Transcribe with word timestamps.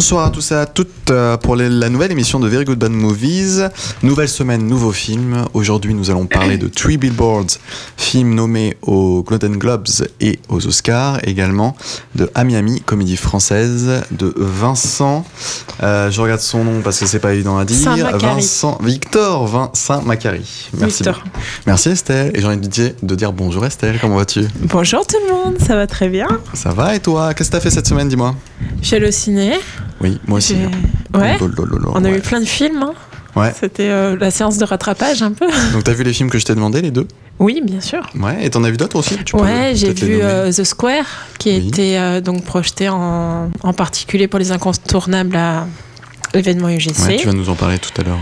Bonsoir 0.00 0.24
à 0.24 0.30
tous 0.30 0.52
et 0.52 0.54
à 0.54 0.64
toutes 0.64 1.10
euh, 1.10 1.36
pour 1.36 1.56
la 1.56 1.90
nouvelle 1.90 2.10
émission 2.10 2.40
de 2.40 2.48
Very 2.48 2.64
Good 2.64 2.78
Bad 2.78 2.90
Movies. 2.90 3.68
Nouvelle 4.02 4.30
semaine, 4.30 4.66
nouveau 4.66 4.92
film. 4.92 5.44
Aujourd'hui, 5.52 5.92
nous 5.92 6.10
allons 6.10 6.24
parler 6.24 6.56
de 6.56 6.68
Three 6.68 6.96
Billboards, 6.96 7.58
film 8.10 8.34
nommé 8.34 8.76
aux 8.82 9.22
Golden 9.22 9.56
Globes 9.56 9.86
et 10.20 10.40
aux 10.48 10.66
Oscars, 10.66 11.20
également 11.22 11.76
de 12.16 12.28
À 12.34 12.42
Miami, 12.42 12.80
comédie 12.84 13.16
française 13.16 14.02
de 14.10 14.34
Vincent. 14.36 15.24
euh, 15.84 16.10
je 16.10 16.20
regarde 16.20 16.40
son 16.40 16.64
nom 16.64 16.80
parce 16.82 16.98
que 16.98 17.06
c'est 17.06 17.20
pas 17.20 17.32
évident 17.34 17.56
à 17.56 17.64
dire. 17.64 17.78
Vincent 18.18 18.78
Victor 18.82 19.46
Vincent 19.46 20.02
Macari. 20.02 20.44
Merci. 20.76 21.04
Victor. 21.04 21.22
Merci 21.68 21.90
Estelle. 21.90 22.32
Et 22.34 22.40
j'ai 22.40 22.46
envie 22.48 22.56
de 22.58 22.66
dire, 22.66 22.90
de 23.00 23.14
dire 23.14 23.32
bonjour 23.32 23.64
Estelle. 23.64 23.98
Comment 24.00 24.16
vas-tu? 24.16 24.44
Bonjour 24.64 25.06
tout 25.06 25.16
le 25.28 25.32
monde, 25.32 25.58
ça 25.64 25.76
va 25.76 25.86
très 25.86 26.08
bien. 26.08 26.26
Ça 26.52 26.70
va 26.70 26.96
et 26.96 27.00
toi? 27.00 27.32
Qu'est-ce 27.32 27.50
que 27.50 27.56
t'as 27.58 27.60
fait 27.60 27.70
cette 27.70 27.86
semaine? 27.86 28.08
Dis-moi. 28.08 28.34
Je 28.82 28.86
suis 28.88 28.96
allée 28.96 29.06
au 29.06 29.12
ciné. 29.12 29.52
Oui, 30.00 30.18
moi 30.26 30.38
aussi. 30.38 30.56
J'ai- 30.56 31.16
Ouais. 31.16 31.38
On 31.40 32.04
a 32.04 32.08
ouais. 32.08 32.18
eu 32.18 32.20
plein 32.20 32.40
de 32.40 32.44
films. 32.44 32.82
hein. 32.82 32.92
Ouais. 33.36 33.52
C'était 33.58 33.88
euh, 33.88 34.16
la 34.18 34.30
séance 34.30 34.58
de 34.58 34.64
rattrapage 34.64 35.22
un 35.22 35.32
peu. 35.32 35.46
Donc 35.72 35.84
t'as 35.84 35.92
vu 35.92 36.02
les 36.04 36.12
films 36.12 36.30
que 36.30 36.38
je 36.38 36.44
t'ai 36.44 36.54
demandé, 36.54 36.82
les 36.82 36.90
deux? 36.90 37.06
Oui, 37.38 37.60
bien 37.64 37.80
sûr. 37.80 38.02
Ouais, 38.18 38.44
et 38.44 38.50
t'en 38.50 38.64
as 38.64 38.70
vu 38.70 38.76
d'autres 38.76 38.96
aussi? 38.98 39.16
Tu 39.24 39.36
Ouais, 39.36 39.72
j'ai 39.74 39.92
vu 39.92 40.18
euh, 40.22 40.52
The 40.52 40.64
Square 40.64 41.06
qui 41.38 41.50
a 41.50 41.54
Oui. 41.54 41.68
été 41.68 41.98
euh, 41.98 42.20
donc 42.20 42.44
projeté 42.44 42.88
en, 42.88 43.48
en 43.62 43.72
particulier 43.72 44.28
pour 44.28 44.38
les 44.38 44.52
incontournables 44.52 45.36
à 45.36 45.66
l'événement 46.34 46.68
UGC. 46.68 46.98
Ouais, 47.06 47.16
tu 47.16 47.26
vas 47.26 47.32
nous 47.32 47.48
en 47.48 47.54
parler 47.54 47.78
tout 47.78 47.98
à 48.00 48.04
l'heure 48.04 48.18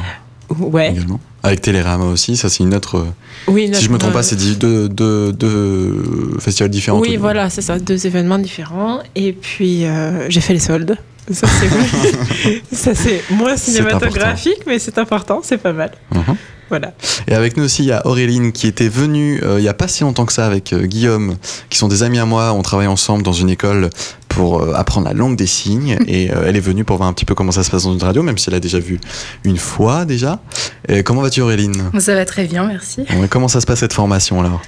Ouais. 0.58 0.90
également. 0.92 1.20
Avec 1.42 1.60
Télérama 1.60 2.04
aussi, 2.06 2.36
ça 2.36 2.48
c'est 2.48 2.62
une 2.64 2.74
autre. 2.74 3.04
Oui, 3.46 3.70
si 3.72 3.84
je 3.84 3.90
me 3.90 3.98
trompe 3.98 4.12
pas, 4.12 4.22
c'est 4.22 4.36
deux, 4.58 4.88
deux, 4.88 5.32
deux 5.32 6.36
festivals 6.40 6.70
différents. 6.70 6.98
Oui, 7.00 7.16
voilà, 7.16 7.48
c'est 7.50 7.62
ça, 7.62 7.78
deux 7.78 8.06
événements 8.06 8.38
différents. 8.38 9.00
Et 9.14 9.32
puis 9.32 9.84
j'ai 10.28 10.40
fait 10.40 10.52
les 10.54 10.58
soldes. 10.58 10.96
Ça 11.32 11.46
c'est 11.46 11.66
vrai. 11.66 12.62
ça 12.72 12.94
c'est 12.94 13.22
moins 13.30 13.56
cinématographique, 13.56 14.62
mais 14.66 14.78
c'est 14.78 14.98
important, 14.98 15.40
c'est 15.42 15.58
pas 15.58 15.72
mal. 15.72 15.90
Mhm. 16.14 16.36
Voilà. 16.68 16.92
Et 17.26 17.34
avec 17.34 17.56
nous 17.56 17.64
aussi, 17.64 17.82
il 17.82 17.86
y 17.86 17.92
a 17.92 18.06
Auréline 18.06 18.52
qui 18.52 18.66
était 18.66 18.88
venue 18.88 19.40
euh, 19.42 19.58
il 19.58 19.64
y 19.64 19.68
a 19.68 19.74
pas 19.74 19.88
si 19.88 20.02
longtemps 20.02 20.26
que 20.26 20.32
ça 20.32 20.44
avec 20.44 20.72
euh, 20.72 20.84
Guillaume, 20.84 21.36
qui 21.70 21.78
sont 21.78 21.88
des 21.88 22.02
amis 22.02 22.18
à 22.18 22.26
moi. 22.26 22.52
On 22.52 22.62
travaille 22.62 22.86
ensemble 22.86 23.22
dans 23.22 23.32
une 23.32 23.48
école 23.48 23.88
pour 24.28 24.60
euh, 24.60 24.74
apprendre 24.74 25.06
la 25.08 25.14
langue 25.14 25.36
des 25.36 25.46
signes. 25.46 25.98
et 26.06 26.30
euh, 26.30 26.44
elle 26.46 26.56
est 26.56 26.60
venue 26.60 26.84
pour 26.84 26.96
voir 26.98 27.08
un 27.08 27.12
petit 27.12 27.24
peu 27.24 27.34
comment 27.34 27.52
ça 27.52 27.64
se 27.64 27.70
passe 27.70 27.84
dans 27.84 27.94
une 27.94 28.02
radio, 28.02 28.22
même 28.22 28.38
si 28.38 28.50
elle 28.50 28.56
a 28.56 28.60
déjà 28.60 28.78
vu 28.78 29.00
une 29.44 29.56
fois 29.56 30.04
déjà. 30.04 30.40
Et 30.88 31.02
comment 31.02 31.22
vas-tu 31.22 31.40
Auréline? 31.40 31.90
Ça 31.98 32.14
va 32.14 32.24
très 32.24 32.44
bien, 32.44 32.66
merci. 32.66 33.00
Ouais, 33.00 33.28
Comment 33.28 33.48
ça 33.48 33.60
se 33.60 33.66
passe 33.66 33.80
cette 33.80 33.94
formation 33.94 34.40
alors? 34.40 34.62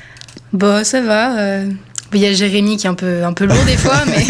Bon, 0.53 0.85
ça 0.85 1.01
va. 1.01 1.65
Il 2.13 2.21
y 2.21 2.27
a 2.27 2.33
Jérémy 2.33 2.77
qui 2.77 2.87
est 2.87 2.91
un 2.91 2.95
peu, 2.95 3.25
un 3.25 3.33
peu 3.33 3.45
lourd 3.47 3.63
des 3.67 3.77
fois, 3.77 4.03
mais 4.07 4.25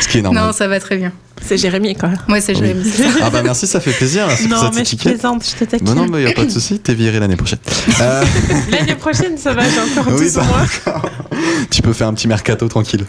Ce 0.00 0.08
qui 0.08 0.18
est 0.18 0.22
normal. 0.22 0.46
non, 0.46 0.52
ça 0.52 0.66
va 0.68 0.80
très 0.80 0.96
bien. 0.96 1.12
C'est 1.42 1.56
Jérémy 1.56 1.94
quoi. 1.94 2.10
Moi, 2.28 2.40
c'est. 2.42 2.54
Jérémy. 2.54 2.82
Ah 3.22 3.30
bah 3.30 3.40
merci, 3.42 3.66
ça 3.66 3.80
fait 3.80 3.92
plaisir. 3.92 4.26
Pour 4.26 4.48
Non, 4.48 4.60
cette 4.64 4.74
mais 4.74 4.84
je 4.84 4.96
plaisante, 4.96 5.42
je 5.46 5.64
te 5.64 5.70
taquine. 5.70 5.86
Non, 5.88 5.94
non, 5.94 6.06
mais 6.06 6.20
il 6.20 6.24
n'y 6.26 6.30
a 6.30 6.34
pas 6.34 6.44
de 6.44 6.50
souci, 6.50 6.78
t'es 6.80 6.92
viré 6.94 7.18
l'année 7.18 7.36
prochaine. 7.36 7.58
Euh, 8.00 8.22
L'année 8.70 8.94
prochaine, 8.94 9.38
ça 9.38 9.54
va, 9.54 9.62
j'ai 9.62 9.80
encore 10.00 10.12
Oui, 10.18 10.24
12 10.24 10.32
ça- 10.32 10.42
mois. 10.42 10.66
tu 11.70 11.80
peux 11.80 11.94
faire 11.94 12.08
un 12.08 12.14
petit 12.14 12.28
mercato 12.28 12.68
tranquille. 12.68 13.06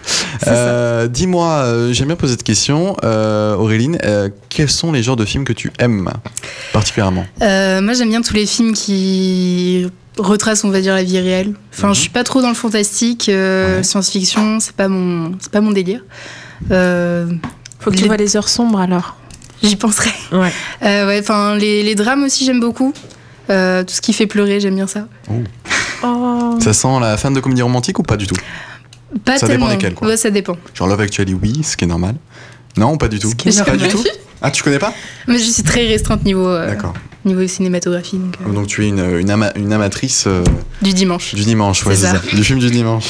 Euh, 0.48 1.08
Dis-moi, 1.10 1.48
euh, 1.50 1.94
j'aime 1.94 2.08
bien 2.08 2.16
poser 2.16 2.34
cette 2.34 2.44
question, 2.44 2.96
euh, 3.04 3.56
Auréline, 3.56 3.98
euh, 4.06 4.30
quels 4.48 4.70
sont 4.70 4.94
les 4.94 5.04
genres 5.04 5.18
de 5.18 5.26
films 5.26 5.44
que 5.44 5.54
tu 5.54 5.70
aimes 5.80 6.10
particulièrement? 6.72 7.26
Euh, 7.42 7.82
moi, 7.82 7.94
j'aime 7.94 8.10
bien 8.10 8.22
tous 8.22 8.34
les 8.34 8.46
films 8.46 8.72
qui 8.74 9.88
retracent, 10.18 10.64
on 10.66 10.70
va 10.70 10.82
dire, 10.82 10.94
la 10.94 11.04
vie 11.04 11.20
réelle. 11.20 11.54
Enfin, 11.74 11.90
Mhm. 11.90 11.96
je 11.96 12.00
suis 12.02 12.10
pas 12.10 12.24
trop 12.24 12.42
dans 12.42 12.50
le 12.50 12.56
fantastique, 12.56 13.30
euh, 13.30 13.78
Ouais. 13.78 13.84
science-fiction, 13.84 14.60
c'est 14.60 14.76
pas 14.76 14.88
mon, 14.88 15.34
c'est 15.40 15.52
pas 15.52 15.62
mon 15.62 15.72
délire. 15.72 16.02
Euh, 16.72 17.28
Faut 17.80 17.90
que 17.90 17.96
tu 17.96 18.04
Les- 18.04 18.08
vois 18.08 18.18
les 18.18 18.38
heures 18.38 18.48
sombres 18.50 18.80
alors. 18.80 19.16
J'y 19.64 19.76
penserai. 19.76 20.12
Ouais. 20.32 20.52
Euh, 20.84 21.08
ouais, 21.08 21.20
enfin, 21.20 21.56
les, 21.56 21.82
les 21.84 21.96
drames 21.96 22.24
aussi, 22.24 22.46
j'aime 22.46 22.60
beaucoup. 22.60 22.94
Euh, 23.50 23.84
tout 23.84 23.94
ce 23.94 24.02
qui 24.02 24.14
fait 24.14 24.28
pleurer, 24.28 24.60
j'aime 24.60 24.76
bien 24.76 24.86
ça. 24.88 25.08
Oh. 26.04 26.58
Ça 26.60 26.74
sent 26.74 27.00
la 27.00 27.18
fin 27.18 27.32
de 27.32 27.40
comédie 27.40 27.62
romantique 27.62 27.98
ou 28.00 28.04
pas 28.04 28.18
du 28.18 28.28
tout? 28.28 28.36
Pas 29.26 29.38
Ça 29.38 29.48
dépend 29.48 29.48
tellement. 29.48 29.68
desquels, 29.70 29.94
quoi. 29.94 30.08
Ouais, 30.08 30.18
ça 30.18 30.30
dépend. 30.30 30.56
Genre 30.74 30.88
Love 30.88 31.02
Actually, 31.02 31.34
oui, 31.34 31.62
ce 31.64 31.76
qui 31.76 31.86
est 31.86 31.88
normal. 31.88 32.16
Non, 32.78 32.98
pas 32.98 33.08
du 33.08 33.20
tout. 33.20 33.30
Ce 33.32 33.36
qui 33.36 33.50
est 33.50 33.64
Pas 33.66 33.76
du 33.76 33.88
tout 33.88 34.04
Ah, 34.42 34.50
tu 34.52 34.64
connais 34.64 34.80
pas? 34.80 34.94
Mais 35.28 35.38
je 35.38 35.44
suis 35.50 35.64
très 35.64 35.86
restreinte 35.88 36.24
niveau, 36.24 36.48
euh, 36.48 36.68
D'accord. 36.68 36.94
Niveau 37.26 37.46
cinématographie, 37.48 38.18
donc 38.18 38.36
euh, 38.48 38.52
Donc 38.54 38.68
tu 38.68 38.84
es 38.86 38.90
une, 38.90 39.00
une, 39.20 39.30
ama- 39.30 39.52
une 39.56 39.72
amatrice 39.74 40.26
euh, 40.28 40.44
du 40.82 40.94
dimanche. 40.94 41.36
du 41.36 41.44
dimanche, 41.44 41.86
ouais, 41.86 41.96
ça. 41.96 42.14
Du 42.34 42.44
film 42.44 42.60
du 42.60 42.70
dimanche. 42.72 43.06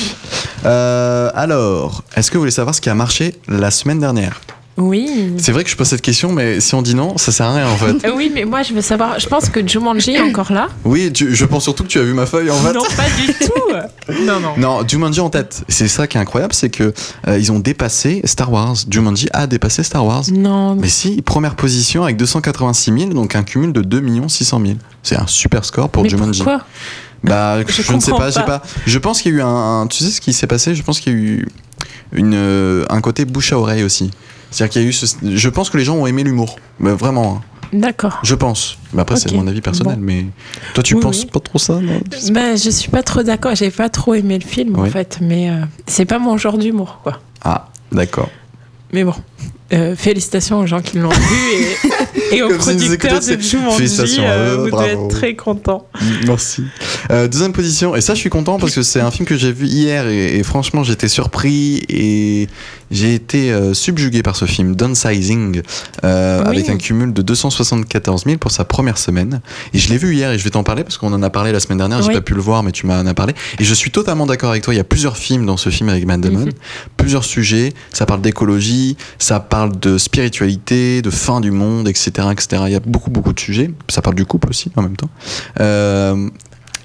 Euh, 0.65 1.29
alors, 1.33 2.03
est-ce 2.15 2.29
que 2.29 2.37
vous 2.37 2.41
voulez 2.41 2.51
savoir 2.51 2.75
ce 2.75 2.81
qui 2.81 2.89
a 2.89 2.95
marché 2.95 3.35
la 3.47 3.71
semaine 3.71 3.99
dernière? 3.99 4.41
Oui. 4.77 5.33
C'est 5.37 5.51
vrai 5.51 5.63
que 5.63 5.69
je 5.69 5.75
pose 5.75 5.87
cette 5.87 6.01
question, 6.01 6.31
mais 6.31 6.59
si 6.61 6.73
on 6.75 6.81
dit 6.81 6.95
non, 6.95 7.17
ça 7.17 7.31
sert 7.31 7.45
à 7.45 7.53
rien 7.55 7.67
en 7.67 7.75
fait. 7.75 7.95
Oui, 8.15 8.31
mais 8.33 8.45
moi 8.45 8.63
je 8.63 8.73
veux 8.73 8.81
savoir. 8.81 9.19
Je 9.19 9.27
pense 9.27 9.49
que 9.49 9.65
Jumanji 9.67 10.11
est 10.11 10.21
encore 10.21 10.51
là. 10.51 10.69
Oui, 10.85 11.11
tu- 11.11 11.35
je 11.35 11.45
pense 11.45 11.63
surtout 11.63 11.83
que 11.83 11.89
tu 11.89 11.99
as 11.99 12.03
vu 12.03 12.13
ma 12.13 12.25
feuille 12.25 12.49
en 12.49 12.55
fait. 12.55 12.73
Non, 12.73 12.81
pas 12.95 13.05
du 13.19 13.33
tout. 13.45 14.23
Non, 14.25 14.39
non. 14.39 14.53
Non, 14.57 14.87
Jumanji 14.87 15.19
en 15.19 15.29
tête. 15.29 15.63
C'est 15.67 15.87
ça 15.87 16.07
qui 16.07 16.17
est 16.17 16.21
incroyable, 16.21 16.53
c'est 16.53 16.69
que 16.69 16.93
euh, 17.27 17.37
ils 17.37 17.51
ont 17.51 17.59
dépassé 17.59 18.21
Star 18.25 18.51
Wars. 18.51 18.75
Jumanji 18.89 19.27
a 19.33 19.45
dépassé 19.45 19.83
Star 19.83 20.05
Wars. 20.05 20.23
Non. 20.31 20.75
Mais 20.75 20.87
si, 20.89 21.21
première 21.21 21.55
position 21.55 22.03
avec 22.03 22.17
286 22.17 22.91
000, 22.97 23.13
donc 23.13 23.35
un 23.35 23.43
cumul 23.43 23.73
de 23.73 23.81
2 23.81 24.01
600 24.29 24.61
000. 24.65 24.77
C'est 25.03 25.17
un 25.17 25.27
super 25.27 25.65
score 25.65 25.89
pour 25.89 26.03
mais 26.03 26.09
Jumanji. 26.09 26.43
pourquoi? 26.43 26.65
Bah, 27.23 27.59
Je 27.67 27.71
je, 27.71 27.93
ne 27.93 27.99
sais 27.99 28.11
comprends 28.11 28.17
pas, 28.17 28.29
je 28.29 28.33
sais 28.35 28.39
pas. 28.45 28.59
pas. 28.59 28.63
Je 28.87 28.97
pense 28.97 29.21
qu'il 29.21 29.31
y 29.33 29.35
a 29.35 29.37
eu 29.39 29.41
un, 29.41 29.81
un- 29.81 29.87
Tu 29.87 30.03
sais 30.03 30.09
ce 30.11 30.21
qui 30.21 30.33
s'est 30.33 30.47
passé? 30.47 30.73
Je 30.75 30.81
pense 30.83 30.99
qu'il 30.99 31.13
y 31.13 31.15
a 31.15 31.19
eu 31.19 31.47
une, 32.13 32.33
euh, 32.35 32.85
un 32.89 32.99
côté 33.01 33.25
bouche 33.25 33.53
à 33.53 33.59
oreille 33.59 33.83
aussi. 33.83 34.09
C'est-à-dire 34.51 34.73
qu'il 34.73 34.81
y 34.83 34.85
a 34.85 34.87
eu 34.89 34.93
ce- 34.93 35.15
Je 35.23 35.49
pense 35.49 35.69
que 35.69 35.77
les 35.77 35.83
gens 35.83 35.95
ont 35.95 36.05
aimé 36.05 36.23
l'humour. 36.23 36.57
Mais 36.79 36.91
vraiment, 36.91 37.37
hein. 37.37 37.41
D'accord. 37.73 38.19
je 38.23 38.35
pense. 38.35 38.77
Mais 38.91 39.01
après, 39.01 39.15
c'est 39.15 39.31
mon 39.31 39.47
avis 39.47 39.61
personnel. 39.61 39.95
Bon. 39.95 40.01
Mais 40.01 40.25
toi, 40.73 40.83
tu 40.83 40.95
Oui, 40.95 41.01
penses 41.01 41.21
oui. 41.23 41.29
pas 41.31 41.39
trop 41.39 41.57
ça 41.57 41.79
non? 41.79 42.01
Ben, 42.33 42.57
je 42.57 42.69
suis 42.69 42.89
pas 42.91 43.01
trop 43.01 43.23
d'accord. 43.23 43.55
J'ai 43.55 43.71
pas 43.71 43.87
trop 43.87 44.13
aimé 44.13 44.37
le 44.37 44.45
film 44.45 44.77
en 44.77 44.85
fait, 44.85 45.19
mais 45.21 45.49
euh, 45.49 45.61
c'est 45.87 46.03
pas 46.05 46.19
mon 46.19 46.37
genre 46.37 46.57
d'humour 46.57 46.99
quoi. 47.01 47.21
Ah, 47.43 47.69
d'accord. 47.93 48.29
Mais 48.91 49.05
bon, 49.05 49.13
euh, 49.73 49.95
félicitations 49.95 50.59
aux 50.59 50.65
gens 50.67 50.81
qui 50.81 50.97
l'ont 50.97 51.09
vu 51.09 51.17
et, 52.31 52.35
et 52.35 52.43
aux 52.43 52.49
Comme 52.49 52.57
producteurs 52.57 53.19
de 53.21 53.39
Jumanji. 53.41 53.77
félicitations 53.77 54.23
à 54.23 54.27
euh, 54.31 54.49
vous 54.55 54.57
devez 54.65 54.71
bravo. 54.71 55.05
être 55.05 55.07
très 55.07 55.35
contents. 55.35 55.87
Merci. 56.27 56.63
Euh, 57.09 57.27
deuxième 57.29 57.53
position, 57.53 57.95
et 57.95 58.01
ça 58.01 58.13
je 58.13 58.19
suis 58.19 58.29
content 58.29 58.59
parce 58.59 58.75
que 58.75 58.81
c'est 58.81 58.99
un 58.99 59.11
film 59.11 59.25
que 59.25 59.37
j'ai 59.37 59.53
vu 59.53 59.67
hier 59.67 60.07
et, 60.07 60.37
et 60.37 60.43
franchement 60.43 60.83
j'étais 60.83 61.07
surpris 61.07 61.83
et 61.87 62.49
j'ai 62.91 63.13
été 63.13 63.53
euh, 63.53 63.73
subjugué 63.73 64.21
par 64.23 64.35
ce 64.35 64.43
film, 64.43 64.75
Downsizing, 64.75 65.61
Oui. 65.61 66.09
avec 66.09 66.67
un 66.67 66.75
cumul 66.77 67.13
de 67.13 67.21
274 67.21 68.25
000 68.25 68.37
pour 68.39 68.51
sa 68.51 68.65
première 68.65 68.97
semaine. 68.97 69.39
Et 69.73 69.79
je 69.79 69.89
l'ai 69.89 69.97
vu 69.97 70.13
hier 70.15 70.31
et 70.31 70.37
je 70.37 70.43
vais 70.43 70.49
t'en 70.49 70.63
parler 70.63 70.83
parce 70.83 70.97
qu'on 70.97 71.13
en 71.13 71.23
a 71.23 71.29
parlé 71.29 71.53
la 71.53 71.61
semaine 71.61 71.77
dernière, 71.77 72.01
j'ai 72.01 72.09
Oui. 72.09 72.13
pas 72.15 72.21
pu 72.21 72.33
le 72.33 72.41
voir 72.41 72.63
mais 72.63 72.73
tu 72.73 72.85
m'en 72.87 73.05
as 73.05 73.13
parlé. 73.13 73.33
Et 73.59 73.63
je 73.63 73.73
suis 73.73 73.91
totalement 73.91 74.25
d'accord 74.25 74.49
avec 74.51 74.63
toi, 74.63 74.73
il 74.73 74.77
y 74.77 74.81
a 74.81 74.83
plusieurs 74.83 75.15
films 75.15 75.45
dans 75.45 75.55
ce 75.55 75.69
film 75.69 75.87
avec 75.87 76.05
Matt 76.05 76.19
Damon, 76.19 76.39
Mhm. 76.47 76.51
plusieurs 76.97 77.23
sujets, 77.23 77.71
ça 77.93 78.05
parle 78.05 78.19
d'écologie, 78.21 78.97
ça 79.17 79.30
parle 79.39 79.79
de 79.79 79.97
spiritualité, 79.97 81.01
de 81.01 81.09
fin 81.09 81.41
du 81.41 81.51
monde, 81.51 81.87
etc. 81.87 82.27
etc. 82.31 82.63
Il 82.67 82.71
y 82.73 82.75
a 82.75 82.79
beaucoup 82.79 83.09
beaucoup 83.09 83.33
de 83.33 83.39
sujets, 83.39 83.71
ça 83.89 84.01
parle 84.01 84.15
du 84.15 84.25
couple 84.25 84.49
aussi 84.49 84.71
en 84.75 84.81
même 84.81 84.97
temps. 84.97 85.09
Euh, 85.59 86.29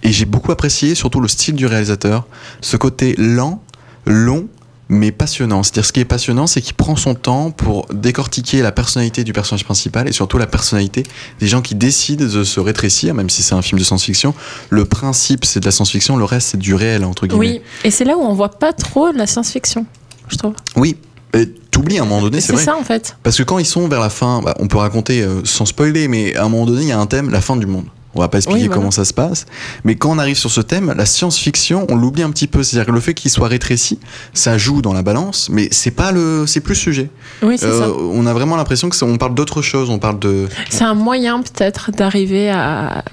et 0.03 0.13
j'ai 0.13 0.25
beaucoup 0.25 0.53
apprécié 0.53 0.95
surtout 0.95 1.21
le 1.21 1.29
style 1.29 1.55
du 1.55 1.67
réalisateur, 1.67 2.27
ce 2.61 2.77
côté 2.77 3.15
lent, 3.19 3.63
long, 4.07 4.49
mais 4.89 5.11
passionnant. 5.11 5.63
C'est-à-dire 5.63 5.85
ce 5.85 5.93
qui 5.93 6.01
est 6.01 6.05
passionnant, 6.05 6.47
c'est 6.47 6.61
qu'il 6.61 6.75
prend 6.75 6.97
son 6.97 7.15
temps 7.15 7.51
pour 7.51 7.87
décortiquer 7.93 8.63
la 8.63 8.73
personnalité 8.73 9.25
du 9.25 9.33
personnage 9.33 9.65
principal 9.65 10.09
et 10.09 10.13
surtout 10.13 10.39
la 10.39 10.47
personnalité 10.47 11.03
des 11.41 11.47
gens 11.47 11.61
qui 11.61 11.75
décident 11.75 12.25
de 12.25 12.45
se 12.45 12.61
rétrécir, 12.61 13.15
même 13.15 13.31
si 13.31 13.43
c'est 13.43 13.55
un 13.55 13.63
film 13.63 13.79
de 13.79 13.85
science-fiction. 13.85 14.35
Le 14.71 14.85
principe, 14.85 15.45
c'est 15.45 15.61
de 15.61 15.65
la 15.65 15.73
science-fiction, 15.73 16.17
le 16.17 16.25
reste, 16.25 16.51
c'est 16.51 16.59
du 16.59 16.75
réel, 16.75 17.05
entre 17.05 17.27
guillemets. 17.27 17.47
Oui, 17.47 17.61
et 17.85 17.91
c'est 17.91 18.05
là 18.05 18.17
où 18.17 18.21
on 18.21 18.35
voit 18.35 18.51
pas 18.51 18.73
trop 18.73 19.11
la 19.13 19.27
science-fiction, 19.27 19.87
je 20.29 20.37
trouve. 20.37 20.55
Oui. 20.77 20.97
Et 21.37 21.49
T'oublies 21.71 21.99
à 21.99 22.03
un 22.03 22.07
moment 22.07 22.23
donné, 22.23 22.41
c'est 22.41 22.47
C'est 22.49 22.53
vrai. 22.55 22.65
ça 22.65 22.77
en 22.77 22.83
fait. 22.83 23.17
Parce 23.23 23.37
que 23.37 23.43
quand 23.43 23.59
ils 23.59 23.67
sont 23.67 23.87
vers 23.87 24.01
la 24.01 24.09
fin, 24.09 24.41
bah, 24.43 24.55
on 24.61 24.67
peut 24.67 24.79
raconter 24.79 25.21
euh, 25.23 25.43
sans 25.45 25.67
spoiler, 25.67 26.09
mais 26.09 26.35
à 26.35 26.45
un 26.45 26.49
moment 26.49 26.65
donné, 26.65 26.81
il 26.83 26.89
y 26.89 26.93
a 26.93 26.99
un 26.99 27.05
thème, 27.07 27.29
la 27.31 27.43
fin 27.43 27.55
du 27.57 27.67
monde. 27.67 27.85
On 28.15 28.21
va 28.21 28.29
pas 28.29 28.39
expliquer 28.39 28.61
Oui, 28.63 28.67
voilà. 28.69 28.79
comment 28.81 28.91
ça 28.91 29.05
se 29.05 29.13
passe. 29.13 29.45
Mais 29.85 29.95
quand 29.95 30.11
on 30.11 30.19
arrive 30.19 30.39
sur 30.39 30.51
ce 30.51 30.63
thème, 30.63 30.95
la 30.97 31.05
science-fiction, 31.05 31.87
on 31.91 31.97
l'oublie 31.97 32.23
un 32.23 32.31
petit 32.31 32.47
peu. 32.47 32.63
C'est-à-dire 32.63 32.87
que 32.87 32.93
le 32.93 33.01
fait 33.01 33.13
qu'il 33.13 33.31
soit 33.31 33.47
rétréci, 33.49 33.99
ça 34.33 34.57
joue 34.57 34.81
dans 34.81 34.95
la 34.95 35.03
balance, 35.03 35.49
mais 35.51 35.69
c'est 35.71 35.91
pas 35.91 36.13
le, 36.13 36.47
c'est 36.47 36.61
plus 36.61 36.73
le 36.73 36.79
sujet. 36.81 37.11
Oui, 37.43 37.59
c'est 37.59 37.67
Euh, 37.67 37.81
ça. 37.81 37.93
on 37.93 38.25
a 38.25 38.33
vraiment 38.33 38.57
l'impression 38.57 38.89
que 38.89 39.05
on 39.05 39.19
parle 39.19 39.35
d'autre 39.35 39.61
chose. 39.61 39.91
On 39.91 39.99
parle 39.99 40.19
de. 40.19 40.49
C'est 40.71 40.85
un 40.85 40.95
moyen 40.95 41.43
peut-être 41.43 41.91
d'arriver 41.91 42.49
à 42.49 43.05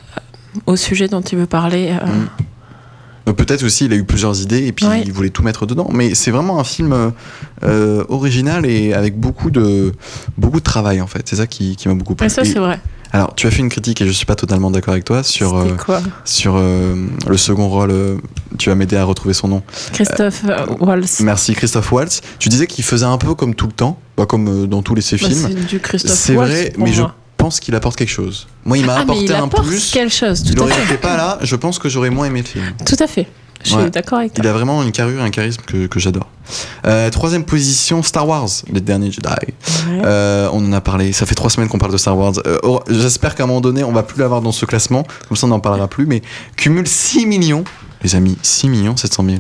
au 0.68 0.78
sujet 0.78 1.10
dont 1.10 1.22
tu 1.22 1.36
veux 1.36 1.48
parler. 1.48 1.90
euh, 2.02 2.06
Mm. 2.06 2.28
Donc 3.26 3.38
Peut-être 3.38 3.64
aussi 3.64 3.86
il 3.86 3.94
a 3.94 3.96
eu 3.96 4.04
plusieurs 4.04 4.42
idées 4.42 4.66
et 4.68 4.72
puis 4.74 4.86
Ouais. 4.86 5.02
il 5.06 5.12
voulait 5.14 5.30
tout 5.30 5.44
mettre 5.44 5.66
dedans. 5.66 5.90
Mais 5.94 6.14
c'est 6.16 6.32
vraiment 6.32 6.60
un 6.60 6.64
film 6.64 6.92
euh, 6.94 7.10
euh, 7.64 8.04
original 8.10 8.66
et 8.66 8.94
avec 8.94 9.18
beaucoup 9.20 9.50
de 9.52 9.94
beaucoup 10.38 10.60
de 10.60 10.64
travail 10.64 11.02
en 11.02 11.08
fait. 11.08 11.22
C'est 11.26 11.38
ça 11.38 11.48
qui, 11.48 11.76
qui 11.76 11.88
m'a 11.88 11.94
beaucoup 11.94 12.16
plu. 12.16 12.26
Et 12.26 12.30
ça, 12.30 12.44
c'est 12.44 12.60
vrai. 12.60 12.80
alors 13.14 13.34
tu 13.36 13.48
as 13.48 13.52
fait 13.52 13.60
une 13.62 13.70
critique 13.70 14.02
et 14.02 14.08
je 14.08 14.12
suis 14.12 14.26
pas 14.26 14.36
totalement 14.36 14.72
d'accord 14.72 14.92
avec 14.94 15.06
toi 15.06 15.24
sur 15.24 15.56
euh, 15.56 15.76
sur 16.26 16.56
euh, 16.58 16.96
le 17.28 17.38
second 17.38 17.70
rôle 17.70 17.92
euh, 17.92 18.18
tu 18.58 18.70
vas 18.70 18.76
m'aider 18.76 18.98
à 18.98 19.06
retrouver 19.06 19.34
son 19.34 19.48
nom. 19.48 19.64
Christophe 19.94 20.44
euh, 20.48 20.66
Waltz. 20.80 21.22
Merci 21.22 21.54
Christophe 21.54 21.92
Waltz. 21.92 22.22
Tu 22.40 22.50
disais 22.50 22.68
qu'il 22.68 22.84
faisait 22.84 23.06
un 23.06 23.18
peu 23.18 23.34
comme 23.36 23.56
tout 23.56 23.68
le 23.68 23.72
temps, 23.74 24.00
bah, 24.18 24.26
comme 24.26 24.48
euh, 24.64 24.68
dans 24.68 24.82
tous 24.82 24.96
les 24.96 25.02
ses 25.02 25.16
Bah, 25.18 25.28
films. 25.30 25.48
c'est 25.48 25.66
du 25.66 25.80
Christophe 25.80 26.12
C'est 26.14 26.36
Waltz 26.36 26.52
vrai, 26.52 26.72
pour 26.76 26.84
mais 26.84 26.92
je 26.94 27.02
moi. 27.02 27.16
Pense 27.44 27.60
qu'il 27.60 27.76
apporte 27.76 27.96
quelque 27.98 28.10
chose. 28.10 28.48
Moi, 28.64 28.78
il 28.78 28.86
m'a 28.86 28.94
Ah, 28.94 28.96
mais 29.00 29.02
apporté 29.04 29.24
il 29.26 29.34
un 29.34 29.44
apporte 29.44 29.68
plus. 29.68 29.92
quelque 29.92 30.14
chose, 30.14 30.42
Il 30.46 30.56
tout 30.56 30.62
à 30.62 30.66
aurait 30.66 30.74
fait. 30.76 30.94
été 30.94 30.98
pas 30.98 31.18
là, 31.18 31.38
je 31.42 31.56
pense 31.58 31.78
que 31.78 31.90
j'aurais 31.90 32.10
moins 32.10 32.26
aimé 32.28 32.42
le 32.42 32.48
film. 32.48 32.64
Tout 32.86 32.96
à 33.00 33.08
fait. 33.08 33.28
Je 33.66 33.76
Ouais. 33.76 33.82
suis 33.84 33.92
d'accord 33.92 34.20
avec 34.20 34.32
Il 34.38 34.42
toi. 34.42 34.50
a 34.50 34.54
vraiment 34.54 34.82
une 34.84 34.92
carrure 34.92 35.22
et 35.22 35.24
un 35.24 35.30
charisme 35.30 35.62
que, 35.66 35.88
que 35.88 36.00
j'adore. 36.00 36.28
Euh, 36.86 37.10
troisième 37.10 37.44
position, 37.46 38.02
Star 38.04 38.28
Wars, 38.28 38.50
les 38.72 38.82
derniers 38.82 39.12
Jedi. 39.12 39.28
Ouais. 39.30 40.02
Euh, 40.06 40.50
on 40.54 40.66
en 40.66 40.74
a 40.74 40.82
parlé, 40.82 41.12
ça 41.14 41.26
fait 41.26 41.36
trois 41.36 41.50
semaines 41.50 41.70
qu'on 41.70 41.78
parle 41.78 41.92
de 41.94 41.98
Star 41.98 42.18
Wars. 42.18 42.34
Euh, 42.46 42.58
oh, 42.64 42.82
J'espère 42.90 43.36
qu'à 43.36 43.44
un 43.44 43.48
moment 43.48 43.62
donné, 43.62 43.84
on 43.84 43.92
va 43.94 44.04
plus 44.04 44.20
l'avoir 44.20 44.42
dans 44.42 44.52
ce 44.52 44.66
classement, 44.66 45.06
comme 45.28 45.38
ça 45.38 45.46
on 45.48 45.50
n'en 45.50 45.60
parlera 45.62 45.88
plus, 45.88 46.06
mais 46.06 46.22
cumule 46.58 46.88
6 46.88 47.26
millions, 47.26 47.64
les 48.04 48.16
amis, 48.16 48.38
6 48.42 48.68
millions 48.70 48.96
700 48.98 49.24
000. 49.26 49.38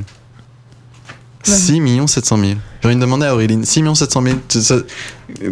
6 1.43 1.79
millions 1.81 2.07
700 2.07 2.37
000. 2.37 2.51
J'ai 2.81 2.87
envie 2.87 2.95
de 2.95 3.01
demander 3.01 3.25
à 3.25 3.33
Auréline, 3.33 3.63
6 3.65 3.81
millions 3.81 3.95
700 3.95 4.21
000, 4.23 4.35
tu- 4.47 4.61
ça- 4.61 4.75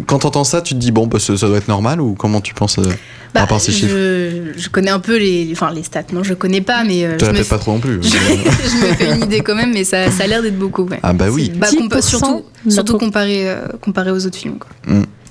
quand 0.06 0.20
t'entends 0.20 0.44
ça, 0.44 0.60
tu 0.62 0.74
te 0.74 0.78
dis, 0.78 0.90
bon, 0.92 1.06
bah, 1.06 1.18
ça, 1.18 1.36
ça 1.36 1.46
doit 1.48 1.58
être 1.58 1.68
normal 1.68 2.00
ou 2.00 2.14
comment 2.14 2.40
tu 2.40 2.54
penses 2.54 2.78
euh, 2.78 2.82
Bah, 3.34 3.40
rapport 3.40 3.56
à 3.58 3.60
ces 3.60 3.72
chiffres? 3.72 3.88
je, 3.94 4.52
je 4.56 4.68
connais 4.68 4.90
un 4.90 5.00
peu 5.00 5.16
les, 5.18 5.48
enfin, 5.52 5.70
les 5.72 5.82
stats. 5.82 6.04
Non, 6.12 6.22
je 6.22 6.34
connais 6.34 6.60
pas, 6.60 6.84
mais 6.84 7.04
euh, 7.04 7.16
Tu 7.18 7.24
je, 7.26 7.30
la 7.30 7.44
pas 7.44 7.58
trop 7.58 7.72
non 7.72 7.80
plus. 7.80 7.98
je, 8.02 8.08
je 8.10 8.86
me 8.86 8.94
fais 8.94 9.14
une 9.14 9.22
idée 9.24 9.40
quand 9.40 9.54
même, 9.54 9.72
mais 9.72 9.84
ça, 9.84 10.10
ça 10.10 10.24
a 10.24 10.26
l'air 10.26 10.42
d'être 10.42 10.58
beaucoup. 10.58 10.84
Ouais. 10.84 11.00
ah 11.02 11.12
bah 11.12 11.26
oui. 11.30 11.50
Bah, 11.54 11.68
compa- 11.68 11.98
10% 11.98 12.02
surtout 12.02 12.44
surtout 12.68 12.98
comparé, 12.98 13.48
euh, 13.50 13.66
comparé 13.80 14.10
aux 14.12 14.24
autres 14.26 14.38
films. 14.38 14.58
Quoi. 14.58 14.70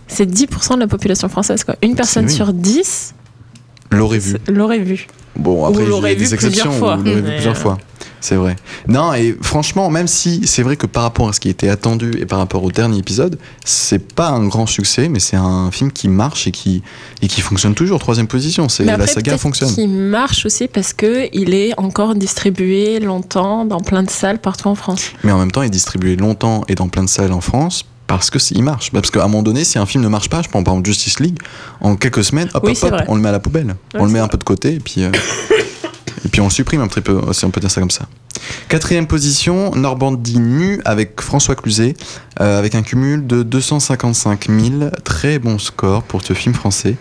C'est 0.07 0.29
10% 0.29 0.75
de 0.75 0.79
la 0.81 0.87
population 0.87 1.29
française. 1.29 1.63
Quoi. 1.63 1.75
Une 1.81 1.95
personne 1.95 2.25
oui. 2.25 2.31
sur 2.33 2.51
10 2.53 3.13
L'aurait 3.91 4.19
vu. 4.19 4.37
l'aurait 4.47 4.79
vu. 4.79 5.07
Bon, 5.35 5.65
après, 5.65 5.83
il 5.83 5.89
y 5.89 6.05
a 6.05 6.15
des 6.15 6.33
exceptions. 6.33 6.71
fois. 6.71 6.97
L'aurez 6.97 7.21
vu 7.21 7.23
plusieurs 7.23 7.57
fois. 7.57 7.77
C'est 8.19 8.35
vrai. 8.35 8.55
Non, 8.87 9.13
et 9.13 9.35
franchement, 9.41 9.89
même 9.89 10.07
si 10.07 10.45
c'est 10.45 10.61
vrai 10.61 10.77
que 10.77 10.85
par 10.85 11.03
rapport 11.03 11.29
à 11.29 11.33
ce 11.33 11.39
qui 11.39 11.49
était 11.49 11.69
attendu 11.69 12.11
et 12.19 12.25
par 12.27 12.37
rapport 12.37 12.63
au 12.63 12.71
dernier 12.71 12.99
épisode, 12.99 13.39
c'est 13.65 14.13
pas 14.13 14.29
un 14.29 14.47
grand 14.47 14.67
succès, 14.67 15.09
mais 15.09 15.19
c'est 15.19 15.37
un 15.37 15.71
film 15.71 15.91
qui 15.91 16.07
marche 16.07 16.47
et 16.47 16.51
qui, 16.51 16.83
et 17.23 17.27
qui 17.27 17.41
fonctionne 17.41 17.73
toujours. 17.73 17.99
Troisième 17.99 18.27
position, 18.27 18.69
c'est 18.69 18.83
la 18.83 19.07
saga 19.07 19.37
fonctionne. 19.39 19.73
qu'il 19.73 19.89
marche 19.89 20.45
aussi 20.45 20.67
parce 20.67 20.93
qu'il 20.93 21.53
est 21.53 21.73
encore 21.79 22.13
distribué 22.13 22.99
longtemps 22.99 23.65
dans 23.65 23.79
plein 23.79 24.03
de 24.03 24.09
salles 24.09 24.39
partout 24.39 24.67
en 24.67 24.75
France. 24.75 25.11
Mais 25.23 25.31
en 25.31 25.39
même 25.39 25.51
temps, 25.51 25.63
il 25.63 25.67
est 25.67 25.69
distribué 25.69 26.15
longtemps 26.15 26.63
et 26.67 26.75
dans 26.75 26.89
plein 26.89 27.03
de 27.03 27.09
salles 27.09 27.33
en 27.33 27.41
France. 27.41 27.85
Parce 28.17 28.29
que 28.29 28.39
il 28.53 28.63
marche. 28.63 28.91
Parce 28.91 29.09
qu'à 29.09 29.23
un 29.23 29.27
moment 29.27 29.43
donné, 29.43 29.63
si 29.63 29.79
un 29.79 29.85
film 29.85 30.03
ne 30.03 30.09
marche 30.09 30.29
pas, 30.29 30.41
je 30.41 30.49
prends 30.49 30.63
par 30.63 30.73
exemple 30.73 30.87
Justice 30.87 31.19
League, 31.19 31.39
en 31.79 31.95
quelques 31.95 32.23
semaines, 32.23 32.49
hop, 32.53 32.63
Oui, 32.65 32.77
hop, 32.81 32.91
hop, 32.91 33.01
on 33.07 33.15
le 33.15 33.21
met 33.21 33.29
à 33.29 33.31
la 33.31 33.39
poubelle. 33.39 33.75
on 33.95 34.05
le 34.05 34.11
met 34.11 34.19
un 34.19 34.23
vrai. 34.23 34.31
peu 34.31 34.37
de 34.37 34.43
côté 34.43 34.73
et 34.75 34.79
puis, 34.79 35.03
euh, 35.03 35.11
et 36.25 36.29
puis 36.29 36.41
on 36.41 36.45
le 36.45 36.51
supprime 36.51 36.81
un 36.81 36.87
petit 36.87 37.01
peu, 37.01 37.21
si 37.31 37.45
on 37.45 37.51
peut 37.51 37.61
dire 37.61 37.71
ça 37.71 37.79
comme 37.79 37.91
ça. 37.91 38.05
Quatrième 38.67 39.07
position, 39.07 39.75
Normandie 39.75 40.39
nu 40.39 40.81
avec 40.85 41.21
François 41.21 41.55
Cluzet, 41.55 41.95
euh, 42.39 42.59
avec 42.59 42.75
un 42.75 42.81
cumul 42.81 43.25
de 43.25 43.43
255 43.43 44.47
000. 44.49 44.89
Très 45.03 45.39
bon 45.39 45.59
score 45.59 46.03
pour 46.03 46.23
ce 46.23 46.33
film 46.33 46.53
français. 46.55 46.95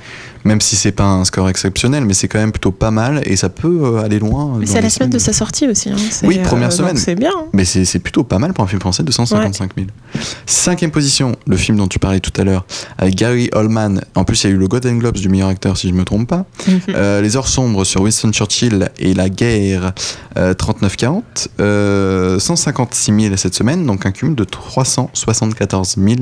Même 0.45 0.61
si 0.61 0.77
c'est 0.77 0.93
pas 0.93 1.05
un 1.05 1.25
score 1.25 1.49
exceptionnel, 1.49 2.05
mais 2.07 2.15
c'est 2.15 2.27
quand 2.29 2.39
même 2.39 2.53
plutôt 2.53 2.73
pas 2.73 2.91
mal 2.91 3.21
et 3.25 3.37
ça 3.37 3.49
peut 3.51 3.81
euh, 3.83 4.03
aller 4.05 4.19
loin. 4.19 4.57
Mais 4.59 4.67
c'est 4.67 4.77
les 4.77 4.83
la 4.83 4.91
semaine 4.91 5.11
de 5.11 5.19
sa 5.19 5.33
sortie 5.33 5.69
aussi. 5.69 5.91
hein. 5.91 5.97
Oui, 6.25 6.39
première 6.39 6.69
donc 6.71 6.79
semaine. 6.79 6.97
C'est 6.97 7.15
bien. 7.15 7.31
hein. 7.37 7.47
Mais 7.53 7.65
c'est 7.65 7.99
plutôt 7.99 8.25
pas 8.25 8.39
mal 8.39 8.53
pour 8.55 8.65
un 8.65 8.67
film 8.67 8.81
français, 8.81 9.03
255 9.03 9.73
000. 9.77 9.89
Cinquième 10.47 10.91
position, 10.91 11.37
le 11.47 11.57
film 11.57 11.77
dont 11.77 11.89
tu 11.89 11.99
parlais 11.99 12.21
tout 12.21 12.33
à 12.41 12.45
l'heure, 12.45 12.65
avec 12.99 13.15
Gary 13.17 13.51
Oldman. 13.55 14.01
En 14.15 14.25
plus, 14.25 14.43
il 14.45 14.47
y 14.49 14.53
a 14.53 14.57
eu 14.57 14.59
le 14.59 14.67
Golden 14.69 14.99
Globes 14.99 15.17
du 15.17 15.29
meilleur 15.29 15.49
acteur, 15.49 15.77
si 15.77 15.89
je 15.89 15.95
me 15.95 16.05
trompe 16.05 16.29
pas. 16.29 16.47
Mhm. 16.67 16.81
Euh, 16.91 17.21
les 17.21 17.37
heures 17.37 17.49
sombres 17.49 17.85
sur 17.85 18.01
Winston 18.03 18.33
Churchill 18.33 18.91
et 18.99 19.15
la 19.15 19.29
guerre 19.29 19.93
euh, 20.39 20.55
39-40. 20.55 21.23
Euh, 21.61 22.39
156 22.39 23.13
000 23.25 23.37
cette 23.37 23.55
semaine, 23.55 23.85
donc 23.85 24.07
un 24.07 24.11
cumul 24.13 24.35
de 24.35 24.45
374 24.45 25.97
000 25.99 26.15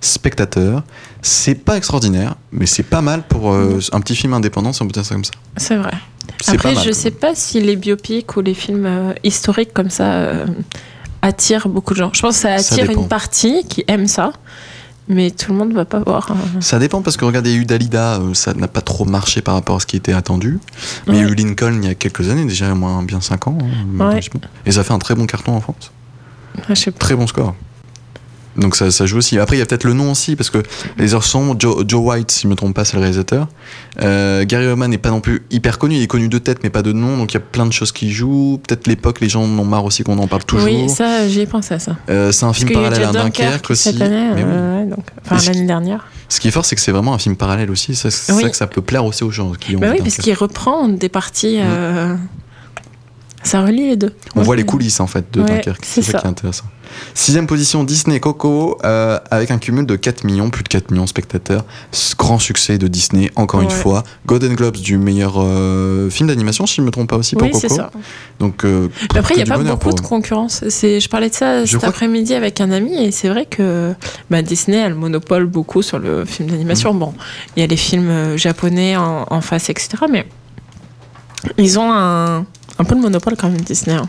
spectateurs. 0.00 0.82
C'est 1.22 1.54
pas 1.54 1.76
extraordinaire, 1.76 2.34
mais 2.52 2.66
c'est 2.66 2.82
pas 2.82 3.00
mal 3.02 3.22
pour 3.28 3.52
euh, 3.52 3.78
un 3.92 4.00
petit 4.00 4.16
film 4.16 4.32
indépendant, 4.34 4.72
si 4.72 4.82
on 4.82 4.86
peut 4.86 4.92
dire 4.92 5.04
ça 5.04 5.14
comme 5.14 5.24
ça. 5.24 5.32
C'est 5.56 5.76
vrai. 5.76 5.92
Après, 6.54 6.74
je 6.84 6.92
sais 6.92 7.10
pas 7.10 7.34
si 7.34 7.60
les 7.60 7.76
biopics 7.76 8.36
ou 8.36 8.40
les 8.40 8.54
films 8.54 8.86
euh, 8.86 9.12
historiques 9.24 9.72
comme 9.74 9.90
ça 9.90 10.12
euh, 10.14 10.46
attirent 11.22 11.68
beaucoup 11.68 11.92
de 11.94 11.98
gens. 11.98 12.10
Je 12.14 12.22
pense 12.22 12.36
que 12.36 12.40
ça 12.42 12.52
attire 12.54 12.90
une 12.90 13.08
partie 13.08 13.64
qui 13.68 13.84
aime 13.88 14.06
ça, 14.06 14.32
mais 15.08 15.30
tout 15.30 15.52
le 15.52 15.58
monde 15.58 15.74
va 15.74 15.84
pas 15.84 15.98
voir. 15.98 16.30
euh. 16.30 16.60
Ça 16.60 16.78
dépend 16.78 17.02
parce 17.02 17.18
que 17.18 17.24
regardez, 17.26 17.50
il 17.50 17.56
y 17.56 17.58
a 17.58 17.62
eu 17.62 17.64
Dalida, 17.66 18.20
ça 18.32 18.54
n'a 18.54 18.68
pas 18.68 18.80
trop 18.80 19.04
marché 19.04 19.42
par 19.42 19.54
rapport 19.54 19.76
à 19.76 19.80
ce 19.80 19.86
qui 19.86 19.96
était 19.96 20.14
attendu. 20.14 20.58
Mais 21.06 21.16
il 21.18 21.20
y 21.20 21.24
a 21.24 21.28
eu 21.28 21.34
Lincoln 21.34 21.80
il 21.82 21.88
y 21.88 21.90
a 21.90 21.94
quelques 21.94 22.30
années, 22.30 22.44
déjà 22.46 22.72
au 22.72 22.76
moins 22.76 23.02
bien 23.02 23.20
5 23.20 23.48
ans. 23.48 23.58
hein, 23.60 24.08
Ouais. 24.14 24.20
Et 24.64 24.72
ça 24.72 24.82
fait 24.84 24.94
un 24.94 24.98
très 24.98 25.14
bon 25.14 25.26
carton 25.26 25.52
en 25.52 25.60
France. 25.60 25.90
Je 26.68 26.74
sais 26.74 26.90
pas. 26.90 26.98
Très 26.98 27.14
bon 27.14 27.26
score. 27.26 27.54
Donc 28.56 28.74
ça, 28.74 28.90
ça 28.90 29.06
joue 29.06 29.18
aussi. 29.18 29.38
Après, 29.38 29.56
il 29.56 29.58
y 29.60 29.62
a 29.62 29.66
peut-être 29.66 29.84
le 29.84 29.92
nom 29.92 30.10
aussi, 30.10 30.34
parce 30.34 30.50
que 30.50 30.58
Les 30.98 31.14
Heures 31.14 31.24
Sombres, 31.24 31.54
Joe, 31.58 31.84
Joe 31.86 32.00
White, 32.02 32.30
si 32.32 32.42
je 32.42 32.46
ne 32.48 32.50
me 32.50 32.56
trompe 32.56 32.74
pas, 32.74 32.84
c'est 32.84 32.94
le 32.94 33.00
réalisateur. 33.00 33.46
Euh, 34.02 34.44
Gary 34.44 34.66
Oldman 34.66 34.90
n'est 34.90 34.98
pas 34.98 35.10
non 35.10 35.20
plus 35.20 35.42
hyper 35.50 35.78
connu, 35.78 35.94
il 35.96 36.02
est 36.02 36.06
connu 36.08 36.28
de 36.28 36.38
tête, 36.38 36.58
mais 36.64 36.70
pas 36.70 36.82
de 36.82 36.92
nom, 36.92 37.16
donc 37.16 37.32
il 37.32 37.34
y 37.34 37.38
a 37.38 37.40
plein 37.40 37.64
de 37.66 37.72
choses 37.72 37.92
qui 37.92 38.10
jouent. 38.10 38.60
Peut-être 38.66 38.86
l'époque, 38.88 39.20
les 39.20 39.28
gens 39.28 39.42
en 39.44 39.58
ont 39.58 39.64
marre 39.64 39.84
aussi 39.84 40.02
qu'on 40.02 40.18
en 40.18 40.26
parle 40.26 40.44
toujours. 40.44 40.66
Oui, 40.66 40.88
ça, 40.88 41.28
j'y 41.28 41.40
ai 41.40 41.46
pensé 41.46 41.74
à 41.74 41.78
ça. 41.78 41.96
Euh, 42.08 42.32
c'est 42.32 42.44
un 42.44 42.48
Parce 42.48 42.58
film 42.58 42.72
parallèle 42.72 43.04
à 43.04 43.12
Dunkerque 43.12 43.70
aussi. 43.70 43.82
cette 43.92 44.00
année, 44.02 44.30
Mais 44.34 44.42
oui. 44.42 44.50
euh, 44.52 44.80
ouais, 44.82 44.90
donc, 44.90 45.04
enfin 45.24 45.36
Et 45.36 45.38
ce 45.38 45.46
l'année 45.52 45.66
dernière. 45.66 46.06
Ce 46.28 46.40
qui 46.40 46.48
est 46.48 46.52
fort, 46.52 46.64
c'est 46.64 46.74
que 46.76 46.80
c'est 46.82 46.92
vraiment 46.92 47.14
un 47.14 47.18
film 47.18 47.36
parallèle 47.36 47.70
aussi. 47.70 47.94
C'est 47.94 48.08
Oui. 48.32 48.42
ça 48.42 48.50
que 48.50 48.56
ça 48.56 48.66
peut 48.66 48.82
plaire 48.82 49.04
aussi 49.04 49.24
aux 49.24 49.30
gens 49.30 49.52
qui 49.52 49.76
ont 49.76 49.80
Bah 49.80 49.88
oui, 49.92 49.98
parce 50.00 50.16
qu'il 50.16 50.34
reprend 50.34 50.88
des 50.88 51.08
parties. 51.08 51.58
euh, 51.60 52.14
Ça 53.42 53.62
relie 53.62 53.88
les 53.88 53.96
deux. 53.96 54.12
On 54.34 54.40
Ouais. 54.40 54.44
voit 54.44 54.56
les 54.56 54.64
coulisses 54.64 55.00
en 55.00 55.06
fait 55.06 55.24
de 55.32 55.40
Ouais, 55.40 55.46
Dunkerque, 55.46 55.84
c'est 55.84 56.02
ça, 56.02 56.12
ça. 56.12 56.18
qui 56.18 56.26
est 56.26 56.30
intéressant. 56.30 56.64
Sixième 57.14 57.46
position, 57.46 57.84
Disney 57.84 58.18
Coco, 58.18 58.76
euh, 58.84 59.18
avec 59.30 59.52
un 59.52 59.58
cumul 59.58 59.86
de 59.86 59.94
4 59.94 60.24
millions, 60.24 60.50
plus 60.50 60.64
de 60.64 60.68
4 60.68 60.90
millions 60.90 61.04
de 61.04 61.08
spectateurs. 61.08 61.64
Grand 62.18 62.38
succès 62.40 62.78
de 62.78 62.88
Disney, 62.88 63.30
encore 63.36 63.62
une 63.62 63.70
fois. 63.70 64.02
Golden 64.26 64.54
Globes 64.54 64.76
du 64.76 64.98
meilleur 64.98 65.34
euh, 65.36 66.10
film 66.10 66.28
d'animation, 66.28 66.66
si 66.66 66.74
je 66.76 66.80
ne 66.82 66.86
me 66.86 66.90
trompe 66.90 67.08
pas 67.08 67.16
aussi, 67.16 67.36
pour 67.36 67.46
Oui, 67.46 67.54
c'est 67.54 67.68
Coco. 67.68 67.80
ça. 67.80 67.90
Donc, 68.40 68.64
euh, 68.64 68.88
Mais 69.14 69.20
après, 69.20 69.34
il 69.34 69.36
n'y 69.36 69.42
a 69.44 69.46
pas 69.56 69.62
beaucoup 69.62 69.92
de 69.92 70.00
concurrence. 70.00 70.62
Je 70.66 71.08
parlais 71.08 71.30
de 71.30 71.34
ça 71.34 71.64
Je 71.64 71.70
cet 71.78 71.84
après-midi 71.84 72.34
avec 72.34 72.60
un 72.60 72.72
ami 72.72 72.94
et 73.04 73.12
c'est 73.12 73.28
vrai 73.28 73.46
que 73.46 73.94
bah, 74.28 74.42
Disney 74.42 74.82
a 74.82 74.88
le 74.88 74.96
monopole 74.96 75.46
beaucoup 75.46 75.82
sur 75.82 75.98
le 76.00 76.24
film 76.24 76.50
d'animation. 76.50 76.92
Bon, 76.92 77.14
il 77.56 77.60
y 77.60 77.62
a 77.62 77.68
les 77.68 77.76
films 77.76 78.36
japonais 78.36 78.96
en, 78.96 79.26
en 79.30 79.40
face, 79.40 79.70
etc. 79.70 79.90
Mais 80.10 80.26
ils 81.56 81.78
ont 81.78 81.90
un, 81.92 82.44
un 82.80 82.84
peu 82.84 82.94
le 82.94 83.00
monopole 83.00 83.36
quand 83.36 83.48
même, 83.50 83.60
Disney. 83.60 83.94
hein. 83.96 84.06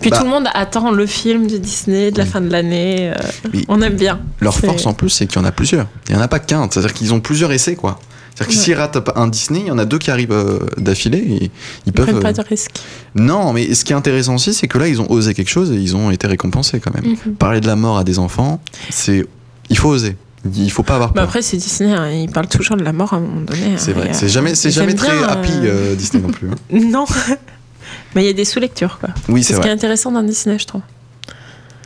Puis 0.00 0.10
Bah. 0.10 0.18
tout 0.18 0.24
le 0.24 0.30
monde 0.30 0.46
attend 0.54 0.90
le 0.90 1.06
film 1.06 1.46
de 1.46 1.56
Disney 1.56 2.10
de 2.10 2.18
la 2.18 2.24
Oui. 2.24 2.30
fin 2.30 2.40
de 2.40 2.50
l'année. 2.50 3.10
euh, 3.10 3.14
Oui. 3.52 3.64
on 3.68 3.80
aime 3.82 3.96
bien. 3.96 4.20
Leur 4.40 4.56
force 4.58 4.86
en 4.86 4.92
plus, 4.94 5.08
c'est 5.10 5.26
qu'il 5.26 5.40
y 5.40 5.42
en 5.42 5.46
a 5.46 5.52
plusieurs. 5.52 5.86
Il 6.08 6.14
n'y 6.14 6.20
en 6.20 6.24
a 6.24 6.28
pas 6.28 6.38
qu'un. 6.38 6.68
C'est-à-dire 6.70 6.92
qu'ils 6.92 7.12
ont 7.14 7.20
plusieurs 7.20 7.50
essais, 7.52 7.74
quoi. 7.74 7.98
C'est-à-dire 8.34 8.54
que 8.54 8.58
Ouais. 8.58 8.64
s'ils 8.64 8.74
ratent 8.74 9.10
un 9.16 9.28
Disney, 9.28 9.60
il 9.60 9.66
y 9.66 9.70
en 9.70 9.78
a 9.78 9.84
deux 9.84 9.98
qui 9.98 10.10
arrivent 10.10 10.32
euh, 10.32 10.58
d'affilée 10.78 11.22
ils 11.42 11.50
Ils 11.86 11.92
peuvent. 11.92 12.06
prennent 12.06 12.20
pas 12.20 12.30
euh, 12.30 12.32
de 12.32 12.48
risques. 12.48 12.70
Non, 13.14 13.52
mais 13.52 13.74
ce 13.74 13.84
qui 13.84 13.92
est 13.92 13.96
intéressant 13.96 14.34
aussi, 14.36 14.54
c'est 14.54 14.68
que 14.68 14.78
là, 14.78 14.88
ils 14.88 15.00
ont 15.02 15.10
osé 15.10 15.34
quelque 15.34 15.50
chose 15.50 15.70
et 15.70 15.74
ils 15.76 15.94
ont 15.96 16.10
été 16.10 16.26
récompensés 16.26 16.80
quand 16.80 16.94
même. 16.94 17.12
Mhm. 17.26 17.34
Parler 17.34 17.60
de 17.60 17.66
la 17.66 17.76
mort 17.76 17.98
à 17.98 18.04
des 18.04 18.18
enfants, 18.18 18.60
c'est. 18.90 19.26
Il 19.70 19.76
faut 19.78 19.88
oser. 19.90 20.16
Il 20.56 20.72
faut 20.72 20.82
pas 20.82 20.94
avoir 20.96 21.10
Bah 21.10 21.20
peur. 21.20 21.24
après, 21.24 21.42
c'est 21.42 21.56
Disney, 21.56 21.92
hein, 21.92 22.10
ils 22.10 22.28
parlent 22.28 22.48
toujours 22.48 22.76
de 22.76 22.82
la 22.82 22.92
mort 22.92 23.12
à 23.12 23.16
un 23.16 23.20
moment 23.20 23.42
donné. 23.42 23.74
c'est 23.76 23.92
hein, 23.92 23.94
vrai. 23.94 24.08
C'est 24.12 24.28
jamais, 24.28 24.54
c'est 24.56 24.70
jamais 24.72 24.90
aiment 24.90 24.98
très 24.98 25.16
bien, 25.16 25.28
happy 25.28 25.52
euh, 25.64 25.94
Disney 25.94 26.20
non 26.22 26.30
plus. 26.32 26.48
hein. 26.48 26.54
Non. 26.72 27.04
Mais 28.14 28.24
il 28.24 28.26
y 28.26 28.30
a 28.30 28.34
des 28.34 28.44
sous-lectures, 28.44 28.98
quoi. 28.98 29.10
Oui, 29.28 29.42
C'est 29.42 29.54
ce 29.54 29.60
qui 29.60 29.68
est 29.68 29.72
intéressant 29.72 30.12
dans 30.12 30.22
Disney, 30.22 30.58
je 30.58 30.66
trouve. 30.66 30.82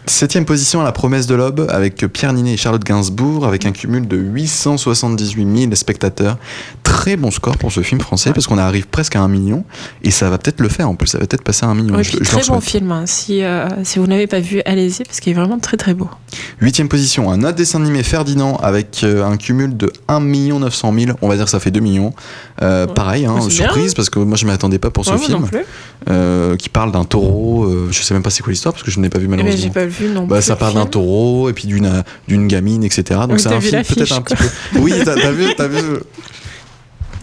Septième 0.08 0.44
position 0.44 0.80
à 0.80 0.84
la 0.84 0.92
promesse 0.92 1.26
de 1.26 1.34
l'aube 1.34 1.66
avec 1.68 1.96
Pierre 2.12 2.32
Ninet 2.32 2.52
et 2.52 2.56
Charlotte 2.56 2.84
Gainsbourg 2.84 3.44
avec 3.44 3.66
un 3.66 3.72
cumul 3.72 4.06
de 4.06 4.16
878 4.16 5.58
000 5.62 5.74
spectateurs. 5.74 6.38
Très 6.84 7.16
bon 7.16 7.32
score 7.32 7.56
pour 7.58 7.72
ce 7.72 7.80
film 7.82 8.00
français 8.00 8.32
parce 8.32 8.46
qu'on 8.46 8.56
arrive 8.56 8.86
presque 8.86 9.16
à 9.16 9.20
un 9.20 9.26
million 9.26 9.64
et 10.04 10.12
ça 10.12 10.30
va 10.30 10.38
peut-être 10.38 10.60
le 10.60 10.68
faire 10.68 10.88
en 10.88 10.94
plus. 10.94 11.08
Ça 11.08 11.18
va 11.18 11.26
peut-être 11.26 11.42
passer 11.42 11.66
à 11.66 11.70
un 11.70 11.74
million. 11.74 11.96
Oui, 11.96 12.04
Je- 12.04 12.18
très 12.18 12.44
bon 12.44 12.60
film. 12.60 12.92
hein. 12.92 13.02
Si, 13.06 13.42
euh, 13.42 13.68
si 13.82 13.98
vous 13.98 14.06
n'avez 14.06 14.28
pas 14.28 14.38
vu, 14.38 14.62
allez-y, 14.64 15.02
parce 15.02 15.18
qu'il 15.18 15.32
est 15.32 15.34
vraiment 15.36 15.58
très 15.58 15.76
très 15.76 15.92
beau. 15.92 16.08
Huitième 16.60 16.88
position, 16.88 17.28
un 17.32 17.42
autre 17.42 17.56
dessin 17.56 17.80
animé 17.82 18.04
Ferdinand 18.04 18.56
avec 18.58 19.00
euh, 19.02 19.24
un 19.24 19.36
cumul 19.36 19.76
de 19.76 19.92
1 20.06 20.20
900 20.20 20.94
000. 20.96 21.18
On 21.20 21.28
va 21.28 21.34
dire 21.34 21.46
que 21.46 21.50
ça 21.50 21.58
fait 21.58 21.72
2 21.72 21.80
millions. 21.80 22.14
Euh, 22.62 22.86
Ouais. 22.86 22.92
Pareil, 22.94 23.26
hein, 23.26 23.32
Ouais, 23.34 23.40
bien. 23.40 23.48
surprise 23.50 23.94
parce 23.94 24.08
que 24.10 24.18
moi 24.20 24.36
je 24.36 24.46
m'attendais 24.46 24.78
pas 24.78 24.90
pour 24.90 25.04
ce 25.04 25.10
Ouais, 25.10 25.18
film 25.18 25.48
qui 26.58 26.68
parle 26.68 26.92
d'un 26.92 27.04
taureau. 27.04 27.68
je 27.90 28.02
sais 28.02 28.14
même 28.14 28.22
pas 28.22 28.30
c'est 28.30 28.42
quoi 28.44 28.52
l'histoire 28.52 28.72
parce 28.72 28.84
que 28.84 28.90
je 28.92 28.98
ne 28.98 29.04
l'ai 29.04 29.10
pas 29.10 29.18
vu 29.18 29.24
Eh 29.26 29.28
ben, 29.28 29.36
malheureusement. 29.36 29.72
Vu 29.98 30.08
non 30.08 30.26
Bah, 30.26 30.36
plus. 30.36 30.44
ça 30.44 30.54
le 30.54 30.58
parle 30.58 30.74
d'un 30.74 30.86
taureau 30.86 31.48
et 31.48 31.52
puis 31.52 31.66
d'une 31.66 31.86
euh, 31.86 32.02
d'une 32.28 32.46
gamine, 32.46 32.84
etc. 32.84 33.20
Donc 33.28 33.40
c'est 33.40 33.48
un 33.52 33.60
film 33.60 33.82
peut-être 33.82 34.12
un 34.12 34.22
petit 34.22 34.36
peu. 34.36 34.78
Oui, 34.80 34.92
t'as 35.04 35.14
t'as 35.14 35.30
vu, 35.32 35.46
t'as 35.56 35.68
vu. 35.68 35.80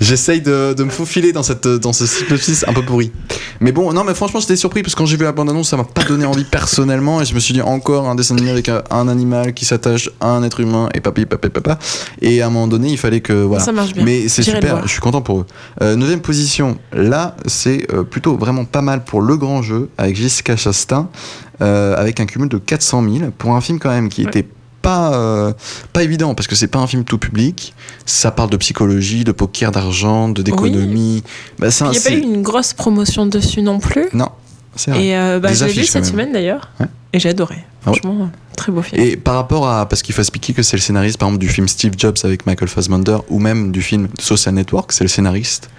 J'essaye 0.01 0.42
de, 0.42 0.74
de 0.74 0.84
me 0.84 0.89
faufiler 0.89 1.32
dans, 1.32 1.44
cette, 1.44 1.65
dans 1.68 1.94
ce 1.94 2.06
synopsis 2.06 2.65
un 2.68 2.74
peu 2.74 2.82
pourri. 2.82 3.12
Mais 3.62 3.72
bon, 3.72 3.94
non, 3.94 4.03
mais 4.03 4.13
franchement, 4.13 4.42
j'étais 4.42 4.58
surpris 4.58 4.82
parce 4.82 4.96
que 4.96 4.98
quand 5.00 5.06
j'ai 5.06 5.15
vu 5.15 5.24
la 5.24 5.32
bande-annonce, 5.32 5.70
ça 5.70 5.77
m'a 5.77 5.86
pas 5.86 6.03
donné 6.03 6.25
envie 6.25 6.44
personnellement. 6.44 7.22
Et 7.22 7.25
je 7.25 7.34
me 7.34 7.39
suis 7.39 7.53
dit, 7.53 7.62
encore 7.62 8.10
un 8.10 8.15
dessin 8.15 8.36
animé 8.36 8.51
avec 8.51 8.68
un, 8.68 8.82
un 8.89 9.08
animal 9.08 9.53
qui 9.53 9.63
s'attache 9.63 10.10
à 10.20 10.32
un 10.32 10.44
être 10.44 10.60
humain 10.60 10.89
et 10.94 11.00
papi, 11.00 11.25
papi, 11.25 11.48
papa. 11.50 11.80
Et 12.22 12.42
à 12.42 12.48
un 12.48 12.50
moment 12.50 12.68
donné, 12.68 12.89
il 12.89 12.98
fallait 12.98 13.22
que. 13.22 13.32
Voilà. 13.32 13.63
Ça 13.63 13.72
marche 13.72 13.94
bien. 13.94 14.03
Mais 14.03 14.27
c'est 14.27 14.44
J'irai 14.44 14.58
super, 14.58 14.82
je 14.86 14.92
suis 14.92 15.00
content 15.00 15.22
pour 15.22 15.42
eux. 15.42 15.46
Euh, 15.82 15.96
neuvième 15.96 16.22
position, 16.22 16.77
là, 16.92 17.38
c'est 17.46 17.88
euh, 17.94 18.03
plutôt 18.03 18.36
vraiment 18.36 18.65
pas 18.65 18.82
mal 18.82 19.06
pour 19.06 19.22
le 19.22 19.38
grand 19.38 19.62
jeu 19.62 19.89
avec 19.98 20.18
Jessica 20.18 20.58
Chastain, 20.58 21.08
euh, 21.63 21.96
avec 21.98 22.20
un 22.20 22.25
cumul 22.25 22.50
de 22.50 22.58
400 22.58 23.03
000 23.20 23.32
pour 23.38 23.55
un 23.55 23.62
film 23.62 23.79
quand 23.79 23.89
même 23.89 24.10
qui 24.10 24.22
Ouais. 24.24 24.29
était 24.29 24.48
pas, 24.82 25.13
euh, 25.13 25.53
pas 25.93 26.03
évident 26.03 26.36
parce 26.36 26.48
que 26.48 26.55
c'est 26.55 26.67
pas 26.67 26.79
un 26.79 26.88
film 26.88 27.05
tout 27.05 27.17
public. 27.17 27.74
Ça 28.05 28.32
parle 28.32 28.50
de 28.50 28.58
psychologie, 28.58 29.24
de 29.24 29.32
poker, 29.32 29.72
d'argent, 29.72 30.27
de 30.29 30.41
d'économie. 30.41 31.24
Bah, 31.58 31.67
Il 31.79 31.89
n'y 31.89 31.98
a 31.98 32.01
pas 32.01 32.12
eu 32.12 32.20
une 32.20 32.41
grosse 32.41 32.74
promotion 32.74 33.25
dessus 33.25 33.62
non 33.62 33.79
plus. 33.79 34.08
Non, 34.13 34.27
c'est 34.75 34.91
vrai. 34.91 35.05
Et 35.05 35.17
euh, 35.17 35.39
bah, 35.39 35.51
l'ai 35.53 35.67
vu 35.72 35.86
cette 35.86 36.03
même. 36.03 36.12
semaine 36.12 36.32
d'ailleurs. 36.34 36.70
Ouais. 36.82 36.88
Et 37.13 37.20
j'ai 37.20 37.29
adoré. 37.29 37.58
Ah 37.86 37.92
ouais 37.92 37.98
Franchement, 38.00 38.30
très 38.56 38.72
beau 38.72 38.82
film. 38.82 39.02
Et 39.02 39.18
par 39.18 39.36
rapport 39.36 39.68
à. 39.68 39.88
Parce 39.90 40.02
qu'il 40.02 40.13
faut 40.16 40.22
expliquer 40.22 40.54
que 40.54 40.63
c'est 40.63 40.78
le 40.78 40.82
scénariste, 40.82 41.18
par 41.18 41.28
exemple, 41.30 41.42
du 41.42 41.50
film 41.50 41.68
Steve 41.68 41.94
Jobs 41.98 42.16
avec 42.24 42.46
Michael 42.46 42.70
Fassbender, 42.70 43.18
ou 43.30 43.40
même 43.40 43.72
du 43.72 43.82
film 43.82 44.08
Social 44.20 44.54
Network, 44.56 44.92
c'est 44.92 45.04
le 45.04 45.08
scénariste 45.10 45.70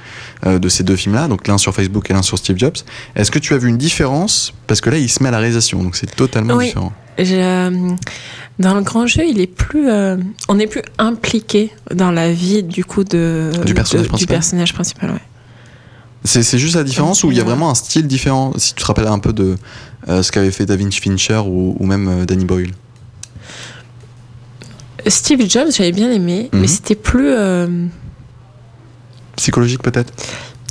euh, 0.47 0.59
de 0.59 0.69
ces 0.69 0.83
deux 0.85 0.97
films-là, 0.97 1.29
donc 1.29 1.47
l'un 1.49 1.57
sur 1.59 1.75
Facebook 1.75 2.11
et 2.11 2.13
l'un 2.13 2.23
sur 2.23 2.37
Steve 2.39 2.59
Jobs. 2.59 2.77
Est-ce 3.17 3.31
que 3.31 3.39
tu 3.39 3.55
as 3.55 3.59
vu 3.59 3.69
une 3.69 3.79
différence? 3.79 4.53
Parce 4.67 4.81
que 4.81 4.91
là, 4.91 4.99
il 4.99 5.09
se 5.09 5.23
met 5.23 5.29
à 5.29 5.33
la 5.33 5.39
réalisation, 5.39 5.83
donc 5.83 5.97
c'est 5.97 6.15
totalement 6.15 6.57
Oui. 6.57 6.67
différent. 6.67 6.93
Je- 7.17 7.35
euh, 7.35 7.71
dans 8.59 8.75
le 8.75 8.83
grand 8.83 9.07
jeu, 9.07 9.23
il 9.27 9.41
est 9.41 9.47
plus, 9.47 9.89
euh, 9.89 10.17
on 10.49 10.59
est 10.59 10.67
plus 10.67 10.83
impliqué 10.99 11.71
dans 11.95 12.11
la 12.11 12.33
vie 12.33 12.63
du 12.65 12.85
coup 12.85 13.05
de 13.05 13.51
Du 13.65 13.73
personnage 13.73 14.05
de- 14.05 14.09
principal. 14.09 14.37
personnage 14.37 14.73
principal, 14.75 15.11
ouais. 15.13 15.21
C'est 16.27 16.57
juste 16.59 16.75
la 16.75 16.85
différence 16.85 17.23
où 17.23 17.31
il 17.31 17.37
y 17.37 17.41
a 17.41 17.45
vraiment 17.45 17.69
un 17.71 17.75
style 17.75 18.07
différent, 18.07 18.53
si 18.57 18.73
tu 18.75 18.81
te 18.83 18.87
rappelles 18.87 19.09
un 19.09 19.19
peu 19.19 19.35
de 19.35 19.57
ce 20.07 20.31
qu'avait 20.33 20.51
fait 20.51 20.67
David 20.67 20.93
Fincher 20.93 21.43
ou, 21.47 21.77
ou 21.79 21.87
même 21.87 22.09
euh, 22.09 22.25
Danny 22.25 22.45
Boyle. 22.45 22.73
Steve 25.07 25.49
Jobs, 25.49 25.71
j'avais 25.71 25.93
bien 25.93 26.11
aimé, 26.11 26.49
Mhm. 26.53 26.61
mais 26.61 26.67
c'était 26.67 26.95
plus, 26.95 27.29
euh, 27.31 27.87
Psychologique 29.37 29.83
peut-être? 29.83 30.13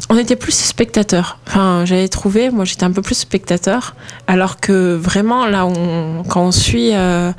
On 0.10 0.18
était 0.18 0.36
plus 0.36 0.54
spectateur. 0.56 1.38
Enfin, 1.48 1.84
j'avais 1.86 2.08
trouvé, 2.08 2.50
moi 2.50 2.66
j'étais 2.66 2.84
un 2.84 2.92
peu 2.92 3.02
plus 3.02 3.16
spectateur, 3.16 3.96
alors 4.28 4.60
que 4.60 4.96
vraiment 4.96 5.46
là, 5.48 5.66
on, 5.66 6.24
quand 6.24 6.46
on 6.46 6.52
suit 6.52 6.92
euh, 6.94 7.32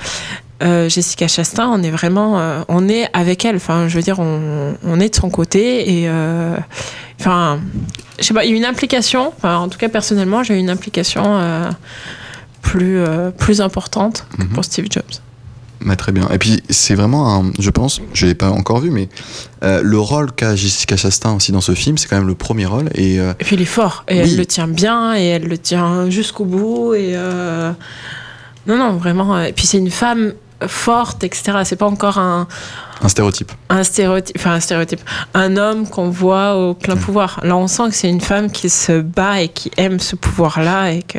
euh, 0.63 0.89
Jessica 0.89 1.27
Chastain, 1.29 1.69
on 1.69 1.83
est 1.83 1.91
vraiment, 1.91 2.39
euh, 2.39 2.63
on 2.69 2.89
est 2.89 3.09
avec 3.13 3.45
elle. 3.45 3.57
Enfin, 3.57 3.89
je 3.89 3.97
veux 3.97 4.03
dire, 4.03 4.19
on, 4.21 4.75
on 4.85 5.01
est 5.01 5.09
de 5.11 5.15
son 5.17 5.29
côté 5.31 6.01
et, 6.03 6.09
euh, 6.09 6.57
enfin, 7.21 7.59
je 8.19 8.25
sais 8.25 8.35
pas, 8.35 8.45
il 8.45 8.51
y 8.51 8.55
a 8.55 8.57
une 8.57 8.65
implication. 8.65 9.33
Enfin, 9.37 9.57
en 9.59 9.69
tout 9.69 9.79
cas, 9.79 9.89
personnellement, 9.89 10.43
j'ai 10.43 10.55
eu 10.55 10.59
une 10.59 10.71
implication 10.71 11.41
plus 12.63 12.99
plus 13.39 13.61
importante 13.61 14.27
que 14.39 14.43
Mhm. 14.45 14.49
pour 14.51 14.65
Steve 14.65 14.87
Jobs. 14.91 15.05
Ouais, 15.85 15.97
très 15.97 16.13
bien. 16.13 16.27
Et 16.33 16.39
puis 16.39 16.63
c'est 16.71 16.95
vraiment 16.95 17.35
un, 17.35 17.53
je 17.59 17.69
pense, 17.69 18.01
je 18.15 18.25
l'ai 18.27 18.35
pas 18.35 18.49
encore 18.51 18.79
vu, 18.81 18.91
mais 18.91 19.09
euh, 19.65 19.83
le 19.83 19.99
rôle 19.99 20.33
qu'a 20.33 20.57
Jessica 20.57 20.97
Chastain 20.97 21.33
aussi 21.35 21.53
dans 21.53 21.61
ce 21.61 21.73
film, 21.75 21.99
c'est 21.99 22.09
quand 22.09 22.17
même 22.17 22.27
le 22.27 22.35
premier 22.35 22.65
rôle. 22.65 22.89
Et 22.95 23.21
euh, 23.21 23.35
Et 23.39 23.45
puis 23.45 23.57
il 23.57 23.63
est 23.63 23.67
fort 23.67 24.05
et 24.09 24.15
Oui. 24.15 24.21
elle 24.31 24.37
le 24.39 24.47
tient 24.47 24.69
bien 24.69 25.15
et 25.15 25.25
elle 25.25 25.47
le 25.47 25.59
tient 25.59 26.09
jusqu'au 26.09 26.47
bout 26.47 26.95
et 26.95 27.13
euh, 27.17 27.71
non 28.67 28.79
non 28.79 28.93
vraiment. 28.97 29.39
Et 29.43 29.53
puis 29.53 29.67
c'est 29.67 29.77
une 29.77 29.91
femme 29.91 30.33
forte 30.67 31.25
etc. 31.25 31.59
C'est 31.65 31.77
pas 31.77 31.87
encore 31.87 32.19
un, 32.19 32.47
un 33.03 33.09
stéréotype. 33.09 33.53
un 33.69 33.83
stéréotype, 33.85 34.37
enfin 34.39 34.53
un 34.53 34.61
stéréotype, 34.61 35.01
un 35.35 35.57
homme 35.57 35.87
qu'on 35.89 36.11
voit 36.11 36.57
au 36.57 36.75
plein 36.75 36.95
Mm. 36.95 37.01
pouvoir. 37.01 37.41
Là 37.43 37.57
on 37.57 37.67
sent 37.67 37.89
que 37.91 37.95
c'est 37.95 38.09
une 38.09 38.21
femme 38.21 38.51
qui 38.51 38.71
se 38.71 39.01
bat 39.01 39.43
et 39.43 39.49
qui 39.49 39.71
aime 39.77 39.99
ce 40.01 40.17
pouvoir 40.17 40.63
là 40.63 40.91
et 40.93 41.03
que 41.03 41.19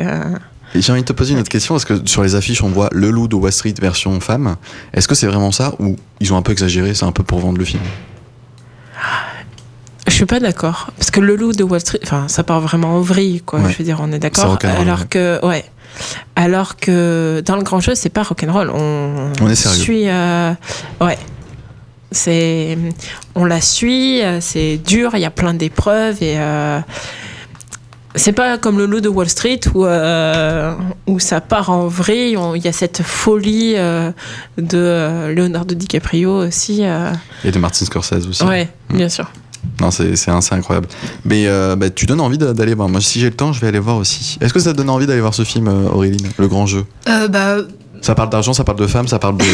j'ai 0.74 0.92
envie 0.92 1.02
de 1.02 1.06
te 1.06 1.12
poser 1.12 1.32
une 1.32 1.38
autre 1.38 1.48
question, 1.48 1.74
parce 1.74 1.84
que 1.86 2.06
sur 2.06 2.22
les 2.22 2.34
affiches, 2.34 2.60
on 2.62 2.68
voit 2.68 2.90
le 2.92 3.10
loup 3.10 3.28
de 3.28 3.36
Wall 3.36 3.52
Street 3.52 3.72
version 3.80 4.18
femme. 4.20 4.56
Est-ce 4.92 5.08
que 5.08 5.14
c'est 5.14 5.26
vraiment 5.28 5.52
ça 5.52 5.72
ou 5.78 5.96
ils 6.20 6.34
ont 6.34 6.36
un 6.36 6.42
peu 6.42 6.52
exagéré, 6.52 6.92
c'est 6.92 7.06
un 7.06 7.12
peu 7.12 7.22
pour 7.22 7.38
vendre 7.38 7.56
le 7.58 7.64
film? 7.64 7.82
Je 10.08 10.12
suis 10.12 10.26
pas 10.26 10.38
d'accord 10.40 10.90
parce 10.98 11.10
que 11.10 11.20
le 11.20 11.34
loup 11.34 11.52
de 11.52 11.64
Wall 11.64 11.80
Street, 11.80 11.98
enfin 12.02 12.28
ça 12.28 12.44
part 12.44 12.60
vraiment 12.60 12.96
en 12.96 13.00
vrille 13.00 13.40
quoi. 13.42 13.58
Ouais. 13.60 13.72
Je 13.72 13.78
veux 13.78 13.84
dire 13.84 13.98
on 14.00 14.12
est 14.12 14.18
d'accord. 14.18 14.56
Alors 14.62 15.08
que 15.08 15.44
ouais. 15.44 15.64
Alors 16.36 16.76
que 16.76 17.42
dans 17.44 17.56
le 17.56 17.62
grand 17.62 17.80
jeu, 17.80 17.94
c'est 17.94 18.08
pas 18.10 18.22
rock'n'roll. 18.22 18.70
On, 18.72 19.32
On 19.40 19.48
est 19.48 19.54
sérieux. 19.54 19.80
Suit, 19.80 20.08
euh, 20.08 20.52
ouais. 21.00 21.18
C'est, 22.12 22.78
on 23.34 23.44
la 23.44 23.60
suit. 23.60 24.22
euh, 24.22 24.38
C'est 24.40 24.76
dur. 24.78 25.10
Il 25.14 25.20
y 25.20 25.24
a 25.24 25.30
plein 25.30 25.54
d'épreuves 25.54 26.22
et 26.22 26.38
euh, 26.38 26.78
c'est 28.14 28.32
pas 28.32 28.56
comme 28.56 28.78
le 28.78 28.86
loup 28.86 29.00
de 29.00 29.08
Wall 29.08 29.28
Street 29.28 29.60
où 29.74 29.84
euh, 29.84 30.74
où 31.06 31.18
ça 31.18 31.40
part 31.40 31.68
en 31.70 31.86
vrille. 31.88 32.36
On- 32.36 32.54
Il 32.54 32.64
y 32.64 32.68
a 32.68 32.72
cette 32.72 33.02
folie 33.02 33.74
euh, 33.76 34.10
de 34.56 35.32
Leonardo 35.34 35.74
DiCaprio 35.74 36.46
aussi. 36.46 36.82
Et 37.44 37.50
de 37.50 37.58
Martin 37.58 37.84
Scorsese 37.84 38.26
aussi. 38.28 38.44
ouais, 38.44 38.68
bien 38.90 39.08
sûr. 39.08 39.30
Non, 39.80 39.90
c'est 39.90 40.28
incroyable. 40.52 40.88
Mais 41.24 41.46
euh, 41.46 41.76
bah, 41.76 41.90
tu 41.90 42.06
donnes 42.06 42.20
envie 42.20 42.38
d'a- 42.38 42.52
d'aller 42.52 42.74
voir. 42.74 42.88
Moi, 42.88 43.00
si 43.00 43.20
j'ai 43.20 43.30
le 43.30 43.36
temps, 43.36 43.52
je 43.52 43.60
vais 43.60 43.68
aller 43.68 43.78
voir 43.78 43.96
aussi. 43.96 44.38
Est-ce 44.40 44.52
que 44.54 44.60
ça 44.60 44.72
te 44.72 44.76
donne 44.78 44.90
envie 44.90 45.06
d'aller 45.06 45.20
voir 45.20 45.34
ce 45.34 45.44
film, 45.44 45.68
euh, 45.68 45.88
Auréline 45.90 46.28
Le 46.38 46.48
grand 46.48 46.66
jeu? 46.66 46.84
Euh, 47.08 47.28
bah, 47.28 47.56
Ça 48.02 48.14
parle 48.14 48.30
d'argent, 48.30 48.52
ça 48.52 48.62
parle 48.64 48.78
de 48.78 48.86
femmes, 48.86 49.08
ça 49.08 49.18
parle 49.18 49.36
de, 49.38 49.44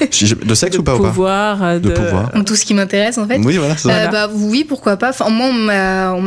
sexe 0.10 0.74
de 0.74 0.78
ou 0.78 0.82
pas 0.82 0.94
ou 0.96 1.02
pas? 1.02 1.08
pouvoir, 1.08 1.80
De 1.80 1.90
pouvoir. 1.90 2.30
tout 2.44 2.54
ce 2.56 2.64
qui 2.64 2.74
m'intéresse 2.74 3.16
en 3.18 3.26
fait. 3.26 3.38
Oui, 3.44 3.56
voilà, 3.56 3.76
ça. 3.76 3.88
Euh, 3.90 4.08
bah, 4.08 4.28
oui, 4.34 4.64
pourquoi 4.68 4.96
pas. 4.96 5.10
Enfin, 5.10 5.30
moi, 5.30 5.48
on 6.14 6.20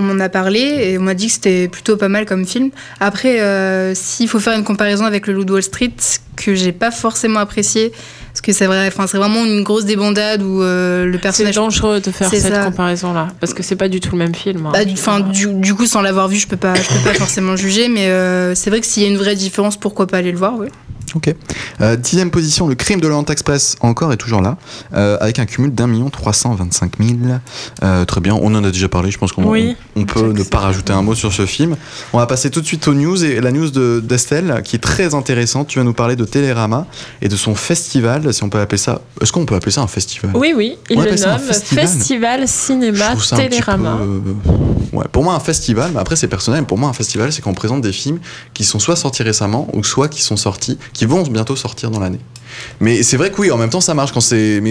m'en 0.00 0.20
a 0.20 0.28
parlé 0.28 0.60
et 0.60 0.98
on 0.98 1.02
m'a 1.02 1.14
dit 1.14 1.26
que 1.26 1.32
c'était 1.32 1.68
plutôt 1.68 1.96
pas 1.96 2.08
mal 2.08 2.24
comme 2.26 2.44
film. 2.46 2.70
Après, 3.00 3.40
euh, 3.40 3.94
s'il 3.94 4.28
faut 4.28 4.40
faire 4.40 4.56
une 4.58 4.64
comparaison 4.64 5.04
avec 5.04 5.26
le 5.26 5.34
Loup 5.34 5.44
de 5.44 5.52
Wall 5.52 5.62
Street, 5.62 5.92
que 6.36 6.54
j'ai 6.54 6.72
pas 6.72 6.90
forcément 6.90 7.40
apprécié, 7.40 7.92
parce 8.34 8.40
que 8.42 8.52
c'est 8.52 8.66
vrai, 8.66 8.88
enfin, 8.88 9.06
c'est 9.06 9.16
vraiment 9.16 9.44
une 9.44 9.62
grosse 9.62 9.84
débandade 9.84 10.42
où 10.42 10.60
euh, 10.60 11.04
le 11.06 11.12
C'est 11.14 11.18
personnage. 11.20 11.54
dangereux 11.54 12.00
de 12.00 12.10
faire 12.10 12.28
C'est 12.28 12.40
cette 12.40 12.64
comparaison-là 12.64 13.28
parce 13.38 13.54
que 13.54 13.62
c'est 13.62 13.76
pas 13.76 13.88
du 13.88 14.00
tout 14.00 14.10
le 14.10 14.18
même 14.18 14.34
film. 14.34 14.66
hein. 14.66 14.70
Bah, 14.72 14.84
du, 14.84 14.94
enfin, 14.94 15.20
du, 15.20 15.46
du 15.54 15.74
coup, 15.74 15.86
sans 15.86 16.02
l'avoir 16.02 16.26
vu, 16.26 16.36
je 16.36 16.48
peux 16.48 16.56
pas, 16.56 16.74
je 16.74 16.80
peux 16.88 17.04
pas 17.04 17.14
forcément 17.14 17.54
juger, 17.54 17.88
mais 17.88 18.08
euh, 18.08 18.56
c'est 18.56 18.70
vrai 18.70 18.80
que 18.80 18.86
s'il 18.86 19.04
y 19.04 19.06
a 19.06 19.08
une 19.08 19.18
vraie 19.18 19.36
différence, 19.36 19.76
pourquoi 19.76 20.08
pas 20.08 20.18
aller 20.18 20.32
le 20.32 20.38
voir, 20.38 20.54
oui. 20.58 20.66
Ok. 21.14 21.34
Euh, 21.80 21.96
dixième 21.96 22.30
position, 22.30 22.66
le 22.66 22.74
crime 22.74 23.00
de 23.00 23.06
l'Orient 23.06 23.24
Express, 23.26 23.76
encore 23.80 24.12
et 24.12 24.16
toujours 24.16 24.42
là, 24.42 24.56
euh, 24.94 25.16
avec 25.20 25.38
un 25.38 25.46
cumul 25.46 25.72
d'un 25.72 25.86
million 25.86 26.10
trois 26.10 26.32
cent 26.32 26.54
vingt-cinq 26.54 26.98
mille. 26.98 27.40
Euh, 27.82 28.04
très 28.04 28.20
bien, 28.20 28.34
on 28.34 28.54
en 28.54 28.64
a 28.64 28.70
déjà 28.70 28.88
parlé, 28.88 29.10
je 29.10 29.18
pense 29.18 29.32
qu'on 29.32 29.44
Oui. 29.44 29.76
on, 29.94 30.02
on 30.02 30.04
peut 30.04 30.32
ne 30.32 30.42
pas 30.42 30.58
rajouter 30.58 30.92
un 30.92 31.02
mot 31.02 31.14
sur 31.14 31.32
ce 31.32 31.46
film. 31.46 31.76
On 32.12 32.18
va 32.18 32.26
passer 32.26 32.50
tout 32.50 32.60
de 32.60 32.66
suite 32.66 32.86
aux 32.88 32.94
news, 32.94 33.24
et 33.24 33.40
la 33.40 33.52
news 33.52 33.70
de- 33.70 34.00
d'Estelle, 34.04 34.62
qui 34.64 34.76
est 34.76 34.80
très 34.80 35.14
intéressante. 35.14 35.68
Tu 35.68 35.78
vas 35.78 35.84
nous 35.84 35.94
parler 35.94 36.16
de 36.16 36.24
Télérama 36.24 36.86
et 37.22 37.28
de 37.28 37.36
son 37.36 37.54
festival, 37.54 38.32
si 38.34 38.42
on 38.42 38.48
peut 38.48 38.60
appeler 38.60 38.78
ça... 38.78 39.00
Est-ce 39.20 39.32
qu'on 39.32 39.46
peut 39.46 39.54
appeler 39.54 39.72
ça 39.72 39.82
un 39.82 39.86
festival? 39.86 40.32
Oui, 40.34 40.52
oui, 40.56 40.76
il 40.90 40.98
le 40.98 41.14
nomme 41.14 41.38
festival. 41.38 42.48
Cinéma 42.48 43.14
Télérama. 43.36 43.98
peu, 43.98 44.96
ouais, 44.96 45.04
pour 45.12 45.22
moi, 45.22 45.34
un 45.34 45.40
festival, 45.40 45.90
mais 45.94 46.00
après 46.00 46.16
c'est 46.16 46.28
personnel, 46.28 46.64
pour 46.64 46.78
moi, 46.78 46.88
un 46.88 46.92
festival, 46.92 47.32
c'est 47.32 47.42
qu'on 47.42 47.54
présente 47.54 47.82
des 47.82 47.92
films 47.92 48.18
qui 48.52 48.64
sont 48.64 48.78
soit 48.78 48.96
sortis 48.96 49.22
récemment, 49.22 49.68
ou 49.72 49.84
soit 49.84 50.08
qui 50.08 50.22
sont 50.22 50.36
sortis, 50.36 50.78
qui 50.92 51.03
vont 51.06 51.22
bientôt 51.22 51.56
sortir 51.56 51.90
dans 51.90 52.00
l'année. 52.00 52.20
Mais 52.80 53.02
c'est 53.02 53.16
vrai 53.16 53.30
que 53.30 53.40
oui, 53.40 53.50
en 53.50 53.58
même 53.58 53.70
temps, 53.70 53.80
ça 53.80 53.94
marche 53.94 54.12
quand 54.12 54.20
c'est. 54.20 54.62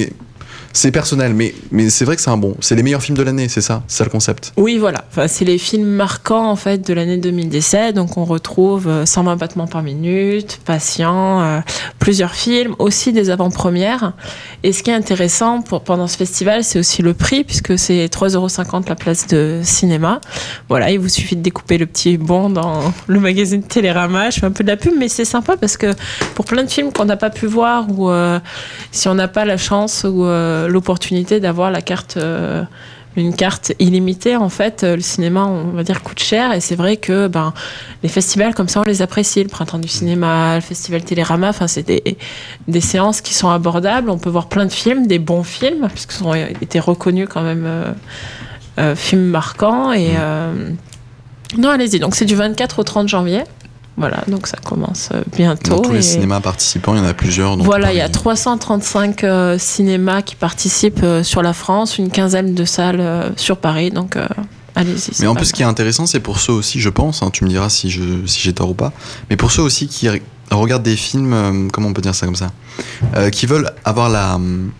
C'est 0.73 0.91
personnel, 0.91 1.35
mais, 1.35 1.53
mais 1.71 1.91
c'est 1.91 2.03
vrai 2.03 2.15
que 2.15 2.21
c'est 2.21 2.31
un 2.31 2.37
bon. 2.37 2.55
C'est 2.59 2.75
les 2.75 2.81
meilleurs 2.81 3.03
films 3.03 3.17
de 3.17 3.23
l'année, 3.23 3.47
c'est 3.47 3.61
ça 3.61 3.83
C'est 3.87 3.99
ça 3.99 4.03
le 4.03 4.09
concept. 4.09 4.53
Oui, 4.57 4.79
voilà. 4.79 5.05
Enfin, 5.09 5.27
c'est 5.27 5.45
les 5.45 5.59
films 5.59 5.87
marquants 5.87 6.49
en 6.49 6.55
fait 6.55 6.85
de 6.85 6.93
l'année 6.93 7.17
2017. 7.17 7.95
Donc 7.95 8.17
on 8.17 8.25
retrouve 8.25 8.87
euh, 8.87 9.05
120 9.05 9.35
battements 9.35 9.67
par 9.67 9.83
minute, 9.83 10.59
Patient, 10.65 11.41
euh, 11.41 11.59
plusieurs 11.99 12.33
films, 12.33 12.75
aussi 12.79 13.13
des 13.13 13.29
avant-premières. 13.29 14.13
Et 14.63 14.73
ce 14.73 14.81
qui 14.81 14.89
est 14.89 14.95
intéressant 14.95 15.61
pour, 15.61 15.83
pendant 15.83 16.07
ce 16.07 16.17
festival, 16.17 16.63
c'est 16.63 16.79
aussi 16.79 17.03
le 17.03 17.13
prix 17.13 17.43
puisque 17.43 17.77
c'est 17.77 18.07
3,50€ 18.07 18.89
la 18.89 18.95
place 18.95 19.27
de 19.27 19.61
cinéma. 19.63 20.21
Voilà, 20.69 20.89
il 20.89 20.99
vous 20.99 21.09
suffit 21.09 21.35
de 21.35 21.41
découper 21.41 21.77
le 21.77 21.85
petit 21.85 22.17
bon 22.17 22.49
dans 22.49 22.93
le 23.05 23.19
magazine 23.19 23.61
Télérama. 23.61 24.31
Je 24.31 24.39
fais 24.39 24.47
un 24.47 24.51
peu 24.51 24.63
de 24.63 24.69
la 24.69 24.77
pub, 24.77 24.93
mais 24.97 25.07
c'est 25.07 25.25
sympa 25.25 25.55
parce 25.55 25.77
que 25.77 25.93
pour 26.33 26.45
plein 26.45 26.63
de 26.63 26.69
films 26.69 26.91
qu'on 26.91 27.05
n'a 27.05 27.17
pas 27.17 27.29
pu 27.29 27.45
voir 27.45 27.85
ou 27.89 28.09
euh, 28.09 28.39
si 28.91 29.07
on 29.07 29.13
n'a 29.13 29.27
pas 29.27 29.45
la 29.45 29.57
chance 29.57 30.03
ou 30.03 30.25
euh, 30.25 30.62
l'opportunité 30.67 31.39
d'avoir 31.39 31.71
la 31.71 31.81
carte. 31.81 32.17
euh, 32.17 32.63
une 33.15 33.35
carte 33.35 33.73
illimitée 33.79 34.35
en 34.35 34.49
fait 34.49 34.83
euh, 34.83 34.95
le 34.95 35.01
cinéma 35.01 35.45
on 35.45 35.71
va 35.71 35.83
dire 35.83 36.01
coûte 36.01 36.19
cher. 36.19 36.53
Et 36.53 36.59
c'est 36.59 36.75
vrai 36.75 36.97
que 36.97 37.27
ben 37.27 37.53
les 38.01 38.09
festivals 38.09 38.53
comme 38.53 38.67
ça 38.67 38.81
on 38.81 38.83
les 38.83 39.01
apprécie. 39.01 39.43
Le 39.43 39.49
printemps 39.49 39.79
du 39.79 39.87
cinéma 39.87 40.55
le 40.55 40.61
festival 40.61 41.03
Télérama 41.03 41.53
c'est 41.67 41.85
des, 41.85 42.17
des 42.67 42.81
séances 42.81 43.21
qui 43.21 43.33
sont 43.33 43.49
abordables. 43.49 44.09
On 44.09 44.17
peut 44.17 44.29
voir 44.29 44.47
plein 44.47 44.65
de 44.65 44.71
films 44.71 45.07
des 45.07 45.19
bons 45.19 45.43
films 45.43 45.87
puisqu'ils 45.89 46.23
ont 46.23 46.33
été 46.33 46.79
reconnus 46.79 47.27
quand 47.29 47.43
même 47.43 47.65
euh, 47.65 47.91
euh, 48.79 48.95
films 48.95 49.25
marquants 49.25 49.91
et 49.91 50.13
euh, 50.17 50.71
non 51.57 51.69
allez-y. 51.69 51.99
Donc 51.99 52.15
c'est 52.15 52.25
du 52.25 52.35
24 52.35 52.79
au 52.79 52.83
30 52.83 53.07
janvier 53.07 53.43
Voilà, 53.95 54.23
donc 54.27 54.47
ça 54.47 54.57
commence 54.63 55.09
euh, 55.13 55.21
bientôt. 55.35 55.75
Dans 55.75 55.81
tous 55.81 55.91
les 55.91 56.01
cinémas 56.01 56.39
participants, 56.39 56.95
il 56.95 56.97
y 56.97 57.01
en 57.01 57.05
a 57.07 57.13
plusieurs. 57.13 57.55
Voilà, 57.57 57.93
il 57.93 57.97
y 57.97 58.01
a 58.01 58.05
Paris. 58.05 58.13
335 58.13 59.23
euh, 59.23 59.57
cinémas 59.59 60.23
qui 60.23 60.35
participent 60.35 61.03
euh, 61.03 61.21
sur 61.23 61.43
la 61.43 61.53
France, 61.53 61.99
une 61.99 62.09
quinzaine 62.09 62.55
de 62.55 62.65
salles 62.65 62.99
euh, 62.99 63.29
sur 63.37 63.57
Paris, 63.57 63.91
donc 63.91 64.17
allez-y. 64.75 65.11
Mais 65.21 65.27
en 65.27 65.35
plus, 65.35 65.45
ce 65.45 65.53
qui 65.53 65.61
est 65.61 65.65
intéressant, 65.65 66.07
c'est 66.07 66.19
pour 66.19 66.39
ceux 66.39 66.53
aussi, 66.53 66.79
je 66.79 66.89
pense, 66.89 67.21
hein, 67.21 67.29
tu 67.31 67.43
me 67.43 67.49
diras 67.49 67.69
si 67.69 67.91
je 67.91 68.01
si 68.25 68.39
j'ai 68.41 68.53
tort 68.53 68.71
ou 68.71 68.73
pas, 68.73 68.91
mais 69.29 69.35
pour 69.37 69.51
ceux 69.51 69.61
aussi 69.61 69.87
qui 69.87 70.07
re- 70.07 70.21
regardent 70.49 70.81
des 70.83 70.95
films, 70.95 71.69
comment 71.71 71.89
on 71.89 71.93
peut 71.93 72.01
dire 72.01 72.15
ça 72.15 72.25
comme 72.25 72.35
ça, 72.35 72.49
qui 73.31 73.45
veulent 73.45 73.69
avoir 73.85 74.09
la 74.09 74.35
hum, 74.35 74.71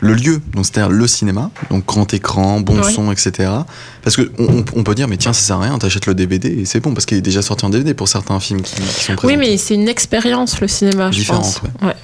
le 0.00 0.14
lieu, 0.14 0.40
donc 0.54 0.66
c'est-à-dire 0.66 0.90
le 0.90 1.06
cinéma, 1.06 1.50
donc 1.70 1.84
grand 1.86 2.12
écran, 2.14 2.60
bon 2.60 2.80
Oui. 2.80 2.92
son, 2.92 3.10
etc. 3.10 3.50
Parce 4.02 4.16
que 4.16 4.30
on, 4.38 4.82
peut 4.84 4.94
dire, 4.94 5.08
mais 5.08 5.16
tiens, 5.16 5.32
ça 5.32 5.40
sert 5.40 5.56
à 5.56 5.62
rien, 5.64 5.78
t'achètes 5.78 6.06
le 6.06 6.14
DVD 6.14 6.48
et 6.48 6.64
c'est 6.64 6.80
bon, 6.80 6.94
parce 6.94 7.06
qu'il 7.06 7.18
est 7.18 7.22
déjà 7.22 7.42
sorti 7.42 7.64
en 7.64 7.70
DVD 7.70 7.94
pour 7.94 8.08
certains 8.08 8.38
films 8.40 8.62
qui, 8.62 8.74
qui 8.74 8.80
sont 8.80 9.16
présentés. 9.16 9.26
Oui, 9.26 9.36
mais 9.36 9.56
c'est 9.56 9.74
une 9.74 9.88
expérience, 9.88 10.60
le 10.60 10.68
cinéma, 10.68 11.10
je 11.10 11.18
Différente, 11.18 11.42
pense. 11.42 11.62
Ouais. 11.82 11.96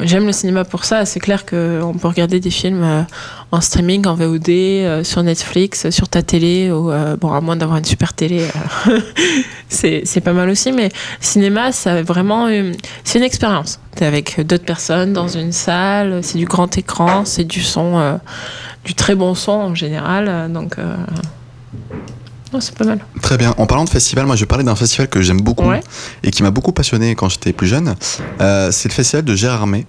J'aime 0.00 0.26
le 0.26 0.32
cinéma 0.32 0.64
pour 0.64 0.84
ça. 0.84 1.04
C'est 1.04 1.18
clair 1.18 1.44
qu'on 1.44 1.94
peut 2.00 2.08
regarder 2.08 2.38
des 2.38 2.50
films 2.50 2.84
euh, 2.84 3.02
en 3.50 3.60
streaming, 3.60 4.06
en 4.06 4.14
VOD, 4.14 4.48
euh, 4.48 5.04
sur 5.04 5.22
Netflix, 5.24 5.86
euh, 5.86 5.90
sur 5.90 6.08
ta 6.08 6.22
télé, 6.22 6.70
ou, 6.70 6.90
bon, 7.20 7.32
à 7.32 7.40
moins 7.40 7.56
d'avoir 7.56 7.78
une 7.78 7.84
super 7.84 8.12
télé, 8.12 8.46
c'est 9.68 10.20
pas 10.22 10.32
mal 10.32 10.48
aussi. 10.50 10.70
Mais 10.72 10.90
cinéma, 11.20 11.72
c'est 11.72 12.02
vraiment 12.02 12.48
c'est 13.04 13.18
une 13.18 13.24
expérience. 13.24 13.80
T'es 13.96 14.04
avec 14.04 14.40
d'autres 14.46 14.64
personnes 14.64 15.12
dans 15.12 15.28
une 15.28 15.52
salle, 15.52 16.20
c'est 16.22 16.38
du 16.38 16.44
grand 16.44 16.76
écran, 16.78 17.24
c'est 17.24 17.44
du 17.44 17.62
son, 17.62 18.20
du 18.84 18.94
très 18.94 19.14
bon 19.14 19.34
son 19.34 19.52
en 19.52 19.74
général. 19.74 20.52
Donc, 20.52 20.76
non, 22.52 22.60
c'est 22.60 22.74
pas 22.76 22.84
mal. 22.84 22.98
Très 23.22 23.36
bien. 23.36 23.54
En 23.58 23.66
parlant 23.66 23.84
de 23.84 23.90
festival, 23.90 24.26
moi 24.26 24.34
je 24.36 24.40
vais 24.40 24.46
parler 24.46 24.64
d'un 24.64 24.76
festival 24.76 25.08
que 25.08 25.20
j'aime 25.22 25.40
beaucoup 25.40 25.68
Ouais. 25.68 25.80
et 26.22 26.30
qui 26.30 26.42
m'a 26.42 26.50
beaucoup 26.50 26.72
passionné 26.72 27.14
quand 27.14 27.28
j'étais 27.28 27.52
plus 27.52 27.66
jeune. 27.66 27.94
Euh, 28.40 28.70
c'est 28.72 28.88
le 28.88 28.94
festival 28.94 29.24
de 29.24 29.34
Gérardmer 29.34 29.86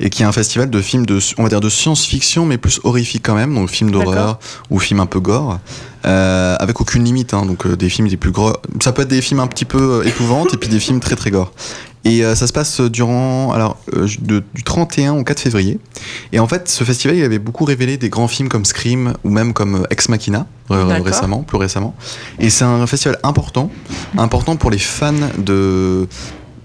et 0.00 0.10
qui 0.10 0.22
est 0.22 0.26
un 0.26 0.32
festival 0.32 0.68
de 0.68 0.80
films 0.82 1.06
de, 1.06 1.20
on 1.38 1.44
va 1.44 1.48
dire 1.48 1.60
de 1.60 1.68
science-fiction 1.68 2.44
mais 2.46 2.58
plus 2.58 2.80
horrifique 2.84 3.22
quand 3.24 3.34
même, 3.36 3.54
donc 3.54 3.70
films 3.70 3.92
d'horreur 3.92 4.40
ou 4.70 4.80
films 4.80 4.98
un 5.00 5.06
peu 5.06 5.20
gore, 5.20 5.60
euh, 6.06 6.56
avec 6.58 6.80
aucune 6.80 7.04
limite. 7.04 7.34
hein, 7.34 7.46
donc 7.46 7.66
euh, 7.66 7.76
des 7.76 7.88
films 7.88 8.08
les 8.08 8.16
plus 8.16 8.32
gros. 8.32 8.52
Ça 8.82 8.92
peut 8.92 9.02
être 9.02 9.08
des 9.08 9.22
films 9.22 9.38
un 9.40 9.46
petit 9.46 9.64
peu 9.64 10.02
épouvantes 10.06 10.52
et 10.54 10.56
puis 10.56 10.68
des 10.68 10.80
films 10.80 10.98
très 11.00 11.14
très 11.16 11.30
gore. 11.30 11.52
Et 12.04 12.24
euh, 12.24 12.34
ça 12.34 12.46
se 12.46 12.52
passe 12.52 12.80
durant 12.80 13.52
alors 13.52 13.76
euh, 13.94 14.08
de- 14.20 14.42
du 14.54 14.62
31 14.64 15.14
au 15.14 15.22
4 15.24 15.38
février. 15.40 15.78
Et 16.32 16.38
en 16.40 16.48
fait, 16.48 16.68
ce 16.68 16.82
festival, 16.84 17.16
il 17.16 17.22
avait 17.24 17.38
beaucoup 17.38 17.64
révélé 17.66 17.98
des 17.98 18.08
grands 18.08 18.28
films 18.28 18.48
comme 18.48 18.64
Scream 18.64 19.12
ou 19.22 19.28
même 19.30 19.52
comme 19.52 19.74
euh, 19.76 19.82
Ex 19.90 20.08
Machina 20.08 20.46
euh, 20.70 20.84
récemment, 21.04 21.42
plus 21.42 21.58
récemment. 21.58 21.94
Et 22.38 22.48
c'est 22.48 22.64
un 22.64 22.86
festival 22.86 23.18
important, 23.22 23.70
important 24.16 24.56
pour 24.56 24.70
les 24.70 24.78
fans 24.78 25.12
de 25.38 26.08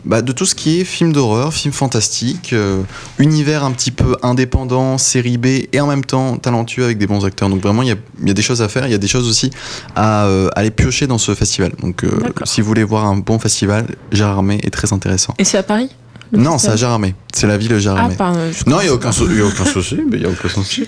bah, 0.05 0.21
de 0.21 0.31
tout 0.31 0.45
ce 0.45 0.55
qui 0.55 0.79
est 0.79 0.83
film 0.83 1.11
d'horreur, 1.13 1.53
film 1.53 1.73
fantastique, 1.73 2.53
euh, 2.53 2.83
univers 3.17 3.63
un 3.63 3.71
petit 3.71 3.91
peu 3.91 4.15
indépendant, 4.21 4.97
série 4.97 5.37
B 5.37 5.45
et 5.71 5.79
en 5.79 5.87
même 5.87 6.05
temps 6.05 6.37
talentueux 6.37 6.83
avec 6.85 6.97
des 6.97 7.07
bons 7.07 7.25
acteurs. 7.25 7.49
Donc 7.49 7.61
vraiment, 7.61 7.81
il 7.81 7.89
y 7.89 7.91
a, 7.91 7.95
il 8.21 8.27
y 8.27 8.31
a 8.31 8.33
des 8.33 8.41
choses 8.41 8.61
à 8.61 8.69
faire, 8.69 8.85
il 8.85 8.91
y 8.91 8.95
a 8.95 8.99
des 8.99 9.07
choses 9.07 9.27
aussi 9.27 9.49
à 9.95 10.25
euh, 10.25 10.49
aller 10.55 10.71
piocher 10.71 11.07
dans 11.07 11.17
ce 11.17 11.33
festival. 11.33 11.71
Donc 11.81 12.03
euh, 12.03 12.09
si 12.43 12.61
vous 12.61 12.67
voulez 12.67 12.83
voir 12.83 13.05
un 13.05 13.17
bon 13.17 13.39
festival, 13.39 13.87
Gérardmer 14.11 14.59
est 14.63 14.71
très 14.71 14.93
intéressant. 14.93 15.33
Et 15.37 15.43
c'est 15.43 15.57
à 15.57 15.63
Paris? 15.63 15.89
Non, 16.31 16.57
c'est 16.57 16.69
à 16.69 16.75
Gérardmer. 16.75 17.13
C'est 17.33 17.47
la 17.47 17.57
ville 17.57 17.69
de 17.69 17.87
Ah, 17.89 18.09
pardon. 18.17 18.39
je 18.51 18.69
Non, 18.69 18.79
il 18.81 18.85
n'y 18.85 18.89
a 18.89 18.93
aucun, 18.93 19.11
souci. 19.11 19.99
mais 20.09 20.17
y 20.19 20.25
a 20.25 20.29
aucun 20.29 20.49
souci. 20.49 20.87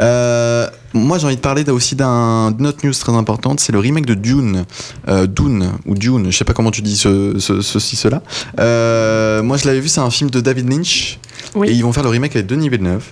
Euh, 0.00 0.66
moi, 0.94 1.18
j'ai 1.18 1.26
envie 1.26 1.36
de 1.36 1.40
parler 1.40 1.68
aussi 1.70 1.96
d'un- 1.96 2.50
d'une 2.52 2.66
autre 2.66 2.84
news 2.86 2.92
très 2.92 3.12
importante. 3.12 3.60
C'est 3.60 3.72
le 3.72 3.78
remake 3.78 4.06
de 4.06 4.14
Dune. 4.14 4.64
Euh, 5.08 5.26
Dune, 5.26 5.72
ou 5.86 5.94
Dune, 5.94 6.30
je 6.30 6.36
sais 6.36 6.44
pas 6.44 6.52
comment 6.52 6.70
tu 6.70 6.82
dis 6.82 6.96
ce, 6.96 7.38
ce- 7.38 7.60
ceci, 7.60 7.96
cela. 7.96 8.22
Euh, 8.58 9.42
moi, 9.42 9.56
je 9.56 9.66
l'avais 9.66 9.80
vu, 9.80 9.88
c'est 9.88 10.00
un 10.00 10.10
film 10.10 10.30
de 10.30 10.40
David 10.40 10.70
Lynch. 10.70 11.18
Oui. 11.54 11.68
Et 11.68 11.72
ils 11.72 11.82
vont 11.82 11.92
faire 11.92 12.02
le 12.04 12.08
remake 12.10 12.36
avec 12.36 12.46
Denis 12.46 12.68
Villeneuve. 12.68 13.04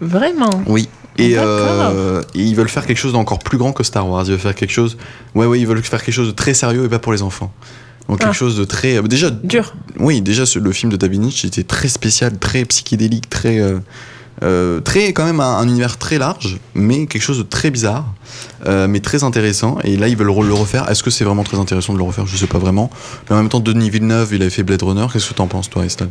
Vraiment? 0.00 0.62
Oui. 0.66 0.88
Et, 1.16 1.34
D'accord. 1.34 1.46
euh, 1.48 2.22
et 2.34 2.40
ils 2.42 2.56
veulent 2.56 2.68
faire 2.68 2.86
quelque 2.86 2.98
chose 2.98 3.12
d'encore 3.12 3.38
plus 3.38 3.56
grand 3.58 3.72
que 3.72 3.84
Star 3.84 4.08
Wars. 4.08 4.24
Ils 4.26 4.30
veulent 4.32 4.40
faire 4.40 4.54
quelque 4.54 4.72
chose. 4.72 4.96
Ouais, 5.34 5.46
ouais, 5.46 5.60
ils 5.60 5.66
veulent 5.66 5.82
faire 5.82 6.02
quelque 6.02 6.14
chose 6.14 6.26
de 6.28 6.32
très 6.32 6.54
sérieux 6.54 6.84
et 6.84 6.88
pas 6.88 6.98
pour 6.98 7.12
les 7.12 7.22
enfants. 7.22 7.52
Donc 8.08 8.18
quelque 8.20 8.30
Ah. 8.30 8.32
chose 8.32 8.56
de 8.56 8.64
très. 8.64 8.96
euh, 8.98 9.02
Déjà, 9.02 9.30
dur. 9.30 9.74
oui, 9.98 10.20
déjà 10.20 10.44
le 10.60 10.72
film 10.72 10.92
de 10.92 11.06
Lynch 11.06 11.44
était 11.44 11.62
très 11.64 11.88
spécial, 11.88 12.38
très 12.38 12.64
psychédélique, 12.66 13.30
très, 13.30 13.58
euh, 13.60 13.78
euh, 14.42 14.80
très 14.80 15.12
quand 15.14 15.24
même 15.24 15.40
un, 15.40 15.56
un 15.58 15.66
univers 15.68 15.96
très 15.96 16.18
large, 16.18 16.58
mais 16.74 17.06
quelque 17.06 17.22
chose 17.22 17.38
de 17.38 17.44
très 17.44 17.70
bizarre, 17.70 18.04
euh, 18.66 18.86
mais 18.88 19.00
très 19.00 19.24
intéressant. 19.24 19.78
Et 19.84 19.96
là, 19.96 20.08
ils 20.08 20.16
veulent 20.16 20.26
le 20.46 20.52
refaire. 20.54 20.90
Est-ce 20.90 21.02
que 21.02 21.10
c'est 21.10 21.24
vraiment 21.24 21.44
très 21.44 21.58
intéressant 21.58 21.92
de 21.94 21.98
le 21.98 22.04
refaire? 22.04 22.26
Je 22.26 22.36
sais 22.36 22.46
pas 22.46 22.58
vraiment. 22.58 22.90
Mais 23.30 23.36
en 23.36 23.38
même 23.38 23.48
temps, 23.48 23.60
Denis 23.60 23.88
Villeneuve, 23.90 24.30
il 24.34 24.42
avait 24.42 24.50
fait 24.50 24.62
Blade 24.64 24.82
Runner. 24.82 25.06
Qu'est-ce 25.12 25.30
que 25.30 25.34
t'en 25.34 25.46
penses, 25.46 25.70
toi, 25.70 25.84
Estelle? 25.86 26.10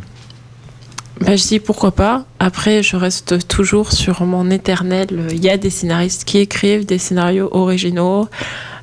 Bah, 1.20 1.36
je 1.36 1.46
dis 1.46 1.60
pourquoi 1.60 1.92
pas. 1.92 2.24
Après, 2.40 2.82
je 2.82 2.96
reste 2.96 3.46
toujours 3.46 3.92
sur 3.92 4.24
mon 4.24 4.50
éternel. 4.50 5.28
Il 5.30 5.44
y 5.44 5.48
a 5.48 5.56
des 5.56 5.70
scénaristes 5.70 6.24
qui 6.24 6.38
écrivent 6.38 6.86
des 6.86 6.98
scénarios 6.98 7.48
originaux. 7.52 8.26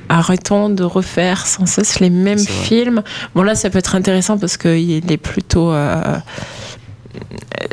Arrêtons 0.10 0.70
de 0.70 0.84
refaire 0.84 1.48
sans 1.48 1.66
cesse 1.66 2.00
les 2.00 2.10
mêmes 2.10 2.40
films. 2.40 3.02
Bon, 3.36 3.44
là, 3.44 3.56
ça 3.56 3.70
peut 3.70 3.78
être 3.80 3.96
intéressant 3.96 4.38
parce 4.38 4.58
qu'il 4.58 5.12
est 5.12 5.18
plutôt. 5.18 5.72
euh, 5.72 6.18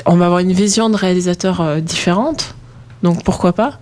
on 0.06 0.16
va 0.16 0.26
avoir 0.26 0.40
une 0.40 0.52
vision 0.52 0.90
de 0.90 0.96
réalisateur 0.96 1.60
euh, 1.60 1.80
différente. 1.80 2.54
Donc 3.02 3.22
pourquoi 3.22 3.52
pas 3.52 3.78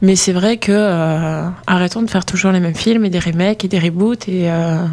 Mais 0.00 0.14
c'est 0.14 0.32
vrai 0.32 0.56
que 0.56 0.70
euh, 0.72 1.48
arrêtons 1.66 2.02
de 2.02 2.10
faire 2.10 2.24
toujours 2.24 2.52
les 2.52 2.60
mêmes 2.60 2.74
films 2.74 3.04
et 3.04 3.10
des 3.10 3.18
remakes 3.18 3.64
et 3.64 3.68
des 3.68 3.80
reboots 3.80 4.28
et 4.28 4.50
euh, 4.50 4.84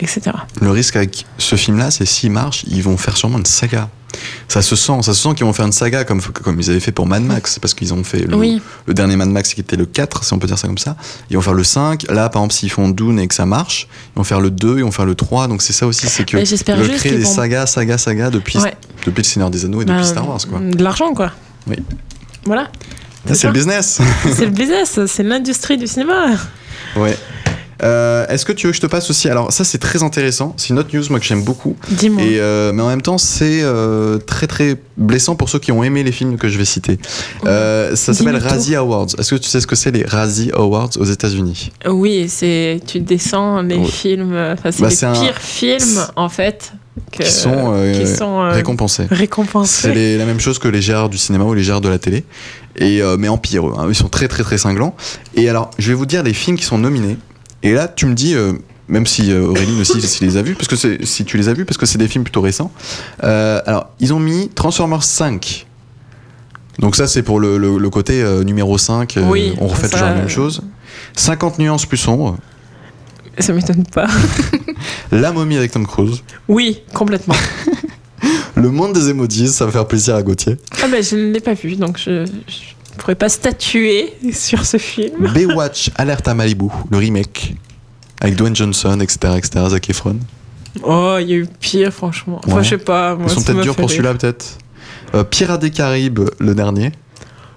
etc. 0.00 0.30
Le 0.60 0.70
risque 0.70 0.96
avec 0.96 1.26
ce 1.36 1.56
film-là, 1.56 1.90
c'est 1.90 2.06
s'il 2.06 2.30
marche, 2.30 2.64
ils 2.68 2.82
vont 2.82 2.96
faire 2.96 3.16
sûrement 3.16 3.38
une 3.38 3.44
saga. 3.44 3.88
Ça 4.48 4.62
se 4.62 4.76
sent, 4.76 5.02
ça 5.02 5.12
se 5.14 5.22
sent 5.22 5.34
qu'ils 5.34 5.44
vont 5.44 5.52
faire 5.52 5.66
une 5.66 5.72
saga 5.72 6.04
comme, 6.04 6.20
comme 6.22 6.58
ils 6.60 6.70
avaient 6.70 6.80
fait 6.80 6.92
pour 6.92 7.06
Mad 7.06 7.22
Max, 7.22 7.58
parce 7.58 7.74
qu'ils 7.74 7.92
ont 7.94 8.02
fait 8.04 8.20
le, 8.26 8.34
Oui, 8.36 8.60
le 8.86 8.94
dernier 8.94 9.16
Mad 9.16 9.28
Max 9.28 9.52
qui 9.54 9.60
était 9.60 9.76
le 9.76 9.86
4, 9.86 10.24
si 10.24 10.32
on 10.32 10.38
peut 10.38 10.46
dire 10.46 10.58
ça 10.58 10.66
comme 10.68 10.78
ça. 10.78 10.96
Ils 11.30 11.36
vont 11.36 11.42
faire 11.42 11.54
le 11.54 11.64
5. 11.64 12.04
Là, 12.10 12.28
par 12.28 12.42
exemple, 12.42 12.54
s'ils 12.54 12.70
font 12.70 12.88
Dune 12.88 13.18
et 13.20 13.28
que 13.28 13.34
ça 13.34 13.46
marche, 13.46 13.88
ils 14.14 14.18
vont 14.18 14.24
faire 14.24 14.40
le 14.40 14.50
2, 14.50 14.78
ils 14.78 14.84
vont 14.84 14.90
faire 14.90 15.04
le 15.06 15.14
3. 15.14 15.48
Donc 15.48 15.62
c'est 15.62 15.72
ça 15.72 15.86
aussi, 15.86 16.06
c'est 16.08 16.24
que 16.24 16.36
ils 16.38 16.74
veulent 16.76 16.96
créer 16.96 17.12
des 17.18 17.24
vont- 17.24 17.30
sagas, 17.34 17.66
sagas, 17.66 17.98
sagas 17.98 18.30
depuis, 18.30 18.58
Ouais. 18.58 18.74
depuis 19.06 19.22
le 19.22 19.26
Seigneur 19.28 19.50
des 19.50 19.64
Anneaux 19.64 19.82
et 19.82 19.84
depuis 19.84 19.98
Ben, 19.98 20.04
Star 20.04 20.28
Wars. 20.28 20.40
Quoi. 20.48 20.60
De 20.60 20.82
l'argent, 20.82 21.12
quoi. 21.14 21.32
Oui. 21.66 21.76
Voilà. 22.44 22.68
Là, 23.26 23.34
c'est 23.34 23.46
le 23.48 23.52
business. 23.52 24.00
C'est 24.34 24.44
le 24.46 24.50
business, 24.50 24.98
c'est 25.06 25.22
l'industrie 25.22 25.76
du 25.76 25.86
cinéma. 25.86 26.28
ouais. 26.96 27.16
Euh, 27.82 28.26
Est-ce 28.28 28.44
que 28.44 28.52
tu 28.52 28.66
veux 28.66 28.72
que 28.72 28.76
je 28.76 28.80
te 28.80 28.86
passe 28.86 29.08
aussi? 29.10 29.28
Alors 29.28 29.52
ça 29.52 29.62
c'est 29.64 29.78
très 29.78 30.02
intéressant, 30.02 30.52
c'est 30.56 30.70
une 30.70 30.78
autre 30.78 30.90
news 30.96 31.04
moi 31.10 31.20
que 31.20 31.24
j'aime 31.26 31.44
beaucoup, 31.44 31.76
Dis-moi. 31.90 32.22
euh, 32.24 32.72
mais 32.72 32.82
en 32.82 32.88
même 32.88 33.02
temps 33.02 33.18
c'est 33.18 33.60
euh, 33.62 34.18
très 34.18 34.46
très 34.48 34.76
blessant 34.96 35.36
pour 35.36 35.48
ceux 35.48 35.58
qui 35.60 35.70
ont 35.70 35.84
aimé 35.84 36.02
les 36.02 36.10
films 36.12 36.38
que 36.38 36.48
je 36.48 36.58
vais 36.58 36.64
citer. 36.64 36.98
Ça 37.44 37.94
s'appelle. 37.94 38.36
Razzie 38.36 38.74
Awards. 38.74 39.06
Est-ce 39.18 39.30
que 39.34 39.40
tu 39.40 39.48
sais 39.48 39.60
ce 39.60 39.66
que 39.66 39.76
c'est 39.76 39.90
les 39.90 40.04
Razzie 40.04 40.50
Awards 40.54 40.90
aux 40.98 41.04
États-Unis? 41.04 41.70
Oui, 41.88 42.28
c'est 42.28 42.80
tu 42.86 43.00
descends 43.00 43.62
les 43.62 43.76
Ouais. 43.76 43.84
films, 43.86 44.56
c'est 44.70 44.80
Bah, 44.80 44.88
les 44.88 45.04
un- 45.04 45.12
pires 45.12 45.38
films 45.38 46.04
en 46.16 46.28
fait 46.28 46.72
que- 47.12 47.22
Qui 47.22 47.30
sont, 47.30 47.72
euh, 47.74 47.92
qui 47.92 48.06
sont, 48.08 48.40
euh, 48.42 48.50
Récompensés. 48.50 49.06
C'est 49.08 49.14
récompensés. 49.14 50.16
la 50.18 50.24
même 50.26 50.40
chose 50.40 50.58
que 50.58 50.66
les 50.68 50.82
Gérards 50.82 51.08
du 51.08 51.16
cinéma 51.18 51.44
ou 51.44 51.54
les 51.54 51.62
Gérards 51.62 51.80
de 51.80 51.88
la 51.88 51.98
télé, 52.00 52.24
et 52.76 53.00
euh, 53.02 53.16
mais 53.16 53.28
en 53.28 53.38
pire. 53.38 53.64
hein. 53.64 53.86
Ils 53.88 53.94
sont 53.94 54.08
très 54.08 54.26
très 54.28 54.42
très 54.42 54.58
cinglants. 54.58 54.96
Et 55.36 55.48
alors, 55.48 55.70
je 55.78 55.88
vais 55.88 55.94
vous 55.94 56.06
dire 56.06 56.22
les 56.24 56.34
films 56.34 56.56
qui 56.58 56.64
sont 56.64 56.78
nominés. 56.78 57.16
Et 57.62 57.72
là, 57.72 57.88
tu 57.88 58.06
me 58.06 58.14
dis, 58.14 58.34
euh, 58.34 58.52
même 58.88 59.06
si 59.06 59.32
euh, 59.32 59.46
Aurélie 59.46 59.80
aussi 59.80 60.00
si 60.00 60.24
les 60.24 60.36
a 60.36 60.42
vus, 60.42 60.54
parce 60.54 60.68
que 60.68 60.76
c'est- 60.76 61.04
si 61.04 61.24
tu 61.24 61.36
les 61.36 61.48
as 61.48 61.52
vus, 61.54 61.64
parce 61.64 61.76
que 61.76 61.86
c'est 61.86 61.98
des 61.98 62.08
films 62.08 62.24
plutôt 62.24 62.40
récents. 62.40 62.70
Euh, 63.24 63.60
alors, 63.66 63.90
ils 64.00 64.12
ont 64.14 64.20
mis 64.20 64.48
Transformers 64.50 65.02
5. 65.04 65.66
Donc 66.78 66.94
ça, 66.94 67.06
c'est 67.08 67.22
pour 67.22 67.40
le, 67.40 67.58
le- 67.58 67.78
le 67.78 67.90
côté 67.90 68.22
euh, 68.22 68.44
numéro 68.44 68.78
5. 68.78 69.16
euh, 69.16 69.28
Oui, 69.28 69.54
on 69.60 69.66
refait 69.66 69.88
ça, 69.88 69.92
toujours 69.94 70.06
la 70.08 70.14
même 70.14 70.28
chose. 70.28 70.62
50 71.16 71.58
nuances 71.58 71.86
plus 71.86 71.96
sombres. 71.96 72.36
Ça 73.40 73.52
m'étonne 73.52 73.84
pas. 73.84 74.06
La 75.12 75.30
momie 75.32 75.56
avec 75.56 75.70
Tom 75.72 75.86
Cruise. 75.86 76.22
Oui, 76.48 76.80
complètement. 76.92 77.34
Le 78.56 78.70
monde 78.70 78.92
des 78.94 79.08
emojis, 79.10 79.48
ça 79.48 79.64
va 79.66 79.70
faire 79.72 79.86
plaisir 79.86 80.16
à 80.16 80.22
Gauthier. 80.22 80.56
ah 80.82 80.88
ben 80.88 81.02
je 81.02 81.14
ne 81.14 81.32
l'ai 81.32 81.40
pas 81.40 81.54
vu, 81.54 81.76
donc 81.76 81.98
je 81.98 82.26
je 82.26 82.74
pourrais 82.98 83.14
pas 83.14 83.28
statuer 83.28 84.12
sur 84.32 84.64
ce 84.66 84.76
film. 84.76 85.28
Baywatch, 85.32 85.90
Alerte 85.96 86.28
à 86.28 86.34
Malibu, 86.34 86.66
le 86.90 86.98
remake. 86.98 87.54
Avec 88.20 88.36
Dwayne 88.36 88.54
Johnson, 88.56 88.98
etc., 89.00 89.34
etc., 89.36 89.64
Zac 89.68 89.88
Efron. 89.90 90.16
Oh, 90.82 91.16
il 91.20 91.28
y 91.30 91.32
a 91.32 91.36
eu 91.36 91.46
pire, 91.60 91.92
franchement. 91.92 92.40
Enfin, 92.46 92.56
Ouais. 92.58 92.64
je 92.64 92.68
sais 92.70 92.78
pas. 92.78 93.14
Moi, 93.14 93.26
Ils 93.28 93.34
sont 93.34 93.42
peut-être 93.42 93.60
durs 93.62 93.76
pour 93.76 93.90
celui-là, 93.90 94.14
peut-être. 94.14 94.58
Euh, 95.14 95.24
Pirates 95.24 95.60
des 95.60 95.70
Caraïbes, 95.70 96.20
le 96.38 96.54
dernier. 96.54 96.92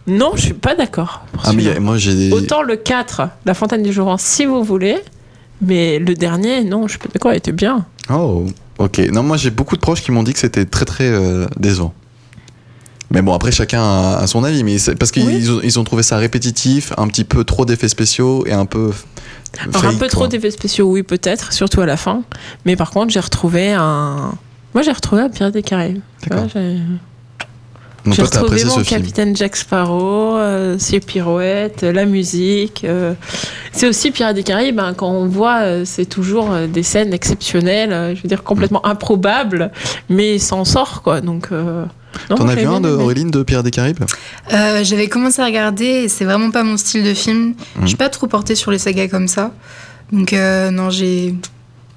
Non, 0.07 0.31
je 0.35 0.41
suis 0.41 0.53
pas 0.53 0.75
d'accord. 0.75 1.25
Ah, 1.43 1.51
mais 1.53 1.79
moi 1.79 1.97
j'ai. 1.97 2.31
Autant 2.31 2.63
le 2.63 2.75
4, 2.75 3.21
La 3.45 3.53
Fontaine 3.53 3.83
du 3.83 3.91
Jour, 3.93 4.15
si 4.19 4.45
vous 4.45 4.63
voulez, 4.63 4.97
mais 5.61 5.99
le 5.99 6.15
dernier, 6.15 6.63
non, 6.63 6.87
je 6.87 6.91
suis 6.93 6.99
pas 6.99 7.09
d'accord, 7.13 7.33
il 7.33 7.37
était 7.37 7.51
bien. 7.51 7.85
Oh, 8.09 8.45
ok. 8.79 8.97
Non, 9.11 9.21
moi 9.21 9.37
j'ai 9.37 9.51
beaucoup 9.51 9.75
de 9.75 9.81
proches 9.81 10.01
qui 10.01 10.11
m'ont 10.11 10.23
dit 10.23 10.33
que 10.33 10.39
c'était 10.39 10.65
très 10.65 10.85
très 10.85 11.07
euh, 11.07 11.45
décevant. 11.57 11.93
Mais 13.11 13.21
bon, 13.21 13.33
après, 13.33 13.51
chacun 13.51 13.81
a, 13.83 14.17
a 14.21 14.27
son 14.27 14.43
avis. 14.43 14.63
Mais 14.63 14.77
parce 14.97 15.11
qu'ils 15.11 15.25
Oui. 15.27 15.49
ont, 15.49 15.59
ils 15.63 15.79
ont 15.79 15.83
trouvé 15.83 16.01
ça 16.03 16.17
répétitif, 16.17 16.93
un 16.97 17.07
petit 17.07 17.23
peu 17.25 17.43
trop 17.43 17.65
d'effets 17.65 17.89
spéciaux 17.89 18.45
et 18.47 18.53
un 18.53 18.65
peu. 18.65 18.91
Alors, 19.59 19.83
un 19.85 19.89
fake, 19.91 19.99
peu 19.99 20.07
trop 20.07 20.27
d'effets 20.27 20.51
spéciaux, 20.51 20.89
oui, 20.89 21.03
peut-être, 21.03 21.51
surtout 21.51 21.81
à 21.81 21.85
la 21.85 21.97
fin. 21.97 22.23
Mais 22.65 22.75
par 22.77 22.91
contre, 22.91 23.11
j'ai 23.11 23.19
retrouvé 23.19 23.73
un. 23.73 24.33
Moi, 24.73 24.81
j'ai 24.83 24.91
retrouvé 24.93 25.21
un 25.23 25.29
Pirate 25.29 25.53
des 25.53 25.61
Caraïbes. 25.61 25.99
D'accord. 26.25 26.47
j'ai- 26.53 26.77
Donc 28.05 28.15
retrouvé 28.15 28.63
mon 28.65 28.81
capitaine 28.81 29.35
Jack 29.35 29.55
Sparrow, 29.55 30.35
euh, 30.37 30.77
ses 30.79 30.99
pirouettes, 31.01 31.83
la 31.83 32.05
musique. 32.05 32.83
euh. 32.83 33.13
C'est 33.73 33.87
aussi 33.87 34.09
Pirates 34.09 34.35
des 34.35 34.41
Caraïbes, 34.43 34.79
hein, 34.79 34.93
quand 34.95 35.11
on 35.11 35.27
voit, 35.27 35.59
euh, 35.61 35.83
c'est 35.85 36.05
toujours 36.07 36.49
des 36.67 36.81
scènes 36.81 37.13
exceptionnelles, 37.13 38.15
je 38.15 38.21
veux 38.23 38.27
dire 38.29 38.41
complètement 38.43 38.83
improbables, 38.87 39.71
mais 40.09 40.39
s'en 40.39 40.65
sort 40.65 41.03
quoi. 41.03 41.21
Donc, 41.21 41.49
T'en 42.29 42.47
as 42.47 42.55
vu 42.55 42.65
un 42.65 42.81
de. 42.81 42.89
Auréline 42.89 43.31
de 43.31 43.43
Pierre 43.43 43.63
des 43.63 43.71
Caraïbes? 43.71 44.03
Euh, 44.53 44.83
J'avais 44.83 45.07
commencé 45.07 45.41
à 45.41 45.45
regarder 45.45 45.85
et 45.85 46.07
c'est 46.09 46.25
vraiment 46.25 46.51
pas 46.51 46.63
mon 46.63 46.77
style 46.77 47.03
de 47.03 47.13
film. 47.13 47.47
Mhm. 47.47 47.81
Je 47.81 47.87
suis 47.87 47.97
pas 47.97 48.09
trop 48.09 48.27
portée 48.27 48.55
sur 48.55 48.71
les 48.71 48.77
sagas 48.79 49.07
comme 49.07 49.27
ça. 49.27 49.51
Donc 50.11 50.33
euh, 50.33 50.71
non, 50.71 50.89
j'ai. 50.89 51.35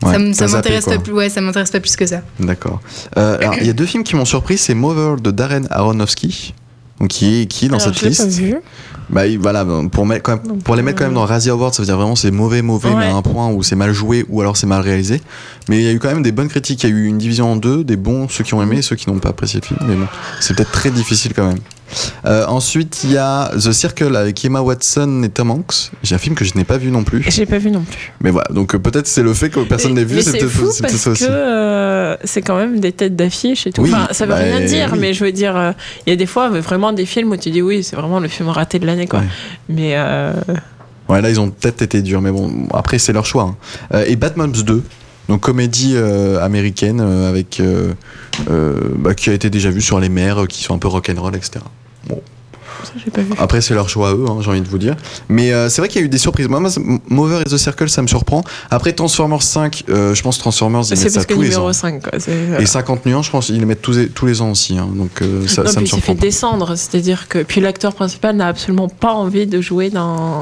Ouais, 0.03 0.33
ça 0.35 0.47
m'intéresse 0.49 0.85
pas 0.85 0.99
plus. 0.99 1.13
Ouais, 1.13 1.29
ça 1.31 1.41
m'intéresse 1.41 1.71
pas 1.71 1.81
plus 1.81 1.97
que 1.97 2.07
ça. 2.07 2.21
D'accord. 2.39 2.81
Euh, 3.17 3.39
alors, 3.39 3.55
il 3.61 3.67
y 3.67 3.71
a 3.71 3.73
deux 3.73 3.87
films 3.87 4.05
qui 4.05 4.17
m'ont 4.17 4.25
surpris 4.25 4.59
c'est 4.59 4.75
Mover 4.75 5.21
de 5.23 5.31
Darren 5.31 5.67
Aronofsky. 5.71 6.55
Donc, 7.01 7.09
qui 7.09 7.41
est, 7.43 7.47
qui 7.47 7.67
est 7.67 7.69
dans 7.69 7.77
Alors, 7.79 7.89
cette 7.89 7.99
je 7.99 8.05
l'ai 8.09 8.15
pas 8.17 8.25
liste 8.25 8.39
vu. 8.39 8.55
Bah 9.11 9.27
il- 9.27 9.39
voilà, 9.39 9.67
pour, 9.91 10.07
mettre 10.07 10.23
quand 10.23 10.37
même- 10.37 10.47
Donc, 10.47 10.63
pour 10.63 10.77
les 10.77 10.83
mettre 10.83 10.97
quand 10.99 11.05
même 11.05 11.13
euh, 11.13 11.17
dans 11.17 11.27
Razzie 11.27 11.51
Award, 11.51 11.75
ça 11.75 11.83
veut 11.83 11.87
dire 11.87 11.97
vraiment 11.97 12.15
c'est 12.17 12.31
mauvais, 12.31 12.63
mauvais, 12.63 12.95
mais 12.95 13.07
à 13.07 13.15
un 13.17 13.21
point 13.23 13.49
où 13.51 13.63
c'est 13.63 13.77
mal 13.77 13.93
joué 13.93 14.25
ou 14.29 14.41
alors 14.41 14.57
c'est 14.57 14.67
mal 14.69 14.81
réalisé. 14.81 15.21
Mais 15.69 15.79
il 15.79 15.83
y 15.85 15.89
a 15.89 15.93
eu 15.93 15.99
quand 15.99 16.09
même 16.09 16.23
des 16.23 16.33
bonnes 16.33 16.49
critiques. 16.49 16.85
Il 16.85 16.91
y 16.91 16.93
a 16.93 16.97
eu 16.97 17.07
une 17.07 17.19
division 17.19 17.51
en 17.53 17.57
deux, 17.57 17.85
des 17.85 17.97
bons, 17.97 18.29
ceux 18.29 18.45
qui 18.45 18.55
ont 18.55 18.63
aimé 18.63 18.79
et 18.79 18.83
ceux 18.83 18.97
qui 18.97 19.11
n'ont 19.11 19.19
pas 19.19 19.31
apprécié 19.31 19.61
le 19.61 19.67
film. 19.67 19.81
Mais 19.87 19.97
bon, 19.97 20.07
c'est 20.41 20.55
peut-être 20.57 20.71
très 20.73 20.91
difficile 20.91 21.33
quand 21.35 21.47
même. 21.49 21.59
Euh, 22.25 22.45
ensuite, 22.47 23.03
il 23.05 23.13
y 23.13 23.17
a 23.17 23.51
The 23.55 23.73
Circle 23.73 24.17
avec 24.17 24.45
Emma 24.45 24.61
Watson 24.61 25.23
et 25.25 25.29
Tom 25.29 25.51
Hanks. 25.51 25.91
J'ai 26.03 26.15
un 26.15 26.19
film 26.19 26.35
que 26.35 26.45
je 26.45 26.55
n'ai 26.57 26.65
pas 26.65 26.79
vu 26.79 26.91
non 26.91 27.05
plus. 27.05 27.25
J'ai 27.29 27.47
pas 27.47 27.59
vu 27.59 27.71
non 27.71 27.83
plus. 27.83 28.13
Mais 28.21 28.31
voilà, 28.31 28.49
donc 28.53 28.75
euh, 28.75 28.79
peut-être 28.79 29.07
c'est 29.07 29.23
le 29.23 29.35
fait 29.35 29.51
que 29.51 29.61
personne 29.61 29.95
n'ait 29.95 30.05
vu, 30.05 30.23
c'est 30.23 30.39
peut-être 30.39 30.81
parce 30.81 30.95
ça 30.95 31.11
aussi. 31.11 31.25
que 31.27 31.31
euh, 31.31 32.17
c'est 32.25 32.43
quand 32.43 32.57
même 32.57 32.81
des 32.81 32.93
têtes 32.93 33.17
d'affiche 33.17 33.67
et 33.67 33.73
tout. 33.73 33.83
Oui, 33.83 33.91
enfin, 33.93 34.09
ça 34.13 34.25
veut 34.27 34.33
bah, 34.33 34.39
rien 34.39 34.61
dire, 34.61 34.91
oui. 34.93 34.99
mais 35.01 35.15
je 35.15 35.25
veux 35.25 35.33
dire, 35.33 35.75
il 36.07 36.11
y 36.11 36.13
a 36.13 36.17
des 36.17 36.27
fois 36.27 36.49
vraiment 36.49 36.93
des 36.93 37.07
films 37.07 37.31
où 37.31 37.37
tu 37.37 37.51
dis 37.51 37.63
oui, 37.63 37.83
c'est 37.83 37.97
vraiment 37.97 38.21
le 38.21 38.29
film 38.29 38.49
raté 38.49 38.79
de 38.79 38.87
l'année 38.87 39.07
quoi. 39.07 39.21
Ouais. 39.21 39.27
Mais 39.69 39.97
Ouais, 41.09 41.21
là, 41.21 41.29
ils 41.29 41.39
ont 41.39 41.51
peut-être 41.51 41.83
été 41.83 42.01
durs, 42.01 42.23
mais 42.23 42.31
bon, 42.31 42.67
après, 42.73 42.99
c'est 42.99 43.13
leur 43.13 43.27
choix. 43.27 43.55
hein. 43.93 44.05
Et 44.07 44.17
Batman 44.17 44.51
2, 44.51 44.83
donc 45.29 45.41
comédie 45.41 45.93
euh, 45.97 46.43
américaine 46.43 47.01
euh, 47.03 47.29
avec 47.29 47.61
euh, 47.61 47.93
bah, 48.97 49.15
qui 49.15 49.31
a 49.31 49.33
été 49.33 49.51
déjà 49.51 49.71
vue 49.71 49.83
sur 49.83 50.01
les 50.01 50.09
mers, 50.09 50.47
qui 50.49 50.63
sont 50.63 50.75
un 50.75 50.79
peu 50.79 50.89
rock'n'roll, 50.89 51.37
etc. 51.37 51.61
ça 52.09 52.93
j'ai 53.03 53.11
pas 53.11 53.23
vu. 53.23 53.33
Après, 53.39 53.61
c'est 53.61 53.73
leur 53.75 53.89
choix 53.89 54.11
à 54.11 54.13
eux, 54.15 54.25
hein, 54.29 54.39
j'ai 54.41 54.51
envie 54.51 54.61
de 54.61 54.69
vous 54.69 54.79
dire. 54.79 54.97
Mais 55.29 55.53
euh, 55.53 55.69
c'est 55.69 55.81
vrai 55.81 55.89
qu'il 55.89 56.01
y 56.01 56.05
a 56.05 56.07
eu 56.07 56.09
des 56.11 56.19
surprises. 56.19 56.49
Moi, 56.49 56.69
ça- 56.71 56.81
Mover 57.09 57.41
et 57.41 57.45
The 57.45 57.57
Circle, 57.57 57.89
ça 57.89 58.03
me 58.03 58.07
surprend. 58.07 58.43
Après, 58.71 58.93
Transformers 58.93 59.43
5, 59.43 59.85
euh, 59.89 60.15
je 60.15 60.23
pense 60.23 60.39
Transformers, 60.39 60.83
ils 60.91 60.91
mettent 60.99 61.11
ça 61.11 61.25
tous 61.25 61.41
les 61.41 61.57
ans. 61.57 61.73
5 61.73 62.03
quoi. 62.03 62.19
Et 62.59 62.67
50 62.67 63.07
nuances, 63.07 63.27
je 63.27 63.31
pense, 63.31 63.49
ils 63.49 63.59
les 63.61 63.65
mettent 63.67 63.83
tous, 63.83 63.97
les- 63.97 64.09
tous 64.09 64.27
les 64.27 64.41
ans 64.43 64.51
aussi. 64.51 64.77
hein. 64.77 64.89
donc 64.95 65.23
euh, 65.23 65.47
ça, 65.47 65.63
non, 65.63 65.71
ça 65.71 65.81
me 65.81 65.85
puis 65.85 65.85
il 65.85 65.89
s'est 65.89 65.97
fait 65.97 66.03
surprend. 66.07 66.15
descendre, 66.15 66.75
c'est-à-dire 66.77 67.29
que 67.29 67.43
puis 67.43 67.61
l'acteur 67.61 67.95
principal 67.95 68.37
n'a 68.37 68.49
absolument 68.49 68.89
pas 68.89 69.13
envie 69.13 69.47
de 69.47 69.61
jouer 69.61 69.91
dans 69.91 70.41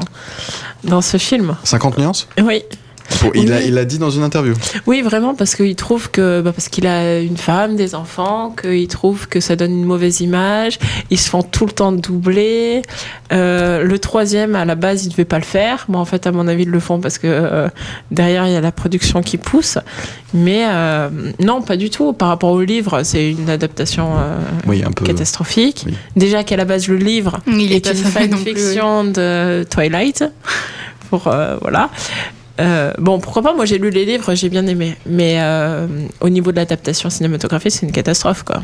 dans 0.83 1.01
ce 1.01 1.17
film. 1.17 1.55
50 1.63 1.97
nuances? 1.97 2.27
Oui, 2.41 2.63
il 3.35 3.49
l'a 3.49 3.61
il 3.61 3.73
l'a 3.73 3.85
dit 3.85 3.97
dans 3.99 4.09
une 4.09 4.23
interview. 4.23 4.53
oui 4.85 5.01
vraiment 5.01 5.33
parce 5.35 5.55
qu'il 5.55 5.75
trouve 5.75 6.09
que 6.11 6.41
bah, 6.41 6.51
parce 6.51 6.69
qu'il 6.69 6.87
a 6.87 7.19
une 7.19 7.37
femme, 7.37 7.75
des 7.75 7.95
enfants, 7.95 8.53
qu'il 8.61 8.87
trouve 8.87 9.27
que 9.27 9.39
ça 9.39 9.55
donne 9.55 9.71
une 9.71 9.85
mauvaise 9.85 10.21
image. 10.21 10.79
Ils 11.09 11.19
se 11.19 11.29
font 11.29 11.41
tout 11.43 11.65
le 11.65 11.71
temps 11.71 11.91
doubler. 11.91 12.81
Euh, 13.31 13.83
le 13.83 13.99
troisième 13.99 14.55
à 14.55 14.65
la 14.65 14.75
base 14.75 15.05
il 15.05 15.09
devait 15.09 15.25
pas 15.25 15.39
le 15.39 15.45
faire. 15.45 15.85
Moi 15.87 15.99
en 16.01 16.05
fait 16.05 16.27
à 16.27 16.31
mon 16.31 16.47
avis 16.47 16.63
ils 16.63 16.69
le 16.69 16.79
font 16.79 16.99
parce 16.99 17.17
que 17.17 17.27
euh, 17.27 17.67
derrière 18.11 18.45
il 18.47 18.53
y 18.53 18.55
a 18.55 18.61
la 18.61 18.71
production 18.71 19.21
qui 19.21 19.37
pousse. 19.37 19.77
Mais 20.33 20.65
euh, 20.67 21.09
non 21.39 21.61
pas 21.61 21.77
du 21.77 21.89
tout. 21.89 22.13
Par 22.13 22.27
rapport 22.29 22.51
au 22.51 22.61
livre 22.61 23.03
c'est 23.03 23.29
une 23.31 23.49
adaptation. 23.49 24.13
euh, 24.17 24.37
Oui, 24.67 24.83
un 24.85 24.91
peu. 24.91 25.05
catastrophique. 25.05 25.83
oui. 25.87 25.93
Déjà 26.15 26.43
qu'à 26.43 26.57
la 26.57 26.65
base 26.65 26.87
le 26.87 26.97
livre 26.97 27.39
Il 27.47 27.71
est, 27.71 27.87
est 27.87 27.91
une 27.91 28.03
fanfiction 28.05 29.03
de 29.05 29.65
Twilight. 29.69 30.23
Pour 31.09 31.27
euh, 31.27 31.57
voilà. 31.61 31.89
Euh, 32.59 32.93
bon, 32.99 33.19
pourquoi 33.19 33.41
pas 33.41 33.53
Moi, 33.53 33.65
j'ai 33.65 33.77
lu 33.77 33.89
les 33.89 34.05
livres, 34.05 34.33
j'ai 34.35 34.49
bien 34.49 34.65
aimé. 34.67 34.95
Mais 35.05 35.37
euh, 35.39 35.87
au 36.21 36.29
niveau 36.29 36.51
de 36.51 36.57
l'adaptation 36.57 37.09
cinématographique, 37.09 37.71
c'est 37.71 37.85
une 37.85 37.91
catastrophe, 37.91 38.43
quoi. 38.43 38.61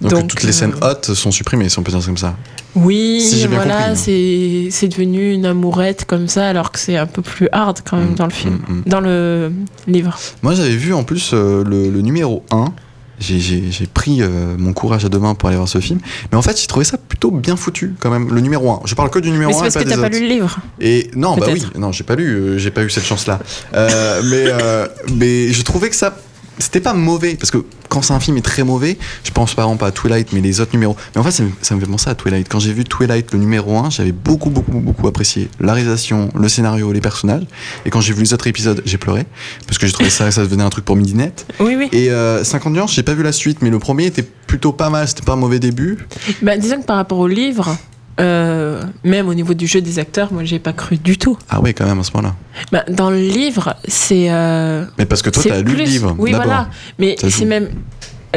Donc, 0.00 0.12
Donc, 0.12 0.28
toutes 0.28 0.42
les 0.42 0.48
euh, 0.48 0.52
scènes 0.52 0.74
hautes 0.82 1.12
sont 1.14 1.30
supprimées, 1.30 1.68
si 1.68 1.78
on 1.78 1.82
peut 1.82 1.92
dire 1.92 2.04
comme 2.04 2.16
ça. 2.16 2.34
Oui, 2.74 3.20
Si 3.20 3.46
voilà, 3.46 3.88
compris. 3.90 4.68
c'est 4.70 4.88
devenu 4.88 5.32
une 5.32 5.44
amourette 5.44 6.04
comme 6.06 6.28
ça, 6.28 6.48
alors 6.48 6.72
que 6.72 6.78
c'est 6.78 6.96
un 6.96 7.06
peu 7.06 7.20
plus 7.22 7.48
hard 7.52 7.80
quand 7.88 7.96
même 7.98 8.12
Mm, 8.12 8.14
dans 8.14 8.24
le 8.24 8.30
film, 8.30 8.54
mm, 8.66 8.72
mm. 8.72 8.82
dans 8.86 9.00
le 9.00 9.52
livre. 9.86 10.16
Moi, 10.42 10.54
j'avais 10.54 10.76
vu 10.76 10.94
en 10.94 11.04
plus 11.04 11.32
le, 11.32 11.62
le 11.64 12.00
numéro 12.00 12.44
1. 12.50 12.72
J'ai- 13.20 13.86
pris 13.92 14.22
euh, 14.22 14.56
mon 14.58 14.72
courage 14.72 15.04
à 15.04 15.08
deux 15.08 15.18
mains 15.18 15.34
pour 15.34 15.48
aller 15.48 15.56
voir 15.56 15.68
ce 15.68 15.78
film. 15.78 16.00
Mais 16.32 16.38
en 16.38 16.42
fait, 16.42 16.58
j'ai 16.60 16.66
trouvé 16.66 16.84
ça 16.84 16.96
plutôt 16.96 17.30
bien 17.30 17.56
foutu 17.56 17.94
quand 18.00 18.10
même. 18.10 18.32
Le 18.32 18.40
numéro 18.40 18.70
1. 18.70 18.80
Je 18.86 18.94
parle 18.94 19.10
que 19.10 19.18
du 19.18 19.30
numéro 19.30 19.50
Mais 19.50 19.54
c'est 19.54 19.60
1 19.60 19.62
parce 19.82 19.84
que 19.84 19.90
t'as 19.90 20.00
pas 20.00 20.08
lu 20.08 20.20
le 20.20 20.26
livre. 20.26 20.58
Et 20.80 21.10
non, 21.14 21.36
bah 21.36 21.46
oui, 21.52 21.64
non, 21.76 21.92
j'ai 21.92 22.04
pas 22.04 22.14
lu, 22.16 22.34
euh, 22.34 22.58
j'ai 22.58 22.70
pas 22.70 22.82
eu 22.82 22.90
cette 22.90 23.04
chance-là. 23.04 23.38
Euh, 23.74 24.22
mais, 24.24 25.14
mais 25.14 25.52
je 25.52 25.62
trouvais 25.62 25.90
que 25.90 25.96
ça, 25.96 26.16
c'était 26.60 26.80
pas 26.80 26.94
mauvais 26.94 27.34
parce 27.34 27.50
que 27.50 27.64
quand 27.88 28.02
c'est 28.02 28.12
un 28.12 28.20
film 28.20 28.36
est 28.36 28.42
très 28.42 28.62
mauvais, 28.62 28.98
je 29.24 29.30
pense 29.30 29.54
par 29.54 29.64
exemple 29.66 29.80
pas 29.80 29.88
à 29.88 29.90
Twilight, 29.90 30.32
mais 30.32 30.40
les 30.40 30.60
autres 30.60 30.72
numéros. 30.72 30.96
Mais 31.14 31.20
en 31.20 31.24
fait, 31.24 31.32
ça 31.32 31.42
me, 31.42 31.50
ça 31.60 31.74
me 31.74 31.80
fait 31.80 31.86
penser 31.86 32.08
à 32.08 32.14
Twilight. 32.14 32.48
Quand 32.48 32.60
j'ai 32.60 32.72
vu 32.72 32.84
Twilight, 32.84 33.32
le 33.32 33.38
numéro 33.38 33.76
1, 33.78 33.90
j'avais 33.90 34.12
beaucoup, 34.12 34.50
beaucoup, 34.50 34.78
beaucoup 34.78 35.08
apprécié 35.08 35.48
la 35.60 35.74
réalisation, 35.74 36.28
le 36.34 36.48
scénario, 36.48 36.92
les 36.92 37.00
personnages. 37.00 37.44
Et 37.84 37.90
quand 37.90 38.00
j'ai 38.00 38.12
vu 38.12 38.22
les 38.22 38.32
autres 38.32 38.46
épisodes, 38.46 38.82
j'ai 38.84 38.98
pleuré 38.98 39.26
parce 39.66 39.78
que 39.78 39.86
j'ai 39.86 39.92
trouvé 39.92 40.10
ça, 40.10 40.30
ça 40.30 40.42
devenait 40.42 40.62
un 40.62 40.70
truc 40.70 40.84
pour 40.84 40.96
midinette. 40.96 41.46
Oui, 41.58 41.74
oui. 41.76 41.88
Et 41.92 42.10
euh, 42.10 42.44
50 42.44 42.72
nuances, 42.72 42.94
j'ai 42.94 43.02
pas 43.02 43.14
vu 43.14 43.22
la 43.22 43.32
suite, 43.32 43.58
mais 43.62 43.70
le 43.70 43.78
premier 43.78 44.06
était 44.06 44.22
plutôt 44.22 44.72
pas 44.72 44.90
mal. 44.90 45.08
C'était 45.08 45.22
pas 45.22 45.32
un 45.32 45.36
mauvais 45.36 45.58
début. 45.58 45.98
Bah, 46.42 46.56
disons 46.56 46.80
que 46.80 46.86
par 46.86 46.96
rapport 46.96 47.18
au 47.18 47.28
livre, 47.28 47.76
euh, 48.20 48.82
même 49.02 49.28
au 49.28 49.34
niveau 49.34 49.54
du 49.54 49.66
jeu 49.66 49.80
des 49.80 49.98
acteurs, 49.98 50.32
moi, 50.32 50.44
j'ai 50.44 50.58
pas 50.58 50.72
cru 50.72 50.96
du 50.98 51.16
tout. 51.18 51.36
Ah 51.48 51.60
ouais, 51.60 51.72
quand 51.72 51.86
même 51.86 51.98
à 51.98 52.02
ce 52.04 52.12
moment-là. 52.14 52.34
Bah, 52.70 52.84
dans 52.88 53.10
le 53.10 53.18
livre, 53.20 53.74
c'est. 53.88 54.30
euh, 54.30 54.84
Mais 54.98 55.06
parce 55.06 55.22
que 55.22 55.30
toi, 55.30 55.42
c'est 55.42 55.48
t'as 55.48 55.58
lu 55.62 55.70
le 55.70 55.74
plus- 55.76 55.84
livre. 55.84 56.14
Oui, 56.18 56.30
d'abord. 56.32 56.46
voilà. 56.46 56.68
Mais 56.98 57.16
c'est 57.28 57.44
même. 57.46 57.68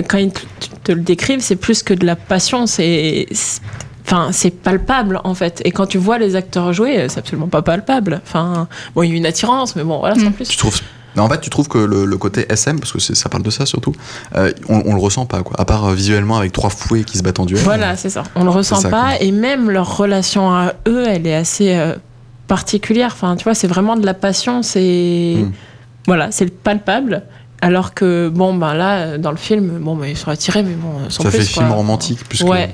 Quand 0.08 0.18
ils 0.18 0.32
te, 0.84 0.92
le 0.92 1.02
décrivent, 1.02 1.42
c'est 1.42 1.56
plus 1.56 1.84
que 1.84 1.94
de 1.94 2.06
la 2.06 2.16
passion, 2.16 2.66
c'est. 2.66 3.28
Enfin, 4.06 4.30
c'est 4.32 4.52
palpable 4.52 5.22
en 5.24 5.34
fait. 5.34 5.62
Et 5.66 5.72
quand 5.72 5.86
tu 5.86 5.98
vois 5.98 6.18
les 6.18 6.36
acteurs 6.36 6.74
jouer, 6.74 7.06
c'est 7.10 7.20
absolument 7.20 7.48
pas 7.48 7.62
palpable. 7.62 8.22
Enfin, 8.26 8.68
bon, 8.96 9.04
il 9.04 9.12
y 9.12 9.14
a 9.14 9.16
une 9.16 9.26
attirance, 9.26 9.76
mais 9.76 9.84
bon, 9.84 10.00
voilà, 10.00 10.16
sans 10.16 10.30
Mm. 10.30 10.34
plus. 10.34 10.48
Tu 10.50 10.58
trouves 10.58 10.80
Non, 11.16 11.24
en 11.24 11.30
fait, 11.30 11.40
tu 11.42 11.50
trouves 11.50 11.68
que 11.68 11.78
le, 11.78 12.06
le 12.06 12.18
côté 12.18 12.46
SM, 12.52 12.80
parce 12.80 12.92
que 12.92 13.00
ça 13.00 13.30
parle 13.30 13.44
de 13.44 13.50
ça 13.50 13.66
surtout, 13.66 13.94
euh, 14.36 14.52
on, 14.70 14.82
on 14.86 14.94
le 14.96 15.00
ressent 15.00 15.26
pas, 15.26 15.44
quoi. 15.44 15.60
À 15.60 15.66
part 15.66 15.86
euh, 15.86 15.94
visuellement 15.94 16.38
avec 16.38 16.52
trois 16.52 16.70
fouets 16.70 17.04
qui 17.04 17.18
se 17.18 17.24
battent 17.24 17.40
en 17.40 17.46
duel. 17.46 17.62
Voilà, 17.64 17.96
c'est 17.96 18.10
ça. 18.10 18.24
On 18.36 18.44
le 18.44 18.50
ressent 18.50 18.78
ça, 18.78 18.90
pas. 18.90 19.02
quoi. 19.10 19.22
Et 19.22 19.32
même 19.32 19.70
leur 19.70 19.98
relation 19.98 20.52
à 20.52 20.74
eux, 20.88 21.06
elle 21.08 21.28
est 21.28 21.36
assez 21.36 21.76
euh, 21.76 21.96
particulière. 22.48 23.12
Enfin, 23.14 23.36
tu 23.36 23.44
vois, 23.44 23.54
c'est 23.56 23.68
vraiment 23.68 23.96
de 23.96 24.06
la 24.06 24.14
passion. 24.14 24.64
C'est. 24.64 25.38
Mm. 25.40 25.52
Voilà, 26.08 26.32
c'est 26.32 26.46
le 26.46 26.52
palpable. 26.52 27.24
Alors 27.62 27.94
que, 27.94 28.28
bon, 28.28 28.54
ben 28.56 28.74
là, 28.74 29.18
dans 29.18 29.32
le 29.32 29.38
film, 29.38 29.80
bon, 29.80 29.96
ben, 29.96 30.08
ils 30.08 30.18
sont 30.18 30.30
attirés, 30.30 30.64
mais 30.64 30.74
bon, 30.74 31.10
sans 31.10 31.24
Ça 31.24 31.30
plus, 31.30 31.40
fait 31.48 31.54
quoi. 31.54 31.64
film 31.64 31.72
romantique, 31.74 32.28
plus 32.28 32.40
que. 32.44 32.50
Ouais. 32.50 32.74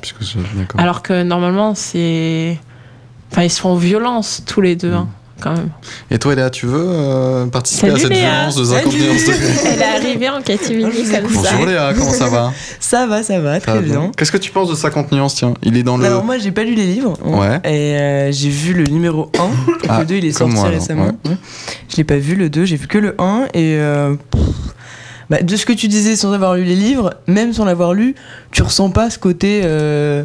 Alors 0.78 1.04
que 1.04 1.22
normalement, 1.22 1.76
c'est. 1.76 2.58
Enfin, 3.32 3.44
ils 3.44 3.52
se 3.52 3.60
font 3.62 3.76
violence 3.76 4.42
tous 4.48 4.62
les 4.62 4.76
deux, 4.76 4.92
hein, 4.94 5.08
quand 5.40 5.54
même. 5.54 5.70
Et 6.12 6.20
toi, 6.20 6.36
Léa, 6.36 6.50
tu 6.50 6.66
veux 6.66 6.86
euh, 6.88 7.46
participer 7.48 7.88
Salut, 7.88 8.00
à 8.00 8.04
cette 8.04 8.10
Léa. 8.12 8.30
violence 8.32 8.56
de 8.56 8.64
50 8.66 8.92
Salut. 8.92 9.04
nuances 9.04 9.26
degrés 9.26 9.54
Elle 9.66 9.82
est 9.82 9.84
arrivée 10.08 10.30
en 10.30 10.42
catimini 10.42 11.04
comme 11.04 11.26
écoute. 11.26 11.46
ça. 11.46 11.52
Bonjour 11.54 11.66
Léa, 11.68 11.94
comment 11.98 12.12
ça 12.12 12.28
va 12.30 12.54
Ça 12.80 13.08
va, 13.08 13.24
ça 13.24 13.40
va, 13.40 13.56
Ça 13.56 13.60
très 13.62 13.74
va 13.76 13.82
bien. 13.82 14.12
Qu'est-ce 14.18 14.32
que 14.32 14.38
tu 14.38 14.52
penses 14.52 14.70
de 14.70 14.76
50 14.76 15.12
nuances 15.12 15.36
Tiens, 15.36 15.54
il 15.64 15.78
est 15.78 15.84
dans 15.84 15.98
le. 15.98 16.06
Alors 16.06 16.24
moi 16.24 16.38
j'ai 16.38 16.52
pas 16.52 16.64
lu 16.64 16.76
les 16.76 16.86
livres 16.86 17.14
Ouais. 17.24 17.58
et 17.64 17.98
euh, 17.98 18.32
j'ai 18.32 18.50
vu 18.50 18.74
le 18.74 18.84
numéro 18.86 19.32
1 19.38 19.44
et 19.44 19.88
Ah, 19.90 20.00
le 20.00 20.06
2 20.06 20.16
il 20.16 20.26
est 20.26 20.32
sorti 20.32 20.56
moi, 20.56 20.70
récemment. 20.70 21.12
Ouais. 21.26 21.36
Je 21.90 21.98
l'ai 21.98 22.04
pas 22.04 22.18
vu 22.18 22.36
le 22.36 22.50
2, 22.50 22.66
j'ai 22.66 22.76
vu 22.76 22.88
que 22.88 22.98
le 22.98 23.16
1 23.20 23.46
et 23.54 23.76
euh, 23.78 24.16
pff, 24.32 24.42
bah, 25.30 25.42
de 25.44 25.56
ce 25.56 25.66
que 25.66 25.74
tu 25.74 25.88
disais 25.88 26.16
sans 26.16 26.32
avoir 26.34 26.56
lu 26.56 26.64
les 26.64 26.76
livres, 26.76 27.14
même 27.28 27.54
sans 27.54 27.66
l'avoir 27.66 27.94
lu, 27.94 28.16
tu 28.52 28.64
ressens 28.64 28.90
pas 28.90 29.10
ce 29.12 29.20
côté 29.20 29.62
euh, 29.64 30.24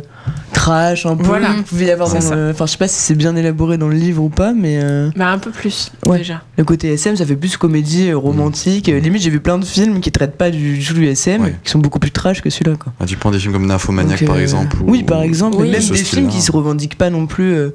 trash 0.53 1.05
un 1.05 1.15
peu. 1.17 1.25
Voilà. 1.25 1.51
Il 1.59 1.63
pouvait 1.63 1.85
y 1.87 1.91
avoir 1.91 2.09
C'est 2.09 2.21
dans 2.21 2.29
ça. 2.29 2.35
le- 2.37 2.51
enfin 2.51 2.65
je 2.67 2.73
sais 2.73 2.79
pas 2.79 2.89
si 2.89 2.99
c'est 2.99 3.15
bien 3.15 3.37
élaboré 3.37 3.77
dans 3.77 3.89
le 3.89 3.97
livre 3.97 4.23
ou 4.23 4.31
pas 4.31 4.55
mais 4.55 4.81
euh, 4.83 5.11
Bah, 5.17 5.29
un 5.29 5.39
peu 5.39 5.51
plus, 5.51 5.93
Ouais. 6.07 6.19
déjà. 6.19 6.43
le 6.57 6.65
côté 6.65 6.89
SM 6.93 7.17
ça 7.17 7.27
fait 7.27 7.37
plus 7.37 7.57
comédie 7.59 8.09
euh, 8.11 8.17
romantique. 8.17 8.87
Limite 8.87 9.21
j'ai 9.23 9.31
vu 9.31 9.41
plein 9.41 9.59
de 9.59 9.65
films 9.67 10.01
qui 10.01 10.11
traitent 10.11 10.37
pas 10.39 10.51
du, 10.51 10.83
tout 10.83 10.95
du 10.95 11.07
SM, 11.07 11.43
Ouais. 11.43 11.55
qui 11.63 11.71
sont 11.71 11.79
beaucoup 11.81 11.99
plus 11.99 12.11
trash 12.11 12.41
que 12.41 12.49
celui-là 12.49 12.77
quoi. 12.77 12.93
Ah, 12.99 13.05
tu 13.05 13.17
prends 13.17 13.31
des 13.31 13.39
films 13.39 13.53
comme 13.53 13.67
Nymphomaniac 13.67 14.25
par 14.25 14.39
exemple. 14.39 14.79
ou- 14.83 14.91
Oui, 14.91 15.03
par 15.03 15.23
exemple, 15.23 15.57
Oui. 15.61 15.71
même 15.71 15.83
des 15.83 15.97
films 16.05 16.29
qui 16.29 16.41
se 16.41 16.51
revendiquent 16.51 16.97
pas 16.97 17.11
non 17.11 17.27
plus 17.27 17.53
euh, 17.53 17.71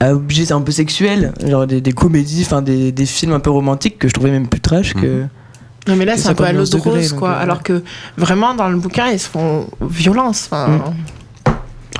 à 0.00 0.14
objet 0.14 0.50
un 0.52 0.60
peu 0.60 0.72
sexuel, 0.72 1.32
genre 1.46 1.66
des, 1.66 1.80
des 1.80 1.92
comédies, 1.92 2.42
enfin 2.44 2.60
des, 2.62 2.92
des 2.92 3.06
films 3.06 3.32
un 3.32 3.40
peu 3.40 3.50
romantiques 3.50 3.98
que 3.98 4.08
je 4.08 4.12
trouvais 4.14 4.30
même 4.30 4.46
plus 4.46 4.60
trash 4.60 4.92
que, 4.94 5.24
Non, 5.88 5.96
mais 5.96 6.04
là, 6.04 6.16
c'est 6.16 6.28
un 6.28 6.34
peu 6.34 6.44
à 6.44 6.52
l'eau 6.52 6.64
51 6.64 6.90
de 6.92 6.98
rose, 6.98 7.12
quoi. 7.12 7.30
euh, 7.30 7.42
Alors 7.42 7.62
que 7.62 7.82
vraiment, 8.16 8.54
dans 8.54 8.68
le 8.68 8.76
bouquin, 8.76 9.08
ils 9.08 9.18
se 9.20 9.28
font 9.28 9.66
violence. 9.80 10.48
Enfin, 10.50 10.82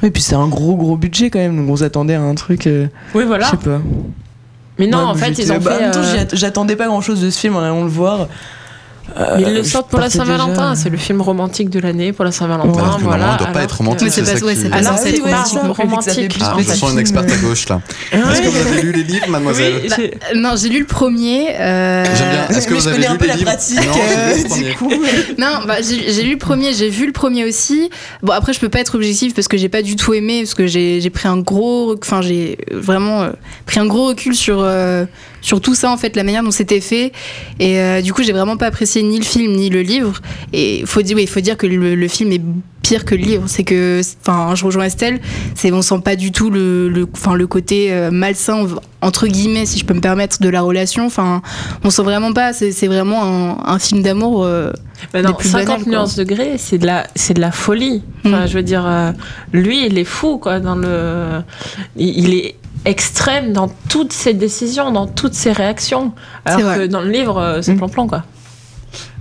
Oui, 0.03 0.11
puis 0.11 0.23
c'est 0.23 0.35
un 0.35 0.49
gros 0.49 0.77
gros 0.77 0.97
budget 0.97 1.31
quand 1.31 1.39
même, 1.39 1.57
donc 1.57 1.71
on 1.71 1.77
s'attendait 1.77 2.15
à 2.15 2.21
un 2.23 2.35
truc. 2.35 2.67
euh, 2.67 2.87
Oui, 3.15 3.23
Je 3.23 3.27
voilà. 3.29 3.47
sais 3.47 3.57
pas. 3.57 3.81
Mais 4.79 4.87
non, 4.87 4.99
Ouais, 4.99 5.05
en 5.05 5.15
fait, 5.15 5.39
ils 5.39 5.51
ont 5.53 5.59
bah, 5.59 5.73
fait. 5.79 5.91
temps, 5.91 6.01
euh, 6.01 6.25
j'attendais 6.35 6.77
pas 6.77 6.87
grand 6.87 7.01
chose 7.01 7.21
de 7.23 7.31
ce 7.31 7.39
film 7.39 7.57
en 7.57 7.61
allant 7.63 7.83
le 7.83 7.89
voir. 7.89 8.29
Euh, 9.19 9.37
mais 9.37 9.43
ils 9.49 9.55
le 9.55 9.63
sortent 9.65 9.89
pour 9.89 10.01
la 10.01 10.11
Saint-Valentin. 10.11 10.71
déjà- 10.73 10.83
C'est 10.83 10.91
le 10.91 10.97
film 10.97 11.21
romantique 11.21 11.71
de 11.71 11.79
l'année 11.81 12.13
pour 12.13 12.25
la 12.25 12.33
Saint-Valentin. 12.33 12.83
Ouais. 12.83 12.89
Voilà. 13.03 13.37
il 13.39 13.45
doit 13.45 13.53
pas 13.53 13.63
être 13.63 13.71
que- 13.73 13.79
romantique. 13.79 14.03
Mais 14.03 14.11
c'est 14.11 14.23
pas- 14.41 14.45
ouais, 14.47 14.55
c'est 14.55 14.69
pas 14.69 14.83
censé 14.83 15.09
être 15.11 15.23
romantique. 15.73 16.37
Ah, 16.41 16.55
je 16.59 16.73
sens 16.73 16.93
une 16.93 16.99
experte 16.99 17.31
à 17.31 17.37
gauche 17.37 17.69
là. 17.69 17.81
Ouais. 18.13 18.19
Est-ce 18.33 18.43
que 18.43 18.49
vous 18.49 18.69
avez 18.73 18.83
lu 18.83 18.93
les 18.93 19.05
livres, 19.05 19.29
mademoiselle 19.29 19.83
Non, 20.35 20.55
j'ai 20.57 20.69
lu 20.69 20.81
le 20.81 20.87
premier. 20.87 21.55
euh, 21.59 22.05
J'aime 22.17 22.31
bien. 22.31 22.49
Est-ce 22.57 22.67
que 22.67 22.75
mais 22.75 22.81
vous 22.81 22.89
avez 22.89 22.99
lu 22.99 23.05
un 23.07 23.17
peu 23.17 23.23
les 23.25 23.29
la 23.29 23.37
livres 23.37 23.51
pratique, 23.51 23.77
Non, 23.87 23.93
j'ai 23.95 24.17
euh, 24.19 24.35
lu 24.35 24.43
le 24.43 24.75
premier. 24.75 24.97
bah, 25.67 25.77
j'ai 25.83 26.13
j'ai 26.13 26.23
lu 26.23 26.33
le 26.33 26.39
premier, 26.39 26.73
j'ai 26.75 26.89
vu 26.89 27.07
le 27.07 27.13
premier 27.13 27.45
aussi. 27.45 27.91
Bon, 28.23 28.33
après, 28.33 28.53
je 28.53 28.61
peux 28.61 28.69
pas 28.69 28.81
être 28.81 28.95
objectif 28.97 29.35
parce 29.35 29.49
que 29.49 29.57
j'ai 29.57 29.69
pas 29.69 29.83
du 29.83 29.97
tout 29.97 30.15
aimé, 30.15 30.41
parce 30.43 30.55
que 30.55 30.67
j'ai 30.67 31.11
pris 31.11 31.29
un 31.29 31.39
gros. 31.39 31.95
Enfin, 32.03 32.23
j'ai 32.23 32.59
vraiment 32.73 33.23
euh, 33.23 33.31
pris 33.67 33.81
un 33.81 33.87
gros 33.87 34.07
recul 34.09 34.35
sur, 34.35 34.59
euh, 34.61 35.05
sur 35.47 35.61
tout 35.61 35.77
ça, 35.77 35.93
en 35.93 35.97
fait, 35.97 36.17
la 36.17 36.25
manière 36.25 36.43
dont 36.43 36.51
c'était 36.51 36.81
fait. 36.81 37.13
Et 37.61 37.79
euh, 37.81 38.03
du 38.03 38.13
coup, 38.13 38.23
j'ai 38.25 38.33
vraiment 38.33 38.57
pas 38.57 38.67
apprécié 38.67 39.01
ni 39.05 39.17
le 39.19 39.25
film 39.25 39.53
ni 39.55 39.71
le 39.71 39.81
livre. 39.83 40.21
Et 40.53 40.83
faut 40.87 41.03
dire, 41.03 41.17
oui, 41.17 41.27
faut 41.29 41.41
dire 41.41 41.57
que 41.57 41.69
le, 41.69 41.95
le 41.95 42.09
film 42.09 42.33
est 42.33 42.41
pire 42.83 43.05
que 43.05 43.15
le 43.15 43.23
livre. 43.23 43.45
C'est 43.47 43.63
que, 43.63 44.01
enfin, 44.27 44.57
je 44.57 44.65
rejoins 44.65 44.85
Estelle, 44.87 45.21
c'est 45.55 45.71
on 45.71 45.83
sent 45.83 46.01
pas 46.05 46.17
du 46.17 46.33
tout 46.33 46.51
le, 46.51 46.89
le, 46.89 47.07
enfin, 47.13 47.35
le 47.35 47.47
côté 47.47 47.93
euh, 47.93 48.11
malsain, 48.11 48.67
entre 49.03 49.29
guillemets, 49.29 49.67
si 49.67 49.79
je 49.79 49.85
peux 49.85 49.95
me 49.95 50.01
permettre, 50.01 50.43
de 50.43 50.49
la 50.49 50.63
relation. 50.63 51.07
Enfin, 51.07 51.43
on 51.85 51.91
sent 51.91 52.03
vraiment 52.03 52.33
pas. 52.33 52.53
C'est 52.53 52.89
vraiment 52.89 53.23
un, 53.23 53.73
un 53.73 53.79
film 53.79 54.03
d'amour. 54.03 54.43
euh, 54.45 54.73
Bah 55.13 55.23
non, 55.23 55.31
des 55.31 55.37
plus 55.37 55.49
50 55.51 55.67
banales, 55.67 55.83
quoi. 55.85 55.93
nuances 55.93 56.17
degrés, 56.17 56.55
c'est 56.59 56.79
de 56.79 56.87
la, 56.87 57.07
c'est 57.15 57.35
de 57.35 57.41
la 57.41 57.53
folie. 57.53 58.03
Enfin, 58.25 58.45
Mm. 58.45 58.49
je 58.49 58.55
veux 58.55 58.63
dire, 58.65 58.85
euh, 58.85 59.13
lui, 59.53 59.87
il 59.87 59.97
est 59.97 60.05
fou, 60.05 60.39
quoi. 60.39 60.59
Dans 60.59 60.75
le, 60.75 61.41
il, 61.97 62.19
il 62.19 62.35
est 62.35 62.55
extrême 62.87 63.53
dans 63.53 63.69
toutes 63.89 64.13
ses 64.13 64.33
décisions, 64.33 64.91
dans 64.93 65.07
toutes 65.07 65.35
ses 65.35 65.53
réactions. 65.53 66.13
Alors 66.45 66.59
C'est 66.61 66.65
vrai. 66.65 66.77
que 66.79 66.87
dans 66.87 67.01
le 67.03 67.11
livre, 67.11 67.39
euh, 67.39 67.61
c'est 67.63 67.73
Mm. 67.75 67.79
plan-plan, 67.79 68.07
quoi. 68.07 68.25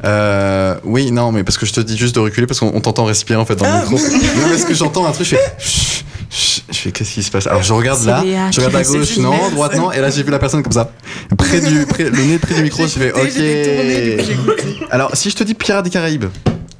Euh, 0.06 0.76
oui, 0.86 1.12
non, 1.12 1.32
mais 1.32 1.44
parce 1.44 1.58
que 1.58 1.66
je 1.66 1.74
te 1.74 1.82
dis 1.82 1.98
juste 1.98 2.16
de 2.16 2.20
reculer 2.22 2.48
parce 2.48 2.60
qu'on 2.62 2.72
on 2.74 2.80
t'entend 2.80 3.04
respirer 3.06 3.38
en 3.40 3.46
fait 3.46 3.56
dans 3.56 3.66
le 3.66 3.80
micro. 3.82 3.98
non, 4.42 4.50
parce 4.50 4.64
que 4.64 4.74
j'entends 4.74 5.06
un 5.06 5.12
truc, 5.12 5.26
je 5.28 5.36
fais. 5.36 5.42
chut, 5.60 6.06
chut, 6.30 6.64
Je 6.72 6.78
fais 6.78 6.92
qu'est-ce 6.92 7.14
qui 7.14 7.24
se 7.24 7.32
passe? 7.32 7.48
Alors 7.48 7.64
je 7.64 7.74
regarde 7.74 8.04
là, 8.06 8.22
Léa 8.24 8.52
je 8.52 8.62
regarde 8.62 8.76
à 8.76 8.84
gauche, 8.84 9.18
non, 9.18 9.34
droite, 9.52 9.76
non, 9.76 9.92
et 9.92 10.00
là 10.00 10.10
j'ai 10.12 10.24
vu 10.24 10.32
la 10.32 10.40
personne 10.40 10.64
comme 10.64 10.72
ça, 10.72 10.92
près 11.38 11.60
du, 11.60 11.86
près, 11.88 12.04
le 12.06 12.12
nez 12.24 12.38
près 12.38 12.54
du 12.56 12.62
micro, 12.64 12.84
je 12.84 12.88
fais 13.00 13.12
ok. 13.12 14.86
Alors 14.92 15.12
si 15.16 15.30
je 15.30 15.36
te 15.36 15.44
dis 15.44 15.56
Pirates 15.56 15.84
des 15.84 15.90
Caraïbes, 15.92 16.26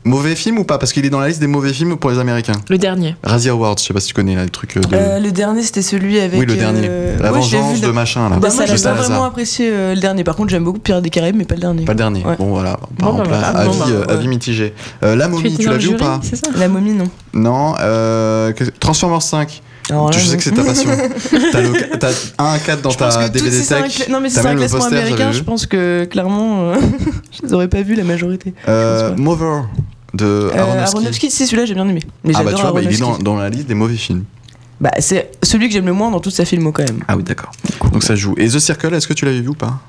mauvais 0.06 0.36
film 0.36 0.58
ou 0.60 0.64
pas? 0.64 0.78
Parce 0.78 0.94
qu'il 0.94 1.06
est 1.06 1.10
dans 1.10 1.20
la 1.20 1.28
liste 1.28 1.40
des 1.42 1.48
mauvais 1.48 1.74
films 1.74 1.98
pour 1.98 2.10
les 2.12 2.20
Américains. 2.20 2.54
Le 2.70 2.78
dernier. 2.78 3.16
Razzie 3.24 3.50
Awards, 3.50 3.76
je 3.80 3.84
sais 3.84 3.94
pas 3.94 4.00
si 4.00 4.08
tu 4.08 4.14
connais 4.14 4.36
là, 4.36 4.44
le 4.44 4.50
truc 4.50 4.76
de. 4.78 4.96
Euh, 4.96 5.20
le 5.20 5.32
dernier, 5.32 5.62
c'était 5.64 5.82
celui 5.82 6.20
avec. 6.20 6.40
oui, 6.40 6.46
le 6.46 6.56
dernier. 6.56 6.88
euh, 6.90 7.18
La 7.20 7.32
ouais, 7.34 7.40
vengeance 7.40 7.82
de 7.82 7.88
le- 7.88 7.94
machin 7.94 8.30
là. 8.30 8.38
Bah, 8.38 8.48
moi, 8.56 8.66
j'ai 8.66 8.82
pas 8.82 8.94
vraiment 8.94 9.26
apprécié 9.26 9.70
euh, 9.72 9.94
le 9.96 10.00
dernier. 10.00 10.24
Par 10.24 10.36
contre, 10.36 10.50
j'aime 10.50 10.64
beaucoup 10.64 10.80
Pirates 10.80 11.04
des 11.04 11.10
Caraïbes, 11.10 11.36
mais 11.36 11.46
pas 11.46 11.56
le 11.56 11.62
dernier. 11.62 11.84
Pas 11.86 11.92
le 11.94 11.98
dernier. 11.98 12.24
Ouais. 12.26 12.36
Bon 12.38 12.46
voilà, 12.48 12.78
par 13.00 13.12
Bon, 13.12 13.18
bah, 13.18 13.24
exemple, 13.24 13.30
voilà. 13.30 13.48
avis, 13.48 13.70
Bon, 13.70 13.76
bah, 13.78 13.86
euh, 13.90 14.06
ouais. 14.06 14.12
avis 14.14 14.28
mitigé. 14.28 14.74
Euh, 15.04 15.16
la 15.16 15.28
momie, 15.28 15.58
tu 15.58 15.68
l'as 15.68 15.78
vu 15.78 15.90
ou 15.90 15.98
pas? 15.98 16.20
ça? 16.24 16.48
La 16.56 16.68
momie, 16.70 16.94
non. 16.94 17.06
Non. 17.34 17.76
Euh, 17.80 18.54
Transformers 18.80 19.22
5. 19.22 19.62
Alors 19.92 20.10
là, 20.10 20.18
je 20.18 20.26
sais 20.26 20.32
non. 20.32 20.38
que 20.38 20.44
c'est 20.44 20.52
ta 20.52 20.64
passion. 20.64 20.90
T'as 22.00 22.10
un 22.44 22.58
4 22.58 22.82
dans 22.82 22.90
Je 22.90 22.98
ta 22.98 23.30
DVD 23.30 23.58
tech. 23.58 23.68
cla- 23.86 24.12
Non, 24.12 24.20
mais 24.20 24.30
si 24.30 24.36
c'est 24.40 24.48
un 24.48 24.56
classement 24.56 24.86
américain, 24.86 25.32
je 25.32 25.42
pense 25.44 25.68
que 25.68 26.06
clairement, 26.06 26.72
euh, 26.72 26.76
je 27.32 27.46
les 27.46 27.54
aurais 27.54 27.68
pas 27.68 27.84
vu 27.84 27.94
la 27.94 28.04
majorité. 28.04 28.56
Euh, 28.68 29.16
Mover 29.16 29.62
de 30.16 30.26
Euh, 30.26 30.58
Aronofsky. 30.58 30.96
Aronofsky, 30.98 31.32
si 31.32 31.46
celui-là 31.46 31.66
j'ai 31.66 31.74
bien 31.74 31.88
aimé. 31.88 32.02
Mais 32.24 32.34
Ah 32.36 32.44
bah 32.44 32.54
tu 32.54 32.62
vois, 32.62 32.72
bah, 32.72 32.82
il 32.82 32.92
est 32.92 33.24
dans, 33.24 33.36
la 33.36 33.50
liste 33.50 33.68
des 33.68 33.74
mauvais 33.76 33.96
films. 33.96 34.24
Bah, 34.82 34.92
c'est 35.00 35.32
celui 35.44 35.68
que 35.68 35.74
j'aime 35.74 35.86
le 35.86 35.94
moins 35.94 36.12
dans 36.12 36.20
toute 36.20 36.34
sa 36.34 36.44
filmo 36.46 36.72
quand 36.72 36.84
même. 36.84 37.04
Ah 37.08 37.16
oui, 37.16 37.24
d'accord. 37.24 37.52
Donc 37.94 38.04
ça 38.04 38.16
joue. 38.16 38.34
Et 38.38 38.48
The 38.48 38.60
Circle, 38.60 38.94
est-ce 38.94 39.08
que 39.08 39.14
tu 39.14 39.26
l'avais 39.26 39.42
vu 39.42 39.50
ou 39.50 39.54
pas? 39.54 39.80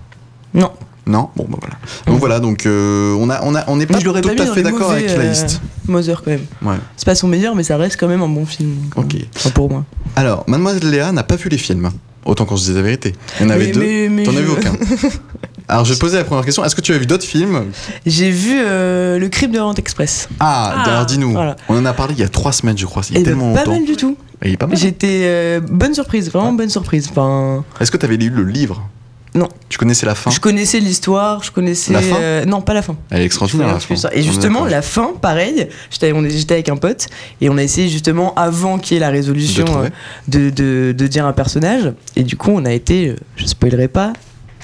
Non. 0.55 0.71
Non? 1.09 1.29
Bon, 1.37 1.47
bah 1.49 1.59
voilà. 1.61 1.77
Donc 2.07 2.19
voilà, 2.19 2.41
donc 2.41 2.67
euh, 2.67 3.15
on 3.21 3.31
a, 3.31 3.41
on 3.45 3.55
a, 3.55 3.65
on 3.69 3.77
n'est 3.77 3.87
pas 3.87 3.99
tout 3.99 4.13
pas 4.13 4.19
à 4.19 4.55
fait 4.55 4.63
d'accord 4.63 4.91
avec 4.91 5.07
la 5.09 5.15
euh, 5.15 5.29
liste. 5.31 5.61
Mother 5.87 6.21
quand 6.25 6.33
même. 6.33 6.45
Ouais. 6.63 6.75
C'est 6.97 7.05
pas 7.07 7.15
son 7.15 7.29
meilleur, 7.29 7.55
mais 7.55 7.63
ça 7.63 7.77
reste 7.77 7.97
quand 7.99 8.09
même 8.09 8.23
un 8.23 8.29
bon 8.29 8.45
film. 8.45 8.75
Ok. 8.97 9.15
euh, 9.15 9.19
enfin, 9.37 9.51
pour 9.51 9.71
moi. 9.71 9.85
Alors, 10.17 10.45
Mademoiselle 10.49 10.91
Léa 10.91 11.13
n'a 11.13 11.23
pas 11.23 11.37
vu 11.37 11.49
les 11.49 11.59
films. 11.59 11.91
Autant 12.25 12.45
qu'on 12.45 12.57
se 12.57 12.65
dise 12.67 12.75
la 12.75 12.83
vérité. 12.83 13.15
Il 13.39 13.45
y 13.45 13.47
en 13.47 13.51
avait 13.51 13.73
Mais- 13.73 14.09
deux. 14.09 14.25
T'en 14.25 14.33
as 14.33 14.35
je- 14.35 14.41
vu 14.41 14.51
aucun. 14.51 14.73
Alors, 15.69 15.85
je 15.85 15.93
vais 15.93 15.99
poser 15.99 16.17
la 16.19 16.25
première 16.25 16.45
question. 16.45 16.65
Est-ce 16.65 16.77
que 16.77 16.81
tu 16.81 16.93
as 16.95 16.99
vu 16.99 17.07
d'autres 17.07 17.25
films 17.25 17.67
J'ai 18.07 18.31
vu 18.31 18.53
euh, 18.61 19.19
Le 19.19 19.29
Crime 19.29 19.51
de 19.51 19.59
Orient 19.59 19.75
Express. 19.75 20.29
Ah, 20.39 20.75
Ah, 20.77 20.91
alors 20.91 21.07
dis-nous. 21.07 21.33
voilà. 21.33 21.57
On 21.69 21.77
en 21.77 21.85
a 21.85 21.93
parlé 21.93 22.15
il 22.15 22.21
y 22.21 22.25
a 22.25 22.29
trois 22.29 22.53
semaines, 22.53 22.79
je 22.79 22.87
crois. 22.87 23.03
Il 23.11 23.15
y 23.15 23.17
a 23.17 23.21
Et 23.21 23.25
bah, 23.25 23.31
tellement 23.31 23.53
pas 23.53 23.61
longtemps. 23.65 23.73
mal 23.79 23.85
du 23.85 23.97
tout. 23.97 24.17
Et 24.43 24.49
il 24.49 24.53
est 24.55 24.57
pas 24.57 24.67
mal. 24.69 24.77
J'étais 24.77 25.23
euh, 25.25 25.61
bonne 25.61 25.95
surprise, 25.95 26.31
vraiment 26.31 26.53
bonne 26.53 26.71
surprise. 26.71 27.09
Enfin, 27.11 27.65
Est-ce 27.81 27.91
que 27.91 27.97
tu 27.97 28.05
avais 28.07 28.17
lu 28.17 28.29
le 28.31 28.45
livre 28.45 28.89
Non. 29.35 29.49
Tu 29.69 29.77
connaissais 29.79 30.07
la 30.07 30.15
fin 30.15 30.31
je 30.31 30.39
connaissais 30.39 30.79
l'histoire, 30.79 31.43
je 31.43 31.51
connaissais. 31.51 31.93
La 31.93 32.01
fin 32.03 32.17
euh, 32.21 32.45
non, 32.45 32.61
pas 32.61 32.73
la 32.75 32.83
fin. 32.83 32.95
Elle 33.11 33.23
est 33.23 33.25
extraordinaire. 33.25 33.67
la 33.67 33.81
fin. 33.81 33.95
Et 34.13 34.23
justement, 34.23 34.67
la 34.67 34.83
fin, 34.83 35.15
pareil, 35.21 35.67
j'étais 35.91 36.13
on 36.13 36.23
est- 36.25 36.31
j'étais 36.31 36.55
avec 36.55 36.69
un 36.69 36.77
pote 36.77 37.07
et 37.41 37.51
on 37.51 37.57
a 37.59 37.63
essayé 37.65 37.89
justement, 37.89 38.35
avant 38.37 38.79
qu'il 38.79 38.95
y 38.95 38.99
ait 38.99 39.01
la 39.01 39.11
résolution, 39.11 39.65
euh, 39.83 39.89
de, 40.29 40.51
de, 40.51 40.95
de 40.97 41.07
dire 41.09 41.27
un 41.27 41.33
personnage. 41.33 41.93
Et 42.15 42.23
du 42.23 42.37
coup, 42.37 42.53
on 42.55 42.65
a 42.67 42.73
été, 42.73 43.17
je 43.37 43.47
spoilerai 43.47 43.89
pas, 43.89 44.13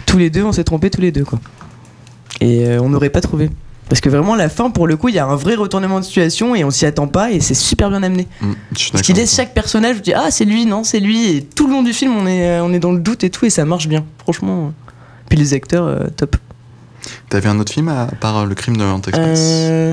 tous 0.06 0.18
les 0.18 0.30
deux, 0.30 0.42
on 0.44 0.52
s'est 0.52 0.64
trompés 0.64 0.90
tous 0.90 1.00
les 1.00 1.12
deux, 1.12 1.24
quoi. 1.24 1.38
Et 2.40 2.66
euh, 2.66 2.80
on 2.80 2.88
n'aurait 2.88 3.10
pas 3.10 3.20
trouvé. 3.20 3.50
Parce 3.88 4.00
que 4.00 4.08
vraiment, 4.08 4.34
la 4.34 4.48
fin, 4.48 4.70
pour 4.70 4.86
le 4.86 4.96
coup, 4.96 5.08
il 5.10 5.14
y 5.14 5.18
a 5.18 5.26
un 5.26 5.36
vrai 5.36 5.54
retournement 5.54 6.00
de 6.00 6.04
situation 6.04 6.54
et 6.54 6.64
on 6.64 6.70
s'y 6.70 6.86
attend 6.86 7.06
pas 7.08 7.30
et 7.30 7.40
c'est 7.40 7.52
super 7.54 7.90
bien 7.90 8.02
amené. 8.02 8.26
Mm, 8.40 8.52
Parce 8.70 8.82
qu'il 8.84 8.92
d'accord. 9.14 9.16
laisse 9.16 9.34
chaque 9.36 9.52
personnage, 9.54 9.96
je 9.96 10.00
dis 10.02 10.14
ah 10.14 10.30
c'est 10.30 10.46
lui, 10.46 10.64
non 10.64 10.82
c'est 10.82 11.00
lui, 11.00 11.36
et 11.36 11.42
tout 11.44 11.66
le 11.66 11.74
long 11.74 11.82
du 11.82 11.92
film 11.92 12.12
on 12.16 12.26
est, 12.26 12.48
euh, 12.48 12.64
on 12.64 12.72
est 12.72 12.78
dans 12.78 12.92
le 12.92 13.00
doute 13.00 13.22
et 13.22 13.28
tout 13.28 13.44
et 13.44 13.50
ça 13.50 13.64
marche 13.66 13.88
bien, 13.88 14.04
franchement. 14.18 14.72
Puis 15.28 15.38
les 15.38 15.52
acteurs, 15.52 15.84
euh, 15.84 16.06
top. 16.16 16.36
T'as 17.28 17.40
vu 17.40 17.48
un 17.48 17.58
autre 17.58 17.72
film 17.72 17.88
à 17.88 18.06
part 18.06 18.38
euh, 18.38 18.46
Le 18.46 18.54
crime 18.54 18.76
de 18.78 18.82
Orient 18.82 19.02
Express 19.02 19.40
Euh, 19.42 19.92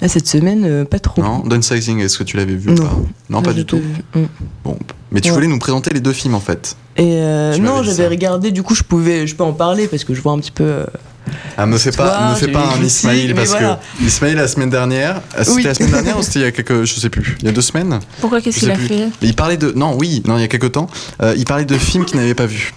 là, 0.00 0.06
cette 0.08 0.28
semaine, 0.28 0.64
euh, 0.64 0.84
pas 0.84 1.00
trop. 1.00 1.20
Non 1.20 1.40
Downsizing, 1.40 1.98
est-ce 2.00 2.18
que 2.18 2.24
tu 2.24 2.36
l'avais 2.36 2.54
vu 2.54 2.70
ou 2.70 2.74
Non. 2.74 2.82
pas? 2.84 2.96
Non, 3.30 3.42
pas 3.42 3.52
du 3.52 3.64
tout. 3.64 3.78
vu. 3.78 4.20
Mm. 4.22 4.26
Bon. 4.64 4.78
Mais 5.10 5.20
tu 5.20 5.30
Ouais. 5.30 5.34
voulais 5.34 5.48
nous 5.48 5.58
présenter 5.58 5.90
les 5.92 6.00
deux 6.00 6.12
films 6.12 6.34
en 6.34 6.40
fait. 6.40 6.76
Et 6.98 7.14
euh, 7.14 7.56
non, 7.58 7.82
j'avais 7.82 8.08
regardé, 8.08 8.50
du 8.50 8.62
coup 8.62 8.74
je 8.74 8.82
pouvais, 8.82 9.26
je 9.26 9.34
peux 9.34 9.44
en 9.44 9.52
parler 9.52 9.86
parce 9.86 10.04
que 10.04 10.14
je 10.14 10.20
vois 10.20 10.32
un 10.32 10.38
petit 10.40 10.50
peu. 10.50 10.64
euh, 10.64 10.84
Ah, 11.56 11.64
me 11.66 11.78
fais 11.78 11.92
pas, 11.92 12.30
me 12.30 12.34
fais 12.34 12.48
pas 12.48 12.64
un 12.78 12.82
Ismail 12.82 13.34
parce 13.34 13.50
voilà. 13.50 13.80
que 14.00 14.04
Ismail 14.04 14.34
la 14.34 14.48
semaine 14.48 14.70
dernière, 14.70 15.20
ah, 15.36 15.44
c'était 15.44 15.56
Oui. 15.56 15.62
la 15.62 15.74
semaine 15.74 15.92
dernière 15.92 16.18
ou 16.18 16.22
c'était 16.22 16.40
il 16.40 16.42
y 16.42 16.46
a 16.46 16.50
quelques, 16.52 16.84
je 16.84 16.94
sais 16.98 17.08
plus, 17.10 17.36
il 17.40 17.46
y 17.46 17.48
a 17.48 17.52
deux 17.52 17.60
semaines? 17.62 18.00
Pourquoi 18.20 18.40
Qu'est-ce 18.40 18.58
qu'il 18.60 18.70
a 18.70 18.74
plus. 18.74 18.88
fait? 18.88 19.08
Il 19.22 19.34
parlait 19.34 19.56
de, 19.56 19.72
non, 19.76 19.94
oui, 19.96 20.22
non, 20.26 20.36
il 20.38 20.40
y 20.40 20.44
a 20.44 20.48
quelques 20.48 20.72
temps, 20.72 20.88
euh, 21.22 21.34
il 21.36 21.44
parlait 21.44 21.64
de 21.64 21.78
films 21.78 22.04
qu'il 22.04 22.18
n'avait 22.18 22.34
pas 22.34 22.46
vus. 22.46 22.72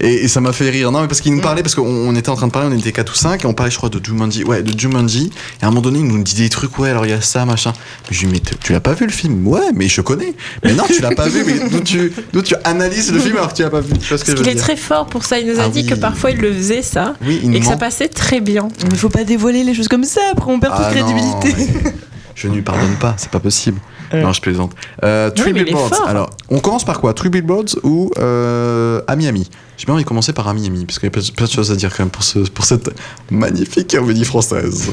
Et, 0.00 0.24
et 0.24 0.28
ça 0.28 0.40
m'a 0.40 0.52
fait 0.52 0.68
rire. 0.70 0.90
Non, 0.90 1.00
mais 1.02 1.08
parce 1.08 1.20
qu'il 1.20 1.32
nous 1.34 1.40
parlait, 1.40 1.62
parce 1.62 1.74
qu'on 1.74 1.82
on 1.86 2.14
était 2.16 2.28
en 2.28 2.36
train 2.36 2.48
de 2.48 2.52
parler, 2.52 2.68
on 2.74 2.78
était 2.78 2.92
4 2.92 3.12
ou 3.12 3.14
5, 3.14 3.44
et 3.44 3.46
on 3.46 3.54
parlait, 3.54 3.70
je 3.70 3.76
crois, 3.76 3.88
de 3.88 4.04
Jumanji. 4.04 4.44
Ouais, 4.44 4.62
de 4.62 4.78
Jumanji. 4.78 5.30
Et 5.60 5.64
à 5.64 5.68
un 5.68 5.70
moment 5.70 5.80
donné, 5.82 6.00
il 6.00 6.06
nous 6.06 6.22
dit 6.22 6.34
des 6.34 6.48
trucs, 6.48 6.78
ouais, 6.78 6.90
alors 6.90 7.06
il 7.06 7.10
y 7.10 7.14
a 7.14 7.20
ça, 7.20 7.44
machin. 7.46 7.72
Mais 8.10 8.16
je 8.16 8.26
lui 8.26 8.32
dis, 8.32 8.42
mais 8.50 8.56
tu- 8.60 8.72
l'as 8.72 8.80
pas 8.80 8.94
vu 8.94 9.06
le 9.06 9.12
film? 9.12 9.46
Ouais, 9.46 9.60
mais 9.74 9.88
je 9.88 10.00
connais. 10.00 10.34
Mais 10.64 10.72
non, 10.74 10.84
tu 10.92 11.00
l'as 11.00 11.14
pas 11.14 11.28
vu, 11.28 11.44
mais 11.46 11.68
d'où 11.70 11.80
tu, 11.80 12.12
d'où 12.32 12.42
tu 12.42 12.54
analyses 12.64 13.12
le 13.12 13.18
film 13.20 13.36
alors 13.36 13.50
que 13.50 13.56
tu 13.56 13.62
l'as 13.62 13.70
pas 13.70 13.80
vu? 13.80 13.92
Tu 13.98 14.08
vois 14.08 14.18
ce 14.18 14.24
que 14.24 14.30
Parce 14.30 14.30
je 14.30 14.36
veux 14.36 14.42
qu'il 14.42 14.48
est 14.48 14.54
dire? 14.54 14.62
très 14.64 14.76
fort 14.76 15.06
pour 15.06 15.24
ça. 15.24 15.38
Il 15.38 15.46
nous 15.46 15.60
a 15.60 15.64
Ah 15.64 15.68
dit 15.68 15.80
oui. 15.82 15.86
que 15.86 15.94
parfois 15.94 16.30
il 16.32 16.38
le 16.38 16.52
faisait 16.52 16.82
ça 16.82 17.14
Oui, 17.24 17.40
il 17.44 17.54
et 17.54 17.60
que 17.60 17.66
ça 17.66 17.76
passait 17.76 18.08
très 18.08 18.40
bien. 18.40 18.68
Il 18.90 18.96
faut 18.96 19.08
pas 19.08 19.24
dévoiler 19.24 19.62
les 19.64 19.74
choses 19.74 19.88
comme 19.88 20.04
ça, 20.04 20.20
après 20.32 20.50
on 20.50 20.58
perd 20.60 20.74
Ah 20.76 20.90
toute 20.92 21.00
non, 21.00 21.04
crédibilité. 21.12 21.72
mais 21.84 21.92
je 22.34 22.48
ne 22.48 22.54
lui 22.54 22.62
pardonne 22.62 22.96
pas, 22.96 23.14
c'est 23.16 23.30
pas 23.30 23.40
possible. 23.40 23.78
Non, 24.22 24.32
je 24.32 24.40
plaisante. 24.40 24.72
Euh, 25.02 25.30
Three 25.30 25.52
Billboards. 25.52 26.06
Alors, 26.06 26.30
on 26.50 26.60
commence 26.60 26.84
par 26.84 27.00
quoi? 27.00 27.14
Three 27.14 27.30
Billboards 27.30 27.76
ou 27.82 28.10
euh, 28.18 29.00
à 29.06 29.16
Miami? 29.16 29.48
J'ai 29.76 29.86
bien 29.86 29.94
envie 29.94 30.04
de 30.04 30.08
commencer 30.08 30.32
par 30.32 30.46
à 30.48 30.54
Miami, 30.54 30.84
parce 30.84 30.98
qu'il 30.98 31.06
y 31.06 31.08
a 31.08 31.10
plein 31.10 31.22
plein 31.36 31.46
de 31.46 31.50
choses 31.50 31.70
à 31.72 31.76
dire 31.76 31.90
quand 31.90 32.04
même 32.04 32.10
pour, 32.10 32.22
ce, 32.22 32.38
pour 32.40 32.64
cette 32.64 32.90
magnifique 33.30 33.94
comédie 33.96 34.24
française. 34.24 34.90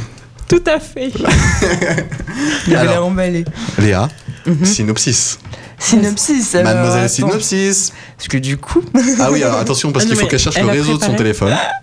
Tout 0.47 0.63
à 0.65 0.79
fait. 0.79 1.11
Il 2.67 2.75
avait 2.75 2.87
l'air 2.89 3.05
emballé. 3.05 3.45
Léa, 3.77 4.09
Mhm. 4.45 4.65
synopsis. 4.65 5.39
Synopsis, 5.77 6.53
Mademoiselle. 6.55 7.09
Synopsis. 7.09 7.93
Parce 8.17 8.27
que 8.27 8.37
du 8.37 8.57
coup. 8.57 8.83
Ah 9.19 9.29
oui, 9.31 9.43
alors 9.43 9.59
attention, 9.59 9.91
parce 9.91 10.05
Ah 10.05 10.07
qu'il 10.09 10.17
faut 10.17 10.27
qu'elle 10.27 10.39
cherche 10.39 10.59
le 10.59 10.67
réseau 10.67 10.97
de 10.97 11.03
son 11.03 11.13
téléphone. 11.15 11.53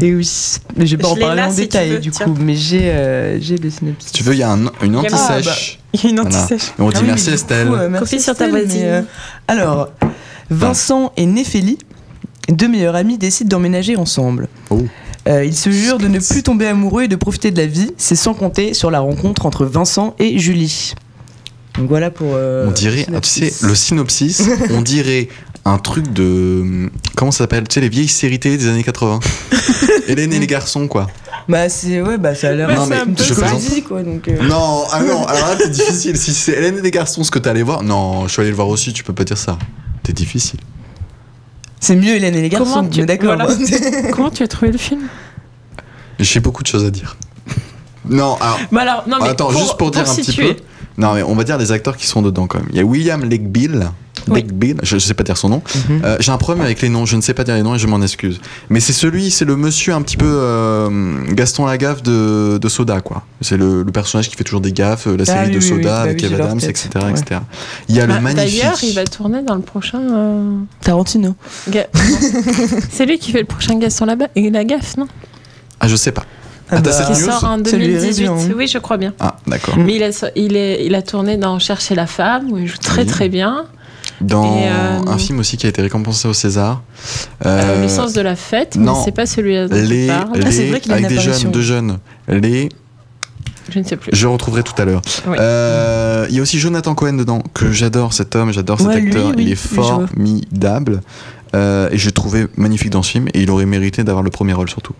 Et 0.00 0.14
oui, 0.14 0.28
mais 0.76 0.86
je 0.86 0.94
vais 0.96 1.02
pas 1.02 1.08
Je 1.08 1.12
en 1.14 1.16
parler 1.16 1.36
là, 1.40 1.48
en 1.48 1.50
si 1.50 1.56
détail 1.56 1.90
veux, 1.90 1.98
du 1.98 2.10
tiens. 2.10 2.26
coup, 2.26 2.34
mais 2.38 2.54
j'ai 2.54 2.90
euh, 2.90 3.40
j'ai 3.40 3.56
le 3.56 3.70
synopsis. 3.70 4.08
Si 4.08 4.12
tu 4.12 4.22
veux, 4.24 4.34
il 4.34 4.38
y 4.38 4.42
a 4.42 4.50
un- 4.52 4.58
une 4.58 4.70
Il 4.82 4.92
y 4.92 4.96
a- 4.96 5.00
anti-sèche. 5.00 5.78
Il 5.94 6.04
y 6.04 6.06
a 6.06 6.10
une 6.10 6.20
anti-sèche. 6.20 6.72
On 6.78 6.88
dit 6.90 6.96
Ah 6.96 7.00
oui, 7.00 7.06
merci 7.06 7.30
Estelle. 7.30 7.68
coup, 7.68 7.74
euh, 7.74 7.88
merci 7.88 8.20
sur 8.20 8.34
ta 8.34 8.48
voisine. 8.48 8.82
euh, 8.84 9.02
alors, 9.48 9.88
Vincent 10.50 11.12
et 11.16 11.24
Néphélie, 11.26 11.78
deux 12.50 12.68
meilleurs 12.68 12.94
amis, 12.94 13.16
décident 13.18 13.48
d'emménager 13.56 13.96
ensemble. 13.96 14.48
Oh. 14.70 14.82
Euh, 15.28 15.44
ils 15.44 15.56
se 15.56 15.70
jurent 15.70 15.98
de 15.98 16.06
ne 16.08 16.20
plus 16.20 16.42
tomber 16.42 16.66
amoureux 16.66 17.04
et 17.04 17.08
de 17.08 17.16
profiter 17.16 17.50
de 17.50 17.56
la 17.58 17.66
vie. 17.66 17.90
C'est 17.96 18.14
sans 18.16 18.34
compter 18.34 18.74
sur 18.74 18.90
la 18.90 19.00
rencontre 19.00 19.44
entre 19.46 19.64
Vincent 19.64 20.14
et 20.18 20.38
Julie. 20.38 20.92
Donc 21.78 21.88
voilà 21.88 22.10
pour. 22.10 22.32
euh, 22.34 22.66
on 22.68 22.70
dirait, 22.70 23.06
ah, 23.14 23.20
tu 23.20 23.28
sais, 23.30 23.52
le 23.66 23.74
synopsis, 23.74 24.42
on 24.70 24.82
dirait 24.82 25.28
un 25.68 25.78
truc 25.78 26.12
de. 26.12 26.90
Comment 27.16 27.30
ça 27.32 27.38
s'appelle 27.38 27.66
Tu 27.68 27.74
sais, 27.74 27.80
les 27.80 27.88
vieilles 27.88 28.08
séries 28.08 28.38
télé 28.38 28.56
des 28.56 28.68
années 28.68 28.84
80. 28.84 29.20
Hélène 30.08 30.32
et 30.32 30.38
les 30.38 30.46
garçons, 30.46 30.86
quoi. 30.88 31.08
Bah, 31.48 31.68
c'est. 31.68 32.00
Ouais, 32.00 32.18
bah, 32.18 32.34
ça 32.34 32.48
a 32.48 32.52
l'air. 32.52 32.68
Non, 32.72 32.86
mais 32.86 32.96
un 32.96 33.06
peu 33.06 33.22
je 33.22 33.34
plaisante. 33.34 33.84
quoi. 33.86 34.02
Donc, 34.02 34.28
euh, 34.28 34.42
Non, 34.48 34.84
ah 34.92 35.02
non, 35.02 35.24
alors 35.26 35.48
là, 35.48 35.56
c'est 35.58 35.70
difficile. 35.70 36.16
Si 36.16 36.32
c'est 36.32 36.52
Hélène 36.52 36.78
et 36.78 36.82
les 36.82 36.90
garçons 36.90 37.24
ce 37.24 37.30
que 37.30 37.38
t'es 37.38 37.50
allé 37.50 37.62
voir, 37.62 37.82
non, 37.82 38.26
je 38.28 38.32
suis 38.32 38.40
allé 38.40 38.50
le 38.50 38.56
voir 38.56 38.68
aussi, 38.68 38.92
tu 38.92 39.02
peux 39.04 39.12
pas 39.12 39.24
dire 39.24 39.38
ça. 39.38 39.58
T'es 40.02 40.12
difficile. 40.12 40.60
C'est 41.80 41.96
mieux 41.96 42.14
Hélène 42.14 42.34
et 42.36 42.42
les 42.42 42.48
garçons, 42.48 42.72
Comment 42.74 42.88
tu- 42.88 43.04
d'accord. 43.04 43.36
voilà. 43.36 43.48
Comment 44.12 44.30
tu 44.30 44.42
as 44.42 44.48
trouvé 44.48 44.70
le 44.72 44.78
film? 44.78 45.02
J'ai 46.18 46.40
beaucoup 46.40 46.62
de 46.62 46.68
choses 46.68 46.84
à 46.84 46.90
dire. 46.90 47.16
Non, 48.08 48.36
alors, 48.40 48.60
Bah 48.70 48.82
alors, 48.82 49.04
non, 49.08 49.16
mais 49.20 49.28
attends, 49.30 49.50
juste 49.50 49.76
pour 49.76 49.90
dire 49.90 50.08
un 50.08 50.14
petit 50.14 50.32
peu. 50.36 50.54
Non, 50.98 51.14
mais 51.14 51.22
on 51.22 51.34
va 51.34 51.44
dire 51.44 51.58
les 51.58 51.72
acteurs 51.72 51.96
qui 51.96 52.06
sont 52.06 52.22
dedans 52.22 52.46
quand 52.46 52.58
même. 52.58 52.68
Il 52.70 52.76
y 52.76 52.80
a 52.80 52.84
William 52.84 53.22
Legbill. 53.24 53.88
Oui. 54.28 54.40
Legbill, 54.42 54.78
je, 54.82 54.98
je 54.98 55.04
sais 55.06 55.14
pas 55.14 55.22
dire 55.22 55.36
son 55.36 55.48
nom. 55.50 55.62
Mhm. 55.88 56.00
Euh, 56.04 56.16
J'ai 56.18 56.32
un 56.32 56.36
problème 56.38 56.64
avec 56.64 56.80
les 56.82 56.88
noms, 56.88 57.06
je 57.06 57.14
ne 57.14 57.20
sais 57.20 57.34
pas 57.34 57.44
dire 57.44 57.54
les 57.54 57.62
noms 57.62 57.76
et 57.76 57.78
je 57.78 57.86
m'en 57.86 58.02
excuse. 58.02 58.40
Mais 58.70 58.80
c'est 58.80 58.92
celui, 58.94 59.30
c'est 59.30 59.44
le 59.44 59.54
monsieur 59.54 59.92
un 59.94 60.02
petit 60.02 60.16
peu 60.16 60.26
euh, 60.26 61.22
Gaston 61.32 61.66
Lagaffe 61.66 62.02
de, 62.02 62.58
de 62.60 62.68
Soda, 62.68 63.00
quoi. 63.02 63.22
C'est 63.40 63.56
le, 63.56 63.84
le 63.84 63.92
personnage 63.92 64.28
qui 64.28 64.34
fait 64.34 64.42
toujours 64.42 64.62
des 64.62 64.72
gaffes, 64.72 65.06
euh, 65.06 65.16
la 65.16 65.22
Ah 65.22 65.26
série 65.26 65.48
oui, 65.50 65.54
de 65.54 65.60
Soda 65.60 65.76
oui. 65.76 65.82
Bah 65.84 66.00
avec 66.00 66.22
leur 66.22 66.32
Adams, 66.46 66.58
etc., 66.60 66.88
Ouais. 66.96 67.10
etc. 67.10 67.40
Il 67.88 67.94
y 67.94 68.00
a 68.00 68.06
Bah, 68.06 68.16
le 68.16 68.20
magnifique. 68.20 68.58
D'ailleurs, 68.60 68.78
il 68.82 68.94
va 68.94 69.04
tourner 69.04 69.42
dans 69.42 69.54
le 69.54 69.60
prochain. 69.60 70.00
euh, 70.00 70.56
Tarantino. 70.80 71.36
Ga- 71.70 71.86
c'est 72.90 73.06
lui 73.06 73.18
qui 73.20 73.30
fait 73.30 73.40
le 73.40 73.46
prochain 73.46 73.78
Gaston 73.78 74.06
Laba- 74.06 74.28
et 74.34 74.50
la 74.50 74.64
gaffe, 74.64 74.96
non? 74.96 75.06
Ah, 75.78 75.86
je 75.86 75.94
sais 75.94 76.10
pas. 76.12 76.24
Ah, 76.70 76.76
Ah, 76.76 76.80
bah, 76.80 76.90
Qui 77.06 77.14
sort 77.20 77.44
en 77.44 77.64
Ça 77.64 77.76
lui 77.76 77.86
irait 77.86 78.00
2018. 78.00 78.22
bien, 78.24 78.32
hein. 78.32 78.54
Oui, 78.56 78.66
je 78.66 78.78
crois 78.78 78.96
bien. 78.96 79.12
Ah, 79.20 79.36
d'accord. 79.46 79.76
Mais 79.78 79.94
il 79.96 80.02
a, 80.02 80.10
il, 80.34 80.56
est, 80.56 80.84
il 80.84 80.94
a 80.94 81.02
tourné 81.02 81.36
dans 81.36 81.58
Chercher 81.58 81.94
la 81.94 82.06
femme, 82.06 82.50
où 82.50 82.58
il 82.58 82.66
joue 82.66 82.76
très 82.78 83.02
Oui. 83.02 83.06
très 83.06 83.28
bien. 83.28 83.64
Dans 84.20 84.44
Et, 84.56 84.68
euh, 84.68 84.98
un 85.12 85.18
film 85.18 85.38
aussi 85.40 85.56
qui 85.58 85.66
a 85.66 85.68
été 85.68 85.82
récompensé 85.82 86.26
au 86.26 86.32
César. 86.32 86.82
Euh, 87.44 87.60
Euh, 87.62 87.82
le 87.82 87.88
sens 87.88 88.14
de 88.14 88.20
la 88.22 88.34
fête, 88.34 88.76
non. 88.76 88.94
mais 88.94 88.98
c'est 89.04 89.12
pas 89.12 89.26
celui 89.26 89.54
dont 89.68 89.74
les. 89.74 90.08
Ah, 90.10 90.24
c'est 90.50 90.62
les- 90.62 90.70
vrai 90.70 90.80
avec 90.90 91.06
des 91.08 91.18
jeunes, 91.20 91.50
deux 91.52 91.60
jeunes. 91.60 91.98
Les, 92.28 92.70
Je 93.68 93.78
ne 93.78 93.84
sais 93.84 93.96
plus. 93.96 94.10
je 94.14 94.26
retrouverai 94.26 94.62
tout 94.62 94.72
à 94.80 94.84
l'heure. 94.86 95.02
Oui. 95.28 95.36
Euh, 95.38 96.26
Il 96.30 96.34
y 96.34 96.38
a 96.38 96.42
aussi 96.42 96.58
Jonathan 96.58 96.94
Cohen 96.94 97.12
dedans, 97.12 97.42
que 97.54 97.70
j'adore 97.72 98.12
cet 98.14 98.34
homme, 98.36 98.52
j'adore 98.52 98.78
cet 98.78 98.88
Ouais, 98.88 99.00
lui, 99.00 99.10
acteur. 99.10 99.26
oui, 99.36 99.42
il 99.46 99.52
est 99.52 99.54
formidable. 99.54 101.02
Euh, 101.54 101.88
et 101.90 101.98
je 101.98 102.06
l'ai 102.06 102.12
trouvé 102.12 102.46
magnifique 102.56 102.90
dans 102.90 103.02
ce 103.02 103.12
film 103.12 103.28
et 103.32 103.42
il 103.42 103.50
aurait 103.50 103.66
mérité 103.66 104.04
d'avoir 104.04 104.22
le 104.22 104.30
premier 104.30 104.52
rôle 104.52 104.68
surtout. 104.68 104.94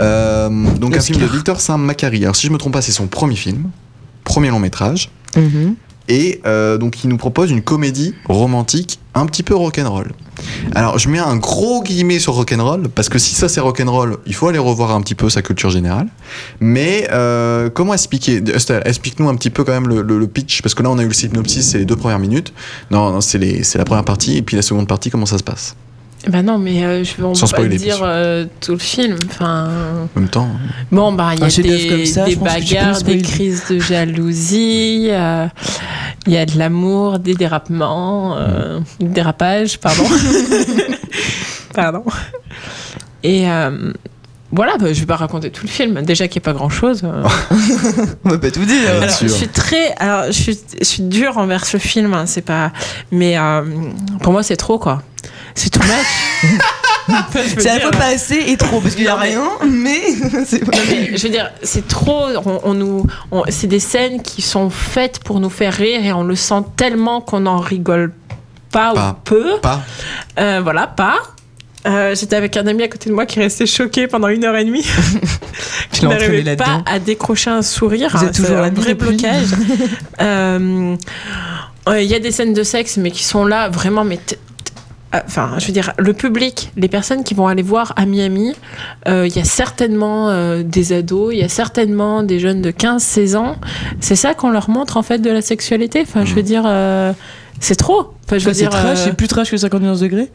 Euh, 0.00 0.48
donc 0.76 0.96
un 0.96 1.00
film 1.00 1.20
de 1.20 1.26
Victor 1.26 1.60
Saint-Macary. 1.60 2.22
Alors 2.22 2.36
si 2.36 2.46
je 2.46 2.52
me 2.52 2.58
trompe 2.58 2.72
pas, 2.72 2.82
c'est 2.82 2.92
son 2.92 3.06
premier 3.06 3.36
film, 3.36 3.70
premier 4.24 4.50
long 4.50 4.60
métrage. 4.60 5.10
Mhm. 5.36 5.76
Et 6.08 6.40
euh, 6.46 6.78
donc 6.78 7.04
il 7.04 7.08
nous 7.10 7.16
propose 7.16 7.50
une 7.50 7.62
comédie 7.62 8.14
romantique 8.28 8.98
un 9.14 9.26
petit 9.26 9.42
peu 9.42 9.54
rock'n'roll. 9.54 10.12
Alors 10.74 10.98
je 10.98 11.08
mets 11.08 11.18
un 11.18 11.36
gros 11.36 11.82
guillemet 11.82 12.18
sur 12.18 12.34
rock'n'roll 12.34 12.88
parce 12.88 13.08
que 13.08 13.18
si 13.18 13.34
ça 13.34 13.48
c'est 13.48 13.60
rock'n'roll, 13.60 14.16
il 14.26 14.34
faut 14.34 14.48
aller 14.48 14.58
revoir 14.58 14.90
un 14.92 15.00
petit 15.00 15.14
peu 15.14 15.30
sa 15.30 15.42
culture 15.42 15.70
générale. 15.70 16.08
Mais 16.60 17.08
euh, 17.12 17.70
comment 17.70 17.94
expliquer 17.94 18.42
explique-nous 18.84 19.28
un 19.28 19.36
petit 19.36 19.50
peu 19.50 19.64
quand 19.64 19.72
même 19.72 19.88
le, 19.88 20.02
le- 20.02 20.26
pitch 20.26 20.62
parce 20.62 20.74
que 20.74 20.82
là 20.82 20.90
on 20.90 20.98
a 20.98 21.02
eu 21.02 21.08
le 21.08 21.12
synopsis, 21.14 21.70
c'est 21.70 21.78
les 21.78 21.84
deux 21.84 21.96
premières 21.96 22.18
minutes. 22.18 22.52
Non, 22.90 23.12
non 23.12 23.20
c'est 23.20 23.38
la 23.76 23.84
première 23.84 24.04
partie 24.04 24.36
et 24.38 24.42
puis 24.42 24.56
la 24.56 24.62
seconde 24.62 24.88
partie 24.88 25.10
comment 25.10 25.26
ça 25.26 25.38
se 25.38 25.44
passe? 25.44 25.76
Bah 26.28 26.42
non, 26.42 26.56
mais 26.58 26.84
euh, 26.84 27.02
je 27.02 27.16
vais 27.16 27.24
on 27.24 27.34
Sans 27.34 27.46
peut 27.46 27.52
pas 27.52 27.56
spoiler, 27.62 27.76
bien 27.78 27.84
dire 27.86 27.96
sûr. 27.96 28.04
euh, 28.06 28.44
tout 28.60 28.72
le 28.72 28.78
film. 28.78 29.16
Enfin, 29.28 29.68
En 30.16 30.20
même 30.20 30.28
temps, 30.28 30.48
bon, 30.92 31.12
bah 31.12 31.30
il 31.34 31.40
y 31.40 31.42
Un 31.42 31.46
a 31.46 31.50
chef-d'œuvre 31.50 31.88
comme 31.88 31.96
des, 31.98 32.06
ça, 32.06 32.24
des 32.24 32.32
je 32.32 32.38
pense 32.38 32.48
que 32.48 32.54
tu 32.60 32.64
peux 32.68 32.74
bagarres, 32.74 32.96
spoiler. 32.96 33.16
des 33.16 33.22
crises 33.22 33.64
de 33.68 33.78
jalousie, 33.80 35.08
euh, 35.10 35.46
il 36.28 36.32
y 36.32 36.36
a 36.36 36.46
de 36.46 36.56
l'amour, 36.58 37.18
des 37.18 37.34
dérapements, 37.34 38.36
euh, 38.38 38.78
des 39.00 39.06
dérapages, 39.08 39.78
pardon. 39.80 40.04
pardon. 41.74 42.04
Et 43.24 43.48
euh, 43.50 43.92
voilà, 44.52 44.76
bah, 44.78 44.92
je 44.92 45.00
vais 45.00 45.06
pas 45.06 45.16
raconter 45.16 45.50
tout 45.50 45.64
le 45.66 45.70
film. 45.70 46.02
Déjà 46.02 46.28
qu'il 46.28 46.40
n'y 46.40 46.44
a 46.44 46.48
pas 46.52 46.56
grand 46.56 46.68
chose. 46.68 47.02
On 48.24 48.28
va 48.28 48.38
pas 48.38 48.50
tout 48.50 48.64
dire. 48.64 48.80
Bien 48.82 49.00
Alors, 49.02 49.10
sûr. 49.10 49.28
je 49.28 49.32
suis 49.32 49.48
très, 49.48 49.92
alors 49.98 50.26
je 50.26 50.32
suis, 50.32 50.58
je 50.80 50.84
suis 50.84 51.02
dure 51.02 51.38
envers 51.38 51.64
ce 51.64 51.78
film. 51.78 52.14
hein, 52.14 52.26
c'est 52.26 52.42
pas, 52.42 52.70
mais 53.10 53.38
euh, 53.38 53.62
pour 54.20 54.32
moi 54.32 54.42
c'est 54.42 54.56
trop 54.56 54.78
quoi. 54.78 55.02
C'est 55.54 55.70
too 55.70 55.80
much. 55.80 56.50
Je 57.34 57.60
C'est 57.60 57.68
à 57.68 57.74
la 57.74 57.80
fois 57.80 57.90
pas 57.90 58.06
assez 58.06 58.36
et 58.46 58.56
trop, 58.56 58.80
parce 58.80 58.94
qu'il 58.94 59.04
y 59.04 59.08
a 59.08 59.16
rien, 59.16 59.42
mais 59.68 60.00
mais 60.88 61.16
je 61.16 61.22
veux 61.24 61.28
dire, 61.30 61.50
c'est 61.62 61.86
trop. 61.88 62.26
On, 62.46 62.60
on 62.62 62.74
nous, 62.74 63.06
on- 63.32 63.42
c'est 63.48 63.66
des 63.66 63.80
scènes 63.80 64.22
qui 64.22 64.40
sont 64.40 64.70
faites 64.70 65.18
pour 65.24 65.40
nous 65.40 65.50
faire 65.50 65.74
rire 65.74 66.04
et 66.04 66.12
on 66.12 66.22
le 66.22 66.36
sent 66.36 66.62
tellement 66.76 67.20
qu'on 67.20 67.40
n'en 67.40 67.58
rigole 67.58 68.12
pas, 68.70 68.94
Pas. 68.94 69.10
ou 69.10 69.22
peu. 69.24 69.58
pas. 69.60 69.82
Euh, 70.38 70.60
voilà, 70.62 70.86
pas. 70.86 71.16
Euh, 71.86 72.14
J'étais 72.14 72.36
avec 72.36 72.56
un 72.56 72.66
ami 72.68 72.84
à 72.84 72.88
côté 72.88 73.10
de 73.10 73.14
moi 73.14 73.26
qui 73.26 73.40
restait 73.40 73.66
choqué 73.66 74.06
pendant 74.06 74.28
une 74.28 74.44
heure 74.44 74.56
et 74.56 74.64
demie. 74.64 74.86
Entraîné 76.04 76.14
n'arrivait 76.14 76.56
pas 76.56 76.82
à 76.86 76.98
décrocher 77.00 77.50
un 77.50 77.62
sourire. 77.62 78.14
Êtes 78.14 78.34
c'est 78.34 78.42
toujours 78.42 78.58
un 78.58 78.70
vrai 78.70 78.94
blocage. 78.94 79.48
Euh, 80.20 80.96
euh, 81.88 82.00
Il 82.02 82.08
y 82.08 82.14
a 82.14 82.20
des 82.20 82.30
scènes 82.30 82.54
de 82.54 82.62
sexe, 82.62 82.96
mais 82.96 83.10
qui 83.10 83.24
sont 83.24 83.44
là 83.44 83.68
vraiment. 83.68 84.04
Mais 84.04 84.18
Enfin, 85.12 85.56
je 85.58 85.66
veux 85.66 85.72
dire, 85.72 85.92
le 85.98 86.14
public, 86.14 86.72
les 86.76 86.88
personnes 86.88 87.22
qui 87.22 87.34
vont 87.34 87.46
aller 87.46 87.62
voir 87.62 87.92
à 87.96 88.06
Miami, 88.06 88.54
euh, 89.08 89.26
il 89.26 89.36
y 89.36 89.40
a 89.40 89.44
certainement 89.44 90.30
euh, 90.30 90.62
des 90.62 90.92
ados, 90.92 91.34
il 91.34 91.40
y 91.40 91.42
a 91.42 91.48
certainement 91.48 92.22
des 92.22 92.38
jeunes 92.38 92.62
de 92.62 92.70
15-16 92.70 93.36
ans. 93.36 93.56
C'est 94.00 94.16
ça 94.16 94.32
qu'on 94.32 94.50
leur 94.50 94.70
montre 94.70 94.96
en 94.96 95.02
fait 95.02 95.18
de 95.18 95.30
la 95.30 95.42
sexualité? 95.42 96.00
Enfin, 96.00 96.24
je 96.24 96.34
veux 96.34 96.42
dire, 96.42 96.64
euh, 96.66 97.12
c'est 97.62 97.76
trop. 97.76 98.12
Enfin, 98.26 98.38
je 98.38 98.46
veux 98.46 98.52
c'est 98.54 98.60
dire, 98.62 98.70
trash, 98.70 98.98
euh, 98.98 99.02
c'est 99.04 99.12
plus 99.16 99.28
trash 99.28 99.50
que 99.50 99.56
51 99.56 99.94
degrés? 99.96 100.30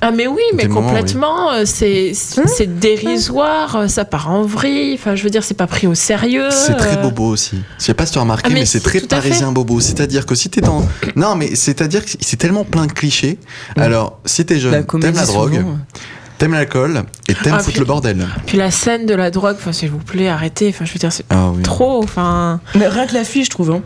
ah 0.00 0.10
mais 0.12 0.26
oui, 0.26 0.42
mais 0.54 0.62
Des 0.64 0.68
moments, 0.68 0.86
complètement. 0.88 1.50
euh, 1.52 1.62
C'est 1.64 2.12
c'est 2.14 2.78
dérisoire, 2.78 3.76
euh, 3.76 3.88
ça 3.88 4.04
part 4.04 4.30
en 4.30 4.42
vrille. 4.42 4.94
Enfin, 4.94 5.14
je 5.16 5.22
veux 5.24 5.30
dire, 5.30 5.42
c'est 5.44 5.54
pas 5.54 5.66
pris 5.66 5.86
au 5.86 5.94
sérieux. 5.94 6.48
C'est 6.50 6.76
très 6.76 6.96
bobo 6.96 7.24
aussi. 7.24 7.58
Je 7.78 7.84
sais 7.84 7.94
pas 7.94 8.06
si 8.06 8.12
tu 8.12 8.18
as 8.18 8.22
remarqué, 8.22 8.44
Ah, 8.46 8.50
mais 8.52 8.60
mais, 8.60 8.66
c'est 8.66 8.80
très 8.80 9.00
parisien 9.00 9.50
bobo. 9.52 9.80
C'est-à-dire 9.80 10.26
que 10.26 10.34
si 10.34 10.50
t'es 10.50 10.60
dans. 10.60 10.84
Non, 11.16 11.34
mais 11.34 11.54
c'est-à-dire 11.54 12.04
que 12.04 12.10
c'est 12.20 12.36
tellement 12.36 12.64
plein 12.64 12.86
de 12.86 12.92
clichés. 12.92 13.38
Alors, 13.76 14.18
si 14.24 14.44
t'es 14.44 14.54
La 14.54 14.60
jeune, 14.60 14.84
comédie, 14.84 15.08
t'aimes 15.12 15.20
la 15.20 15.26
drogue, 15.26 15.54
souvent. 15.56 15.78
t'aimes 16.38 16.52
l'alcool 16.52 17.02
et 17.28 17.34
t'aimes 17.34 17.54
Ah, 17.56 17.58
foutre 17.58 17.70
puis- 17.72 17.80
le 17.80 17.86
bordel. 17.86 18.26
Puis 18.46 18.56
la 18.58 18.70
scène 18.70 19.06
de 19.06 19.14
la 19.14 19.30
drogue, 19.30 19.56
enfin, 19.58 19.72
s'il 19.72 19.90
vous 19.90 19.98
plaît, 19.98 20.28
arrêtez. 20.28 20.68
Enfin, 20.68 20.84
je 20.84 20.92
veux 20.92 20.98
dire, 20.98 21.12
c'est 21.12 21.24
Ah 21.30 21.50
oui. 21.54 21.62
trop. 21.62 22.02
Enfin, 22.02 22.60
Mais 22.76 22.86
rien 22.88 23.06
que 23.06 23.14
l'affiche, 23.14 23.46
je 23.46 23.50
trouve, 23.50 23.70
hein, 23.72 23.82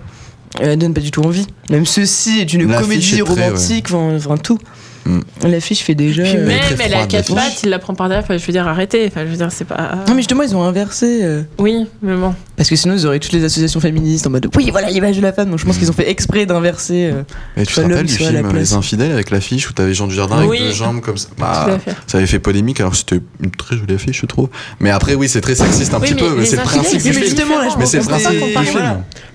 elle 0.60 0.78
donne 0.78 0.94
pas 0.94 1.00
du 1.00 1.10
tout 1.10 1.22
envie. 1.22 1.46
Même 1.70 1.86
ceci 1.86 2.40
est 2.40 2.52
une 2.52 2.72
comédie 2.72 3.18
est 3.18 3.22
romantique, 3.22 3.86
enfin, 3.92 4.16
enfin, 4.16 4.36
tout. 4.36 4.58
Mm. 5.04 5.20
L'affiche 5.48 5.80
fait 5.82 5.94
déjà. 5.94 6.22
puis 6.22 6.36
euh, 6.36 6.46
même, 6.46 6.60
elle 6.84 6.94
a 6.94 7.06
quatre 7.06 7.34
pattes, 7.34 7.62
il 7.64 7.70
la 7.70 7.78
prend 7.78 7.94
par 7.94 8.08
derrière. 8.08 8.24
Enfin, 8.24 8.38
je 8.38 8.46
veux 8.46 8.52
dire, 8.52 8.66
arrêtez. 8.68 9.06
Enfin, 9.08 9.22
je 9.24 9.30
veux 9.30 9.36
dire, 9.36 9.48
c'est 9.50 9.64
pas. 9.64 9.96
Non, 10.06 10.14
mais 10.14 10.20
justement, 10.20 10.42
ils 10.42 10.54
ont 10.54 10.62
inversé. 10.62 11.20
euh, 11.22 11.42
Oui, 11.58 11.86
mais 12.02 12.14
bon. 12.16 12.34
Parce 12.56 12.68
que 12.68 12.76
sinon, 12.76 12.94
ils 12.94 13.06
auraient 13.06 13.18
toutes 13.18 13.32
les 13.32 13.42
associations 13.44 13.80
féministes 13.80 14.26
en 14.26 14.30
mode 14.30 14.48
oui, 14.56 14.68
voilà 14.70 14.88
l'image 14.90 15.16
de 15.16 15.22
la 15.22 15.32
femme. 15.32 15.50
Donc 15.50 15.58
je 15.58 15.64
pense 15.64 15.78
qu'ils 15.78 15.90
ont 15.90 15.94
fait 15.94 16.08
exprès 16.08 16.46
d'inverser. 16.46 17.10
euh, 17.12 17.22
Et 17.56 17.66
tu 17.66 17.74
te 17.74 17.80
rappelles 17.80 18.06
du 18.06 18.12
la 18.18 18.28
film. 18.28 18.52
Les 18.54 18.74
Infidèles 18.74 19.10
avec 19.12 19.30
l'affiche 19.30 19.68
où 19.68 19.72
t'avais 19.72 19.94
Jean 19.94 20.06
Dujardin 20.06 20.38
avec 20.38 20.50
Oui. 20.50 20.58
deux 20.60 20.72
jambes 20.72 21.00
comme 21.00 21.16
ça? 21.16 21.28
Bah. 21.38 21.78
Ça 22.06 22.18
avait 22.18 22.26
fait 22.26 22.38
polémique 22.38 22.78
alors 22.80 22.94
c'était 22.94 23.20
une 23.42 23.50
très 23.50 23.76
jolie 23.76 23.94
affiche, 23.94 24.20
je 24.20 24.26
trouve. 24.26 24.48
Mais 24.78 24.90
après, 24.90 25.14
oui, 25.14 25.28
c'est 25.28 25.40
très 25.40 25.54
sexiste 25.56 25.92
un 25.94 25.98
Oui, 25.98 26.08
petit 26.08 26.14
mais 26.14 26.20
peu, 26.20 26.36
mais 26.36 26.44
c'est 26.46 26.56
le 26.56 26.62
principe 26.62 27.02
du 27.02 27.08
mais 27.08 27.14
film. 27.14 27.24
justement, 27.24 27.58
là, 27.58 27.68
je. 27.72 27.78
Mais 27.78 27.86
c'est 27.86 27.98
le 27.98 28.04
principe 28.04 28.30
du. 28.30 28.54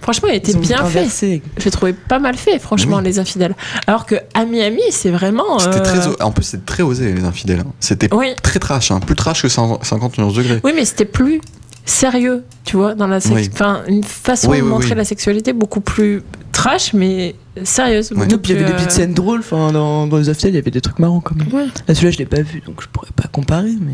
Franchement, 0.02 0.30
il 0.30 0.36
était 0.36 0.54
bien 0.54 0.78
fait. 0.86 1.00
inversé. 1.00 1.42
J'ai 1.58 1.72
trouvé 1.72 1.94
pas 1.94 2.20
mal 2.20 2.36
fait, 2.38 2.60
franchement. 2.60 3.00
Les 3.02 3.20
Infidèles. 3.20 3.56
Alors 3.88 4.06
que 4.06 4.16
à 4.34 4.46
Miami, 4.46 4.82
c'est 4.92 5.10
vraiment. 5.10 5.57
C'était 5.60 5.78
euh, 5.80 5.84
très, 5.84 6.08
o- 6.08 6.16
en 6.22 6.32
plus, 6.32 6.44
c'était 6.44 6.66
très 6.66 6.84
osé, 6.84 7.14
les 7.14 7.24
infidèles. 7.24 7.60
hein. 7.62 7.72
C'était 7.80 8.14
Oui. 8.14 8.28
très 8.42 8.60
trash, 8.60 8.92
hein. 8.92 9.00
plus 9.00 9.16
trash 9.16 9.42
que 9.42 9.50
100 9.50 9.80
51 9.84 10.28
degrés. 10.28 10.60
Oui, 10.64 10.72
mais 10.76 10.86
c'était 10.86 11.06
plus 11.06 11.42
sérieux, 11.86 12.44
tu 12.66 12.76
vois, 12.78 12.96
dans 12.96 13.08
la 13.08 13.20
Oui. 13.32 13.50
enfin 13.54 13.82
une 13.88 14.04
façon 14.04 14.50
Oui, 14.52 14.58
de 14.58 14.64
oui, 14.64 14.70
montrer 14.70 14.90
oui. 14.92 14.96
la 14.98 15.06
sexualité 15.06 15.54
beaucoup 15.54 15.80
plus 15.82 16.22
trash, 16.52 16.94
mais 16.94 17.36
sérieuse. 17.64 18.12
Ouais. 18.12 18.26
il 18.28 18.32
y 18.50 18.54
avait 18.54 18.64
des 18.66 18.72
petites 18.74 18.88
euh, 18.88 18.90
scènes 18.92 19.14
drôles. 19.14 19.40
Enfin, 19.40 19.72
dans, 19.72 20.06
dans 20.08 20.18
les 20.18 20.28
Aftel, 20.30 20.52
il 20.52 20.56
y 20.56 20.60
avait 20.60 20.72
des 20.72 20.82
trucs 20.82 21.00
marrants 21.00 21.22
quand 21.22 21.36
même. 21.36 21.48
Ouais. 21.54 21.66
Là, 21.88 21.94
celui-là, 21.96 22.12
je 22.12 22.18
l'ai 22.18 22.26
pas 22.26 22.42
vu, 22.42 22.62
donc 22.66 22.82
je 22.82 22.88
pourrais 22.88 23.12
pas 23.16 23.28
comparer. 23.32 23.72
Mais 23.80 23.94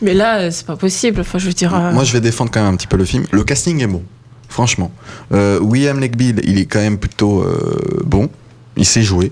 Mais 0.00 0.14
là, 0.14 0.38
euh, 0.38 0.50
c'est 0.50 0.64
pas 0.66 0.76
possible. 0.76 1.20
Enfin, 1.20 1.38
je 1.38 1.46
veux 1.48 1.52
dire. 1.52 1.74
euh, 1.74 1.92
Moi, 1.92 2.04
je 2.04 2.12
vais 2.12 2.20
défendre 2.20 2.50
quand 2.50 2.62
même 2.62 2.72
un 2.72 2.76
petit 2.76 2.86
peu 2.86 2.96
le 2.96 3.04
film. 3.04 3.24
Le 3.30 3.44
casting 3.44 3.82
est 3.82 3.86
bon, 3.86 4.02
franchement. 4.48 4.90
Euh, 5.32 5.58
William 5.60 5.98
Legbill, 6.00 6.40
il 6.44 6.58
est 6.58 6.66
quand 6.66 6.78
même 6.80 6.98
plutôt 6.98 7.42
euh, 7.42 8.00
bon. 8.06 8.30
Il 8.76 8.86
sait 8.86 9.02
jouer. 9.02 9.28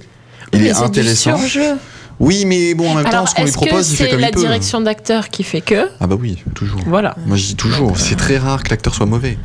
Il 0.52 0.66
est 0.66 0.74
c'est 0.74 0.80
du 0.80 0.86
intéressant. 0.86 1.36
surjeu. 1.38 1.76
Oui, 2.18 2.44
mais 2.44 2.74
bon, 2.74 2.90
en 2.90 2.94
même 2.96 3.08
temps, 3.08 3.24
ce 3.24 3.34
qu'on 3.34 3.44
lui 3.44 3.50
que 3.50 3.56
propose, 3.56 3.92
il 3.92 3.96
fait 3.96 4.04
c'est 4.04 4.10
comme 4.10 4.20
la 4.20 4.28
il 4.28 4.34
peut. 4.34 4.40
direction 4.40 4.80
d'acteur 4.82 5.30
qui 5.30 5.42
fait 5.42 5.62
que 5.62 5.88
Ah 6.00 6.06
bah 6.06 6.16
oui, 6.20 6.42
toujours. 6.54 6.80
Voilà. 6.86 7.14
Moi, 7.24 7.36
je 7.38 7.46
dis 7.46 7.56
toujours, 7.56 7.96
c'est 7.98 8.16
très 8.16 8.36
rare 8.36 8.62
que 8.62 8.68
l'acteur 8.70 8.94
soit 8.94 9.06
mauvais. 9.06 9.38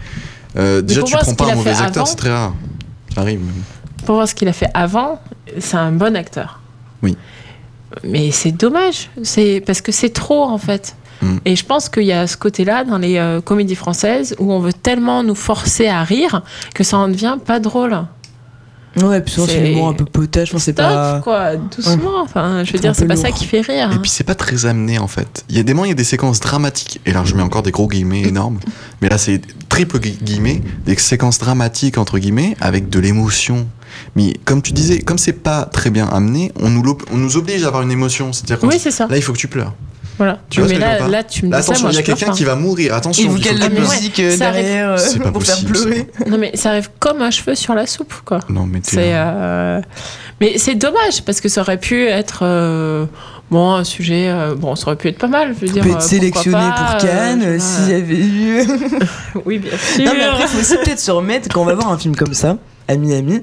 Euh, 0.57 0.81
déjà, 0.81 1.03
tu 1.03 1.15
prends 1.15 1.35
pas 1.35 1.45
un 1.45 1.49
a 1.49 1.55
mauvais 1.55 1.71
acteur, 1.71 2.05
c'est 2.07 2.15
très 2.17 2.31
rare. 2.31 2.53
Ça 3.13 3.21
arrive. 3.21 3.39
Pour 4.05 4.15
voir 4.15 4.27
ce 4.27 4.35
qu'il 4.35 4.47
a 4.49 4.53
fait 4.53 4.69
avant, 4.73 5.21
c'est 5.59 5.77
un 5.77 5.91
bon 5.93 6.15
acteur. 6.17 6.59
Oui. 7.01 7.17
Mais 8.03 8.31
c'est 8.31 8.51
dommage. 8.51 9.09
C'est 9.23 9.63
parce 9.65 9.79
que 9.81 9.91
c'est 9.93 10.09
trop 10.09 10.43
en 10.43 10.57
fait. 10.57 10.95
Mm. 11.21 11.37
Et 11.45 11.55
je 11.55 11.65
pense 11.65 11.87
qu'il 11.87 12.03
y 12.03 12.11
a 12.11 12.27
ce 12.27 12.35
côté-là 12.35 12.83
dans 12.83 12.97
les 12.97 13.17
euh, 13.17 13.39
comédies 13.39 13.75
françaises 13.75 14.35
où 14.37 14.51
on 14.51 14.59
veut 14.59 14.73
tellement 14.73 15.23
nous 15.23 15.35
forcer 15.35 15.87
à 15.87 16.03
rire 16.03 16.41
que 16.73 16.83
ça 16.83 16.97
en 16.97 17.07
devient 17.07 17.37
pas 17.43 17.59
drôle. 17.59 17.97
Ouais, 19.01 19.19
puis 19.21 19.33
souvent, 19.33 19.47
c'est 19.47 19.59
l'humour 19.59 19.89
un 19.89 19.93
peu 19.93 20.05
potage. 20.05 20.49
Enfin, 20.51 20.59
c'est 20.59 20.73
pas. 20.73 21.19
quoi, 21.21 21.55
doucement. 21.57 22.21
Enfin, 22.21 22.63
je 22.63 22.71
veux 22.73 22.79
dire, 22.79 22.95
c'est 22.95 23.05
pas 23.07 23.15
ça 23.17 23.31
qui 23.31 23.45
fait 23.45 23.61
rire. 23.61 23.91
Et 23.93 23.99
puis 23.99 24.09
c'est 24.09 24.23
pas 24.23 24.35
très 24.35 24.65
amené 24.65 24.99
en 24.99 25.07
fait. 25.07 25.43
Il 25.49 25.57
y 25.57 25.59
a 25.59 25.63
des 25.63 25.73
moments, 25.73 25.85
il 25.85 25.89
y 25.89 25.91
a 25.91 25.95
des 25.95 26.03
séquences 26.05 26.39
dramatiques. 26.39 27.01
Et 27.05 27.11
là, 27.11 27.23
je 27.25 27.35
mets 27.35 27.41
encore 27.43 27.63
des 27.63 27.71
gros 27.71 27.87
guillemets 27.87 28.21
énormes. 28.27 28.59
Mais 29.01 29.09
là, 29.09 29.17
c'est 29.17 29.41
triple 29.69 29.99
gui- 29.99 30.17
guillemets, 30.23 30.61
des 30.85 30.95
séquences 30.97 31.39
dramatiques 31.39 31.97
entre 31.97 32.19
guillemets 32.19 32.55
avec 32.61 32.89
de 32.89 32.99
l'émotion. 32.99 33.67
Mais 34.15 34.33
comme 34.45 34.61
tu 34.61 34.71
disais, 34.73 34.99
comme 34.99 35.17
c'est 35.17 35.33
pas 35.33 35.63
très 35.65 35.89
bien 35.89 36.07
amené, 36.07 36.51
on 36.61 36.69
nous, 36.69 36.81
l'ob- 36.83 37.03
on 37.11 37.17
nous 37.17 37.37
oblige 37.37 37.63
à 37.63 37.67
avoir 37.67 37.83
une 37.83 37.91
émotion. 37.91 38.31
C'est-à-dire 38.33 38.59
que 38.59 38.65
Oui, 38.65 38.79
c'est 38.79 38.91
ça. 38.91 39.07
là, 39.09 39.17
il 39.17 39.21
faut 39.23 39.33
que 39.33 39.37
tu 39.37 39.47
pleures. 39.47 39.73
Voilà. 40.17 40.39
Tu 40.49 40.61
vois 40.61 40.69
mais 40.69 40.79
là, 40.79 41.07
là, 41.07 41.23
tu 41.23 41.45
me 41.45 41.51
Là, 41.51 41.57
dis 41.59 41.63
ça, 41.65 41.71
attention, 41.71 41.87
moi, 41.87 41.91
il 41.93 41.95
y 41.95 41.99
a 41.99 42.03
quelqu'un 42.03 42.31
qui 42.31 42.43
va 42.45 42.55
mourir. 42.55 42.93
Attention. 42.93 43.23
Il 43.23 43.29
vous 43.29 43.37
il 43.37 43.43
faut 43.47 43.53
la 43.57 43.69
pleures. 43.69 43.79
ouais, 43.89 43.95
musique 43.95 44.19
euh, 44.19 44.27
arrive. 44.29 44.39
derrière 44.39 44.89
euh, 44.91 44.97
C'est 44.97 45.19
pas 45.19 45.31
pour 45.31 45.43
faire 45.43 45.55
possible, 45.55 45.75
ça. 45.77 45.83
pleurer. 45.83 46.07
Non, 46.27 46.37
mais 46.37 46.51
ça 46.55 46.69
arrive 46.69 46.89
comme 46.99 47.21
un 47.21 47.31
cheveu 47.31 47.53
sur 47.55 47.73
la 47.75 47.85
soupe, 47.85 48.13
quoi. 48.23 48.39
Non, 48.49 48.65
mais 48.65 48.79
C'est, 48.83 49.11
euh, 49.13 49.81
Mais 50.39 50.57
c'est 50.57 50.75
dommage, 50.75 51.23
parce 51.25 51.41
que 51.41 51.49
ça 51.49 51.61
aurait 51.61 51.79
pu 51.79 52.05
être. 52.07 52.39
euh, 52.43 53.05
Bon, 53.51 53.73
un 53.73 53.83
sujet. 53.83 54.27
euh, 54.29 54.55
Bon, 54.55 54.75
ça 54.75 54.87
aurait 54.87 54.95
pu 54.95 55.09
être 55.09 55.17
pas 55.19 55.27
mal. 55.27 55.53
Je 55.59 55.65
veux 55.65 55.71
dire, 55.71 55.83
peut 55.83 55.89
euh, 55.89 55.93
être 55.93 56.01
sélectionné 56.01 56.57
pas, 56.57 56.71
pour 56.71 56.95
euh, 56.95 56.99
Cannes 57.13 57.43
euh, 57.43 57.57
s'il 57.59 57.89
y 57.91 57.93
avait 57.93 58.15
eu. 58.17 58.63
Oui, 59.45 59.59
bien 59.59 59.71
sûr. 59.77 60.05
Non, 60.05 60.13
mais 60.17 60.23
après, 60.23 60.47
faut 60.47 60.59
aussi 60.59 60.77
peut-être 60.77 60.99
se 60.99 61.11
remettre 61.11 61.49
quand 61.53 61.61
on 61.61 61.65
va 61.65 61.75
voir 61.75 61.91
un 61.91 61.97
film 61.97 62.15
comme 62.15 62.33
ça, 62.33 62.57
à 62.87 62.95
Miami. 62.95 63.41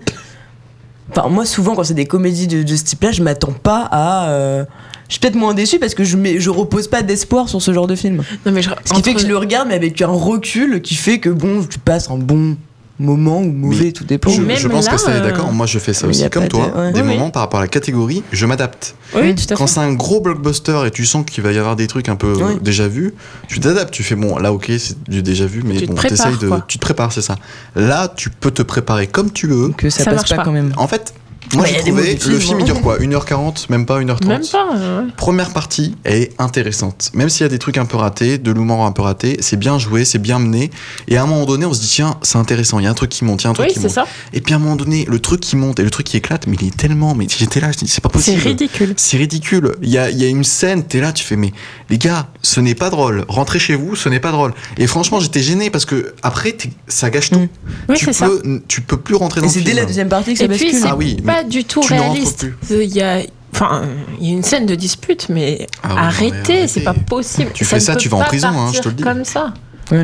Enfin, 1.14 1.28
moi, 1.28 1.44
souvent, 1.44 1.74
quand 1.74 1.84
c'est 1.84 1.94
des 1.94 2.06
comédies 2.06 2.46
de, 2.46 2.62
de 2.62 2.76
ce 2.76 2.82
type-là, 2.84 3.12
je 3.12 3.22
m'attends 3.22 3.52
pas 3.52 3.86
à. 3.92 4.64
Je 5.12 5.16
suis 5.16 5.20
peut-être 5.20 5.34
moins 5.36 5.52
déçu 5.52 5.78
parce 5.78 5.94
que 5.94 6.04
je, 6.04 6.16
mets, 6.16 6.40
je 6.40 6.48
repose 6.48 6.88
pas 6.88 7.02
d'espoir 7.02 7.46
sur 7.46 7.60
ce 7.60 7.70
genre 7.74 7.86
de 7.86 7.94
film. 7.96 8.22
Non, 8.46 8.52
mais 8.52 8.62
je- 8.62 8.70
Ce 8.86 8.94
qui 8.94 9.02
fait 9.02 9.12
que 9.12 9.20
je 9.20 9.26
le 9.26 9.36
regarde, 9.36 9.68
mais 9.68 9.74
avec 9.74 10.00
un 10.00 10.06
recul 10.06 10.80
qui 10.80 10.94
fait 10.94 11.18
que, 11.18 11.28
bon, 11.28 11.62
tu 11.68 11.78
passes 11.78 12.08
un 12.10 12.16
bon 12.16 12.56
moment 12.98 13.40
ou 13.42 13.52
mauvais, 13.52 13.92
tout 13.92 14.04
dépend. 14.04 14.30
Je, 14.30 14.68
pense 14.68 14.86
là, 14.86 14.92
que 14.94 14.98
ça 14.98 15.10
est 15.12 15.20
euh, 15.20 15.22
d'accord. 15.22 15.52
Moi, 15.52 15.66
je 15.66 15.78
fais 15.78 15.92
ça 15.92 16.06
aussi 16.06 16.24
a 16.24 16.30
comme 16.30 16.48
toi. 16.48 16.66
de- 16.74 16.80
ouais. 16.80 16.92
Des 16.92 17.02
Oui, 17.02 17.08
oui. 17.08 17.14
moments 17.18 17.28
par 17.28 17.42
rapport 17.42 17.60
à 17.60 17.62
la 17.64 17.68
catégorie, 17.68 18.22
je 18.32 18.46
m'adapte. 18.46 18.94
Oui, 19.14 19.34
tout 19.34 19.52
à 19.52 19.56
Quand 19.56 19.66
c'est 19.66 19.80
un 19.80 19.92
gros 19.92 20.22
blockbuster 20.22 20.80
et 20.86 20.90
tu 20.90 21.04
sens 21.04 21.26
qu'il 21.30 21.44
va 21.44 21.52
y 21.52 21.58
avoir 21.58 21.76
des 21.76 21.88
trucs 21.88 22.08
un 22.08 22.16
peu 22.16 22.28
euh, 22.40 22.54
déjà 22.62 22.88
vus, 22.88 23.12
tu 23.48 23.60
t'adaptes. 23.60 23.92
Tu 23.92 24.02
fais 24.02 24.14
bon, 24.14 24.38
là, 24.38 24.50
ok, 24.50 24.70
c'est 24.78 24.96
du 25.10 25.22
déjà 25.22 25.44
vu, 25.44 25.62
mais 25.62 25.74
Tu 25.74 25.82
te 25.82 25.86
bon, 25.88 25.94
prépares, 25.94 26.16
t'essayes 26.28 26.38
de. 26.38 26.48
quoi. 26.48 26.64
Tu 26.66 26.78
te 26.78 26.82
prépares, 26.82 27.12
c'est 27.12 27.20
ça. 27.20 27.36
Là, 27.76 28.08
tu 28.16 28.30
peux 28.30 28.50
te 28.50 28.62
préparer 28.62 29.08
comme 29.08 29.30
tu 29.30 29.46
veux. 29.46 29.68
Que 29.76 29.90
ça, 29.90 30.04
Ça 30.04 30.10
passe 30.12 30.14
marche 30.20 30.30
pas, 30.30 30.36
pas. 30.36 30.44
quand 30.44 30.52
même. 30.52 30.72
En 30.78 30.88
fait, 30.88 31.12
moi, 31.54 31.68
y 31.68 31.72
j'ai 31.74 31.78
trouvé 31.80 32.18
le 32.28 32.38
film, 32.38 32.54
hein. 32.56 32.60
il 32.60 32.64
dure 32.64 32.80
quoi? 32.80 32.98
1h40 32.98 33.66
Même 33.70 33.86
pas 33.86 34.00
1h30 34.00 34.26
Même 34.26 34.42
pas. 34.50 34.70
ouais. 34.72 35.06
Première 35.16 35.50
partie, 35.50 35.94
elle 36.04 36.22
est 36.22 36.32
intéressante. 36.38 37.10
Même 37.14 37.28
s'il 37.28 37.42
y 37.42 37.46
a 37.46 37.48
des 37.48 37.58
trucs 37.58 37.78
un 37.78 37.84
peu 37.84 37.96
ratés, 37.96 38.38
de 38.38 38.50
l'humour 38.52 38.84
un 38.84 38.92
peu 38.92 39.02
raté, 39.02 39.36
c'est 39.40 39.58
bien 39.58 39.78
joué, 39.78 40.04
c'est 40.04 40.18
bien 40.18 40.38
mené. 40.38 40.70
Et 41.08 41.16
à 41.16 41.22
un 41.22 41.26
moment 41.26 41.44
donné, 41.46 41.66
on 41.66 41.72
se 41.74 41.80
dit, 41.80 41.88
tiens, 41.88 42.16
c'est 42.22 42.38
intéressant, 42.38 42.78
il 42.78 42.84
y 42.84 42.86
a 42.86 42.90
un 42.90 42.94
truc 42.94 43.10
qui 43.10 43.24
monte, 43.24 43.42
il 43.42 43.44
y 43.44 43.46
a 43.48 43.50
un 43.50 43.54
truc 43.54 43.66
Oui, 43.68 43.72
qui 43.74 43.80
c'est 43.80 43.86
monte. 43.86 43.94
ça. 43.94 44.06
Et 44.32 44.40
puis 44.40 44.54
à 44.54 44.56
un 44.56 44.60
moment 44.60 44.76
donné, 44.76 45.04
le 45.08 45.18
truc 45.18 45.40
qui 45.40 45.56
monte 45.56 45.78
et 45.80 45.82
le 45.82 45.90
truc 45.90 46.06
qui 46.06 46.16
éclate, 46.16 46.46
mais 46.46 46.56
il 46.60 46.68
est 46.68 46.76
tellement. 46.76 47.14
Mais 47.14 47.26
j'étais 47.28 47.60
là, 47.60 47.72
je 47.72 47.78
dis, 47.78 47.88
c'est 47.88 48.00
pas 48.02 48.08
C'est 48.14 48.32
possible. 48.32 48.42
ridicule. 48.42 48.94
C'est 48.96 49.16
ridicule. 49.16 49.72
Il 49.82 49.88
y 49.90 49.98
a, 49.98 50.10
il 50.10 50.18
y 50.20 50.24
a 50.24 50.28
une 50.28 50.44
scène, 50.44 50.84
t'es 50.84 51.00
là, 51.00 51.12
tu 51.12 51.24
fais, 51.24 51.36
mais 51.36 51.52
les 51.90 51.98
gars, 51.98 52.28
ce 52.42 52.60
n'est 52.60 52.74
pas 52.74 52.90
drôle. 52.90 53.24
Rentrez 53.28 53.58
chez 53.58 53.74
vous, 53.74 53.96
ce 53.96 54.08
n'est 54.08 54.20
pas 54.20 54.32
drôle. 54.32 54.52
Et 54.78 54.86
franchement, 54.86 55.20
j'étais 55.20 55.40
gêné 55.42 55.70
parce 55.70 55.84
que 55.84 56.14
après, 56.22 56.56
ça 56.88 57.10
gâche 57.10 57.30
tout. 57.30 57.38
Mm. 57.40 57.48
Oui, 57.88 57.96
tu, 57.96 58.04
c'est 58.06 58.12
ça. 58.12 58.26
peux, 58.26 58.62
tu 58.68 58.80
peux 58.80 58.96
plus 58.96 59.14
rentrer 59.14 59.40
dans 59.40 59.46
Et 59.46 59.50
le 59.50 59.54
c'est 59.54 59.60
dès 59.60 59.70
film. 59.70 59.80
la 59.80 59.84
deuxième 59.86 60.08
partie 60.08 60.32
que 60.34 60.38
ça 60.38 60.48
bascule. 60.48 60.72
c'est 60.72 60.86
Ah 60.86 60.96
oui, 60.96 61.16
mais 61.24 61.41
pas 61.42 61.48
du 61.48 61.64
tout 61.64 61.80
tu 61.80 61.92
réaliste. 61.92 62.46
plus. 62.50 62.84
Il 62.84 62.94
y 62.96 63.02
a. 63.02 63.20
Enfin, 63.54 63.82
il 64.20 64.28
y 64.28 64.30
a 64.30 64.32
une 64.34 64.42
scène 64.42 64.64
de 64.64 64.74
dispute, 64.74 65.26
mais 65.28 65.66
Ah 65.82 65.88
oui, 65.90 65.94
arrêtez, 65.98 66.66
c'est 66.68 66.80
pas 66.80 66.94
possible. 66.94 67.50
Tu 67.52 67.64
fais 67.66 67.80
ça, 67.80 67.96
tu 67.96 68.08
vas 68.08 68.16
en 68.18 68.22
prison, 68.24 68.48
hein, 68.48 68.70
je 68.72 68.80
te 68.80 68.88
le 68.88 68.94
dis. 68.94 69.02
Comme 69.02 69.24
ça. 69.24 69.52
Ah 69.90 69.96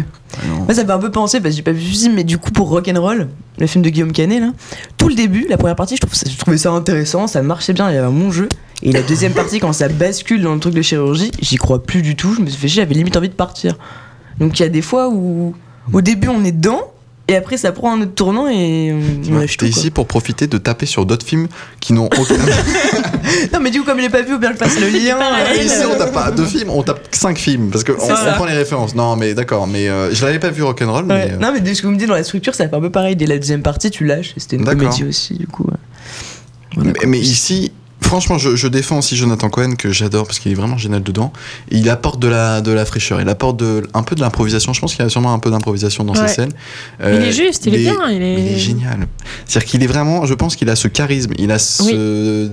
non. 0.46 0.64
Moi, 0.66 0.74
ça 0.74 0.82
me 0.82 0.86
fait 0.86 0.92
un 0.92 0.98
peu 0.98 1.10
penser, 1.10 1.40
parce 1.40 1.52
que 1.54 1.56
j'ai 1.56 1.62
pas 1.62 1.72
vu 1.72 1.80
ce 1.94 2.02
film, 2.02 2.14
mais 2.14 2.24
du 2.24 2.36
coup, 2.36 2.50
pour 2.50 2.68
Rock'n'Roll, 2.68 3.28
le 3.58 3.66
film 3.66 3.82
de 3.82 3.88
Guillaume 3.88 4.12
Canet, 4.12 4.40
là, 4.42 4.52
tout 4.98 5.08
le 5.08 5.14
début, 5.14 5.46
la 5.48 5.56
première 5.56 5.76
partie, 5.76 5.96
je, 5.96 6.00
trouve 6.02 6.14
ça- 6.14 6.28
je 6.30 6.36
trouvais 6.36 6.58
ça 6.58 6.70
intéressant, 6.72 7.26
ça 7.26 7.40
marchait 7.40 7.72
bien, 7.72 7.88
il 7.90 7.94
y 7.94 7.96
avait 7.96 8.06
un 8.06 8.10
bon 8.12 8.30
jeu. 8.30 8.50
Et 8.82 8.92
la 8.92 9.00
deuxième 9.02 9.32
partie, 9.32 9.60
quand 9.60 9.72
ça 9.72 9.88
bascule 9.88 10.42
dans 10.42 10.52
le 10.52 10.60
truc 10.60 10.74
de 10.74 10.82
chirurgie, 10.82 11.30
j'y 11.40 11.56
crois 11.56 11.82
plus 11.82 12.02
du 12.02 12.16
tout, 12.16 12.34
je 12.34 12.42
me 12.42 12.50
suis 12.50 12.60
fait 12.60 12.68
chier, 12.68 12.82
j'avais 12.82 12.94
limite 12.94 13.16
envie 13.16 13.30
de 13.30 13.34
partir. 13.34 13.76
Donc 14.38 14.58
il 14.60 14.62
y 14.62 14.66
a 14.66 14.68
des 14.68 14.82
fois 14.82 15.08
où, 15.08 15.54
au 15.92 16.00
début, 16.02 16.28
on 16.28 16.44
est 16.44 16.52
dedans, 16.52 16.92
et 17.28 17.36
après, 17.36 17.56
ça 17.58 17.72
prend 17.72 17.94
un 17.94 18.00
autre 18.00 18.14
tournant 18.14 18.48
et 18.48 18.92
on, 18.92 19.30
on 19.30 19.34
Ouais, 19.34 19.40
lâche 19.42 19.56
T'es 19.58 19.68
ici 19.68 19.90
pour 19.90 20.06
profiter 20.06 20.46
de 20.46 20.58
taper 20.58 20.86
sur 20.86 21.04
d'autres 21.06 21.26
films 21.26 21.48
qui 21.80 21.92
n'ont 21.92 22.06
aucun. 22.06 22.34
Non, 23.52 23.60
mais 23.60 23.70
du 23.70 23.80
coup, 23.80 23.84
comme 23.86 23.98
je 23.98 24.04
l'ai 24.04 24.08
pas 24.08 24.22
vu, 24.22 24.34
ou 24.34 24.38
bien 24.38 24.52
je 24.52 24.56
fasse 24.56 24.80
le 24.80 24.88
lien. 24.88 25.16
pareil. 25.18 25.58
euh, 25.60 25.62
ici, 25.62 25.82
on 25.84 25.98
tape 25.98 26.12
pas 26.14 26.30
deux 26.30 26.46
films, 26.46 26.70
on 26.70 26.82
tape 26.82 27.06
cinq 27.10 27.36
films 27.38 27.70
parce 27.70 27.84
que 27.84 27.92
on, 27.92 28.34
prend 28.34 28.46
les 28.46 28.54
références. 28.54 28.94
Non, 28.94 29.16
mais 29.16 29.34
d'accord, 29.34 29.66
mais 29.66 29.88
euh, 29.88 30.14
je 30.14 30.24
l'avais 30.24 30.38
pas 30.38 30.48
vu 30.50 30.62
Rock'n'Roll, 30.62 31.04
mais. 31.04 31.14
Ouais. 31.14 31.30
euh, 31.32 31.36
Non, 31.36 31.52
mais 31.52 31.60
de 31.60 31.74
ce 31.74 31.82
que 31.82 31.86
vous 31.86 31.92
me 31.92 31.98
dites 31.98 32.08
dans 32.08 32.14
la 32.14 32.24
structure, 32.24 32.54
ça 32.54 32.68
fait 32.68 32.74
un 32.74 32.80
peu 32.80 32.90
pareil. 32.90 33.16
Dès 33.16 33.26
la 33.26 33.36
deuxième 33.36 33.62
partie, 33.62 33.90
tu 33.90 34.06
lâches. 34.06 34.32
C'était 34.38 34.56
une 34.56 34.64
comédie 34.64 35.04
aussi, 35.04 35.34
du 35.34 35.46
coup. 35.46 35.64
ouais. 35.64 35.76
Voilà, 36.74 36.92
mais, 36.92 36.98
quoi. 37.00 37.08
mais 37.08 37.18
ici, 37.20 37.72
franchement, 38.08 38.38
je, 38.38 38.56
je 38.56 38.66
défends 38.68 38.98
aussi 38.98 39.16
Jonathan 39.16 39.48
Cohen 39.50 39.74
que 39.76 39.92
j'adore 39.92 40.26
parce 40.26 40.38
qu'il 40.40 40.50
est 40.50 40.54
vraiment 40.56 40.76
génial 40.78 41.02
dedans. 41.02 41.32
Et 41.70 41.76
il 41.78 41.88
apporte 41.90 42.18
de 42.20 42.28
la, 42.28 42.60
de 42.60 42.72
la 42.72 42.84
fraîcheur, 42.84 43.20
il 43.20 43.28
apporte 43.28 43.56
de, 43.58 43.86
un 43.94 44.02
peu 44.02 44.14
de 44.16 44.20
l'improvisation. 44.20 44.72
Je 44.72 44.80
pense 44.80 44.94
qu'il 44.94 45.04
y 45.04 45.06
a 45.06 45.10
sûrement 45.10 45.32
un 45.34 45.38
peu 45.38 45.50
d'improvisation 45.50 46.04
dans 46.04 46.14
Ouais. 46.14 46.26
ces 46.26 46.34
scènes. 46.34 46.52
il 47.00 47.04
Euh, 47.06 47.20
est 47.28 47.32
juste, 47.32 47.66
il, 47.66 47.74
est 47.74 47.78
bien. 47.78 47.94
Il 48.10 48.22
est, 48.22 48.40
Il 48.40 48.46
est 48.54 48.58
génial. 48.58 49.06
C'est-à-dire 49.46 49.68
qu'il 49.70 49.82
est 49.82 49.86
vraiment, 49.86 50.26
je 50.26 50.34
pense 50.34 50.56
qu'il 50.56 50.68
a 50.70 50.76
ce 50.76 50.88
charisme, 50.88 51.32
il 51.38 51.50
a 51.52 51.58
ce, 51.58 52.50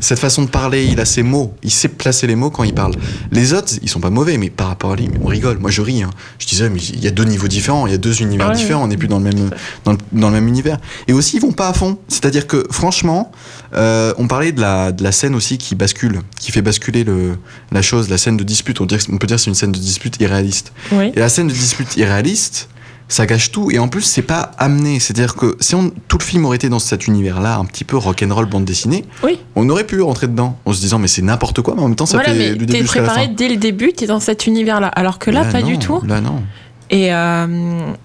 cette 0.00 0.18
façon 0.18 0.42
de 0.42 0.48
parler, 0.48 0.86
il 0.86 0.98
a 1.00 1.04
ses 1.04 1.22
mots, 1.22 1.54
il 1.62 1.70
sait 1.70 1.88
placer 1.88 2.26
les 2.26 2.34
mots 2.34 2.50
quand 2.50 2.64
il 2.64 2.74
parle. 2.74 2.94
Les 3.30 3.52
autres, 3.52 3.74
ils 3.82 3.88
sont 3.88 4.00
pas 4.00 4.10
mauvais, 4.10 4.38
mais 4.38 4.50
par 4.50 4.68
rapport 4.68 4.92
à 4.92 4.96
lui, 4.96 5.08
on 5.22 5.26
rigole. 5.26 5.58
Moi, 5.58 5.70
je 5.70 5.82
ris. 5.82 6.02
hein. 6.02 6.10
Je 6.38 6.46
disais, 6.46 6.68
mais 6.70 6.80
il 6.80 7.00
y 7.02 7.06
a 7.06 7.10
deux 7.10 7.24
niveaux 7.24 7.48
différents, 7.48 7.86
il 7.86 7.90
y 7.92 7.94
a 7.94 7.98
deux 7.98 8.22
univers 8.22 8.48
Ouais, 8.48 8.54
différents, 8.56 8.84
on 8.84 8.88
n'est 8.88 8.96
plus 8.96 9.08
dans 9.08 9.18
le 9.18 9.24
même, 9.24 9.50
dans 9.84 9.92
le, 9.92 9.98
dans 10.12 10.28
le 10.28 10.34
même 10.34 10.48
univers. 10.48 10.78
Et 11.08 11.12
aussi, 11.12 11.36
ils 11.36 11.40
vont 11.42 11.52
pas 11.52 11.68
à 11.68 11.72
fond. 11.72 11.98
C'est-à-dire 12.08 12.46
que, 12.46 12.66
franchement, 12.70 13.30
euh, 13.74 14.12
on 14.18 14.26
parlait 14.28 14.52
de 14.52 14.60
la, 14.60 14.92
de 14.92 15.02
la 15.02 15.12
scène 15.12 15.34
aussi 15.34 15.58
qui 15.58 15.74
bascule, 15.74 16.20
qui 16.38 16.52
fait 16.52 16.62
basculer 16.62 17.04
le, 17.04 17.36
la 17.70 17.82
chose, 17.82 18.08
la 18.08 18.18
scène 18.18 18.36
de 18.36 18.44
dispute. 18.44 18.80
On, 18.80 18.86
dirait- 18.86 19.02
on 19.12 19.18
peut 19.18 19.26
dire 19.26 19.36
que 19.36 19.42
c'est 19.42 19.50
une 19.50 19.54
scène 19.54 19.72
de 19.72 19.78
dispute 19.78 20.16
irréaliste. 20.20 20.72
Oui. 20.92 21.12
Et 21.14 21.18
la 21.20 21.28
scène 21.28 21.48
de 21.48 21.52
dispute 21.52 21.96
irréaliste, 21.96 22.68
ça 23.08 23.26
gâche 23.26 23.50
tout. 23.50 23.70
Et 23.70 23.78
en 23.78 23.88
plus, 23.88 24.02
c'est 24.02 24.22
pas 24.22 24.52
amené. 24.58 24.98
C'est-à-dire 25.00 25.34
que 25.34 25.56
si 25.60 25.74
on, 25.74 25.90
tout 26.08 26.18
le 26.18 26.24
film 26.24 26.44
aurait 26.46 26.56
été 26.56 26.68
dans 26.68 26.78
cet 26.78 27.06
univers-là, 27.06 27.56
un 27.56 27.64
petit 27.64 27.84
peu 27.84 27.96
rock'n'roll 27.96 28.46
bande 28.46 28.64
dessinée, 28.64 29.04
Oui. 29.22 29.38
on 29.56 29.68
aurait 29.70 29.84
pu 29.86 30.00
rentrer 30.00 30.28
dedans 30.28 30.58
en 30.64 30.72
se 30.72 30.80
disant, 30.80 30.98
mais 30.98 31.08
c'est 31.08 31.22
n'importe 31.22 31.60
quoi, 31.62 31.74
mais 31.74 31.82
en 31.82 31.88
même 31.88 31.96
temps, 31.96 32.06
ça 32.06 32.18
voilà, 32.18 32.34
fait 32.34 32.54
du 32.54 32.66
début 32.66 32.80
la 32.82 32.88
préparé 32.88 33.26
fin. 33.26 33.32
dès 33.32 33.48
le 33.48 33.56
début, 33.56 33.92
t'es 33.92 34.06
dans 34.06 34.20
cet 34.20 34.46
univers-là. 34.46 34.88
Alors 34.88 35.18
que 35.18 35.30
là, 35.30 35.44
pas 35.44 35.60
non, 35.60 35.66
du 35.66 35.78
tout. 35.78 36.00
Là, 36.06 36.20
non. 36.20 36.42
Et 36.90 37.14
euh, 37.14 37.46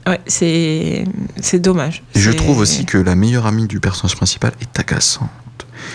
ouais, 0.07 0.19
c'est 0.27 1.03
c'est 1.41 1.59
dommage. 1.59 2.03
Et 2.15 2.19
je 2.19 2.31
C'est- 2.31 2.37
trouve 2.37 2.59
aussi 2.59 2.85
que 2.85 2.97
la 2.97 3.15
meilleure 3.15 3.45
amie 3.45 3.67
du 3.67 3.79
personnage 3.81 4.15
principal 4.15 4.53
est 4.61 4.79
agaçante. 4.79 5.27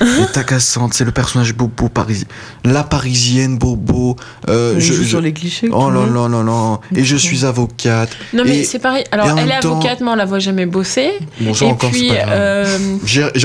Est 0.01 0.36
agaçante, 0.36 0.95
c'est 0.95 1.05
le 1.05 1.12
personnage 1.12 1.55
bobo 1.55 1.88
parisien. 1.88 2.26
La 2.64 2.82
parisienne 2.84 3.59
bobo. 3.59 4.16
euh, 4.49 4.74
je- 4.78 4.93
joue 4.93 5.03
je- 5.03 5.09
sur 5.09 5.20
les 5.20 5.32
clichés. 5.32 5.68
Oh 5.72 5.90
monde. 5.90 6.14
là 6.14 6.28
là 6.28 6.43
là. 6.43 6.80
Et 6.95 7.05
je 7.05 7.16
suis 7.16 7.45
avocate. 7.45 8.11
Non 8.32 8.45
mais 8.47 8.64
c'est 8.64 8.78
pareil. 8.78 9.05
Alors 9.12 9.38
elle 9.38 9.51
est 9.51 9.61
temps- 9.61 9.72
avocate, 9.72 10.01
mais 10.01 10.09
on 10.11 10.14
la 10.14 10.24
voit 10.24 10.38
jamais 10.38 10.66
bosser. 10.66 11.11
Bon, 11.40 11.55
ça 11.55 11.64
et 11.64 11.68
encore, 11.70 11.90
puis 11.90 12.11
euh, 12.12 12.66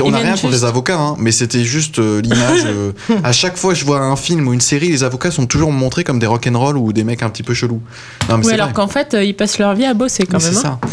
on 0.04 0.10
n'a 0.10 0.18
rien 0.18 0.32
juste- 0.36 0.50
les 0.50 0.64
avocats, 0.64 0.98
hein, 0.98 1.16
mais 1.18 1.32
c'était 1.32 1.64
juste 1.64 1.98
euh, 1.98 2.20
l'image. 2.20 2.64
euh, 2.66 2.92
à 3.24 3.32
chaque 3.32 3.56
fois 3.56 3.72
que 3.72 3.78
je 3.78 3.84
vois 3.84 4.00
un 4.00 4.16
film 4.16 4.48
ou 4.48 4.52
une 4.52 4.60
série, 4.60 4.88
les 4.88 5.04
avocats 5.04 5.30
sont 5.30 5.46
toujours 5.46 5.72
montrés 5.72 6.04
comme 6.04 6.18
des 6.18 6.26
rock'n'roll 6.26 6.76
ou 6.76 6.92
des 6.92 7.04
mecs 7.04 7.22
un 7.22 7.30
petit 7.30 7.42
peu 7.42 7.54
chelous. 7.54 7.80
Non, 8.28 8.38
mais 8.38 8.46
oui, 8.46 8.52
alors 8.52 8.72
qu'en 8.72 8.88
fait 8.88 9.14
euh, 9.14 9.24
ils 9.24 9.34
passent 9.34 9.58
leur 9.58 9.74
vie 9.74 9.84
à 9.84 9.94
bosser 9.94 10.26
quand 10.26 10.38
Mais 10.38 10.44
même. 10.44 10.52
c'est 10.54 10.66
hein. 10.66 10.78
ça. 10.82 10.88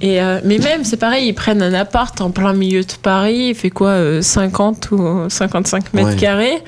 Et 0.00 0.20
euh, 0.20 0.40
mais 0.44 0.58
même 0.58 0.84
c'est 0.84 0.96
pareil, 0.96 1.28
ils 1.28 1.34
prennent 1.34 1.62
un 1.62 1.72
appart 1.72 2.20
en 2.20 2.30
plein 2.30 2.52
milieu 2.52 2.82
de 2.82 2.92
Paris, 3.00 3.48
il 3.50 3.54
fait 3.54 3.70
quoi, 3.70 3.90
euh, 3.90 4.22
50 4.22 4.90
ou 4.90 5.28
55 5.28 5.94
mètres 5.94 6.08
Ouais. 6.08 6.16
carrés. 6.16 6.62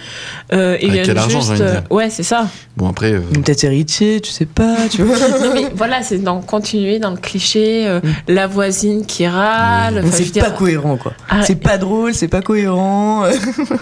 Euh, 0.53 0.77
ils 0.81 0.85
Avec 0.91 0.93
viennent 0.93 1.07
quel 1.07 1.19
argent, 1.19 1.41
juste, 1.41 1.61
euh, 1.61 1.81
ouais 1.91 2.09
c'est 2.09 2.23
ça. 2.23 2.49
Bon, 2.77 2.89
après. 2.89 3.13
euh, 3.13 3.21
Peut-être 3.35 3.65
héritier, 3.65 4.21
tu 4.21 4.31
sais 4.31 4.47
pas, 4.47 4.77
tu 4.91 5.03
vois. 5.03 5.17
non 5.41 5.55
mais 5.55 5.67
voilà, 5.75 6.03
c'est 6.03 6.19
dans 6.19 6.41
continuer 6.41 6.99
dans 6.99 7.11
le 7.11 7.17
cliché, 7.17 7.87
euh, 7.89 8.01
Mm. 8.01 8.09
la 8.33 8.47
voisine 8.47 9.07
qui 9.07 9.27
râle. 9.27 10.01
veux 10.01 10.11
c'est 10.13 10.31
dire, 10.33 10.45
pas 10.45 10.51
cohérent, 10.53 10.97
quoi. 10.97 11.13
ah, 11.29 11.43
C'est 11.43 11.57
pas 11.61 11.79
drôle, 11.79 12.15
c'est 12.15 12.29
pas 12.29 12.43
cohérent. 12.43 13.25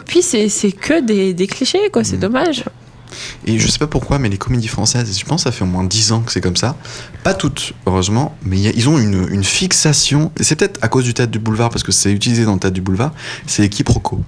Puis 0.06 0.22
c'est 0.22 0.48
c'est 0.48 0.72
que 0.72 1.00
des, 1.02 1.34
des 1.34 1.46
clichés 1.46 1.90
quoi, 1.92 2.02
c'est 2.02 2.16
Mm. 2.16 2.20
dommage. 2.20 2.64
Et 3.46 3.58
je 3.58 3.68
sais 3.68 3.78
pas 3.78 3.86
pourquoi, 3.86 4.18
mais 4.18 4.28
les 4.28 4.38
comédies 4.38 4.68
françaises, 4.68 5.18
je 5.18 5.24
pense 5.24 5.44
que 5.44 5.50
ça 5.50 5.52
fait 5.56 5.64
au 5.64 5.66
moins 5.66 5.84
10 5.84 6.12
ans 6.12 6.20
que 6.20 6.32
c'est 6.32 6.40
comme 6.40 6.56
ça. 6.56 6.76
Pas 7.22 7.34
toutes, 7.34 7.72
heureusement, 7.86 8.36
mais 8.44 8.56
il 8.56 8.62
y 8.62 8.68
a- 8.68 8.72
ils 8.74 8.88
ont 8.88 8.98
une, 8.98 9.26
une 9.30 9.44
fixation. 9.44 10.30
Et 10.38 10.44
c'est 10.44 10.56
peut-être 10.56 10.78
à 10.82 10.88
cause 10.88 11.04
du 11.04 11.14
théâtre 11.14 11.32
du 11.32 11.38
boulevard, 11.38 11.70
parce 11.70 11.82
que 11.82 11.92
c'est 11.92 12.12
utilisé 12.12 12.44
dans 12.44 12.54
le 12.54 12.58
théâtre 12.60 12.74
du 12.74 12.80
boulevard, 12.82 13.12
c'est 13.46 13.62
les 13.62 13.68
quiproquos. 13.68 14.20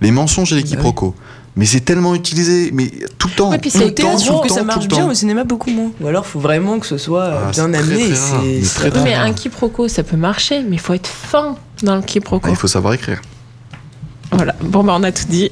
Les 0.00 0.10
mensonges 0.10 0.52
et 0.52 0.56
les 0.56 0.62
Bah 0.62 0.68
oui. 0.70 0.76
quiproquos. 0.76 1.14
Mais 1.56 1.66
c'est 1.66 1.80
tellement 1.80 2.14
utilisé, 2.14 2.70
mais 2.72 2.90
tout 3.18 3.26
le 3.28 3.34
temps. 3.34 3.50
Ouais, 3.50 3.58
puis 3.58 3.70
c'est 3.70 3.84
Au 3.84 3.90
théâtre, 3.90 4.40
que 4.42 4.48
ça 4.52 4.62
marche 4.62 4.86
bien, 4.86 5.06
au 5.10 5.14
cinéma 5.14 5.42
beaucoup 5.44 5.70
moins. 5.70 5.90
Ou 6.00 6.06
alors, 6.06 6.24
faut 6.24 6.38
vraiment 6.38 6.78
que 6.78 6.86
ce 6.86 6.96
soit 6.96 7.24
euh, 7.24 7.44
Ah, 7.48 7.50
bien 7.50 7.74
amené. 7.74 8.08
très 8.08 8.88
mais 8.88 8.90
très, 8.90 9.02
mais 9.02 9.16
rare. 9.16 9.26
un 9.26 9.32
quiproquo 9.32 9.88
ça 9.88 10.04
peut 10.04 10.16
marcher, 10.16 10.62
mais 10.62 10.76
il 10.76 10.80
faut 10.80 10.94
être 10.94 11.08
fin 11.08 11.56
dans 11.82 11.96
le 11.96 12.02
quiproquo. 12.02 12.46
Ah, 12.46 12.50
il 12.50 12.56
faut 12.56 12.68
savoir 12.68 12.94
écrire. 12.94 13.20
Voilà, 14.32 14.54
bon 14.62 14.84
bah 14.84 14.94
on 14.96 15.02
a 15.02 15.10
tout 15.12 15.24
dit. 15.28 15.50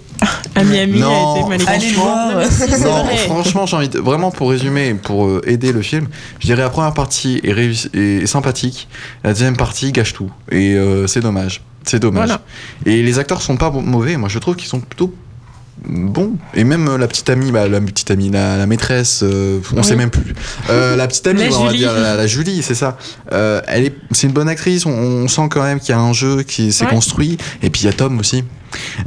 Ami 0.55 0.79
Ami 0.79 1.01
Non, 1.01 1.49
a 1.51 1.55
été. 1.55 1.66
Allez 1.68 1.91
voir. 1.93 2.37
Non, 2.37 2.43
si, 2.49 3.16
franchement, 3.26 3.66
j'ai 3.66 3.76
envie 3.76 3.89
de, 3.89 3.99
vraiment 3.99 4.31
pour 4.31 4.51
résumer, 4.51 4.95
pour 4.95 5.26
euh, 5.26 5.43
aider 5.47 5.72
le 5.72 5.83
film, 5.83 6.07
je 6.41 6.47
dirais 6.47 6.62
la 6.62 6.70
première 6.70 6.95
partie 6.95 7.41
est, 7.43 7.53
réussi- 7.53 7.91
est 7.97 8.26
sympathique, 8.26 8.89
la 9.24 9.31
deuxième 9.33 9.57
partie 9.57 9.91
gâche 9.93 10.12
tout, 10.14 10.31
et 10.51 10.74
euh, 10.74 11.07
c'est 11.07 11.20
dommage. 11.20 11.61
C'est 11.85 11.99
dommage. 12.01 12.26
Voilà. 12.29 12.43
Et 12.87 13.03
les 13.03 13.18
acteurs 13.18 13.41
sont 13.43 13.57
pas 13.57 13.70
mauvais. 13.70 14.16
Moi, 14.16 14.29
je 14.29 14.39
trouve 14.39 14.57
qu'ils 14.57 14.68
sont 14.68 14.81
plutôt 14.81 15.14
bons. 15.87 16.37
Et 16.55 16.64
même 16.64 16.89
euh, 16.89 16.99
la 16.99 17.07
petite 17.09 17.29
amie, 17.31 17.53
bah, 17.53 17.68
la 17.68 17.81
petite 17.81 18.11
amie, 18.11 18.31
la, 18.31 18.57
la 18.57 18.66
maîtresse, 18.66 19.20
euh, 19.22 19.61
on 19.72 19.79
Oui. 19.79 19.85
sait 19.85 19.97
même 19.97 20.11
plus. 20.11 20.35
Euh, 20.70 20.97
la 20.97 21.07
petite 21.07 21.26
amie, 21.26 21.43
La 21.49 21.57
on 21.59 21.64
va 21.64 21.68
Julie. 21.70 21.79
dire, 21.79 21.93
la, 21.93 22.14
la 22.16 22.26
Julie, 22.26 22.62
c'est 22.62 22.74
ça. 22.74 22.97
Euh, 23.33 23.61
elle 23.66 23.85
est, 23.85 23.95
c'est 24.12 24.26
une 24.26 24.33
bonne 24.33 24.49
actrice. 24.49 24.87
On, 24.87 24.91
on 24.91 25.29
sent 25.29 25.49
quand 25.51 25.62
même 25.62 25.81
qu'il 25.81 25.91
y 25.91 25.93
a 25.93 26.01
un 26.01 26.12
jeu 26.12 26.43
qui 26.43 26.72
s'est 26.72 26.85
Ouais. 26.85 26.91
construit. 26.91 27.39
Et 27.62 27.70
puis 27.70 27.83
il 27.83 27.87
y 27.87 27.89
a 27.89 27.93
Tom 27.93 28.18
aussi. 28.18 28.45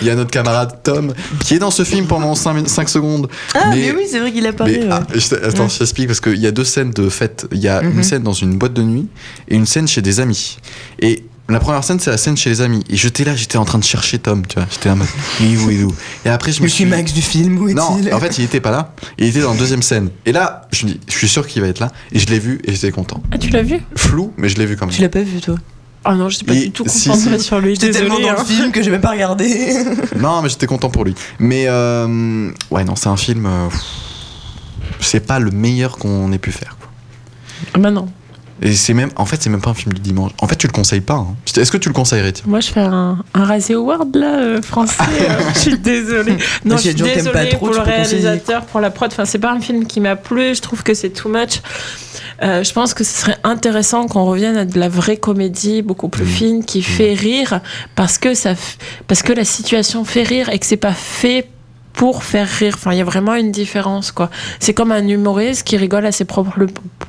Il 0.00 0.06
y 0.06 0.10
a 0.10 0.14
notre 0.16 0.30
camarade 0.30 0.82
Tom 0.82 1.14
qui 1.44 1.54
est 1.54 1.58
dans 1.58 1.70
ce 1.70 1.84
film 1.84 2.06
pendant 2.06 2.34
5, 2.34 2.88
secondes. 2.88 3.28
Ah, 3.54 3.66
mais, 3.70 3.76
Mais- 3.76 3.92
oui, 3.92 4.02
c'est 4.10 4.18
vrai 4.18 4.32
qu'il 4.32 4.46
apparaît. 4.46 4.80
Mais, 4.80 4.88
ah, 4.90 5.02
je 5.14 5.34
attends, 5.46 5.64
Ouais. 5.64 5.68
je 5.70 5.78
t'explique 5.78 6.06
parce 6.08 6.20
qu'il 6.20 6.38
y 6.38 6.46
a 6.46 6.50
deux 6.50 6.64
scènes 6.64 6.90
de 6.90 7.08
fête. 7.08 7.46
Il 7.52 7.58
y 7.60 7.68
a 7.68 7.82
Mhm. 7.82 7.98
une 7.98 8.02
scène 8.02 8.22
dans 8.22 8.32
une 8.32 8.56
boîte 8.58 8.72
de 8.72 8.82
nuit 8.82 9.06
et 9.48 9.54
une 9.54 9.66
scène 9.66 9.86
chez 9.86 10.02
des 10.02 10.18
amis. 10.20 10.58
Et 11.00 11.24
la 11.50 11.60
première 11.60 11.84
scène, 11.84 11.98
c'est 12.00 12.10
la 12.10 12.16
scène 12.16 12.36
chez 12.36 12.50
les 12.50 12.60
amis. 12.60 12.82
Et 12.88 12.96
j'étais 12.96 13.24
là, 13.24 13.34
j'étais 13.36 13.58
en 13.58 13.64
train 13.64 13.78
de 13.78 13.84
chercher 13.84 14.18
Tom, 14.18 14.46
tu 14.46 14.56
vois. 14.56 14.66
J'étais 14.70 14.88
là, 14.88 14.94
en 14.94 14.98
mode, 14.98 15.08
oui, 15.40 15.56
oui, 15.66 15.82
oui. 15.84 15.94
Et 16.24 16.28
après, 16.28 16.52
je 16.52 16.62
me 16.62 16.68
suis. 16.68 16.84
climax 16.84 17.12
du 17.12 17.22
film, 17.22 17.58
où 17.58 17.70
Non, 17.72 17.98
est-il? 17.98 18.14
en 18.14 18.20
fait, 18.20 18.38
il 18.38 18.44
était 18.44 18.60
pas 18.60 18.70
là. 18.70 18.94
Il 19.18 19.26
était 19.26 19.40
dans 19.40 19.52
la 19.52 19.58
deuxième 19.58 19.82
scène. 19.82 20.10
Et 20.26 20.32
là, 20.32 20.62
je 20.72 20.86
me 20.86 20.92
dis, 20.92 21.00
je 21.08 21.12
suis 21.14 21.28
sûr 21.28 21.46
qu'il 21.46 21.62
va 21.62 21.68
être 21.68 21.80
là. 21.80 21.90
Et 22.12 22.18
je 22.18 22.26
l'ai 22.26 22.38
vu 22.38 22.60
et 22.64 22.72
j'étais 22.72 22.90
content. 22.90 23.22
Ah, 23.32 23.38
tu 23.38 23.50
l'as 23.50 23.62
vu? 23.62 23.80
Flou, 23.96 24.32
mais 24.36 24.48
je 24.48 24.56
l'ai 24.56 24.66
vu 24.66 24.76
quand 24.76 24.86
même. 24.86 24.94
Tu 24.94 25.02
l'as 25.02 25.08
pas 25.08 25.22
vu, 25.22 25.40
toi? 25.40 25.56
Ah 26.02 26.14
non, 26.14 26.30
je 26.30 26.36
suis 26.36 26.46
pas 26.46 26.54
Et 26.54 26.60
du 26.64 26.70
tout 26.70 26.84
si, 26.86 27.08
concentrée 27.10 27.38
si. 27.38 27.44
sur 27.44 27.60
lui. 27.60 27.74
J'étais 27.74 27.90
tellement 27.90 28.18
dans 28.18 28.28
hein. 28.30 28.36
le 28.38 28.44
film 28.44 28.72
que 28.72 28.82
j'ai 28.82 28.90
même 28.90 29.02
pas 29.02 29.10
regardé. 29.10 29.74
Non, 30.18 30.40
mais 30.42 30.48
j'étais 30.48 30.66
content 30.66 30.88
pour 30.88 31.04
lui. 31.04 31.14
Mais 31.38 31.64
euh, 31.68 32.50
ouais, 32.70 32.84
non, 32.84 32.96
c'est 32.96 33.08
un 33.08 33.18
film. 33.18 33.44
euh, 33.46 33.68
c'est 35.00 35.26
pas 35.26 35.38
le 35.38 35.50
meilleur 35.50 35.98
qu'on 35.98 36.32
ait 36.32 36.38
pu 36.38 36.52
faire. 36.52 36.76
quoi. 36.80 36.88
Ah 37.74 37.78
bah 37.78 37.90
non. 37.90 38.08
Et 38.62 38.74
c'est 38.74 38.92
même, 38.94 39.10
en 39.16 39.24
fait, 39.24 39.42
c'est 39.42 39.48
même 39.50 39.60
pas 39.62 39.70
un 39.70 39.74
film 39.74 39.92
du 39.94 40.00
dimanche. 40.00 40.32
En 40.40 40.46
fait, 40.46 40.56
tu 40.56 40.66
le 40.66 40.72
conseilles 40.72 41.00
pas. 41.00 41.14
hein. 41.14 41.34
Est-ce 41.56 41.70
que 41.72 41.78
tu 41.78 41.88
le 41.88 41.94
conseillerais 41.94 42.32
tiens 42.32 42.44
Moi, 42.46 42.60
je 42.60 42.68
fais 42.70 42.80
un, 42.80 43.18
un 43.32 43.44
Razzie 43.44 43.72
Award 43.72 44.14
là, 44.16 44.38
euh, 44.38 44.62
français. 44.62 44.96
euh, 45.22 45.38
je 45.54 45.58
suis 45.58 45.78
désolée. 45.78 46.36
Non, 46.64 46.76
je 46.76 46.82
suis 46.82 46.94
désolée 46.94 47.48
trop, 47.50 47.66
pour 47.66 47.74
le 47.74 47.80
réalisateur, 47.80 48.66
pour 48.66 48.80
la 48.80 48.90
prod. 48.90 49.10
Enfin, 49.10 49.24
c'est 49.24 49.38
pas 49.38 49.52
un 49.52 49.60
film 49.60 49.86
qui 49.86 50.00
m'a 50.00 50.14
plu. 50.16 50.54
Je 50.54 50.60
trouve 50.60 50.82
que 50.82 50.92
c'est 50.92 51.10
too 51.10 51.28
much. 51.30 51.62
Euh, 52.42 52.62
je 52.64 52.72
pense 52.72 52.94
que 52.94 53.02
ce 53.04 53.18
serait 53.20 53.36
intéressant 53.44 54.06
qu'on 54.06 54.24
revienne 54.24 54.56
à 54.56 54.64
de 54.64 54.78
la 54.78 54.88
vraie 54.88 55.16
comédie, 55.18 55.82
beaucoup 55.82 56.08
plus 56.08 56.24
Mm. 56.24 56.28
fine, 56.28 56.64
qui 56.64 56.82
fait 56.82 57.14
rire, 57.14 57.60
parce 57.94 58.18
que 58.18 58.34
ça, 58.34 58.52
f- 58.54 58.76
parce 59.06 59.22
que 59.22 59.32
la 59.32 59.44
situation 59.44 60.04
fait 60.04 60.22
rire 60.22 60.48
et 60.50 60.58
que 60.58 60.66
c'est 60.66 60.76
pas 60.76 60.92
fait 60.94 61.48
pour 62.00 62.24
faire 62.24 62.48
rire. 62.48 62.72
Enfin, 62.78 62.92
il 62.92 62.96
y 62.96 63.00
a 63.02 63.04
vraiment 63.04 63.34
une 63.34 63.52
différence, 63.52 64.10
quoi. 64.10 64.30
C'est 64.58 64.72
comme 64.72 64.90
un 64.90 65.06
humoriste 65.06 65.64
qui 65.64 65.76
rigole 65.76 66.06
à 66.06 66.12
ses 66.12 66.24
propres, 66.24 66.58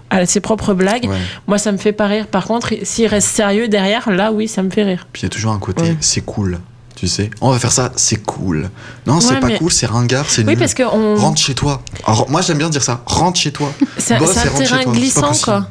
à 0.10 0.26
ses 0.26 0.42
propres 0.42 0.74
blagues. 0.74 1.06
Ouais. 1.06 1.16
Moi, 1.48 1.58
ça 1.60 1.72
me 1.72 1.78
fait 1.78 1.94
pas 1.94 2.08
rire. 2.08 2.28
Par 2.28 2.44
contre, 2.44 2.74
s'il 2.84 3.08
reste 3.08 3.30
sérieux 3.30 3.70
derrière, 3.70 4.12
là, 4.12 4.34
oui, 4.34 4.50
ça 4.50 4.62
me 4.64 4.70
fait 4.70 4.84
rire. 4.84 5.08
Puis 5.14 5.22
il 5.22 5.24
y 5.24 5.28
a 5.28 5.30
toujours 5.30 5.54
un 5.54 5.60
côté, 5.60 5.82
Ouais. 5.84 5.98
c'est 6.02 6.20
cool. 6.26 6.60
Tu 6.98 7.08
sais, 7.08 7.30
on 7.40 7.52
va 7.52 7.58
faire 7.60 7.72
ça, 7.72 7.94
c'est 7.96 8.22
cool. 8.22 8.70
Non, 9.08 9.22
c'est 9.22 9.40
pas 9.40 9.48
mais- 9.48 9.58
cool, 9.60 9.72
c'est 9.72 9.86
ringard, 9.86 10.26
c'est 10.30 10.42
Oui, 10.42 10.50
nul. 10.50 10.58
parce 10.60 10.74
que 10.74 10.84
on... 10.84 11.16
Rentre 11.16 11.40
chez 11.40 11.54
toi. 11.54 11.82
Alors, 12.06 12.30
moi, 12.30 12.42
j'aime 12.42 12.58
bien 12.58 12.70
dire 12.70 12.84
ça. 12.84 13.02
Rentre 13.06 13.40
chez 13.40 13.54
toi. 13.54 13.72
c'est 13.98 14.16
un 14.16 14.20
terrain 14.58 14.84
glissant, 14.92 15.32
quoi. 15.42 15.70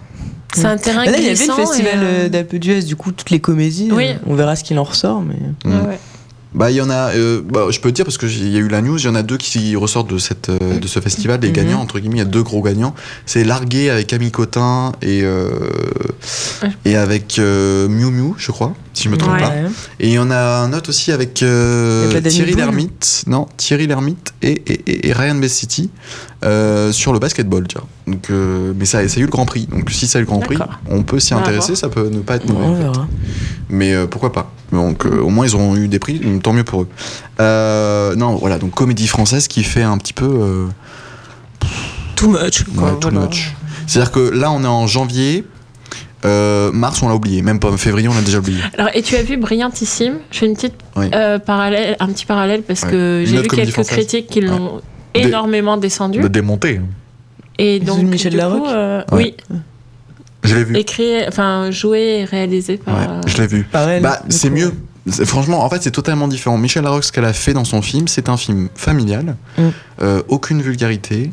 C'est 0.54 0.64
un 0.64 0.78
terrain 0.78 1.04
Là, 1.04 1.12
il 1.18 1.24
y 1.24 1.26
avait 1.26 1.34
glissant. 1.34 1.58
le 1.58 1.66
festival 1.66 1.98
euh, 2.02 2.28
euh, 2.34 2.58
d'Huez, 2.58 2.82
du 2.84 2.96
coup, 2.96 3.12
toutes 3.12 3.28
les 3.28 3.38
comédies. 3.40 3.90
Oui. 3.92 4.08
euh, 4.08 4.14
on 4.26 4.34
verra 4.34 4.56
ce 4.56 4.64
qu'il 4.64 4.78
en 4.78 4.84
ressort. 4.84 5.20
Mais... 5.20 5.36
Mm. 5.70 5.86
ouais. 5.88 6.00
Bah, 6.52 6.70
il 6.70 6.76
y 6.76 6.80
en 6.80 6.90
a. 6.90 7.10
euh, 7.14 7.40
bah, 7.48 7.66
je 7.70 7.78
peux 7.78 7.90
te 7.90 7.94
dire 7.94 8.04
parce 8.04 8.18
que 8.18 8.26
il 8.26 8.48
y 8.50 8.56
a 8.56 8.60
eu 8.60 8.68
la 8.68 8.80
news. 8.82 8.98
Il 8.98 9.04
y 9.04 9.08
en 9.08 9.14
a 9.14 9.22
deux 9.22 9.36
qui 9.36 9.76
ressortent 9.76 10.10
de 10.10 10.18
cette 10.18 10.48
euh, 10.48 10.78
de 10.80 10.86
ce 10.88 10.98
festival. 11.00 11.38
Les 11.40 11.48
Mhm. 11.48 11.54
gagnants 11.54 11.80
entre 11.80 12.00
guillemets, 12.00 12.16
il 12.16 12.18
y 12.18 12.22
a 12.22 12.24
deux 12.24 12.42
gros 12.42 12.60
gagnants. 12.60 12.94
C'est 13.24 13.44
Largué 13.44 13.88
avec 13.88 14.08
Camille 14.08 14.32
Cotin 14.32 14.92
et 15.00 15.22
euh, 15.22 15.48
Ouais. 16.62 16.70
et 16.84 16.96
avec 16.96 17.38
euh, 17.38 17.88
Miu 17.88 18.10
Miu, 18.10 18.34
je 18.36 18.50
crois, 18.50 18.74
si 18.94 19.04
je 19.04 19.08
me 19.10 19.16
trompe 19.16 19.34
Ouais. 19.34 19.40
pas. 19.40 19.52
Et 20.00 20.08
il 20.08 20.12
y 20.12 20.18
en 20.18 20.30
a 20.30 20.58
un 20.58 20.72
autre 20.72 20.90
aussi 20.90 21.12
avec 21.12 21.34
Thierry 21.34 22.54
Lhermitte, 22.54 23.24
non, 23.28 23.46
Thierry 23.56 23.86
Lhermitte 23.86 24.34
et, 24.42 24.50
et, 24.66 25.08
et- 25.08 25.12
Ryan 25.12 25.40
sur 26.92 27.12
le 27.12 27.18
basketball, 27.20 27.66
tu 27.68 27.76
vois. 27.78 27.86
Donc, 28.08 28.28
mais 28.76 28.86
ça, 28.86 29.06
ça 29.08 29.16
a 29.18 29.20
eu 29.20 29.24
le 29.26 29.30
Grand 29.30 29.46
Prix. 29.46 29.66
Donc 29.70 29.88
si 29.90 30.06
ça 30.08 30.18
a 30.18 30.20
eu 30.20 30.24
le 30.24 30.28
Grand 30.28 30.40
Prix, 30.40 30.58
on 30.88 31.02
peut 31.04 31.20
s'y 31.20 31.32
intéresser. 31.32 31.76
Ça 31.76 31.88
peut 31.88 32.08
ne 32.08 32.18
pas 32.20 32.36
être 32.36 32.48
mauvais. 32.52 32.86
en 32.86 32.92
fait. 32.94 33.00
Mais 33.68 33.94
pourquoi 34.08 34.32
pas 34.32 34.52
Donc 34.72 35.04
euh, 35.06 35.20
au 35.20 35.28
moins 35.30 35.46
ils 35.46 35.54
auront 35.54 35.74
eu 35.76 35.88
des 35.88 35.98
prix, 35.98 36.20
tant 36.42 36.52
mieux 36.52 36.64
pour 36.64 36.82
eux. 36.82 36.88
Euh, 37.40 38.14
non, 38.14 38.36
voilà, 38.36 38.58
donc 38.58 38.70
comédie 38.72 39.06
française 39.08 39.48
qui 39.48 39.64
fait 39.64 39.82
un 39.82 39.98
petit 39.98 40.12
peu 40.12 40.26
euh, 40.26 40.66
Too 42.16 42.28
much. 42.28 42.60
ouais, 42.60 42.74
quoi, 42.76 42.90
too 43.00 43.10
voilà. 43.10 43.26
much. 43.26 43.54
C'est-à-dire 43.86 44.12
que 44.12 44.20
là 44.20 44.50
on 44.52 44.62
est 44.62 44.66
en 44.68 44.86
janvier, 44.86 45.44
euh, 46.24 46.70
mars 46.72 47.02
on 47.02 47.08
l'a 47.08 47.14
oublié, 47.14 47.42
même 47.42 47.58
pas 47.58 47.74
février 47.76 48.08
on 48.08 48.14
l'a 48.14 48.20
déjà 48.22 48.38
oublié. 48.38 48.60
Alors, 48.78 48.90
et 48.94 49.02
tu 49.02 49.16
as 49.16 49.22
vu 49.22 49.36
Brillantissime? 49.36 50.18
Je 50.30 50.38
fais 50.38 50.46
une 50.46 50.54
petite 50.54 50.74
Oui. 50.96 51.06
euh, 51.14 51.38
parallèle, 51.38 51.96
un 51.98 52.06
petit 52.08 52.26
parallèle 52.26 52.62
parce 52.62 52.82
Ouais. 52.84 52.90
que 52.90 53.24
j'ai 53.26 53.40
vu 53.42 53.48
quelques 53.48 53.72
française. 53.72 53.96
critiques 53.96 54.26
qui 54.28 54.40
l'ont 54.42 54.80
énormément 55.14 55.76
descendu. 55.76 56.20
De 56.20 56.28
démonter. 56.28 56.80
Et 57.58 57.80
donc, 57.80 58.02
Michel 58.02 58.32
du 58.32 58.38
coup, 58.38 58.42
Larocque 58.42 58.68
euh, 58.68 59.02
Ouais. 59.12 59.34
oui, 59.50 59.58
Je 60.44 60.54
l'ai 60.54 60.64
vu. 60.64 60.76
écrit, 60.76 61.26
enfin 61.28 61.70
joué 61.70 62.20
et 62.20 62.24
réalisé 62.24 62.78
par. 62.78 62.96
Ouais, 62.96 63.20
je 63.26 63.36
l'ai 63.38 63.46
vu. 63.46 63.62
Pareil. 63.64 64.00
Bah, 64.00 64.22
c'est 64.28 64.50
mieux. 64.50 64.72
Franchement, 65.10 65.64
en 65.64 65.68
fait, 65.70 65.82
c'est 65.82 65.90
totalement 65.90 66.28
différent. 66.28 66.56
Michel 66.58 66.82
Larocque, 66.84 67.04
ce 67.04 67.12
qu'elle 67.12 67.24
a 67.24 67.32
fait 67.32 67.52
dans 67.52 67.64
son 67.64 67.82
film, 67.82 68.08
c'est 68.08 68.28
un 68.28 68.36
film 68.36 68.68
familial, 68.74 69.36
Mm. 69.58 69.62
euh, 70.02 70.22
aucune 70.28 70.62
vulgarité. 70.62 71.30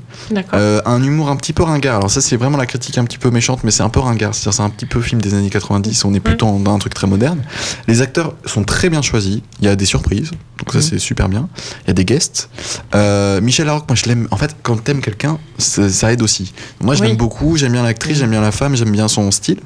Euh, 0.54 0.82
un 0.86 1.02
humour 1.04 1.30
un 1.30 1.36
petit 1.36 1.54
peu 1.54 1.64
ringard. 1.64 1.98
Alors 1.98 2.12
ça, 2.12 2.22
c'est 2.22 2.36
vraiment 2.38 2.58
la 2.58 2.66
critique 2.66 2.98
un 2.98 3.04
petit 3.06 3.18
peu 3.18 3.30
méchante, 3.30 3.64
mais 3.64 3.72
c'est 3.72 3.84
un 3.84 3.90
peu 3.90 4.00
ringard. 4.00 4.34
C'est-à-dire, 4.36 4.54
c'est 4.54 4.64
un 4.64 4.70
petit 4.70 4.86
peu 4.86 5.02
film 5.02 5.22
des 5.22 5.34
années 5.34 5.50
90. 5.50 6.04
On 6.06 6.14
est 6.14 6.20
plutôt 6.20 6.58
dans 6.60 6.74
un 6.76 6.80
truc 6.80 6.94
très 6.94 7.08
moderne. 7.08 7.42
Les 7.88 8.02
acteurs 8.02 8.34
sont 8.46 8.64
très 8.64 8.90
bien 8.90 9.02
choisis. 9.02 9.40
Il 9.60 9.66
y 9.66 9.70
a 9.70 9.76
des 9.76 9.86
surprises, 9.86 10.32
donc 10.60 10.72
ça 10.72 10.78
Mhm. 10.80 10.82
c'est 10.84 11.00
super 11.00 11.30
bien. 11.30 11.48
Il 11.86 11.88
y 11.88 11.92
a 11.92 11.94
des 11.94 12.06
guests. 12.06 12.50
Euh, 12.96 13.42
Michel 13.42 13.66
Larocque, 13.68 13.86
moi 13.88 13.96
je 13.96 14.06
l'aime. 14.06 14.28
En 14.32 14.38
fait, 14.38 14.56
quand 14.64 14.84
t'aimes 14.84 15.02
quelqu'un, 15.02 15.38
ça, 15.58 15.90
ça 15.90 16.12
aide 16.12 16.22
aussi. 16.22 16.54
Moi, 16.82 16.96
je 16.96 17.02
Oui. 17.02 17.08
l'aime 17.08 17.18
beaucoup. 17.18 17.58
J'aime 17.58 17.72
bien 17.74 17.84
l'actrice, 17.84 18.18
j'aime 18.18 18.32
bien 18.32 18.42
la 18.42 18.52
femme, 18.52 18.76
j'aime 18.76 18.92
bien 18.92 19.08
son 19.08 19.30
style. 19.32 19.60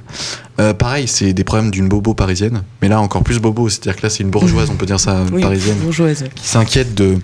Euh, 0.62 0.74
pareil, 0.74 1.08
c'est 1.08 1.34
des 1.34 1.44
problèmes 1.44 1.72
d'une 1.72 1.90
bobo 1.90 2.14
parisienne, 2.14 2.62
mais 2.82 2.88
là 2.88 3.02
encore 3.02 3.24
plus 3.24 3.40
bobo. 3.40 3.68
C'est-à-dire 3.68 3.96
que 3.96 4.04
là, 4.04 4.10
c'est 4.10 4.22
une 4.22 4.30
bourgeoise, 4.30 4.70
on 4.70 4.76
peut 4.76 4.86
dire 4.86 5.00
ça, 5.00 5.24
Oui, 5.32 5.42
parisienne 5.42 5.78
bourgeoise. 5.78 6.26
qui 6.36 6.48
s'inquiète 6.48 6.94
de, 6.94 7.18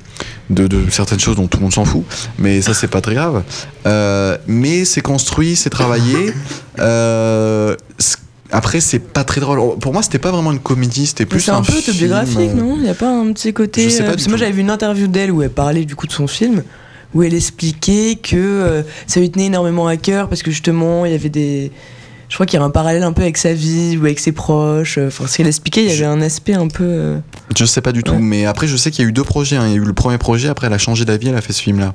de, 0.50 0.68
de 0.68 0.90
certaines 0.90 1.20
choses 1.20 1.36
dont 1.36 1.48
tout 1.48 1.58
le 1.58 1.64
monde 1.64 1.74
s'en 1.74 1.86
fout, 1.86 2.04
mais 2.40 2.62
ça 2.62 2.74
c'est 2.74 2.88
pas 2.88 3.02
très 3.02 3.14
grave. 3.14 3.44
Euh, 3.86 4.38
mais 4.48 4.86
c'est 4.86 5.02
construit, 5.02 5.56
c'est 5.56 5.70
travaillé. 5.70 6.34
Euh, 6.80 7.76
après 8.52 8.82
c'est 8.82 9.00
pas 9.00 9.24
très 9.24 9.42
drôle. 9.42 9.80
Pour 9.80 9.94
moi 9.94 10.04
c'était 10.04 10.20
pas 10.20 10.30
vraiment 10.30 10.52
une 10.52 10.60
comédie, 10.60 11.08
c'était 11.08 11.26
plus 11.26 11.40
C'est 11.40 11.50
un, 11.50 11.64
peu 11.64 11.74
autobiographique, 11.74 12.54
non? 12.54 12.76
Il 12.76 12.84
n'y 12.84 12.90
a 12.90 12.94
pas 12.94 13.10
un 13.10 13.34
petit 13.34 13.52
côté. 13.52 13.86
Je 13.86 13.90
sais 13.90 14.04
pas 14.04 14.10
euh, 14.10 14.12
parce 14.12 14.26
que 14.26 14.30
moi 14.30 14.38
j'avais 14.38 14.52
vu 14.52 14.62
une 14.62 14.70
interview 14.70 15.08
d'elle 15.08 15.32
où 15.32 15.42
elle 15.42 15.50
parlait 15.50 15.86
du 15.86 15.96
coup 15.96 16.06
de 16.06 16.12
son 16.12 16.28
film, 16.28 16.62
où 17.16 17.24
elle 17.24 17.34
expliquait 17.34 18.20
que 18.22 18.86
ça 19.08 19.20
lui 19.20 19.32
tenait 19.32 19.48
énormément 19.48 19.88
à 19.88 19.98
cœur 19.98 20.30
parce 20.30 20.44
que 20.44 20.52
justement 20.52 21.04
il 21.08 21.14
y 21.14 21.16
avait 21.16 21.30
des. 21.30 21.72
Je 22.30 22.34
crois 22.36 22.46
qu'il 22.46 22.60
y 22.60 22.62
a 22.62 22.66
un 22.66 22.70
parallèle 22.70 23.04
un 23.04 23.14
peu 23.14 23.22
avec 23.22 23.38
sa 23.38 23.54
vie 23.54 23.98
ou 23.98 24.02
avec 24.02 24.20
ses 24.20 24.34
proches. 24.34 24.98
Enfin, 24.98 25.28
ce 25.28 25.38
qu'elle 25.38 25.48
expliquait, 25.48 25.84
il 25.86 25.90
y 25.90 25.94
avait 25.94 26.04
un 26.06 26.22
aspect 26.22 26.54
un 26.56 26.68
peu. 26.68 26.84
euh, 26.84 27.18
Je 27.56 27.64
sais 27.64 27.80
pas 27.80 27.94
du 27.94 28.04
tout, 28.04 28.12
Ouais. 28.12 28.20
mais 28.20 28.46
après 28.46 28.68
je 28.68 28.76
sais 28.76 28.92
qu'il 28.92 29.04
y 29.04 29.08
a 29.08 29.10
eu 29.10 29.14
deux 29.14 29.24
projets. 29.24 29.56
hein. 29.56 29.64
Il 29.68 29.72
y 29.72 29.74
a 29.74 29.78
eu 29.78 29.86
le 29.86 29.94
premier 29.94 30.18
projet, 30.18 30.50
après 30.50 30.68
elle 30.68 30.74
a 30.74 30.78
changé 30.78 31.06
d'avis, 31.06 31.30
elle 31.30 31.38
a 31.38 31.42
fait 31.42 31.54
ce 31.54 31.62
film-là. 31.62 31.94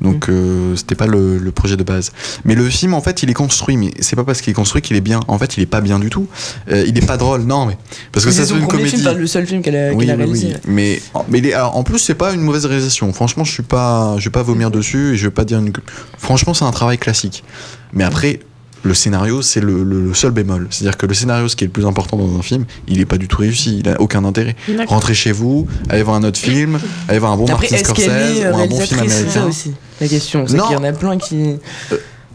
Donc 0.00 0.28
euh, 0.30 0.74
c'était 0.76 0.94
pas 0.94 1.06
le, 1.06 1.36
le 1.36 1.50
projet 1.52 1.76
de 1.76 1.82
base. 1.84 2.12
Mais 2.46 2.54
le 2.54 2.68
film 2.70 2.94
en 2.94 3.02
fait 3.02 3.22
il 3.22 3.28
est 3.28 3.34
construit, 3.34 3.76
mais 3.76 3.90
c'est 4.00 4.16
pas 4.16 4.24
parce 4.24 4.40
qu'il 4.40 4.50
est 4.50 4.54
construit 4.54 4.80
qu'il 4.80 4.96
est 4.96 5.00
bien. 5.02 5.20
En 5.28 5.38
fait 5.38 5.58
il 5.58 5.62
est 5.62 5.66
pas 5.66 5.82
bien 5.82 5.98
du 5.98 6.08
tout. 6.08 6.26
Euh, 6.72 6.82
il 6.86 6.96
est 6.96 7.06
pas 7.06 7.18
drôle, 7.18 7.42
non 7.42 7.66
mais 7.66 7.76
parce 8.12 8.24
que 8.24 8.30
c'est 8.32 8.46
ça 8.46 8.54
fait 8.54 8.58
une 8.60 8.66
comédie. 8.68 8.88
film, 8.90 9.02
enfin, 9.06 9.12
le 9.18 9.26
seul 9.26 9.46
film 9.46 9.60
qu'elle 9.60 9.76
a, 9.76 9.92
Oui, 9.92 10.08
a 10.10 10.14
oui, 10.14 10.22
réalisé. 10.22 10.46
oui. 10.54 10.60
Mais, 10.68 11.02
mais 11.28 11.38
est- 11.40 11.52
alors, 11.52 11.76
en 11.76 11.82
plus, 11.82 11.98
c'est 11.98 12.14
pas 12.14 12.32
une 12.32 12.40
mauvaise 12.40 12.64
réalisation. 12.64 13.12
Franchement, 13.12 13.44
je 13.44 13.52
suis 13.52 13.62
pas, 13.62 14.16
je 14.18 14.24
vais 14.24 14.30
pas 14.32 14.42
vomir 14.42 14.70
dessus 14.70 15.12
et 15.12 15.16
je 15.18 15.24
vais 15.26 15.30
pas 15.30 15.44
dire 15.44 15.58
une. 15.58 15.70
Franchement, 16.16 16.54
c'est 16.54 16.64
un 16.64 16.70
travail 16.70 16.96
classique. 16.96 17.44
Mais 17.92 18.04
après, 18.04 18.40
le 18.86 18.94
scénario, 18.94 19.42
c'est 19.42 19.60
le, 19.60 19.82
le- 19.84 20.00
le 20.00 20.14
seul 20.14 20.30
bémol. 20.30 20.66
C'est-à-dire 20.70 20.96
que 20.96 21.06
le 21.06 21.14
scénario, 21.14 21.48
ce 21.48 21.56
qui 21.56 21.64
est 21.64 21.66
le 21.66 21.72
plus 21.72 21.84
important 21.86 22.16
dans 22.16 22.38
un 22.38 22.42
film, 22.42 22.64
il 22.88 23.00
est 23.00 23.04
pas 23.06 23.18
du 23.18 23.28
tout 23.28 23.38
réussi. 23.40 23.78
Il 23.80 23.88
a 23.88 24.00
aucun 24.00 24.24
intérêt. 24.24 24.56
Rentrez 24.86 25.14
chez 25.14 25.32
vous, 25.32 25.66
allez 25.88 26.02
voir 26.02 26.16
un 26.16 26.24
autre 26.24 26.38
film, 26.38 26.78
allez 27.08 27.18
voir 27.18 27.32
un 27.32 27.36
bon 27.36 27.46
Après, 27.46 27.68
Martin 27.70 27.84
Scorsese 27.84 28.08
est 28.08 28.48
ou 28.50 28.56
un 28.56 28.66
bon 28.66 28.80
film 28.80 29.00
réalisatrice 29.00 29.10
C'est 29.10 29.10
ça 29.10 29.40
américain. 29.40 29.46
aussi 29.46 29.74
la 30.00 30.08
question. 30.08 30.44
C'est 30.46 30.56
Non. 30.56 30.64
qu'il 30.68 30.72
y 30.76 30.78
en 30.78 30.84
a 30.84 30.92
plein 30.92 31.18
qui. 31.18 31.56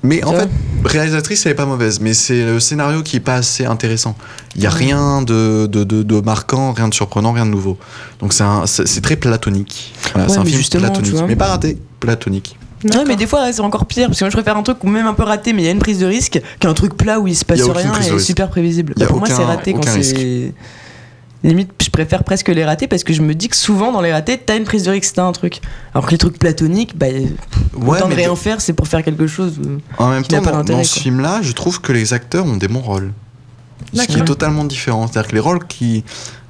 Mais 0.04 0.24
en 0.24 0.34
fait, 0.34 0.50
réalisatrice, 0.84 1.46
elle 1.46 1.52
est 1.52 1.56
pas 1.56 1.68
mauvaise, 1.68 2.00
mais 2.00 2.16
c'est 2.16 2.44
le 2.44 2.60
scénario 2.60 3.04
qui 3.04 3.18
est 3.18 3.20
pas 3.20 3.36
assez 3.36 3.66
intéressant. 3.66 4.16
Il 4.56 4.64
y 4.64 4.66
a 4.66 4.72
rien 4.72 5.22
de, 5.22 5.68
de, 5.68 5.84
de, 5.84 6.02
de 6.02 6.22
marquant, 6.22 6.74
rien 6.74 6.88
de 6.88 6.94
surprenant, 6.96 7.32
rien 7.34 7.46
de 7.46 7.52
nouveau. 7.52 7.78
Donc 8.20 8.34
c'est 8.34 8.42
un- 8.44 8.66
c'est 8.66 8.88
c'est 8.88 9.02
très 9.02 9.16
platonique. 9.16 9.94
Voilà, 10.14 10.28
Ouais, 10.28 10.34
c'est 10.34 10.40
un 10.40 10.46
film 10.46 10.64
platonique, 10.82 11.14
vois. 11.14 11.28
mais 11.28 11.36
pas 11.36 11.50
raté, 11.50 11.78
platonique. 12.00 12.58
D'accord. 12.84 13.06
mais 13.08 13.16
des 13.16 13.28
fois, 13.28 13.44
ouais, 13.44 13.54
c'est 13.54 13.62
encore 13.62 13.86
pire, 13.86 14.08
parce 14.08 14.20
que 14.20 14.26
moi 14.26 14.30
je 14.30 14.36
préfère 14.36 14.58
un 14.58 14.64
truc 14.64 14.84
même 14.84 15.06
un 15.08 15.14
peu 15.14 15.24
raté, 15.24 15.54
mais 15.54 15.62
il 15.62 15.66
y 15.66 15.68
a 15.68 15.72
une 15.72 15.80
prise 15.80 16.00
de 16.00 16.06
risque, 16.06 16.42
qu'un 16.60 16.74
truc 16.74 16.96
plat 16.96 17.20
où 17.20 17.28
il 17.28 17.36
se 17.36 17.46
passe 17.46 17.62
rien 17.62 17.94
et 17.94 17.98
risque. 17.98 18.20
super 18.20 18.50
prévisible. 18.50 18.94
Bah, 18.98 19.06
pour 19.08 19.18
moi, 19.20 19.28
c'est 19.28 19.44
raté 19.44 19.74
quand 19.74 19.84
c'est. 19.86 20.54
Limite, 21.44 21.72
je 21.82 21.90
préfère 21.90 22.24
presque 22.24 22.50
les 22.50 22.64
ratés 22.64 22.88
parce 22.88 23.04
que 23.04 23.14
je 23.14 23.24
me 23.24 23.34
dis 23.34 23.48
que 23.50 23.56
souvent 23.56 23.92
dans 23.92 24.02
les 24.02 24.12
ratés, 24.14 24.38
t'as 24.38 24.58
une 24.58 24.64
prise 24.64 24.84
de 24.84 24.92
risque, 24.92 25.16
t'as 25.16 25.24
un 25.24 25.32
truc. 25.32 25.60
Alors 25.92 26.06
que 26.06 26.12
les 26.12 26.20
trucs 26.20 26.38
platoniques, 26.38 26.96
bah, 26.96 27.08
Ouais, 27.08 27.98
autant 27.98 28.10
de 28.10 28.14
rien 28.14 28.36
faire, 28.36 28.62
c'est 28.62 28.74
pour 28.74 28.88
faire 28.88 29.04
quelque 29.04 29.26
chose. 29.26 29.60
euh. 29.66 29.80
en 29.98 30.10
même 30.10 30.24
temps, 30.24 30.40
pas 30.44 30.62
dans, 30.62 30.84
ce 30.84 31.00
film-là, 31.00 31.40
je 31.42 31.52
trouve 31.54 31.82
que 31.82 31.92
les 31.94 32.14
acteurs 32.14 32.46
ont 32.46 32.58
des 32.58 32.68
bons 32.68 32.82
rôles. 32.82 33.12
Ce 33.94 34.04
qui 34.04 34.20
est 34.20 34.26
totalement 34.26 34.66
différent. 34.66 35.08
C'est-à-dire 35.08 35.30
que 35.30 35.36
les 35.36 35.42
rôles 35.42 35.66
qui, 35.66 36.04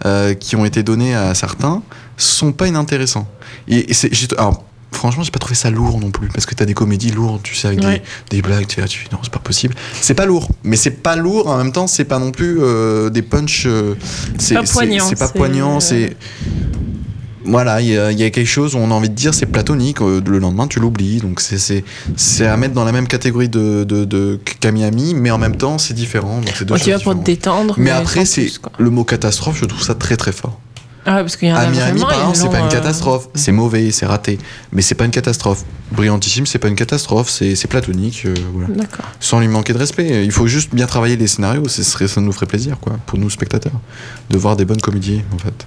euh, 0.06 0.34
qui 0.34 0.58
ont 0.58 0.66
été 0.66 0.84
donnés 0.84 1.16
à 1.16 1.34
certains 1.36 1.82
sont 2.18 2.52
pas 2.52 2.68
inintéressants. 2.68 3.28
Et, 3.70 3.92
et 3.92 3.94
c'est, 3.94 4.12
alors, 4.38 4.66
franchement, 4.92 5.24
j'ai 5.24 5.32
pas 5.32 5.40
trouvé 5.40 5.56
ça 5.56 5.70
lourd 5.70 6.00
non 6.00 6.12
plus. 6.12 6.28
Parce 6.30 6.46
que 6.46 6.54
t'as 6.56 6.66
des 6.66 6.74
comédies 6.74 7.12
lourdes, 7.12 7.42
tu 7.44 7.56
sais, 7.56 7.68
avec 7.68 7.80
Ouais. 7.84 8.02
des, 8.30 8.38
des 8.38 8.42
blagues, 8.42 8.68
tu 8.68 8.82
sais, 8.82 8.88
tu 8.88 9.06
non, 9.12 9.20
c'est 9.24 9.32
pas 9.32 9.40
possible. 9.40 9.74
C'est 10.02 10.14
pas 10.14 10.26
lourd. 10.26 10.48
Mais 10.64 10.76
c'est 10.76 10.92
pas 11.02 11.16
lourd, 11.16 11.48
en 11.48 11.58
même 11.58 11.72
temps, 11.72 11.88
c'est 11.88 12.06
pas 12.06 12.20
non 12.20 12.32
plus 12.32 12.58
euh, 12.62 13.10
des 13.10 13.22
punchs. 13.22 13.64
euh, 13.66 13.96
c'est, 14.38 14.56
pas 14.56 14.64
poignant, 14.64 15.06
C'est 15.08 15.18
pas 15.20 15.28
poignant, 15.30 15.80
c'est. 15.80 16.16
Voilà, 17.44 17.82
il 17.82 17.88
y, 17.88 17.98
a- 17.98 18.12
il 18.12 18.20
y 18.20 18.24
a 18.24 18.30
quelque 18.30 18.48
chose 18.48 18.76
où 18.76 18.78
on 18.78 18.92
a 18.92 18.94
envie 18.94 19.10
de 19.10 19.16
dire 19.16 19.34
c'est 19.34 19.48
platonique, 19.48 20.00
euh, 20.02 20.22
le 20.24 20.38
lendemain 20.38 20.68
tu 20.68 20.80
l'oublies, 20.80 21.18
donc 21.18 21.42
c'est, 21.42 21.84
à 22.46 22.56
mettre 22.56 22.76
dans 22.76 22.84
la 22.86 22.92
même 22.92 23.08
catégorie 23.08 23.50
de, 23.50 23.84
de, 23.84 24.40
mais 25.16 25.32
en 25.32 25.40
même 25.40 25.56
temps 25.58 25.80
c'est 25.80 25.96
différent. 25.96 26.40
Donc 26.42 26.64
deux 26.64 26.78
choses 26.78 27.02
pour 27.02 27.18
te 27.20 27.24
détendre. 27.26 27.74
Mais 27.78 27.90
après, 27.90 28.26
sans 28.26 28.34
c'est 28.34 28.52
le 28.78 28.90
mot 28.92 29.04
catastrophe, 29.04 29.58
je 29.60 29.66
trouve 29.66 29.82
ça 29.82 29.96
très 29.96 30.18
très 30.18 30.32
fort. 30.32 30.60
Ah 31.06 31.16
ouais, 31.16 31.22
parce 31.22 31.36
qu'il 31.36 31.48
y 31.48 31.52
en 31.52 31.56
a 31.56 31.60
À 31.60 31.70
Miami, 31.70 32.00
vraiment, 32.00 32.06
par 32.08 32.14
exemple, 32.30 32.36
ils 32.38 32.40
c'est 32.42 32.50
pas 32.50 32.60
une 32.60 32.66
euh, 32.66 32.70
catastrophe, 32.70 33.30
c'est 33.34 33.52
mauvais, 33.52 33.92
c'est 33.92 34.06
raté, 34.06 34.38
mais 34.72 34.82
c'est 34.82 34.96
pas 34.96 35.06
une 35.06 35.12
catastrophe. 35.12 35.64
Brillantissime, 35.92 36.46
c'est 36.46 36.60
pas 36.60 36.68
une 36.68 36.76
catastrophe, 36.76 37.30
c'est 37.30 37.68
platonique, 37.68 38.24
euh, 38.26 38.34
voilà. 38.54 38.68
D'accord. 38.70 39.06
Sans 39.20 39.40
lui 39.40 39.48
manquer 39.48 39.74
de 39.74 39.80
respect. 39.80 40.24
Il 40.24 40.32
faut 40.32 40.48
juste 40.48 40.74
bien 40.76 40.86
travailler 40.86 41.18
les 41.18 41.28
scénarios, 41.28 41.68
ce 41.68 41.82
serait, 41.84 42.08
ça 42.08 42.22
nous 42.22 42.32
ferait 42.32 42.46
plaisir, 42.46 42.78
quoi, 42.80 42.94
pour 43.08 43.18
nous 43.18 43.30
spectateurs, 43.30 43.74
de 44.30 44.38
voir 44.38 44.56
des 44.56 44.66
bonnes 44.66 44.82
comédies, 44.82 45.24
en 45.34 45.38
fait. 45.40 45.66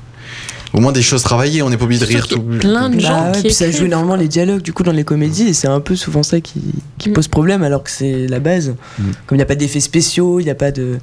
Au 0.73 0.81
moins 0.81 0.91
des 0.93 1.03
choses 1.03 1.23
travaillées, 1.23 1.63
on 1.63 1.71
n'est 1.71 1.77
pas 1.77 1.85
obligé 1.85 2.01
de 2.01 2.07
rire 2.07 2.27
tout. 2.27 2.41
qu'il 2.41 2.53
y 2.55 2.57
a 2.57 2.59
plein 2.59 2.89
de 2.91 2.99
gens 2.99 3.11
Bah 3.11 3.27
ouais, 3.31 3.37
qui 3.37 3.43
puis 3.45 3.53
ça 3.55 3.71
joue 3.71 3.85
énormément 3.85 4.17
les 4.17 4.27
dialogues 4.27 4.63
du 4.63 4.73
coup 4.73 4.83
dans 4.83 4.91
les 4.91 5.05
comédies 5.05 5.47
et 5.47 5.53
c'est 5.53 5.69
un 5.69 5.79
peu 5.79 5.95
souvent 5.95 6.25
ça 6.25 6.41
qui, 6.41 6.61
qui 6.99 7.11
Mm. 7.11 7.13
pose 7.13 7.29
problème 7.29 7.63
alors 7.63 7.85
que 7.85 7.91
c'est 7.93 8.27
la 8.27 8.41
base. 8.41 8.71
Mm. 8.99 9.03
Comme 9.27 9.37
il 9.37 9.37
n'y 9.37 9.43
a 9.43 9.47
pas 9.47 9.55
d'effets 9.55 9.79
spéciaux, 9.79 10.41
il 10.41 10.45
n'y 10.45 10.51
a 10.51 10.57
pas 10.57 10.73
de, 10.73 10.99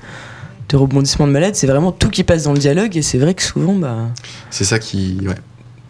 de 0.71 0.77
rebondissement 0.77 1.27
de 1.27 1.31
malade, 1.31 1.55
c'est 1.55 1.67
vraiment 1.67 1.91
tout 1.91 2.09
qui 2.09 2.23
passe 2.23 2.43
dans 2.43 2.53
le 2.53 2.59
dialogue 2.59 2.95
et 2.97 3.01
c'est 3.01 3.17
vrai 3.17 3.33
que 3.33 3.43
souvent 3.43 3.73
bah 3.75 4.07
C'est 4.49 4.63
ça 4.63 4.79
qui. 4.79 5.17
Ouais. 5.27 5.35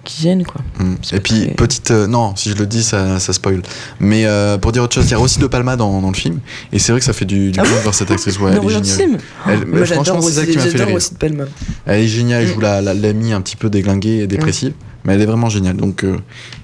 qui 0.03 0.23
gêne 0.23 0.43
quoi. 0.43 0.61
Mm. 0.79 0.93
Et 1.13 1.19
puis, 1.19 1.33
très- 1.45 1.51
petite. 1.53 1.91
euh, 1.91 2.07
non, 2.07 2.35
si 2.35 2.49
je 2.49 2.55
le 2.55 2.65
dis, 2.65 2.81
ça, 2.83 3.19
ça 3.19 3.33
spoil. 3.33 3.61
Mais 3.99 4.25
euh, 4.25 4.57
pour 4.57 4.71
dire 4.71 4.81
autre 4.81 4.95
chose, 4.95 5.05
il 5.05 5.11
y 5.11 5.13
a 5.13 5.19
aussi 5.19 5.37
De 5.39 5.45
Palma 5.45 5.75
dans, 5.75 6.01
dans 6.01 6.09
le 6.09 6.15
film. 6.15 6.39
Et 6.73 6.79
c'est 6.79 6.91
vrai 6.91 6.99
que 6.99 7.05
ça 7.05 7.13
fait 7.13 7.25
du, 7.25 7.51
du 7.51 7.59
Ah 7.59 7.63
bien 7.63 7.71
bon 7.71 7.77
de 7.77 7.81
voir 7.83 7.93
cette 7.93 8.09
actrice. 8.09 8.39
Ouais, 8.39 8.51
elle 8.51 8.57
est 8.65 8.83
géniale. 8.83 9.19
Elle- 9.47 9.65
Moi 9.67 9.79
mais 9.81 9.85
franchement, 9.85 10.21
c'est 10.21 10.31
ça 10.31 10.41
aussi, 10.41 10.51
qui 10.51 10.57
m'a 10.57 10.63
fait 10.63 10.71
j'adore 10.71 10.87
rire. 10.87 10.95
aussi 10.95 11.13
de 11.13 11.17
Palma. 11.19 11.43
Elle 11.85 11.99
est 12.01 12.07
géniale, 12.07 12.41
elle 12.41 12.47
joue 12.47 12.57
Mm. 12.57 12.61
la, 12.63 12.81
la- 12.81 13.35
un 13.35 13.41
petit 13.41 13.55
peu 13.55 13.69
déglinguée 13.69 14.19
et 14.23 14.27
dépressive. 14.27 14.73
Mais 15.03 15.13
elle 15.15 15.21
est 15.21 15.25
vraiment 15.25 15.49
géniale. 15.49 15.75
Donc, 15.77 16.03
euh, 16.03 16.17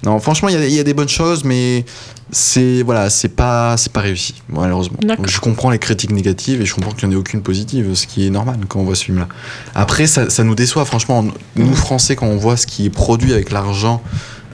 non, 0.04 0.18
franchement, 0.20 0.48
il 0.48 0.54
y 0.54 0.58
a- 0.58 0.66
il 0.66 0.72
y, 0.74 0.78
a 0.78 0.84
des 0.84 0.94
bonnes 0.94 1.08
choses, 1.08 1.42
mais 1.44 1.84
c'est 2.30 2.82
voilà, 2.82 3.10
c'est 3.10 3.28
pas, 3.30 3.76
c'est 3.76 3.92
pas 3.92 4.00
réussi, 4.00 4.34
malheureusement. 4.48 4.98
Donc, 5.02 5.26
je 5.28 5.40
comprends 5.40 5.70
les 5.70 5.78
critiques 5.78 6.12
négatives 6.12 6.60
et 6.60 6.66
je 6.66 6.74
comprends 6.74 6.92
qu'il 6.92 7.08
n'y 7.08 7.14
en 7.14 7.18
ait 7.18 7.20
aucune 7.20 7.42
positive, 7.42 7.94
ce 7.94 8.06
qui 8.06 8.26
est 8.26 8.30
normal 8.30 8.56
quand 8.68 8.78
on 8.80 8.84
voit 8.84 8.94
ce 8.94 9.04
film-là. 9.04 9.26
Après, 9.74 10.06
ça, 10.06 10.30
ça 10.30 10.44
nous 10.44 10.54
déçoit, 10.54 10.84
franchement. 10.84 11.24
Nous, 11.56 11.74
Français, 11.74 12.14
quand 12.16 12.26
on 12.26 12.36
voit 12.36 12.56
ce 12.56 12.66
qui 12.66 12.86
est 12.86 12.90
produit 12.90 13.32
avec 13.32 13.50
l'argent. 13.50 14.02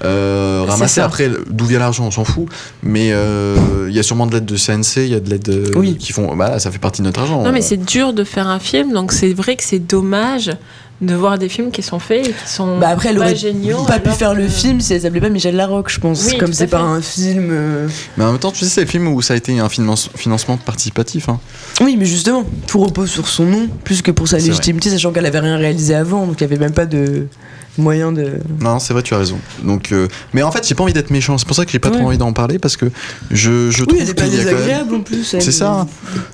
euh, 0.04 0.66
ça. 0.88 1.04
après 1.04 1.30
d'où 1.48 1.66
vient 1.66 1.78
l'argent 1.78 2.04
on 2.06 2.10
s'en 2.10 2.24
fout 2.24 2.46
mais 2.82 3.10
euh, 3.12 3.86
il 3.88 3.94
y 3.94 3.98
a 4.00 4.02
sûrement 4.02 4.26
de 4.26 4.34
l'aide 4.34 4.44
de 4.44 4.56
CNC 4.56 4.96
il 5.04 5.08
y 5.08 5.14
a 5.14 5.20
de 5.20 5.30
l'aide 5.30 5.48
euh, 5.48 5.70
Oui. 5.76 5.96
qui 5.96 6.12
font 6.12 6.34
bah 6.34 6.58
ça 6.58 6.72
fait 6.72 6.80
partie 6.80 7.00
de 7.00 7.06
notre 7.06 7.20
argent 7.20 7.42
Non, 7.42 7.52
mais 7.52 7.62
c'est 7.62 7.76
dur 7.76 8.12
de 8.12 8.24
faire 8.24 8.48
un 8.48 8.58
film, 8.58 8.92
donc 8.92 9.12
c'est 9.12 9.32
vrai 9.32 9.54
que 9.54 9.62
c'est 9.62 9.78
dommage 9.78 10.50
de 11.00 11.14
voir 11.14 11.38
des 11.38 11.48
films 11.48 11.70
qui 11.70 11.82
sont 11.82 11.98
faits 11.98 12.26
et 12.28 12.30
qui 12.32 12.48
sont 12.48 12.78
Bah 12.78 12.88
après 12.88 13.08
elle 13.10 13.16
pas 13.16 13.22
aurait 13.22 13.34
géniaux. 13.36 13.82
pas 13.84 13.98
pu 13.98 14.10
faire 14.10 14.32
le 14.32 14.46
film 14.48 14.80
si 14.80 14.94
elle 14.94 15.00
s'appelait 15.00 15.20
pas 15.20 15.28
Michel 15.28 15.56
Larocque 15.56 15.90
je 15.90 15.98
pense. 16.00 16.24
Oui, 16.30 16.38
Comme 16.38 16.52
c'est 16.52 16.68
pas 16.68 16.80
un 16.80 17.00
film. 17.02 17.48
euh, 17.50 17.88
mais 18.16 18.24
en 18.24 18.30
même 18.32 18.38
temps 18.40 18.52
tu 18.52 18.60
sais 18.64 18.70
c'est 18.70 18.80
le 18.82 18.86
film 18.86 19.08
où 19.08 19.20
ça 19.20 19.34
a 19.34 19.36
été 19.36 19.58
un 19.58 19.68
finance- 19.68 20.08
financement 20.14 20.56
participatif 20.56 21.28
hein. 21.28 21.40
Oui 21.80 21.96
mais 21.98 22.04
justement 22.06 22.44
tout 22.68 22.78
repose 22.80 23.10
sur 23.10 23.26
son 23.28 23.44
nom 23.44 23.68
plus 23.82 24.02
que 24.02 24.12
pour 24.12 24.28
sa 24.28 24.38
légitimité 24.38 24.88
sachant 24.88 25.12
qu'elle 25.12 25.26
avait 25.26 25.40
rien 25.40 25.56
réalisé 25.56 25.94
avant 25.94 26.26
donc 26.26 26.36
il 26.38 26.42
y 26.42 26.44
avait 26.44 26.58
même 26.58 26.72
pas 26.72 26.86
de 26.86 27.26
moyen 27.78 28.12
de. 28.12 28.34
Non, 28.60 28.78
c'est 28.78 28.92
vrai, 28.92 29.02
tu 29.02 29.14
as 29.14 29.18
raison. 29.18 29.38
Donc, 29.62 29.92
euh, 29.92 30.08
mais 30.32 30.42
en 30.42 30.50
fait, 30.52 30.66
j'ai 30.66 30.74
pas 30.74 30.82
envie 30.84 30.92
d'être 30.92 31.10
méchant. 31.10 31.36
C'est 31.38 31.46
pour 31.46 31.56
ça 31.56 31.64
que 31.64 31.70
j'ai 31.72 31.78
pas 31.78 31.90
Ouais. 31.90 31.96
trop 31.98 32.06
envie 32.06 32.18
d'en 32.18 32.32
parler 32.32 32.58
parce 32.58 32.76
que 32.76 32.86
je, 33.30 33.70
je 33.70 33.80
Oui 33.82 33.86
trouve 33.88 34.00
elle 34.02 34.08
est 34.10 34.14
pas 34.14 34.22
qu'il 34.24 34.34
y 34.34 34.40
a 34.40 34.44
quand 34.44 34.50
même- 34.50 34.56
désagréable 34.56 34.94
en 34.96 35.00
plus. 35.00 35.24
C'est 35.24 35.40
ça. 35.52 35.86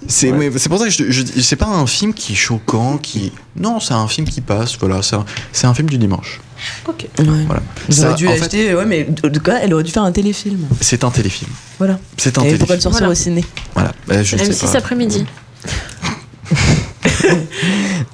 C'est 0.06 0.32
Ouais. 0.32 0.50
c'est 0.56 0.68
pour 0.68 0.78
ça 0.78 0.84
que 0.84 0.90
je, 0.90 1.10
je 1.10 1.22
dis- 1.22 1.42
c'est 1.42 1.56
pas 1.56 1.66
un 1.66 1.86
film 1.86 2.12
qui 2.14 2.32
est 2.32 2.36
choquant, 2.36 2.98
qui 2.98 3.32
non, 3.56 3.80
c'est 3.80 3.94
un 3.94 4.06
film 4.08 4.26
qui 4.26 4.40
passe. 4.40 4.76
Voilà, 4.78 5.02
c'est 5.02 5.16
un, 5.16 5.24
c'est 5.52 5.66
un 5.66 5.74
film 5.74 5.88
du 5.88 5.98
dimanche. 5.98 6.40
Ok. 6.86 7.06
Ouais. 7.18 7.24
Voilà. 7.46 7.62
Ça, 7.88 8.06
auraient 8.08 8.14
dû 8.16 8.28
en 8.28 8.32
fait, 8.36 8.74
ouais, 8.74 8.84
mais 8.84 9.04
de 9.04 9.38
quoi? 9.38 9.54
Elle 9.62 9.72
aurait 9.72 9.82
dû 9.82 9.90
faire 9.92 10.02
un 10.02 10.12
téléfilm. 10.12 10.58
c'est 10.80 11.04
un 11.04 11.10
téléfilm. 11.10 11.50
Voilà. 11.78 11.98
C'est 12.18 12.36
un 12.38 12.42
Et 12.42 12.56
pourquoi 12.58 12.76
téléfilm. 12.76 12.76
le 12.76 12.80
sortir 12.82 12.98
Voilà. 12.98 13.12
au 13.12 13.14
ciné? 13.14 13.44
Voilà. 13.74 13.92
Bah, 14.06 14.22
je 14.22 14.36
ne 14.36 14.42
sais 14.44 14.50
M6 14.50 14.72
pas. 14.72 14.78
après-midi. 14.78 15.24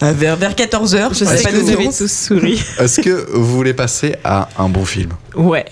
Euh, 0.02 0.12
vers, 0.12 0.36
vers 0.36 0.52
14h, 0.54 1.08
je 1.18 1.24
sais 1.24 1.42
pas 1.42 1.50
vous 1.50 1.70
avez 1.70 1.86
tous 1.86 2.06
souri. 2.10 2.62
Est-ce 2.78 3.00
que 3.00 3.26
vous 3.32 3.56
voulez 3.56 3.72
passer 3.72 4.14
à 4.24 4.48
un 4.58 4.68
bon 4.68 4.84
film? 4.84 5.10
Ouais. 5.34 5.64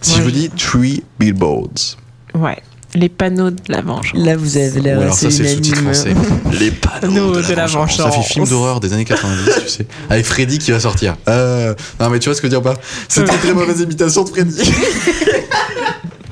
Si 0.00 0.12
Ouais. 0.12 0.18
je 0.18 0.22
vous 0.24 0.30
dis 0.30 0.50
Three 0.50 1.04
Billboards. 1.18 1.96
Ouais. 2.34 2.58
Les 2.94 3.08
panneaux 3.08 3.50
de 3.50 3.60
la 3.68 3.82
vengeance. 3.82 4.14
Là, 4.14 4.36
vous 4.36 4.56
avez 4.56 4.80
l'air 4.80 5.00
alors 5.00 5.14
ça 5.14 5.30
c'est 5.30 5.42
le 5.42 5.48
sous-titre 5.50 5.82
français. 5.82 6.14
Les 6.58 6.70
panneaux 6.70 7.40
de, 7.40 7.52
la, 7.54 7.66
vengeance. 7.66 7.96
Ça 7.96 8.10
fait 8.10 8.22
film 8.22 8.46
d'horreur 8.46 8.80
des 8.80 8.92
années 8.92 9.04
90, 9.04 9.50
tu 9.62 9.68
sais. 9.68 9.86
Avec 10.08 10.24
Freddy 10.24 10.58
qui 10.58 10.70
va 10.70 10.80
sortir. 10.80 11.16
Euh, 11.28 11.74
non 12.00 12.08
mais 12.10 12.18
tu 12.18 12.28
vois 12.28 12.34
ce 12.34 12.40
que 12.40 12.48
je 12.48 12.54
veux 12.54 12.60
dire 12.60 12.72
pas? 12.72 12.80
C'est 13.08 13.20
une 13.20 13.26
très 13.26 13.38
très 13.38 13.52
mauvaise 13.54 13.80
imitation 13.80 14.24
de 14.24 14.30
Freddy. 14.30 14.62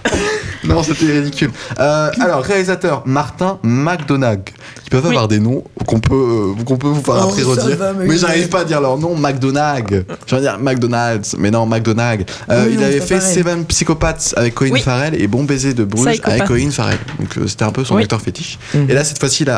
non, 0.64 0.82
c'était 0.82 1.06
ridicule. 1.06 1.50
Euh, 1.78 2.10
alors, 2.20 2.42
réalisateur 2.42 3.02
Martin 3.06 3.58
McDonagh. 3.62 4.50
Ils 4.86 4.90
peuvent 4.90 5.02
Oui. 5.04 5.10
avoir 5.10 5.28
des 5.28 5.40
noms 5.40 5.64
qu'on 5.86 5.98
peut, 5.98 6.14
euh, 6.58 6.62
qu'on 6.64 6.76
peut 6.76 6.88
vous 6.88 7.02
faire 7.02 7.14
Oh, 7.26 7.28
après 7.30 7.42
redire. 7.42 7.76
va, 7.76 7.92
mais 7.94 8.16
j'arrive 8.16 8.48
pas 8.48 8.60
à 8.60 8.64
dire 8.64 8.80
leur 8.80 8.96
nom, 8.98 9.16
McDonagh. 9.16 10.04
Veux 10.30 10.40
dire 10.40 10.58
McDonald's, 10.60 11.34
mais 11.38 11.50
non, 11.50 11.66
McDonagh. 11.66 12.24
Euh, 12.50 12.64
Oui, 12.66 12.72
il 12.74 12.80
non, 12.80 12.86
avait 12.86 13.00
fait 13.00 13.18
pareil. 13.18 13.34
Seven 13.34 13.64
Psychopaths 13.64 14.34
avec 14.36 14.54
Colin 14.54 14.72
Oui. 14.72 14.80
Farrell 14.80 15.20
et 15.20 15.26
Bon 15.26 15.44
baiser 15.44 15.74
de 15.74 15.84
Bruges 15.84 16.06
Psychopath. 16.12 16.32
avec 16.32 16.44
Colin 16.46 16.70
Farrell. 16.70 16.98
Donc 17.18 17.36
euh, 17.38 17.46
c'était 17.46 17.64
un 17.64 17.72
peu 17.72 17.84
son 17.84 17.96
acteur 17.96 18.20
fétiche. 18.20 18.58
Mhm. 18.74 18.90
Et 18.90 18.94
là, 18.94 19.04
cette 19.04 19.18
fois-ci, 19.18 19.44
là, 19.44 19.56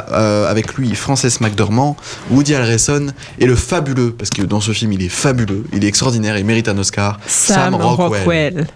avec 0.49 0.75
lui, 0.75 0.95
Frances 0.95 1.41
McDormand, 1.41 1.97
Woody 2.31 2.55
Harrelson 2.55 3.09
et 3.39 3.47
le 3.47 3.57
fabuleux, 3.57 4.13
parce 4.17 4.31
que 4.31 4.43
dans 4.43 4.61
ce 4.61 4.73
film, 4.73 4.93
il 4.93 5.03
est 5.03 5.09
fabuleux, 5.09 5.65
il 5.73 5.85
est 5.85 5.89
extraordinaire, 5.89 6.39
il 6.39 6.45
mérite 6.45 6.69
un 6.69 6.79
Oscar, 6.79 7.19
Sam, 7.27 7.75
Rockwell. 7.75 8.67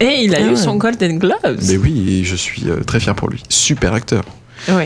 Et 0.00 0.22
il 0.24 0.34
a 0.34 0.38
Ah 0.40 0.46
eu 0.46 0.50
ouais. 0.50 0.56
son 0.56 0.76
Golden 0.76 1.18
Globes. 1.18 1.60
Mais 1.68 1.76
oui, 1.76 2.20
et 2.20 2.24
je 2.24 2.34
suis 2.36 2.68
euh, 2.68 2.80
très 2.80 3.00
fier 3.00 3.14
pour 3.14 3.28
lui. 3.28 3.42
Super 3.48 3.92
acteur. 3.92 4.24
Oui. 4.68 4.84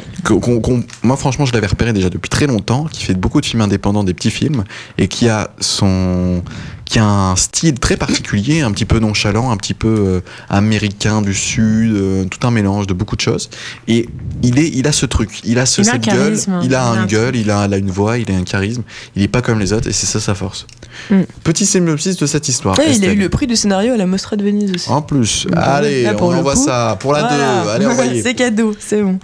Moi, 1.03 1.17
franchement, 1.17 1.47
je 1.47 1.53
l'avais 1.53 1.67
repéré 1.67 1.93
déjà 1.93 2.09
depuis 2.11 2.29
très 2.29 2.47
longtemps, 2.47 2.85
qui 2.91 3.05
fait 3.05 3.15
beaucoup 3.15 3.41
de 3.41 3.47
films 3.47 3.63
indépendants, 3.63 4.05
des 4.05 4.15
petits 4.15 4.31
films, 4.31 4.65
et 4.99 5.09
qui 5.09 5.29
a 5.29 5.51
son, 5.61 6.43
qui 6.85 6.99
a 6.99 7.05
un 7.05 7.37
style 7.37 7.79
très 7.79 7.97
particulier, 7.97 8.61
un 8.61 8.71
petit 8.73 8.85
peu 8.85 8.99
nonchalant, 8.99 9.51
un 9.51 9.57
petit 9.57 9.75
peu 9.75 9.89
euh, 9.89 10.21
américain 10.49 11.23
du 11.23 11.35
sud, 11.35 11.95
euh, 11.95 12.25
tout 12.25 12.47
un 12.47 12.51
mélange 12.51 12.87
de 12.87 12.93
beaucoup 12.93 13.17
de 13.17 13.21
choses. 13.21 13.51
Et 13.89 14.09
il 14.43 14.59
est, 14.59 14.69
il 14.69 14.87
a 14.87 14.93
ce 14.93 15.07
truc, 15.07 15.41
il 15.45 15.59
a 15.59 15.67
ce, 15.67 15.81
Il 15.83 15.89
a 15.89 15.91
un 15.91 15.95
cette 15.95 16.05
gueule, 16.05 16.39
il 16.63 16.75
a 16.75 16.83
une 16.83 16.99
un 16.99 17.07
gueule, 17.07 17.37
il 17.37 17.51
a, 17.51 17.67
il 17.67 17.75
a 17.75 17.77
une 17.79 17.91
voix, 17.91 18.19
il 18.19 18.31
a 18.31 18.37
un 18.37 18.45
charisme. 18.45 18.83
Il 19.17 19.23
est 19.23 19.29
pas 19.29 19.43
comme 19.43 19.59
les 19.59 19.73
autres, 19.73 19.89
et 19.89 19.93
c'est 19.93 20.07
ça 20.07 20.21
sa 20.21 20.35
force. 20.35 20.67
Mm. 21.11 21.23
Petit 21.43 21.67
synopsis 21.67 22.17
de 22.17 22.27
cette 22.27 22.49
histoire. 22.49 22.79
Ouais, 22.79 22.95
il 22.95 23.05
a 23.05 23.13
eu 23.13 23.17
le 23.17 23.29
prix 23.29 23.47
du 23.47 23.57
scénario 23.57 23.95
à 23.95 23.97
la 23.97 24.07
Mostra 24.07 24.37
de 24.37 24.45
Venise 24.45 24.73
aussi. 24.75 24.91
En 24.91 25.03
plus, 25.03 25.47
Donc, 25.47 25.55
allez, 25.57 26.09
on 26.19 26.35
envoie 26.35 26.55
coup, 26.55 26.65
ça 26.65 26.97
pour 27.01 27.13
la 27.13 27.21
Voilà. 27.21 27.65
2. 27.65 27.71
Allez, 27.71 27.87
envoyez. 27.87 28.23
c'est 28.25 28.35
cadeau, 28.35 28.75
c'est 28.79 29.03
bon. 29.03 29.19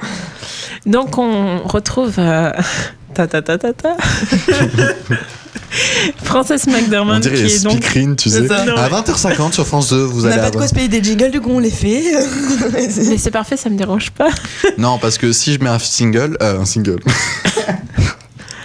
Donc 0.86 1.18
on 1.18 1.62
retrouve 1.64 2.14
euh, 2.18 2.52
ta 3.14 3.26
ta 3.26 3.42
ta 3.42 3.58
ta 3.58 3.72
ta 3.72 3.96
Frances 6.24 6.50
On 6.50 7.18
dirait 7.18 7.36
qui 7.36 7.42
les 7.42 7.56
est 7.56 7.62
donc 7.64 7.72
speakerines, 7.74 8.16
tu 8.16 8.28
sais. 8.30 8.46
ça. 8.46 8.62
À 8.62 8.88
20h50 8.88 9.52
sur 9.52 9.66
France 9.66 9.90
2, 9.90 9.96
vous 10.02 10.24
On 10.24 10.28
n'a 10.28 10.34
allez 10.34 10.42
pas 10.42 10.50
de 10.50 10.56
quoi 10.56 10.68
se 10.68 10.74
payer 10.74 10.88
des 10.88 11.02
jingles, 11.02 11.30
du 11.30 11.40
coup 11.40 11.50
on 11.50 11.58
les 11.58 11.70
fait. 11.70 12.02
mais 12.72 12.88
c'est 13.18 13.30
parfait, 13.30 13.56
ça 13.56 13.70
me 13.70 13.76
dérange 13.76 14.10
pas. 14.10 14.30
Non, 14.78 14.98
parce 14.98 15.18
que 15.18 15.32
si 15.32 15.52
je 15.54 15.60
mets 15.60 15.68
un 15.70 15.78
single, 15.78 16.36
euh, 16.42 16.60
un 16.60 16.64
single, 16.64 17.00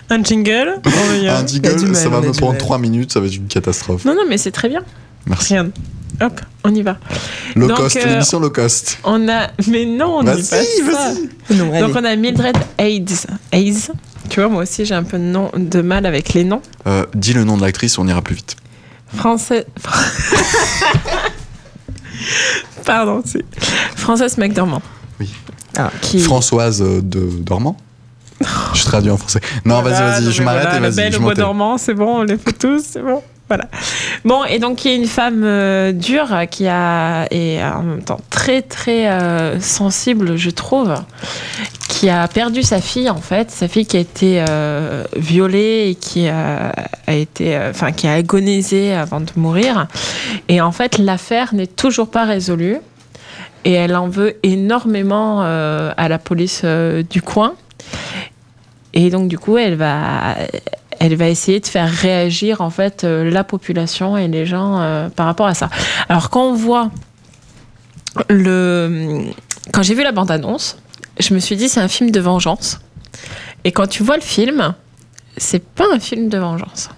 Un 0.10 0.24
jingle. 0.24 0.76
Oh, 0.86 0.89
il 1.16 1.24
y 1.24 1.28
a- 1.28 1.38
un 1.39 1.45
jingle, 1.47 1.80
mal, 1.82 1.95
ça 1.95 2.10
va 2.10 2.20
on 2.20 2.22
me 2.22 2.32
prendre 2.32 2.51
mal. 2.53 2.58
3 2.58 2.78
minutes, 2.78 3.12
ça 3.12 3.20
va 3.20 3.26
être 3.28 3.36
une 3.36 3.47
catastrophe. 3.47 4.06
Non 4.06 4.14
non 4.14 4.24
mais 4.28 4.38
c'est 4.38 4.51
très 4.51 4.70
bien. 4.70 4.82
Merci. 5.26 5.53
Regarde. 5.53 5.72
Hop, 6.22 6.39
on 6.64 6.74
y 6.74 6.82
va. 6.82 6.97
Low 7.56 7.68
Donc, 7.68 7.78
cost, 7.78 7.97
euh, 7.97 8.06
l'émission 8.10 8.39
low 8.39 8.49
cost. 8.49 8.99
On 9.03 9.28
a 9.28 9.49
mais 9.68 9.86
non, 9.86 10.20
on 10.20 10.24
Vas-y, 10.24 10.41
dit 10.43 10.49
pas 10.89 11.14
non, 11.56 11.72
allez. 11.74 11.82
Donc 11.82 11.95
on 11.95 12.03
a 12.06 12.16
Mildred 12.16 12.56
Hayes. 12.78 13.06
Hayes. 13.51 13.89
Tu 14.30 14.39
vois, 14.39 14.49
moi 14.49 14.63
aussi 14.63 14.86
j'ai 14.86 14.95
un 14.95 15.03
peu 15.03 15.17
de, 15.17 15.23
nom- 15.23 15.51
de 15.55 15.82
mal 15.82 16.05
avec 16.05 16.34
les 16.34 16.43
noms. 16.43 16.61
Euh, 16.88 17.05
dis 17.13 17.34
le 17.34 17.43
nom 17.43 17.57
de 17.57 17.61
l'actrice, 17.61 17.97
on 17.97 18.07
ira 18.07 18.21
plus 18.21 18.36
vite. 18.36 18.55
Français. 19.15 19.65
Pardon, 22.86 23.21
c'est 23.26 23.43
Frances 23.95 24.38
McDormand. 24.38 24.82
Oui. 25.19 25.30
Ah, 25.78 25.91
qui... 26.01 26.19
Françoise 26.19 26.82
euh, 26.82 27.01
de 27.01 27.19
Dormant? 27.19 27.78
Je 28.73 28.84
traduis 28.84 29.11
en 29.11 29.17
français. 29.17 29.39
Non, 29.63 29.82
Voilà, 29.82 30.01
vas-y, 30.11 30.23
vas-y, 30.26 30.34
je 30.34 30.43
m'arrête 30.43 30.61
voilà, 30.63 30.78
et 30.78 30.82
La 30.82 30.89
vas-y. 30.89 30.95
belle 30.97 31.13
Je 31.13 31.17
au 31.17 31.21
bois 31.21 31.34
dormant, 31.34 31.78
c'est 31.78 31.93
bon, 31.93 32.19
on 32.19 32.23
les 32.23 32.38
fait 32.38 32.51
tous, 32.53 32.84
c'est 32.84 33.01
bon. 33.01 33.21
Voilà. 33.48 33.66
Bon, 34.24 34.43
et 34.43 34.58
donc 34.58 34.78
qui 34.78 34.89
est 34.89 34.96
une 34.96 35.06
femme 35.06 35.43
euh, 35.43 35.91
dure, 35.91 36.36
qui 36.50 36.68
a 36.68 37.28
et 37.30 37.64
en 37.64 37.84
même 37.84 38.02
temps 38.02 38.20
très 38.32 38.64
très 38.64 39.08
euh, 39.08 39.60
sensible, 39.60 40.36
je 40.36 40.50
trouve, 40.50 40.96
qui 41.88 42.10
a 42.10 42.28
perdu 42.28 42.64
sa 42.64 42.82
fille 42.82 43.10
en 43.10 43.22
fait, 43.22 43.52
sa 43.52 43.68
fille 43.68 43.86
qui 43.86 43.98
a 43.98 44.00
été 44.00 44.43
euh, 44.50 45.04
violée 45.16 45.89
et 45.89 45.96
qui 45.96 46.28
a, 46.28 46.72
a 47.06 47.14
été, 47.14 47.56
euh, 47.56 47.70
enfin 47.70 47.91
qui 47.91 48.08
a 48.08 48.14
agonisé 48.14 48.93
avant 48.93 49.22
de 49.22 49.32
mourir. 49.36 49.88
Et 50.50 50.60
en 50.60 50.72
fait, 50.72 50.98
l'affaire 50.98 51.54
n'est 51.54 51.68
toujours 51.68 52.10
pas 52.10 52.26
résolue 52.26 52.78
et 53.64 53.74
elle 53.74 53.96
en 53.96 54.08
veut 54.08 54.38
énormément 54.43 55.43
euh, 55.43 55.91
à 55.98 56.08
la 56.08 56.20
police 56.20 56.62
euh, 56.64 57.04
du 57.04 57.22
coin. 57.22 57.56
Et 58.93 59.10
donc 59.10 59.28
du 59.28 59.38
coup, 59.38 59.58
elle 59.58 59.76
va, 59.76 60.36
elle 61.06 61.16
va 61.16 61.30
essayer 61.30 61.60
de 61.60 61.68
faire 61.68 61.89
réagir 61.89 62.62
en 62.62 62.72
fait 62.72 63.03
euh, 63.03 63.30
la 63.30 63.43
population 63.43 64.18
et 64.18 64.28
les 64.28 64.45
gens 64.45 64.80
euh, 64.80 65.10
par 65.10 65.28
rapport 65.28 65.45
à 65.45 65.53
ça. 65.53 65.70
Alors 66.10 66.32
quand 66.32 66.43
on 66.43 66.53
voit 66.53 66.89
le, 68.30 69.22
quand 69.72 69.84
j'ai 69.84 69.93
vu 69.93 70.03
la 70.03 70.12
bande 70.12 70.32
annonce, 70.32 70.78
je 71.20 71.34
me 71.34 71.39
suis 71.39 71.56
dit 71.56 71.70
c'est 71.70 71.80
un 71.80 71.88
film 71.88 72.10
de 72.10 72.20
vengeance. 72.20 72.80
Et 73.66 73.72
quand 73.72 73.88
tu 73.88 74.03
vois 74.03 74.16
le 74.16 74.24
film, 74.24 74.74
c'est 75.38 75.64
pas 75.64 75.86
un 75.93 75.99
film 75.99 76.30
de 76.30 76.38
vengeance. 76.38 76.89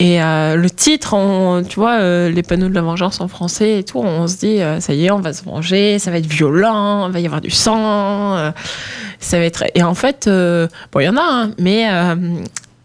Et 0.00 0.22
euh, 0.22 0.54
le 0.54 0.70
titre, 0.70 1.16
tu 1.68 1.80
vois, 1.80 2.28
les 2.28 2.42
panneaux 2.42 2.68
de 2.68 2.74
la 2.74 2.82
vengeance 2.82 3.20
en 3.20 3.26
français 3.26 3.80
et 3.80 3.84
tout, 3.84 3.98
on 3.98 4.28
se 4.28 4.36
dit, 4.36 4.60
euh, 4.60 4.78
ça 4.78 4.94
y 4.94 5.06
est, 5.06 5.10
on 5.10 5.18
va 5.18 5.32
se 5.32 5.42
venger, 5.42 5.98
ça 5.98 6.12
va 6.12 6.18
être 6.18 6.26
violent, 6.26 7.08
il 7.08 7.12
va 7.12 7.18
y 7.18 7.26
avoir 7.26 7.40
du 7.40 7.50
sang, 7.50 8.52
ça 9.18 9.38
va 9.38 9.44
être. 9.44 9.64
Et 9.74 9.82
en 9.82 9.94
fait, 9.94 10.28
bon, 10.28 11.00
il 11.00 11.04
y 11.04 11.08
en 11.08 11.16
a, 11.16 11.22
hein, 11.22 11.50
mais 11.58 11.88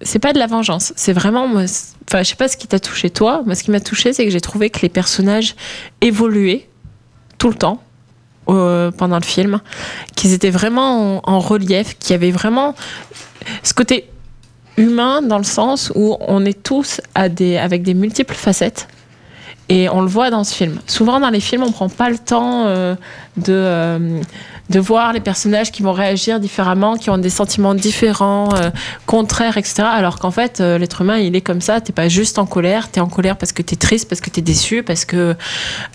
c'est 0.03 0.19
pas 0.19 0.33
de 0.33 0.39
la 0.39 0.47
vengeance. 0.47 0.93
C'est 0.95 1.13
vraiment, 1.13 1.47
moi, 1.47 1.63
enfin, 2.07 2.23
je 2.23 2.29
sais 2.29 2.35
pas 2.35 2.47
ce 2.47 2.57
qui 2.57 2.67
t'a 2.67 2.79
touché 2.79 3.09
toi. 3.09 3.41
Moi, 3.45 3.55
ce 3.55 3.63
qui 3.63 3.71
m'a 3.71 3.79
touché, 3.79 4.13
c'est 4.13 4.25
que 4.25 4.31
j'ai 4.31 4.41
trouvé 4.41 4.69
que 4.69 4.79
les 4.81 4.89
personnages 4.89 5.55
évoluaient 6.01 6.69
tout 7.37 7.49
le 7.49 7.55
temps. 7.55 7.81
pendant 8.45 9.17
le 9.17 9.23
film, 9.23 9.61
qu'ils 10.15 10.33
étaient 10.33 10.49
vraiment 10.49 11.21
en, 11.27 11.39
relief, 11.39 11.97
qu'il 11.97 12.11
y 12.11 12.15
avait 12.15 12.31
vraiment 12.31 12.75
ce 13.63 13.73
côté 13.73 14.09
humain 14.77 15.21
dans 15.21 15.37
le 15.37 15.43
sens 15.45 15.91
où 15.95 16.17
on 16.19 16.43
est 16.45 16.61
tous 16.61 16.99
avec 17.15 17.83
des 17.83 17.93
multiples 17.93 18.35
facettes. 18.35 18.87
Et 19.69 19.89
on 19.89 20.01
le 20.01 20.07
voit 20.07 20.29
dans 20.29 20.43
ce 20.43 20.53
film. 20.53 20.79
Souvent, 20.87 21.19
dans 21.19 21.29
les 21.29 21.39
films, 21.39 21.63
on 21.63 21.71
prend 21.71 21.89
pas 21.89 22.09
le 22.09 22.17
temps 22.17 22.65
euh, 22.67 22.95
de, 23.37 23.53
euh, 23.53 24.21
de 24.69 24.79
voir 24.79 25.13
les 25.13 25.19
personnages 25.19 25.71
qui 25.71 25.83
vont 25.83 25.91
réagir 25.91 26.39
différemment, 26.39 26.95
qui 26.95 27.09
ont 27.09 27.17
des 27.17 27.29
sentiments 27.29 27.75
différents, 27.75 28.49
euh, 28.55 28.69
contraires, 29.05 29.57
etc. 29.57 29.83
Alors 29.85 30.19
qu'en 30.19 30.31
fait, 30.31 30.61
euh, 30.61 30.77
l'être 30.77 31.01
humain, 31.01 31.17
il 31.17 31.35
est 31.35 31.41
comme 31.41 31.61
ça. 31.61 31.81
T'es 31.81 31.93
pas 31.93 32.07
juste 32.07 32.39
en 32.39 32.45
colère. 32.45 32.89
T'es 32.89 32.99
en 32.99 33.07
colère 33.07 33.37
parce 33.37 33.51
que 33.51 33.61
t'es 33.61 33.75
triste, 33.75 34.07
parce 34.07 34.21
que 34.21 34.29
t'es 34.29 34.41
déçu, 34.41 34.83
parce 34.83 35.05
que 35.05 35.35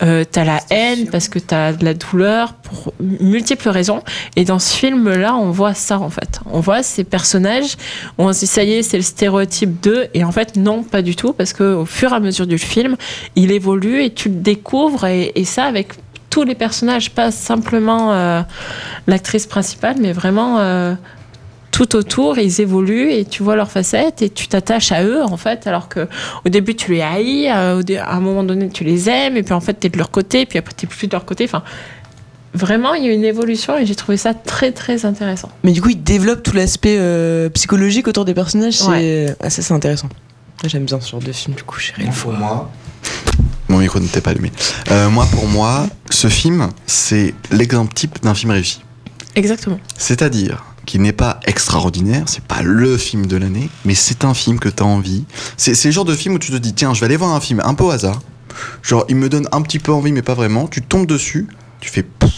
euh, 0.03 0.25
t'as 0.31 0.45
la 0.45 0.61
haine, 0.71 1.09
parce 1.11 1.29
que 1.29 1.39
t'as 1.39 1.73
de 1.73 1.85
la 1.85 1.95
douleur, 1.95 2.55
pour 2.55 2.93
multiples 3.01 3.69
raisons. 3.69 4.03
Et 4.37 4.45
dans 4.45 4.59
ce 4.59 4.77
film-là, 4.77 5.35
on 5.35 5.51
voit 5.51 5.75
ça, 5.75 5.99
en 5.99 6.11
fait. 6.11 6.41
On 6.51 6.61
voit 6.61 6.83
ces 6.83 7.05
personnages 7.05 7.77
on 8.19 8.33
se 8.33 8.41
dit, 8.41 8.47
ça 8.47 8.65
y 8.65 8.73
est, 8.73 8.83
c'est 8.83 8.97
le 8.97 9.03
stéréotype 9.03 9.81
d'eux. 9.81 10.07
Et 10.15 10.25
en 10.25 10.33
fait, 10.33 10.57
non, 10.57 10.83
pas 10.83 11.03
du 11.03 11.17
tout, 11.17 11.33
parce 11.33 11.53
que 11.53 11.75
au 11.75 11.85
fur 11.85 12.13
et 12.13 12.17
à 12.17 12.21
mesure 12.21 12.47
du 12.47 12.59
film, 12.59 12.97
il 13.37 13.53
évolue 13.53 14.03
et 14.03 14.11
tu 14.13 14.29
le 14.29 14.37
découvres. 14.37 15.07
Et, 15.07 15.33
et 15.35 15.45
ça, 15.45 15.65
avec 15.65 15.93
tous 16.31 16.45
les 16.45 16.55
personnages, 16.55 17.11
pas 17.11 17.31
simplement 17.31 18.13
euh, 18.13 18.43
l'actrice 19.07 19.47
principale, 19.47 19.97
mais 20.01 20.13
vraiment 20.13 20.59
euh, 20.59 20.95
tout 21.71 21.97
autour, 21.97 22.39
ils 22.39 22.61
évoluent 22.61 23.11
et 23.11 23.25
tu 23.25 23.43
vois 23.43 23.57
leurs 23.57 23.71
facettes 23.71 24.21
et 24.23 24.31
tu 24.31 24.49
t'attaches 24.49 24.93
à 24.93 25.05
eux 25.05 25.23
en 25.23 25.37
fait, 25.37 25.67
alors 25.67 25.89
que 25.89 26.09
au 26.45 26.49
début 26.49 26.75
tu 26.75 26.93
les 26.93 27.03
haïs, 27.03 27.49
euh, 27.55 27.83
à 28.01 28.17
un 28.17 28.21
moment 28.21 28.43
donné 28.43 28.69
tu 28.69 28.85
les 28.85 29.09
aimes 29.09 29.37
et 29.37 29.43
puis 29.43 29.55
en 29.55 29.61
fait 29.61 29.79
tu 29.81 29.87
es 29.87 29.91
de 29.91 29.99
leur 29.99 30.11
côté, 30.11 30.45
puis 30.45 30.59
après 30.59 30.75
tu 30.77 30.87
plus 30.87 31.07
de 31.07 31.13
leur 31.13 31.25
côté. 31.25 31.45
Enfin, 31.45 31.63
vraiment 32.55 32.95
il 32.95 33.05
y 33.05 33.09
a 33.09 33.13
une 33.13 33.25
évolution 33.25 33.77
et 33.79 33.87
j'ai 33.87 33.95
trouvé 33.95 34.17
ça 34.17 34.35
très 34.35 34.73
très 34.73 35.07
intéressant. 35.07 35.51
Mais 35.63 35.73
du 35.73 35.81
coup, 35.81 35.91
il 35.91 36.03
développe 36.03 36.43
tout 36.43 36.55
l'aspect 36.55 36.97
euh, 36.99 37.49
psychologique 37.51 38.09
autour 38.09 38.25
des 38.25 38.35
personnages. 38.35 38.75
C'est 38.75 39.37
ah, 39.41 39.51
ça, 39.51 39.63
c'est 39.63 39.75
intéressant. 39.75 40.09
J'aime 40.65 40.85
bien 40.85 41.01
ce 41.01 41.11
genre 41.11 41.21
de 41.21 41.33
film. 41.33 41.55
Du 41.55 41.63
coup, 41.63 41.79
le 41.99 42.11
Pour 42.11 42.33
moi, 42.33 42.71
mon 43.69 43.79
micro 43.79 44.01
n'était 44.01 44.21
pas 44.21 44.31
allumé. 44.31 44.53
Euh, 44.91 45.11
moi, 45.11 45.27
pour 45.31 45.47
moi, 45.47 45.87
ce 46.11 46.29
film, 46.29 46.69
c'est 46.87 47.35
l'exemple 47.51 47.93
type 47.95 48.23
d'un 48.23 48.35
film 48.35 48.53
réussi. 48.53 48.81
Exactement. 49.35 49.79
C'est-à-dire 49.97 50.65
qu'il 50.87 51.03
n'est 51.03 51.13
pas 51.13 51.39
extraordinaire, 51.47 52.25
c'est 52.27 52.45
pas 52.45 52.63
le 52.63 52.97
film 52.97 53.27
de 53.27 53.37
l'année, 53.37 53.69
mais 53.85 53.95
c'est 53.95 54.25
un 54.25 54.33
film 54.33 54.59
que 54.59 54.71
tu 54.71 54.83
as 54.83 54.87
envie. 54.87 55.25
C'est 55.57 55.85
le 55.85 55.91
genre 55.91 56.07
de 56.07 56.15
film 56.15 56.35
où 56.35 56.39
tu 56.39 56.51
te 56.51 56.57
dis, 56.57 56.73
tiens, 56.73 56.95
je 56.95 57.01
vais 57.01 57.07
aller 57.07 57.17
voir 57.17 57.35
un 57.35 57.41
film 57.41 57.61
un 57.65 57.75
peu 57.75 57.85
au 57.85 57.91
hasard. 57.91 58.21
Genre, 58.83 59.05
il 59.09 59.17
me 59.17 59.29
donne 59.29 59.47
un 59.53 59.61
petit 59.63 59.79
peu 59.79 59.93
envie, 59.93 60.13
mais 60.13 60.23
pas 60.23 60.35
vraiment. 60.35 60.67
Tu 60.67 60.81
tombes 60.83 61.07
dessus, 61.07 61.47
tu 61.81 61.91
fais 61.91 62.03
pff, 62.03 62.31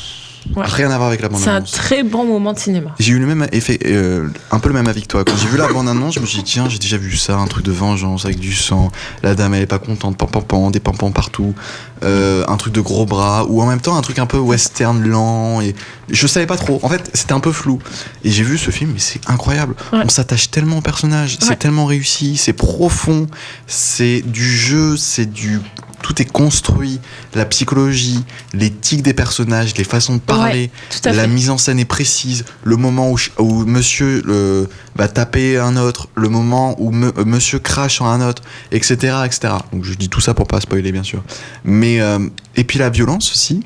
Ouais. 0.56 0.64
rien 0.66 0.90
à 0.90 0.96
voir 0.96 1.08
avec 1.08 1.20
la 1.22 1.28
bande 1.28 1.40
C'est 1.40 1.50
un 1.50 1.60
très 1.62 2.02
bon 2.02 2.24
moment 2.24 2.52
de 2.52 2.58
cinéma. 2.58 2.90
J'ai 2.98 3.12
eu 3.12 3.18
le 3.18 3.26
même 3.26 3.46
effet, 3.52 3.78
euh, 3.86 4.28
un 4.50 4.58
peu 4.58 4.68
le 4.68 4.74
même 4.74 4.88
avis 4.88 5.02
que 5.02 5.06
toi. 5.06 5.24
Quand 5.24 5.36
j'ai 5.36 5.48
vu 5.48 5.56
la 5.56 5.68
bande 5.68 5.88
annonce, 5.88 6.14
je 6.14 6.20
me 6.20 6.26
suis 6.26 6.38
dit, 6.38 6.44
tiens, 6.44 6.68
j'ai 6.68 6.78
déjà 6.78 6.96
vu 6.96 7.16
ça, 7.16 7.36
un 7.36 7.46
truc 7.46 7.64
de 7.64 7.72
vengeance 7.72 8.24
avec 8.24 8.38
du 8.38 8.52
sang. 8.54 8.90
La 9.22 9.34
dame, 9.34 9.54
elle 9.54 9.62
est 9.62 9.66
pas 9.66 9.78
contente, 9.78 10.16
pam 10.16 10.28
pam 10.28 10.42
pam, 10.42 10.70
des 10.72 10.80
pam 10.80 10.96
pam 10.96 11.12
partout. 11.12 11.54
Euh, 12.02 12.44
un 12.48 12.56
truc 12.56 12.72
de 12.72 12.80
gros 12.80 13.06
bras, 13.06 13.44
ou 13.48 13.60
en 13.62 13.66
même 13.66 13.80
temps 13.80 13.96
un 13.96 14.00
truc 14.02 14.18
un 14.18 14.26
peu 14.26 14.38
western 14.38 15.02
lent. 15.06 15.60
Et 15.60 15.74
je 16.08 16.26
savais 16.26 16.46
pas 16.46 16.56
trop. 16.56 16.80
En 16.82 16.88
fait, 16.88 17.10
c'était 17.14 17.32
un 17.34 17.40
peu 17.40 17.52
flou. 17.52 17.78
Et 18.24 18.30
j'ai 18.30 18.42
vu 18.42 18.58
ce 18.58 18.70
film, 18.70 18.90
mais 18.94 18.98
c'est 19.00 19.20
incroyable. 19.28 19.74
Ouais. 19.92 20.00
On 20.04 20.08
s'attache 20.08 20.50
tellement 20.50 20.78
au 20.78 20.82
personnage, 20.82 21.32
Ouais. 21.32 21.38
c'est 21.48 21.58
tellement 21.58 21.86
réussi, 21.86 22.36
c'est 22.36 22.52
profond, 22.54 23.26
c'est 23.66 24.22
du 24.26 24.44
jeu, 24.50 24.96
c'est 24.96 25.26
du. 25.30 25.60
Tout 26.02 26.20
est 26.22 26.24
construit, 26.26 26.98
la 27.34 27.44
psychologie, 27.44 28.24
les 28.54 28.70
tics 28.70 29.02
des 29.02 29.12
personnages, 29.14 29.74
les 29.76 29.84
façons 29.84 30.14
de 30.14 30.20
parler, 30.20 30.70
la 31.16 31.26
mise 31.26 31.50
en 31.50 31.58
scène 31.58 31.78
est 31.78 31.84
précise. 31.84 32.44
Le 32.64 32.76
moment 32.76 33.14
où, 33.38 33.52
monsieur 33.66 34.22
euh, 34.28 34.66
va 34.96 35.08
taper 35.08 35.58
un 35.58 35.76
autre, 35.76 36.08
le 36.14 36.28
moment 36.28 36.74
où 36.80 36.90
me- 36.90 37.12
euh, 37.18 37.24
monsieur 37.24 37.58
crache 37.58 37.94
sur 37.96 38.06
un 38.06 38.26
autre, 38.26 38.42
etc., 38.72 38.94
etc. 39.26 39.54
Donc 39.72 39.84
je 39.84 39.94
dis 39.94 40.08
tout 40.08 40.20
ça 40.20 40.32
pour 40.34 40.46
pas 40.46 40.60
spoiler, 40.60 40.90
bien 40.92 41.02
sûr. 41.02 41.22
Mais 41.64 42.00
euh, 42.00 42.18
et 42.56 42.64
puis 42.64 42.78
la 42.78 42.90
violence 42.90 43.30
aussi. 43.32 43.64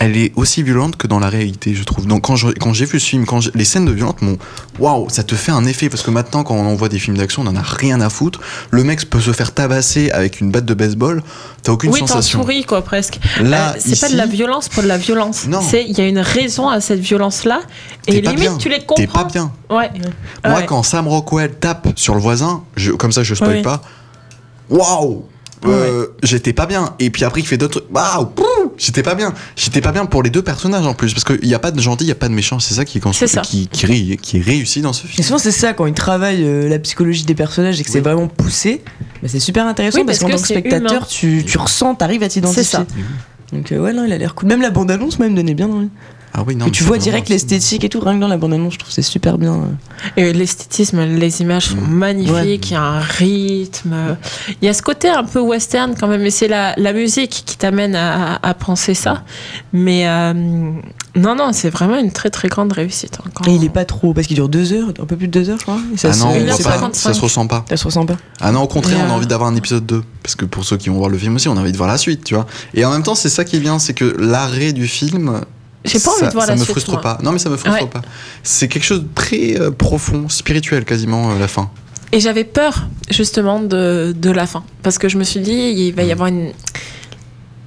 Elle 0.00 0.16
est 0.16 0.32
aussi 0.36 0.62
violente 0.62 0.94
que 0.96 1.08
dans 1.08 1.18
la 1.18 1.28
réalité, 1.28 1.74
je 1.74 1.82
trouve. 1.82 2.06
Donc 2.06 2.22
quand 2.22 2.36
je- 2.36 2.52
quand 2.52 2.72
j'ai 2.72 2.84
vu 2.84 3.00
ce 3.00 3.06
film, 3.06 3.26
quand 3.26 3.40
les 3.52 3.64
scènes 3.64 3.84
de 3.84 3.90
violence, 3.90 4.14
mon 4.20 4.38
waouh, 4.78 5.08
ça 5.10 5.24
te 5.24 5.34
fait 5.34 5.50
un 5.50 5.64
effet 5.64 5.88
parce 5.88 6.04
que 6.04 6.12
maintenant 6.12 6.44
quand 6.44 6.54
on 6.54 6.76
voit 6.76 6.88
des 6.88 7.00
films 7.00 7.16
d'action, 7.16 7.42
on 7.44 7.48
en 7.48 7.56
a 7.56 7.62
rien 7.62 8.00
à 8.00 8.08
foutre. 8.08 8.38
Le 8.70 8.84
mec 8.84 9.10
peut 9.10 9.20
se 9.20 9.32
faire 9.32 9.52
tabasser 9.52 10.12
avec 10.12 10.40
une 10.40 10.52
batte 10.52 10.66
de 10.66 10.74
baseball, 10.74 11.20
t'as 11.64 11.72
aucune 11.72 11.90
Oui, 11.90 11.98
t'en 11.98 12.06
sensation. 12.06 12.42
souris 12.42 12.62
quoi 12.64 12.82
presque. 12.82 13.18
Là, 13.40 13.70
Euh, 13.74 13.80
c'est 13.80 13.98
pas 14.00 14.08
de 14.08 14.16
la 14.16 14.26
violence 14.26 14.68
pour 14.68 14.84
de 14.84 14.88
la 14.88 14.98
violence. 14.98 15.46
Non. 15.48 15.60
C'est 15.60 15.84
il 15.84 15.98
y 15.98 16.00
a 16.00 16.06
une 16.06 16.20
raison 16.20 16.68
à 16.68 16.80
cette 16.80 17.00
violence 17.00 17.44
là 17.44 17.62
et 18.06 18.12
T'es 18.12 18.20
limite 18.20 18.38
bien. 18.38 18.56
tu 18.56 18.68
les 18.68 18.78
T'es 18.78 18.84
comprends. 19.06 19.24
pas 19.24 19.24
bien. 19.24 19.50
Ouais. 19.68 19.90
Moi, 20.46 20.58
Ouais. 20.58 20.66
quand 20.66 20.84
Sam 20.84 21.08
Rockwell 21.08 21.54
tape 21.58 21.88
sur 21.96 22.14
le 22.14 22.20
voisin, 22.20 22.62
je, 22.76 22.92
comme 22.92 23.10
ça 23.10 23.24
je 23.24 23.34
spoil 23.34 23.56
Oui. 23.56 23.62
pas, 23.62 23.82
waouh! 24.70 25.24
Euh, 25.66 26.06
J'étais 26.22 26.52
pas 26.52 26.66
bien. 26.66 26.94
Et 27.00 27.10
puis 27.10 27.24
après, 27.24 27.40
il 27.40 27.44
fait 27.46 27.56
d'autres 27.56 27.80
trucs. 27.80 27.92
Waouh! 27.92 28.28
J'étais 28.78 29.02
pas 29.02 29.14
bien. 29.14 29.34
J'étais 29.56 29.80
pas 29.80 29.92
bien 29.92 30.06
pour 30.06 30.22
les 30.22 30.30
deux 30.30 30.42
personnages 30.42 30.86
en 30.86 30.94
plus. 30.94 31.12
Parce 31.12 31.24
qu'il 31.24 31.46
n'y 31.48 31.54
a 31.54 31.58
pas 31.58 31.70
de 31.70 31.80
gentil, 31.80 32.04
il 32.04 32.06
n'y 32.06 32.12
a 32.12 32.16
pas 32.16 32.28
de 32.28 32.34
méchant. 32.34 32.58
C'est 32.60 32.74
ça 32.74 32.84
qui 32.84 32.98
est, 32.98 33.00
construit- 33.00 33.28
C'est 33.28 33.34
ça. 33.34 33.40
qui, 33.42 33.66
qui, 33.68 33.86
ré- 33.86 34.16
qui 34.20 34.38
est 34.38 34.40
réussi 34.40 34.80
dans 34.80 34.92
ce 34.92 35.04
Et 35.06 35.08
film. 35.08 35.24
souvent, 35.24 35.38
c'est 35.38 35.50
ça, 35.52 35.72
quand 35.74 35.86
ils 35.86 35.94
travaillent 35.94 36.44
euh, 36.44 36.68
la 36.68 36.78
psychologie 36.78 37.24
des 37.24 37.34
personnages 37.34 37.80
et 37.80 37.84
que 37.84 37.90
c'est 37.90 38.00
vraiment 38.00 38.28
poussé, 38.28 38.82
bah, 39.22 39.28
c'est 39.28 39.40
super 39.40 39.66
intéressant 39.66 39.98
Oui, 39.98 40.04
parce, 40.06 40.18
parce 40.18 40.30
qu'en 40.30 40.36
que 40.36 40.40
tant 40.42 40.42
que 40.42 40.60
spectateur, 40.60 41.06
tu, 41.08 41.44
tu 41.46 41.58
ressens, 41.58 41.94
t'arrives 41.96 42.22
à 42.22 42.28
t'identifier. 42.28 42.62
C'est 42.64 42.70
ça. 42.70 42.86
Donc, 43.52 43.72
euh, 43.72 43.78
ouais, 43.78 43.92
non, 43.92 44.04
il 44.04 44.12
a 44.12 44.18
l'air 44.18 44.34
cool. 44.34 44.48
Même 44.48 44.60
la 44.62 44.70
bande-annonce, 44.70 45.18
même, 45.18 45.34
donnait 45.34 45.54
bien 45.54 45.68
envie. 45.68 45.88
Ah 46.34 46.42
oui, 46.46 46.54
non. 46.54 46.66
Et 46.66 46.68
mais 46.68 46.72
tu 46.72 46.84
vois 46.84 46.98
direct 46.98 47.28
l'esthétique 47.28 47.84
et 47.84 47.88
tout, 47.88 48.00
rien 48.00 48.14
que 48.14 48.20
dans 48.20 48.28
la 48.28 48.36
bande-annonce, 48.36 48.74
je 48.74 48.78
trouve 48.78 48.88
que 48.88 48.94
c'est 48.94 49.02
super 49.02 49.38
bien. 49.38 49.60
Et 50.16 50.32
l'esthétisme, 50.32 51.00
les 51.04 51.40
images 51.40 51.66
sont 51.70 51.76
Mm. 51.76 51.90
magnifiques, 51.90 52.34
Ouais. 52.34 52.56
il 52.62 52.70
y 52.72 52.74
a 52.74 52.82
un 52.82 53.00
rythme. 53.00 54.16
Il 54.62 54.66
y 54.66 54.68
a 54.68 54.74
ce 54.74 54.82
côté 54.82 55.08
un 55.08 55.24
peu 55.24 55.40
western 55.40 55.94
quand 55.98 56.06
même, 56.08 56.22
et 56.24 56.30
c'est 56.30 56.48
la, 56.48 56.74
la 56.76 56.92
musique 56.92 57.42
qui 57.46 57.56
t'amène 57.56 57.94
à, 57.96 58.38
à 58.42 58.54
penser 58.54 58.94
ça. 58.94 59.24
Mais 59.72 60.06
euh, 60.08 60.32
non, 60.34 61.34
non, 61.34 61.50
c'est 61.52 61.70
vraiment 61.70 61.96
une 61.98 62.12
très 62.12 62.30
très 62.30 62.48
grande 62.48 62.72
réussite. 62.72 63.18
hein, 63.24 63.30
quand- 63.34 63.46
Et 63.48 63.54
il 63.54 63.64
est 63.64 63.68
pas 63.70 63.84
trop, 63.84 64.12
parce 64.14 64.26
qu'il 64.26 64.36
dure 64.36 64.48
deux 64.48 64.72
heures, 64.72 64.88
un 65.00 65.04
peu 65.06 65.16
plus 65.16 65.28
de 65.28 65.32
deux 65.32 65.50
heures, 65.50 65.58
je 65.58 65.64
crois. 65.64 65.78
Et 65.92 65.96
ça 65.96 66.08
Ah 66.10 66.12
se- 66.12 66.20
non, 66.20 66.34
Une 66.34 66.42
on 66.44 66.48
heure 66.48 66.56
voit 66.58 66.64
pas, 66.72 66.72
55. 66.78 66.94
ça 66.94 67.14
se 67.14 67.20
ressent 67.20 67.46
pas. 67.46 67.64
ça 67.68 67.76
se 67.76 67.84
ressent 67.84 68.06
pas. 68.06 68.16
Ah 68.40 68.52
non, 68.52 68.62
au 68.62 68.68
contraire, 68.68 68.98
on 69.00 69.08
a 69.08 69.12
euh, 69.12 69.16
envie 69.16 69.26
d'avoir 69.26 69.48
un 69.50 69.56
épisode 69.56 69.86
2. 69.86 70.02
Parce 70.22 70.34
que 70.36 70.44
pour 70.44 70.64
ceux 70.64 70.76
qui 70.76 70.90
vont 70.90 70.96
voir 70.98 71.08
le 71.10 71.18
film 71.18 71.34
aussi, 71.36 71.48
on 71.48 71.56
a 71.56 71.60
envie 71.60 71.72
de 71.72 71.76
voir 71.76 71.88
la 71.88 71.98
suite, 71.98 72.22
tu 72.24 72.34
vois. 72.34 72.46
Et 72.74 72.84
en 72.84 72.90
même 72.92 73.02
temps, 73.02 73.14
c'est 73.14 73.30
ça 73.30 73.44
qui 73.44 73.56
est 73.56 73.60
bien, 73.60 73.78
c'est 73.78 73.94
que 73.94 74.14
l'arrêt 74.18 74.72
du 74.72 74.86
film. 74.86 75.40
J'ai 75.84 75.98
pas 76.00 76.10
envie 76.10 76.20
ça- 76.20 76.26
de 76.28 76.32
voir 76.32 76.44
ça 76.46 76.52
la 76.52 76.56
me 76.58 76.62
suite, 76.64 76.72
frustre 76.72 76.90
moi. 76.92 77.00
pas. 77.00 77.18
Non, 77.22 77.32
mais 77.32 77.38
ça 77.38 77.48
me 77.50 77.56
frustre 77.56 77.80
Ouais. 77.82 77.88
pas. 77.88 78.02
C'est 78.42 78.68
quelque 78.68 78.84
chose 78.84 79.02
de 79.02 79.08
très 79.14 79.58
euh, 79.60 79.70
profond, 79.70 80.28
spirituel 80.28 80.84
quasiment, 80.84 81.30
euh, 81.30 81.38
la 81.38 81.48
fin. 81.48 81.70
Et 82.12 82.20
j'avais 82.20 82.44
peur 82.44 82.86
justement 83.10 83.60
de, 83.60 84.14
de 84.16 84.30
la 84.30 84.46
fin. 84.46 84.64
Parce 84.82 84.98
que 84.98 85.08
je 85.08 85.18
me 85.18 85.24
suis 85.24 85.40
dit, 85.40 85.52
il 85.76 85.92
va 85.94 86.02
y 86.02 86.08
Mm. 86.08 86.10
avoir 86.12 86.28
une, 86.28 86.52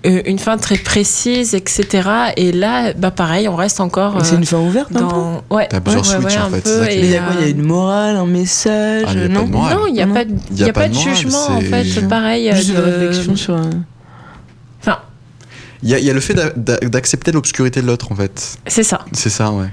euh, 0.07 0.21
une 0.25 0.39
fin 0.39 0.57
très 0.57 0.77
précise, 0.77 1.53
etc. 1.53 2.09
Et 2.37 2.51
là, 2.51 2.91
bah 2.93 3.11
pareil, 3.11 3.47
on 3.47 3.55
reste 3.55 3.79
encore 3.79 4.25
c'est 4.25 4.35
une 4.35 4.45
fin 4.45 4.57
ouverte, 4.59 4.89
un 4.95 4.99
peu? 4.99 5.05
Dans. 5.05 5.43
Ouais, 5.51 5.67
T'as 5.69 5.79
plusieurs 5.79 6.03
ouais, 6.03 6.09
switches, 6.21 6.33
ouais, 6.35 6.41
en 6.41 6.45
un 6.47 6.49
fait, 6.49 6.61
peu, 6.63 6.89
et, 6.89 6.99
il 6.99 7.05
y 7.11 7.15
a 7.15 7.21
quoi? 7.21 7.35
Il 7.39 7.41
y 7.41 7.43
a 7.45 7.49
une 7.49 7.61
morale, 7.61 8.15
un 8.15 8.25
message? 8.25 9.03
Ah, 9.07 9.13
non? 9.27 9.85
il 9.87 9.93
n'y 9.93 10.01
a, 10.01 10.05
Non. 10.07 10.13
pas 10.15 10.25
de- 10.25 10.33
y 10.55 10.63
a 10.63 10.73
pas 10.73 10.87
de 10.89 10.93
jugement, 10.95 11.51
en 11.51 11.61
fait. 11.61 12.07
Pareil. 12.09 12.51
Juste 12.55 12.69
une 12.69 12.75
de- 12.75 12.81
réflexion 12.81 13.35
sur. 13.35 13.53
un- 13.55 13.69
Il 15.83 15.89
y, 15.89 15.95
a- 15.95 15.99
il 15.99 16.05
y 16.05 16.09
a 16.09 16.13
le 16.13 16.19
fait 16.19 16.33
d'a- 16.35 16.51
d'a- 16.55 16.77
d'accepter 16.77 17.31
l'obscurité 17.31 17.81
de 17.81 17.87
l'autre, 17.87 18.11
en 18.11 18.15
fait. 18.15 18.57
C'est 18.67 18.83
ça. 18.83 19.05
C'est 19.13 19.29
ça, 19.31 19.51
ouais. 19.51 19.67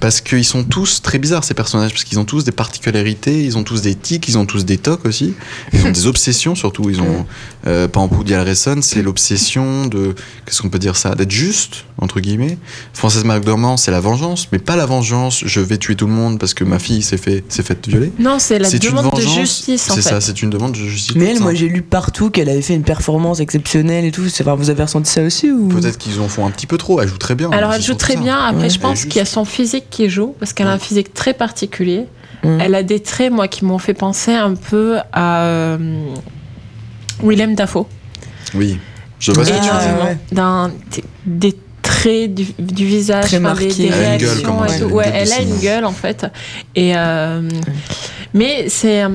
Parce 0.00 0.20
qu'ils 0.20 0.44
sont 0.44 0.64
tous 0.64 1.00
très 1.02 1.18
bizarres, 1.18 1.44
ces 1.44 1.54
personnages, 1.54 1.92
parce 1.92 2.04
qu'ils 2.04 2.18
ont 2.18 2.24
tous 2.24 2.44
des 2.44 2.52
particularités, 2.52 3.42
ils 3.44 3.56
ont 3.56 3.62
tous 3.64 3.80
des 3.82 3.94
tics, 3.94 4.28
ils 4.28 4.36
ont 4.38 4.46
tous 4.46 4.64
des 4.64 4.78
tocs 4.78 5.04
aussi. 5.06 5.34
Ils 5.72 5.86
ont 5.86 5.90
des 5.90 6.06
obsessions, 6.06 6.54
surtout. 6.54 6.90
Ils 6.90 7.00
ont, 7.00 7.26
euh, 7.66 7.88
par 7.88 8.02
exemple, 8.04 8.18
Woody 8.18 8.34
Harrelson, 8.34 8.80
c'est 8.82 9.02
l'obsession 9.02 9.86
de, 9.86 10.14
qu'est-ce 10.46 10.60
qu'on 10.62 10.68
peut 10.70 10.78
dire 10.78 10.96
ça, 10.96 11.14
d'être 11.14 11.30
juste, 11.30 11.84
entre 11.98 12.20
guillemets. 12.20 12.58
Frances 12.92 13.22
McDormand, 13.24 13.76
c'est 13.76 13.90
la 13.90 14.00
vengeance, 14.00 14.48
mais 14.52 14.58
pas 14.58 14.76
la 14.76 14.86
vengeance, 14.86 15.42
je 15.46 15.60
vais 15.60 15.78
tuer 15.78 15.96
tout 15.96 16.06
le 16.06 16.12
monde 16.12 16.38
parce 16.38 16.52
que 16.54 16.64
ma 16.64 16.78
fille 16.78 17.02
s'est 17.02 17.16
fait, 17.18 17.44
s'est 17.50 17.62
faite 17.62 17.86
violer. 17.88 18.12
Non, 18.18 18.38
c'est 18.38 18.58
la 18.58 18.70
demande 18.70 19.06
de 19.06 19.10
vengeance, 19.22 19.34
justice 19.38 19.90
en 19.90 19.94
C'est 19.94 20.02
ça, 20.02 20.20
c'est 20.20 20.42
une 20.42 20.50
demande 20.50 20.72
de 20.72 20.78
justice. 20.78 21.16
Mais 21.16 21.26
elle, 21.30 21.40
moi 21.40 21.54
j'ai 21.54 21.68
lu 21.68 21.82
partout 21.82 22.30
qu'elle 22.30 22.48
avait 22.48 22.62
fait 22.62 22.74
une 22.74 22.82
performance 22.84 23.40
exceptionnelle 23.40 24.04
et 24.04 24.12
tout. 24.12 24.22
Enfin, 24.40 24.54
vous 24.54 24.68
avez 24.70 24.82
ressenti 24.82 25.10
ça 25.10 25.22
aussi 25.22 25.29
ou 25.52 25.68
Peut-être 25.68 25.98
qu'ils 25.98 26.20
en 26.20 26.28
font 26.28 26.46
un 26.46 26.50
petit 26.50 26.66
peu 26.66 26.76
trop, 26.78 27.00
elle 27.00 27.08
joue 27.08 27.18
très 27.18 27.34
bien. 27.34 27.50
Alors 27.50 27.70
hein, 27.70 27.74
elle 27.76 27.82
joue 27.82 27.94
très 27.94 28.16
bien. 28.16 28.38
Après, 28.38 28.62
Ouais. 28.64 28.70
je 28.70 28.78
pense 28.78 29.04
qu'il 29.04 29.16
y 29.16 29.20
a 29.20 29.24
son 29.24 29.44
physique 29.44 29.86
qui 29.90 30.08
joue 30.08 30.34
parce 30.38 30.52
qu'elle 30.52 30.66
a 30.66 30.72
un 30.72 30.78
physique 30.78 31.14
très 31.14 31.34
particulier. 31.34 32.06
Mm. 32.42 32.58
Elle 32.60 32.74
a 32.74 32.82
des 32.82 33.00
traits, 33.00 33.32
moi, 33.32 33.48
qui 33.48 33.64
m'ont 33.64 33.78
fait 33.78 33.94
penser 33.94 34.32
un 34.32 34.54
peu 34.54 34.98
à 35.12 35.42
euh, 35.42 35.78
Willem 37.22 37.54
Dafoe. 37.54 37.86
Oui, 38.54 38.78
je 39.18 39.32
vois 39.32 39.44
ce 39.44 39.50
que 39.50 39.56
tu 39.56 39.68
veux 39.68 40.70
des 41.26 41.56
traits 41.82 42.34
du, 42.34 42.46
du 42.58 42.86
visage, 42.86 43.24
Très 43.24 43.36
des, 43.38 43.42
marqués. 43.42 43.66
des 43.68 43.86
Elle 43.86 44.04
a 44.04 44.14
une 44.14 44.20
gueule, 44.20 44.42
comme 44.42 44.56
on 44.58 44.64
dit, 44.66 44.82
Ouais, 44.84 45.10
elle 45.12 45.32
a 45.32 45.40
une 45.40 45.58
gueule 45.58 45.84
en 45.84 45.92
fait. 45.92 46.26
Et 46.74 46.96
euh, 46.96 47.48
mais 48.34 48.68
c'est 48.68 49.02
euh, 49.04 49.10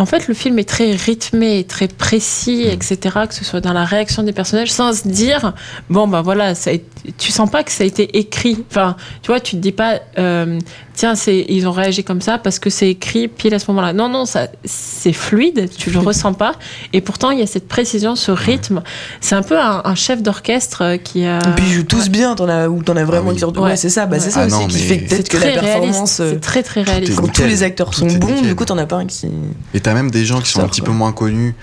en 0.00 0.06
fait 0.06 0.28
le 0.28 0.34
film 0.34 0.58
est 0.58 0.68
très 0.68 0.92
rythmé, 0.92 1.64
très 1.64 1.86
précis, 1.88 2.64
Mm. 2.66 2.70
etc. 2.72 2.96
Que 3.28 3.34
ce 3.34 3.44
soit 3.44 3.60
dans 3.60 3.72
la 3.74 3.84
réaction 3.84 4.22
des 4.22 4.32
personnages, 4.32 4.72
sans 4.72 4.92
se 4.94 5.06
dire 5.06 5.52
bon 5.90 6.08
ben 6.08 6.22
voilà, 6.22 6.54
ça 6.54 6.70
a 6.70 6.72
été- 6.72 6.86
tu 7.18 7.30
sens 7.32 7.50
pas 7.50 7.62
que 7.64 7.72
ça 7.72 7.84
a 7.84 7.86
été 7.86 8.18
écrit. 8.18 8.64
Enfin, 8.70 8.96
tu 9.22 9.28
vois, 9.28 9.40
tu 9.40 9.56
te 9.56 9.60
dis 9.60 9.72
pas 9.72 10.00
euh, 10.18 10.58
tiens 10.94 11.14
c'est 11.14 11.46
ils 11.48 11.66
ont 11.66 11.72
réagi 11.72 12.04
comme 12.04 12.20
ça 12.20 12.36
parce 12.38 12.58
que 12.58 12.68
c'est 12.68 12.90
écrit 12.90 13.28
pile 13.28 13.54
à 13.54 13.58
ce 13.58 13.70
moment-là. 13.70 13.92
Non 13.92 14.08
non, 14.08 14.24
ça 14.26 14.48
c'est 14.64 15.12
fluide, 15.12 15.70
tu 15.76 15.90
le 15.90 15.98
ressens 16.08 16.34
pas. 16.34 16.52
Et 16.92 17.00
pourtant 17.00 17.30
il 17.30 17.38
y 17.38 17.42
a 17.42 17.46
cette 17.46 17.68
précision, 17.68 18.16
ce 18.16 18.30
rythme. 18.30 18.82
C'est 19.20 19.34
un 19.34 19.42
peu 19.42 19.58
un, 19.58 19.82
un 19.84 19.94
chef 19.94 20.22
d'orchestre 20.22 20.82
euh, 20.82 20.96
qui 20.96 21.24
a. 21.24 21.38
Et 21.38 21.52
puis 21.56 21.64
ils 21.68 21.72
jouent 21.72 21.82
tous 21.84 22.08
bien, 22.10 22.34
t'en 22.34 22.48
as, 22.48 22.68
ou 22.68 22.82
t'en 22.82 22.96
as 22.96 23.04
vraiment 23.04 23.30
Ah 23.30 23.32
oui. 23.32 23.38
qui. 23.38 23.44
Ouais. 23.44 23.58
Ouais, 23.70 23.76
c'est 23.76 23.88
ça, 23.90 24.06
bah, 24.06 24.18
c'est 24.18 24.26
Ouais. 24.26 24.30
ça 24.32 24.40
Ah 24.42 24.46
aussi 24.46 24.56
non, 24.60 24.66
qui 24.68 24.78
fait 24.78 24.98
que 24.98 25.08
C'est 25.08 25.16
peut-être 25.16 25.28
que 25.30 25.36
très 25.38 25.54
la 25.54 25.60
réaliste. 25.60 25.80
performance. 25.82 26.20
euh, 26.20 26.30
C'est 26.34 26.40
très 26.40 26.62
très 26.62 26.82
réaliste. 26.82 27.18
Quand 27.18 27.32
tous 27.32 27.42
les 27.44 27.62
acteurs 27.62 27.94
sont 27.94 28.06
bons, 28.06 28.28
nickel. 28.28 28.46
du 28.48 28.54
coup 28.54 28.64
t'en 28.64 28.78
as 28.78 28.86
pas 28.86 28.96
un 28.96 29.06
qui. 29.06 29.26
Et 29.74 29.80
t'as 29.80 29.94
même 29.94 30.10
des 30.10 30.24
gens 30.24 30.40
qui 30.40 30.50
sont 30.50 30.60
un 30.62 30.68
petit 30.68 30.80
quoi. 30.80 30.90
peu 30.90 30.94
moins 30.96 31.12
connus. 31.12 31.54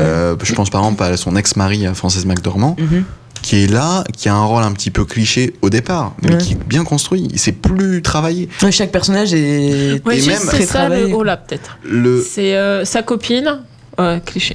Euh, 0.00 0.36
je 0.42 0.54
pense 0.54 0.70
par 0.70 0.82
exemple 0.82 1.02
à 1.02 1.16
son 1.16 1.36
ex-mari, 1.36 1.86
à 1.86 1.94
Frances 1.94 2.24
McDormand, 2.24 2.76
Mhm. 2.78 3.04
Qui 3.42 3.64
est 3.64 3.66
là, 3.66 4.04
qui 4.16 4.28
a 4.28 4.34
un 4.34 4.44
rôle 4.44 4.62
un 4.62 4.72
petit 4.72 4.90
peu 4.90 5.04
cliché 5.04 5.54
au 5.62 5.70
départ, 5.70 6.14
mais 6.22 6.32
Ouais. 6.32 6.38
qui 6.38 6.52
est 6.52 6.64
bien 6.68 6.84
construit. 6.84 7.28
C'est 7.36 7.52
plus 7.52 8.02
travaillé. 8.02 8.48
Ouais, 8.62 8.72
Chaque 8.72 8.90
personnage 8.92 9.32
est. 9.34 10.04
Ouais, 10.06 10.16
Et 10.16 10.20
juste, 10.20 10.28
même- 10.28 10.38
c'est 10.40 10.46
très 10.48 10.66
ça 10.66 10.72
travaillé. 10.80 11.08
le 11.08 11.14
haut 11.14 11.22
là 11.24 11.36
peut-être. 11.36 11.78
Le 11.84 12.22
C'est 12.22 12.56
euh, 12.56 12.84
sa 12.84 13.02
copine. 13.02 13.60
Ouais, 13.98 14.20
cliché. 14.24 14.54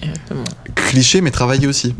cliché, 0.75 1.21
mais 1.21 1.31
travaillé 1.31 1.67
aussi. 1.67 1.95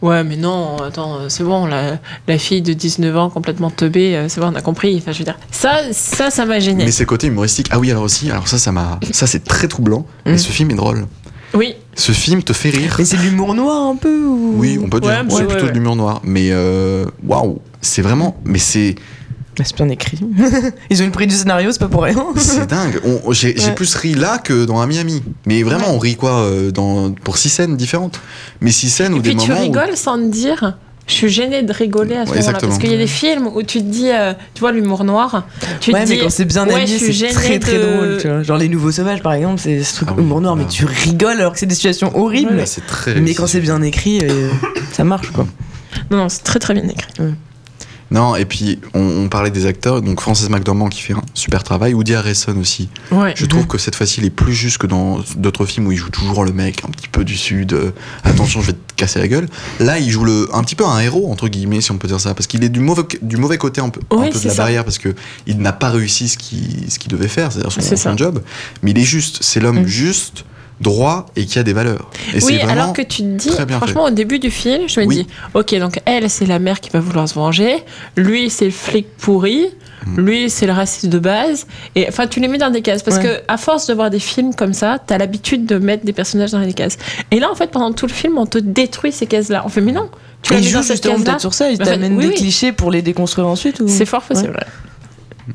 Ouais, 0.00 0.22
mais 0.22 0.36
non, 0.36 0.76
attends, 0.80 1.16
euh, 1.16 1.28
c'est 1.28 1.42
bon, 1.42 1.66
la, 1.66 1.98
la 2.28 2.38
fille 2.38 2.62
de 2.62 2.72
19 2.72 3.16
ans 3.16 3.30
complètement 3.30 3.68
teubée, 3.68 4.14
euh, 4.16 4.28
c'est 4.28 4.40
bon, 4.40 4.46
on 4.52 4.54
a 4.54 4.60
compris. 4.60 4.96
Enfin, 4.96 5.10
je 5.10 5.18
veux 5.18 5.24
dire, 5.24 5.36
ça, 5.50 5.80
ça, 5.92 6.30
ça 6.30 6.44
m'a 6.46 6.60
gêné. 6.60 6.84
Mais 6.84 6.92
ses 6.92 7.04
côtés 7.04 7.26
humoristiques. 7.26 7.66
Ah 7.72 7.80
oui, 7.80 7.90
alors 7.90 8.04
aussi, 8.04 8.30
alors 8.30 8.46
ça, 8.46 8.58
ça 8.58 8.70
m'a, 8.70 9.00
ça 9.10 9.26
c'est 9.26 9.42
très 9.42 9.66
troublant. 9.66 10.06
Et 10.24 10.34
Mm. 10.34 10.38
ce 10.38 10.52
film 10.52 10.70
est 10.70 10.74
drôle. 10.76 11.06
Oui, 11.54 11.74
Ce 11.94 12.12
film 12.12 12.42
te 12.42 12.52
fait 12.52 12.70
rire. 12.70 12.94
Mais 12.98 13.04
c'est 13.04 13.16
de 13.16 13.22
l'humour 13.22 13.54
noir 13.54 13.88
un 13.88 13.96
peu 13.96 14.22
ou... 14.24 14.54
Oui, 14.58 14.78
on 14.82 14.88
peut 14.88 15.00
dire. 15.00 15.10
Ouais, 15.10 15.16
c'est 15.28 15.36
ouais, 15.36 15.46
plutôt 15.46 15.64
ouais, 15.64 15.70
de 15.70 15.74
l'humour 15.74 15.96
noir. 15.96 16.20
Mais 16.24 16.48
euh, 16.50 17.04
waouh, 17.26 17.60
c'est 17.80 18.02
vraiment, 18.02 18.36
mais 18.44 18.58
c'est, 18.58 18.94
C'est 19.64 19.74
bien 19.76 19.88
écrit. 19.88 20.18
Ils 20.90 21.00
ont 21.00 21.04
eu 21.04 21.06
le 21.06 21.12
prix 21.12 21.26
du 21.26 21.34
scénario, 21.34 21.72
c'est 21.72 21.78
pas 21.80 21.88
pour 21.88 22.02
rien. 22.02 22.22
c'est 22.36 22.66
dingue. 22.66 23.00
J'ai, 23.30 23.54
plus 23.74 23.94
ri 23.94 24.14
là 24.14 24.38
que 24.38 24.64
dans 24.66 24.78
un 24.80 24.86
Miami. 24.86 25.22
Mais 25.46 25.62
vraiment, 25.62 25.86
on 25.94 25.98
rit 25.98 26.16
quoi 26.16 26.40
euh, 26.42 26.70
dans, 26.70 27.12
pour 27.12 27.38
six 27.38 27.48
scènes 27.48 27.76
différentes. 27.76 28.20
Mais 28.60 28.70
six 28.70 28.90
scènes 28.90 29.14
ou 29.14 29.18
et 29.18 29.20
des 29.20 29.30
puis 29.30 29.38
tu 29.38 29.48
moments. 29.50 29.60
où- 29.60 29.64
rigoles 29.64 29.96
sans 29.96 30.16
te 30.18 30.28
dire? 30.30 30.76
Je 31.08 31.12
suis 31.14 31.28
gênée 31.28 31.62
de 31.62 31.72
rigoler 31.72 32.14
à 32.16 32.26
ce 32.26 32.30
Ouais, 32.30 32.38
moment-là. 32.38 32.58
Parce 32.60 32.78
qu'il 32.78 32.90
y 32.90 32.94
a 32.94 32.98
des 32.98 33.06
films 33.06 33.48
où 33.48 33.62
tu 33.62 33.78
te 33.80 33.84
dis, 33.86 34.10
euh, 34.12 34.34
tu 34.54 34.60
vois, 34.60 34.70
l'humour 34.72 35.02
noir, 35.04 35.46
tu 35.80 35.90
ouais, 35.92 36.04
te 36.04 36.08
mais 36.10 36.14
dis. 36.16 36.20
quand 36.22 36.30
c'est 36.30 36.44
bien 36.44 36.66
ouais, 36.66 36.86
suis 36.86 37.14
c'est 37.14 37.28
très 37.28 37.58
très 37.58 37.78
de- 37.78 37.82
drôle. 37.82 38.18
Tu 38.20 38.28
vois. 38.28 38.42
Genre 38.42 38.58
Les 38.58 38.68
Nouveaux 38.68 38.92
Sauvages, 38.92 39.22
par 39.22 39.32
exemple, 39.32 39.58
c'est 39.58 39.82
ce 39.82 39.94
truc 39.96 40.10
Ah 40.12 40.20
humour 40.20 40.40
noir, 40.40 40.54
mais 40.54 40.64
là. 40.64 40.68
tu 40.68 40.84
rigoles 40.84 41.40
alors 41.40 41.52
que 41.54 41.58
c'est 41.58 41.66
des 41.66 41.74
situations 41.74 42.16
horribles. 42.16 42.54
Là, 42.54 42.66
c'est 42.66 42.86
très. 42.86 43.14
mais 43.20 43.34
quand 43.34 43.46
c'est 43.46 43.60
bien 43.60 43.80
écrit, 43.82 44.20
euh, 44.22 44.50
ça 44.92 45.02
marche 45.04 45.30
quoi. 45.32 45.46
Non, 46.10 46.18
non, 46.18 46.28
c'est 46.28 46.44
très 46.44 46.58
très 46.58 46.74
bien 46.74 46.84
écrit. 46.86 47.08
Non, 48.10 48.36
et 48.36 48.46
puis 48.46 48.78
on, 48.94 49.00
on 49.00 49.28
parlait 49.28 49.50
des 49.50 49.66
acteurs, 49.66 50.00
donc 50.00 50.20
Frances 50.20 50.48
McDormand 50.48 50.88
qui 50.88 51.02
fait 51.02 51.12
un 51.12 51.22
super 51.34 51.62
travail, 51.62 51.92
Woody 51.92 52.14
Harrelson 52.14 52.56
aussi. 52.58 52.88
Ouais. 53.12 53.34
Je 53.36 53.44
trouve 53.44 53.66
que 53.66 53.76
cette 53.76 53.94
fois-ci, 53.96 54.20
il 54.20 54.26
est 54.26 54.30
plus 54.30 54.54
juste 54.54 54.78
que 54.78 54.86
dans 54.86 55.20
d'autres 55.36 55.66
films 55.66 55.86
où 55.88 55.92
il 55.92 55.98
joue 55.98 56.08
toujours 56.08 56.44
le 56.44 56.52
mec 56.52 56.82
un 56.86 56.90
petit 56.90 57.08
peu 57.08 57.24
du 57.24 57.36
sud. 57.36 57.74
euh, 57.74 57.90
attention, 58.24 58.62
je 58.62 58.68
vais 58.68 58.72
te 58.72 58.94
casser 58.96 59.18
la 59.18 59.28
gueule. 59.28 59.46
Là, 59.78 59.98
il 59.98 60.10
joue 60.10 60.24
le, 60.24 60.48
un 60.54 60.62
petit 60.64 60.74
peu 60.74 60.86
un 60.86 60.98
héros 61.00 61.30
entre 61.30 61.48
guillemets, 61.48 61.80
si 61.82 61.90
on 61.92 61.98
peut 61.98 62.08
dire 62.08 62.20
ça, 62.20 62.32
parce 62.34 62.46
qu'il 62.46 62.64
est 62.64 62.70
du 62.70 62.80
mauvais, 62.80 63.02
du 63.20 63.36
mauvais 63.36 63.58
côté 63.58 63.80
un 63.82 63.90
peu, 63.90 64.00
un 64.10 64.22
peu 64.22 64.38
de 64.38 64.44
la 64.44 64.50
ça. 64.54 64.54
barrière, 64.56 64.84
parce 64.84 64.98
que 64.98 65.14
il 65.46 65.58
n'a 65.58 65.72
pas 65.74 65.90
réussi 65.90 66.28
ce 66.28 66.38
qu'il 66.38 66.90
ce 66.90 66.98
qu'il 66.98 67.10
devait 67.12 67.28
faire, 67.28 67.52
c'est-à-dire 67.52 67.72
son, 67.98 68.16
job. 68.16 68.42
Mais 68.82 68.92
il 68.92 68.98
est 68.98 69.02
juste, 69.04 69.38
c'est 69.42 69.60
l'homme 69.60 69.82
Mm. 69.82 69.86
juste, 69.86 70.44
droit 70.80 71.26
et 71.36 71.44
qui 71.46 71.58
a 71.58 71.62
des 71.62 71.72
valeurs. 71.72 72.10
Et 72.34 72.42
Oui, 72.44 72.60
alors 72.60 72.92
que 72.92 73.02
tu 73.02 73.22
te 73.22 73.26
dis, 73.28 73.50
franchement, 73.50 74.04
au 74.04 74.10
début 74.10 74.38
du 74.38 74.50
film, 74.50 74.88
je 74.88 75.00
me 75.00 75.06
Oui. 75.06 75.16
dis, 75.24 75.26
ok, 75.54 75.74
donc 75.78 76.00
elle, 76.04 76.28
c'est 76.30 76.46
la 76.46 76.58
mère 76.58 76.80
qui 76.80 76.90
va 76.90 77.00
vouloir 77.00 77.28
se 77.28 77.34
venger, 77.34 77.82
lui, 78.16 78.48
c'est 78.50 78.66
le 78.66 78.70
flic 78.70 79.06
pourri, 79.16 79.66
Mm. 80.06 80.20
lui, 80.20 80.48
c'est 80.48 80.66
le 80.66 80.72
raciste 80.72 81.06
de 81.06 81.18
base, 81.18 81.66
et 81.96 82.06
enfin, 82.08 82.28
tu 82.28 82.38
les 82.38 82.46
mets 82.46 82.58
dans 82.58 82.70
des 82.70 82.82
cases, 82.82 83.02
parce 83.02 83.16
Ouais. 83.16 83.22
que 83.24 83.42
à 83.48 83.56
force 83.56 83.88
de 83.88 83.94
voir 83.94 84.10
des 84.10 84.20
films 84.20 84.54
comme 84.54 84.72
ça, 84.72 84.98
t'as 85.04 85.18
l'habitude 85.18 85.66
de 85.66 85.78
mettre 85.78 86.04
des 86.04 86.12
personnages 86.12 86.52
dans 86.52 86.64
des 86.64 86.72
cases. 86.72 86.96
Et 87.32 87.40
là, 87.40 87.50
en 87.50 87.56
fait, 87.56 87.72
pendant 87.72 87.92
tout 87.92 88.06
le 88.06 88.12
film, 88.12 88.38
on 88.38 88.46
te 88.46 88.58
détruit 88.58 89.10
ces 89.10 89.26
cases-là. 89.26 89.62
On 89.66 89.68
fait, 89.68 89.80
mais 89.80 89.90
non, 89.90 90.08
tu 90.42 90.54
jouent 90.62 90.82
cette 90.84 90.92
justement 90.92 91.14
case-là. 91.14 91.30
peut-être 91.32 91.40
sur 91.40 91.52
ça, 91.52 91.70
ils 91.72 91.78
Bah, 91.78 91.84
t'amènent 91.86 92.16
oui, 92.16 92.22
des 92.26 92.28
oui. 92.28 92.34
clichés 92.36 92.70
pour 92.70 92.92
les 92.92 93.02
déconstruire 93.02 93.48
ensuite 93.48 93.80
ou... 93.80 93.88
C'est 93.88 94.06
fort 94.06 94.22
possible. 94.22 94.50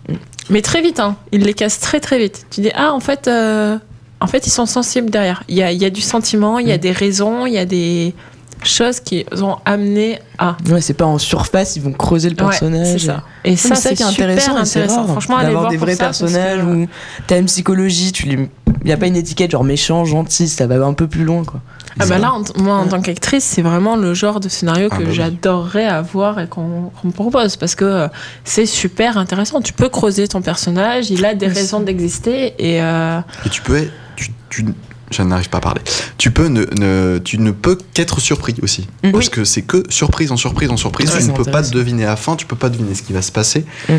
ouais. 0.10 0.16
Mais 0.50 0.62
très 0.62 0.82
vite, 0.82 1.00
hein. 1.00 1.16
Ils 1.32 1.42
les 1.44 1.54
cassent 1.54 1.80
très 1.80 2.02
très 2.02 2.18
vite. 2.20 2.46
Tu 2.52 2.60
dis, 2.62 2.72
ah, 2.76 2.92
en 2.94 3.00
fait, 3.00 3.28
euh, 3.30 3.78
en 4.24 4.28
fait 4.28 4.48
ils 4.48 4.52
sont 4.52 4.66
sensibles 4.66 5.10
derrière. 5.12 5.44
Il 5.50 5.56
y 5.56 5.62
a, 5.62 5.72
il 5.72 5.80
y 5.80 5.86
a 5.86 5.90
du 5.92 6.02
sentiment, 6.02 6.58
il 6.58 6.68
y 6.68 6.72
a 6.72 6.78
Mm. 6.78 6.80
des 6.80 6.92
raisons, 6.92 7.46
il 7.46 7.54
y 7.54 7.58
a 7.60 7.66
des 7.66 8.16
choses 8.64 9.02
qui 9.02 9.26
ont 9.42 9.58
amené 9.66 10.20
à. 10.38 10.56
Ouais, 10.70 10.80
c'est 10.80 10.94
pas 10.94 11.06
en 11.06 11.18
surface, 11.18 11.76
ils 11.76 11.82
vont 11.82 11.92
creuser 11.92 12.30
le 12.30 12.36
Ouais, 12.36 12.50
personnage. 12.50 12.88
c'est 12.94 13.08
ça. 13.08 13.24
Et 13.44 13.58
ça, 13.58 13.76
ça 13.76 13.90
c'est 13.90 13.96
qui 13.96 14.04
est 14.04 14.06
super 14.08 14.26
intéressant, 14.30 14.62
et 14.62 14.66
c'est 14.66 14.80
intéressant. 14.80 15.02
rare 15.04 15.12
Franchement, 15.12 15.38
d'avoir 15.42 15.62
voir 15.64 15.72
des 15.72 15.78
vrais 15.78 15.96
ça, 15.96 16.06
parce 16.06 16.20
que- 16.20 16.24
personnages 16.26 16.64
où 16.64 16.88
t'as 17.28 17.40
une 17.40 17.46
psychologie, 17.48 18.12
tu 18.14 18.28
lui... 18.28 18.50
y 18.86 18.92
a 18.94 18.98
pas 18.98 19.08
une 19.08 19.18
étiquette 19.18 19.52
genre 19.52 19.66
méchant, 19.66 20.06
gentil, 20.06 20.48
ça 20.48 20.66
va 20.66 20.76
un 20.86 20.94
peu 20.94 21.08
plus 21.08 21.26
loin 21.26 21.44
quoi. 21.44 21.60
Ah 22.00 22.08
bah 22.08 22.18
là, 22.18 22.34
en 22.34 22.42
t- 22.44 22.54
moi, 22.60 22.78
en 22.78 22.88
tant 22.88 23.02
qu'actrice, 23.02 23.44
c'est 23.44 23.62
vraiment 23.62 23.96
le 23.98 24.16
genre 24.16 24.40
de 24.40 24.50
scénario 24.50 24.88
Ah 24.92 24.96
que 24.96 25.04
bah 25.04 25.10
oui. 25.10 25.16
j'adorerais 25.16 25.86
avoir 25.86 26.40
et 26.40 26.48
qu'on 26.48 26.90
qu'on 27.00 27.08
me 27.10 27.14
propose 27.14 27.56
parce 27.56 27.76
que 27.76 27.86
euh, 27.86 28.08
c'est 28.46 28.66
super 28.66 29.16
intéressant. 29.20 29.62
Tu 29.62 29.74
peux 29.74 29.90
creuser 29.90 30.28
ton 30.28 30.42
personnage, 30.42 31.12
il 31.12 31.24
a 31.24 31.36
des 31.36 31.46
raisons 31.48 31.82
d'exister 31.82 32.56
et 32.58 32.82
euh, 32.82 33.20
Et 33.46 33.50
tu 33.50 33.62
peux 33.62 33.76
être, 33.78 33.92
tu, 34.16 34.32
tu- 34.50 34.66
je 35.12 35.22
n'arrive 35.22 35.50
pas 35.50 35.60
à 35.60 35.62
parler. 35.62 35.82
Tu 36.18 36.32
peux 36.32 36.48
ne, 36.48 36.66
ne- 36.80 37.20
tu 37.20 37.38
ne 37.38 37.52
peux 37.52 37.78
qu'être 37.94 38.20
surpris 38.20 38.56
aussi, 38.64 38.88
Mm. 39.04 39.12
parce 39.12 39.26
Oui. 39.26 39.32
que 39.32 39.44
c'est 39.44 39.62
que 39.62 39.84
surprise 39.90 40.32
en 40.32 40.38
surprise 40.38 40.70
en 40.72 40.78
surprise. 40.78 41.12
Ouais, 41.14 41.20
tu 41.22 41.28
ne 41.28 41.34
peux 41.36 41.44
pas 41.44 41.62
deviner 41.62 42.06
à 42.06 42.10
la 42.10 42.16
fin, 42.16 42.36
tu 42.36 42.46
peux 42.46 42.56
pas 42.56 42.70
deviner 42.70 42.96
ce 42.96 43.04
qui 43.04 43.14
va 43.14 43.22
se 43.22 43.32
passer. 43.32 43.66
Mm. 43.90 43.94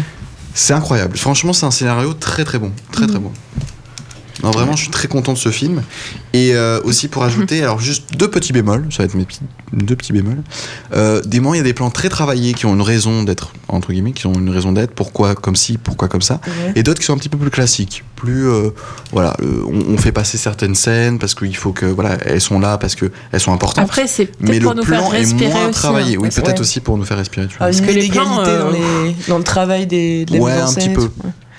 C'est 0.55 0.73
incroyable. 0.73 1.17
Franchement, 1.17 1.53
c'est 1.53 1.67
un 1.67 1.71
scénario 1.71 2.15
très 2.15 2.45
très 2.45 2.59
bon, 2.59 2.73
très 2.93 3.05
Mm. 3.05 3.11
très 3.11 3.19
bon. 3.19 3.33
Non, 4.43 4.51
vraiment, 4.51 4.75
je 4.77 4.83
suis 4.83 4.91
très 4.91 5.07
content 5.09 5.33
de 5.33 5.39
ce 5.39 5.51
film. 5.51 5.83
Et 6.33 6.55
euh, 6.55 6.81
aussi 6.83 7.09
pour 7.09 7.23
ajouter, 7.25 7.63
alors 7.63 7.79
juste 7.79 8.17
deux 8.17 8.29
petits 8.29 8.53
bémols, 8.53 8.87
ça 8.91 8.99
va 8.99 9.05
être 9.05 9.15
mes 9.15 9.25
petits, 9.25 9.41
deux 9.73 9.95
petits 9.95 10.13
bémols. 10.13 10.43
Euh, 10.95 11.21
des 11.23 11.39
moments, 11.41 11.55
il 11.55 11.59
y 11.59 11.61
a 11.61 11.65
des 11.65 11.73
plans 11.75 11.91
très 11.91 12.09
travaillés 12.09 12.53
qui 12.55 12.67
ont 12.67 12.75
une 12.75 12.83
raison 12.83 13.23
d'être, 13.23 13.53
entre 13.69 13.93
guillemets, 13.93 14.13
qui 14.13 14.27
ont 14.27 14.33
une 14.35 14.51
raison 14.51 14.73
d'être. 14.73 14.93
Pourquoi 14.93 15.35
comme 15.37 15.55
ci, 15.57 15.79
pourquoi 15.79 16.09
comme 16.09 16.23
ça 16.23 16.41
et 16.75 16.83
d'autres 16.83 16.99
qui 17.01 17.07
sont 17.07 17.13
un 17.15 17.19
petit 17.19 17.29
peu 17.29 17.39
plus 17.39 17.51
classiques 17.51 18.03
plus 18.17 18.49
euh, 18.49 18.71
voilà 19.13 19.37
euh, 19.43 19.63
on, 19.67 19.95
on 19.95 19.99
fait 19.99 20.13
passer 20.13 20.39
certaines 20.39 20.75
scènes 20.75 21.19
parce 21.19 21.35
qu'il 21.35 21.55
faut 21.57 21.73
que 21.73 21.85
voilà 21.87 22.17
elles 22.25 22.41
sont 22.41 22.59
là 22.59 22.79
parce 22.79 22.95
que 22.95 23.11
elles 23.33 23.41
sont 23.41 23.53
importantes 23.53 23.85
après, 23.85 24.07
c'est 24.07 24.31
mais 24.41 24.59
peut-être 24.59 24.63
le 24.63 24.67
pour 24.67 24.75
nous 24.77 24.83
faire 24.85 24.99
plan 25.01 25.13
est 25.13 25.19
respirer 25.19 25.51
moins 25.51 25.63
aussi. 25.65 25.73
travaillé 25.73 26.15
hein, 26.15 26.19
oui 26.19 26.23
parce 26.23 26.37
que- 26.37 26.41
peut-être 26.43 26.55
ouais. 26.57 26.61
aussi 26.61 26.81
pour 26.81 26.97
nous 26.97 27.05
faire 27.05 27.17
respirer 27.19 27.47
tu 27.49 27.59
vois. 27.59 27.67
Ah, 27.67 27.71
une 27.71 27.81
que 27.81 27.87
les 27.87 28.07
inégalité 28.07 28.19
plans, 28.19 28.41
euh, 28.41 28.63
dans, 28.63 28.71
les... 28.71 29.17
dans 29.29 29.39
le 29.39 29.45
travail 29.45 29.87
des, 29.87 30.25
de 30.25 30.35
la 30.35 30.41
Ouais, 30.41 30.53
un 30.53 30.73
petit 30.73 30.89
et 30.91 30.93
peu. 30.95 31.09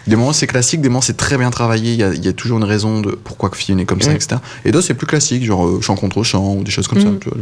Des 0.07 0.15
moments 0.15 0.33
c'est 0.33 0.47
classique 0.47 0.81
des 0.81 0.89
moments 0.89 1.01
c'est 1.01 1.17
très 1.17 1.37
bien 1.37 1.49
travaillé 1.49 1.93
il 1.93 1.99
y 1.99 2.03
a, 2.03 2.13
il 2.13 2.23
y 2.23 2.27
a 2.27 2.33
toujours 2.33 2.57
une 2.57 2.63
raison 2.63 3.01
de 3.01 3.11
pourquoi 3.11 3.49
que 3.49 3.57
film 3.57 3.79
est 3.79 3.85
comme 3.85 4.01
ça 4.01 4.11
Mm. 4.11 4.15
etc 4.15 4.35
et 4.65 4.71
d'autres 4.71 4.85
c'est 4.87 4.93
plus 4.93 5.07
classique 5.07 5.43
genre 5.43 5.65
euh, 5.65 5.81
chant 5.81 5.95
contre 5.95 6.21
chant 6.23 6.53
ou 6.55 6.63
des 6.63 6.71
choses 6.71 6.87
comme 6.87 7.01
ça 7.01 7.07
Mm. 7.07 7.19
tu 7.19 7.29
vois, 7.29 7.37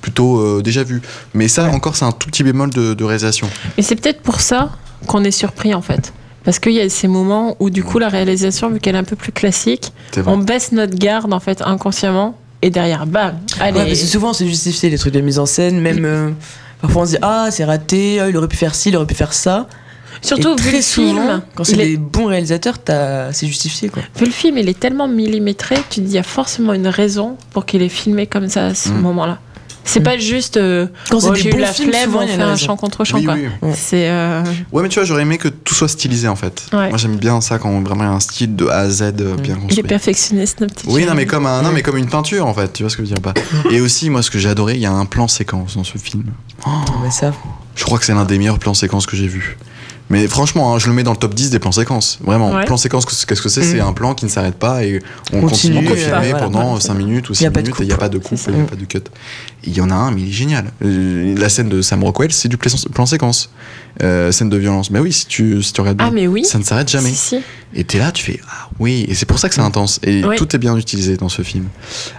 plutôt 0.00 0.38
euh, 0.40 0.62
déjà 0.62 0.82
vu 0.82 1.00
mais 1.34 1.48
ça 1.48 1.68
encore 1.70 1.96
c'est 1.96 2.04
un 2.04 2.12
tout 2.12 2.28
petit 2.28 2.42
bémol 2.42 2.70
de, 2.70 2.94
de 2.94 3.04
réalisation 3.04 3.48
Et 3.76 3.82
c'est 3.82 3.94
peut-être 3.96 4.20
pour 4.22 4.40
ça 4.40 4.70
qu'on 5.06 5.22
est 5.24 5.30
surpris 5.30 5.74
en 5.74 5.82
fait. 5.82 6.12
Parce 6.44 6.58
qu'il 6.58 6.72
y 6.72 6.80
a 6.80 6.88
ces 6.88 7.08
moments 7.08 7.56
où 7.60 7.68
du 7.70 7.82
coup 7.84 7.98
la 7.98 8.08
réalisation, 8.08 8.70
vu 8.70 8.80
qu'elle 8.80 8.94
est 8.94 8.98
un 8.98 9.04
peu 9.04 9.16
plus 9.16 9.32
classique, 9.32 9.92
on 10.26 10.38
baisse 10.38 10.72
notre 10.72 10.96
garde 10.96 11.32
en 11.32 11.40
fait 11.40 11.60
inconsciemment 11.62 12.38
et 12.62 12.70
derrière, 12.70 13.06
bam, 13.06 13.38
allez. 13.60 13.78
Ouais, 13.78 13.86
parce 13.86 14.00
que 14.00 14.06
souvent 14.06 14.32
c'est 14.32 14.46
justifié 14.46 14.88
les 14.90 14.96
trucs 14.98 15.12
de 15.14 15.20
mise 15.20 15.38
en 15.38 15.46
scène, 15.46 15.78
même. 15.80 16.04
euh, 16.04 16.30
parfois 16.80 17.02
on 17.02 17.06
se 17.06 17.10
dit 17.12 17.18
ah 17.22 17.48
c'est 17.50 17.64
raté, 17.64 18.18
ah, 18.20 18.28
il 18.30 18.36
aurait 18.36 18.48
pu 18.48 18.56
faire 18.56 18.74
ci, 18.74 18.88
il 18.88 18.96
aurait 18.96 19.06
pu 19.06 19.14
faire 19.14 19.32
ça. 19.34 19.68
Surtout 20.20 20.48
Et 20.58 20.60
vu 20.62 20.68
très 20.68 20.76
le 20.78 20.82
souvent, 20.82 21.14
film, 21.14 21.42
quand 21.54 21.64
c'est 21.64 21.74
est- 21.74 21.86
des 21.90 21.96
bons 21.96 22.26
réalisateurs, 22.26 22.78
t'as- 22.78 23.32
c'est 23.32 23.46
justifié 23.46 23.88
quoi. 23.88 24.02
vu 24.16 24.26
le 24.26 24.32
film, 24.32 24.58
il 24.58 24.68
est 24.68 24.78
tellement 24.78 25.06
millimétré, 25.08 25.76
tu 25.90 26.00
te 26.00 26.04
dis 26.06 26.12
il 26.12 26.14
y 26.14 26.18
a 26.18 26.22
forcément 26.22 26.72
une 26.72 26.88
raison 26.88 27.36
pour 27.52 27.66
qu'il 27.66 27.82
ait 27.82 27.88
filmé 27.88 28.26
comme 28.26 28.48
ça 28.48 28.66
à 28.66 28.74
ce 28.74 28.88
Mm. 28.90 29.00
moment-là. 29.00 29.38
C'est 29.84 30.00
Mm. 30.00 30.02
pas 30.02 30.18
juste 30.18 30.56
euh, 30.58 30.86
Quand 31.08 31.32
des 31.32 31.40
j'ai 31.40 31.48
eu 31.56 31.58
la 31.58 31.72
flemme, 31.72 32.14
on 32.14 32.20
il 32.22 32.28
y 32.28 32.32
a 32.32 32.36
fait 32.36 32.42
un 32.42 32.56
chant 32.56 32.76
contre 32.76 33.04
chant 33.04 33.16
Oui, 33.16 33.24
quoi. 33.24 33.34
oui. 33.34 33.46
Ouais. 33.62 33.72
C'est 33.74 34.10
euh, 34.10 34.42
Ouais, 34.70 34.82
mais 34.82 34.90
tu 34.90 34.98
vois, 34.98 35.04
j'aurais 35.06 35.22
aimé 35.22 35.38
que 35.38 35.48
tout 35.48 35.72
soit 35.74 35.88
stylisé 35.88 36.28
en 36.28 36.36
fait. 36.36 36.66
Ouais. 36.74 36.90
Moi, 36.90 36.98
j'aime 36.98 37.16
bien 37.16 37.40
ça 37.40 37.58
quand 37.58 37.70
vraiment 37.82 38.02
il 38.04 38.06
y 38.06 38.10
a 38.10 38.12
un 38.12 38.20
style 38.20 38.54
de 38.54 38.66
A 38.66 38.80
à 38.80 38.88
Z 38.90 39.02
euh, 39.02 39.36
bien 39.36 39.54
il 39.54 39.60
construit. 39.62 39.78
est 39.78 39.82
perfectionniste, 39.88 40.60
notre 40.60 40.74
petit 40.74 40.86
Oui, 40.90 41.06
non 41.06 41.14
mais 41.14 41.24
comme 41.24 41.46
un, 41.46 41.62
non 41.62 41.70
mais 41.72 41.80
comme 41.82 41.96
une 41.96 42.08
peinture 42.08 42.44
en 42.46 42.52
fait. 42.52 42.70
Tu 42.74 42.82
vois 42.82 42.90
ce 42.90 42.96
que 42.98 43.04
je 43.04 43.08
veux 43.08 43.14
dire 43.14 43.22
pas 43.22 43.32
Et 43.70 43.80
aussi, 43.80 44.10
moi, 44.10 44.20
ce 44.22 44.30
que 44.30 44.38
j'ai 44.38 44.50
adoré, 44.50 44.74
il 44.74 44.80
y 44.80 44.86
a 44.86 44.92
un 44.92 45.06
plan 45.06 45.26
séquence 45.28 45.76
dans 45.76 45.84
ce 45.84 45.96
film. 45.96 46.24
Ah, 46.66 46.84
bah 47.02 47.10
ça. 47.10 47.32
Je 47.76 47.84
crois 47.84 47.98
que 47.98 48.04
c'est 48.04 48.12
l'un 48.12 48.24
des 48.26 48.36
meilleurs 48.38 48.58
plans 48.58 48.74
séquences 48.74 49.06
que 49.06 49.16
j'ai 49.16 49.28
vu. 49.28 49.56
Mais 50.10 50.26
franchement, 50.26 50.74
hein, 50.74 50.78
je 50.78 50.86
le 50.86 50.92
mets 50.94 51.02
dans 51.02 51.10
le 51.12 51.16
top 51.18 51.34
10 51.34 51.50
des 51.50 51.58
plans 51.58 51.72
séquences. 51.72 52.18
Vraiment, 52.22 52.52
Ouais. 52.52 52.64
plan 52.64 52.76
séquence, 52.76 53.04
qu'est-ce 53.04 53.42
que 53.42 53.48
c'est 53.48 53.60
Mm. 53.60 53.64
C'est 53.72 53.80
un 53.80 53.92
plan 53.92 54.14
qui 54.14 54.24
ne 54.24 54.30
s'arrête 54.30 54.54
pas 54.54 54.84
et 54.84 55.02
on 55.32 55.40
Continue, 55.42 55.74
continue, 55.74 55.86
de 55.88 55.92
euh, 55.92 56.20
filmer 56.20 56.38
pendant 56.38 56.62
voilà. 56.64 56.80
5 56.80 56.94
minutes 56.94 57.28
ou 57.28 57.32
Il 57.32 57.36
y 57.36 57.38
6 57.38 57.46
a 57.46 57.50
pas 57.50 57.60
de 57.60 57.66
minutes 57.66 57.80
et 57.80 57.84
il 57.84 57.86
n'y 57.88 57.92
a 57.92 57.96
pas 57.98 58.08
de 58.08 58.18
coupe, 58.18 58.38
il 58.48 58.54
n'y 58.54 58.60
a 58.60 58.64
pas 58.64 58.76
de 58.76 58.84
cut. 58.84 59.02
Il 59.64 59.76
y 59.76 59.80
en 59.80 59.90
a 59.90 59.94
un, 59.94 60.12
mais 60.12 60.22
il 60.22 60.28
est 60.28 60.32
génial. 60.32 60.66
Euh, 60.84 61.34
La 61.36 61.48
scène 61.48 61.68
de 61.68 61.82
Sam 61.82 62.04
Rockwell, 62.04 62.32
c'est 62.32 62.48
du 62.48 62.56
plan 62.56 63.06
séquence. 63.06 63.50
Euh, 64.02 64.30
scène 64.30 64.48
de 64.48 64.56
violence. 64.56 64.90
Mais 64.92 65.00
oui, 65.00 65.12
si 65.12 65.26
tu, 65.26 65.60
si 65.62 65.72
tu 65.72 65.80
regardes 65.80 65.98
bien, 65.98 66.06
Ah 66.08 66.12
mais 66.14 66.28
oui. 66.28 66.44
ça 66.44 66.58
ne 66.58 66.62
s'arrête 66.62 66.88
jamais. 66.88 67.08
Si, 67.10 67.16
si. 67.16 67.40
Et 67.74 67.82
t'es 67.82 67.98
là, 67.98 68.12
tu 68.12 68.22
fais 68.24 68.38
ah 68.48 68.68
oui, 68.78 69.04
et 69.08 69.14
c'est 69.14 69.26
pour 69.26 69.38
ça 69.40 69.48
que 69.48 69.54
c'est 69.56 69.60
intense. 69.60 69.98
Et 70.04 70.24
Oui. 70.24 70.36
tout 70.36 70.54
est 70.54 70.58
bien 70.58 70.76
utilisé 70.76 71.16
dans 71.16 71.28
ce 71.28 71.42
film. 71.42 71.66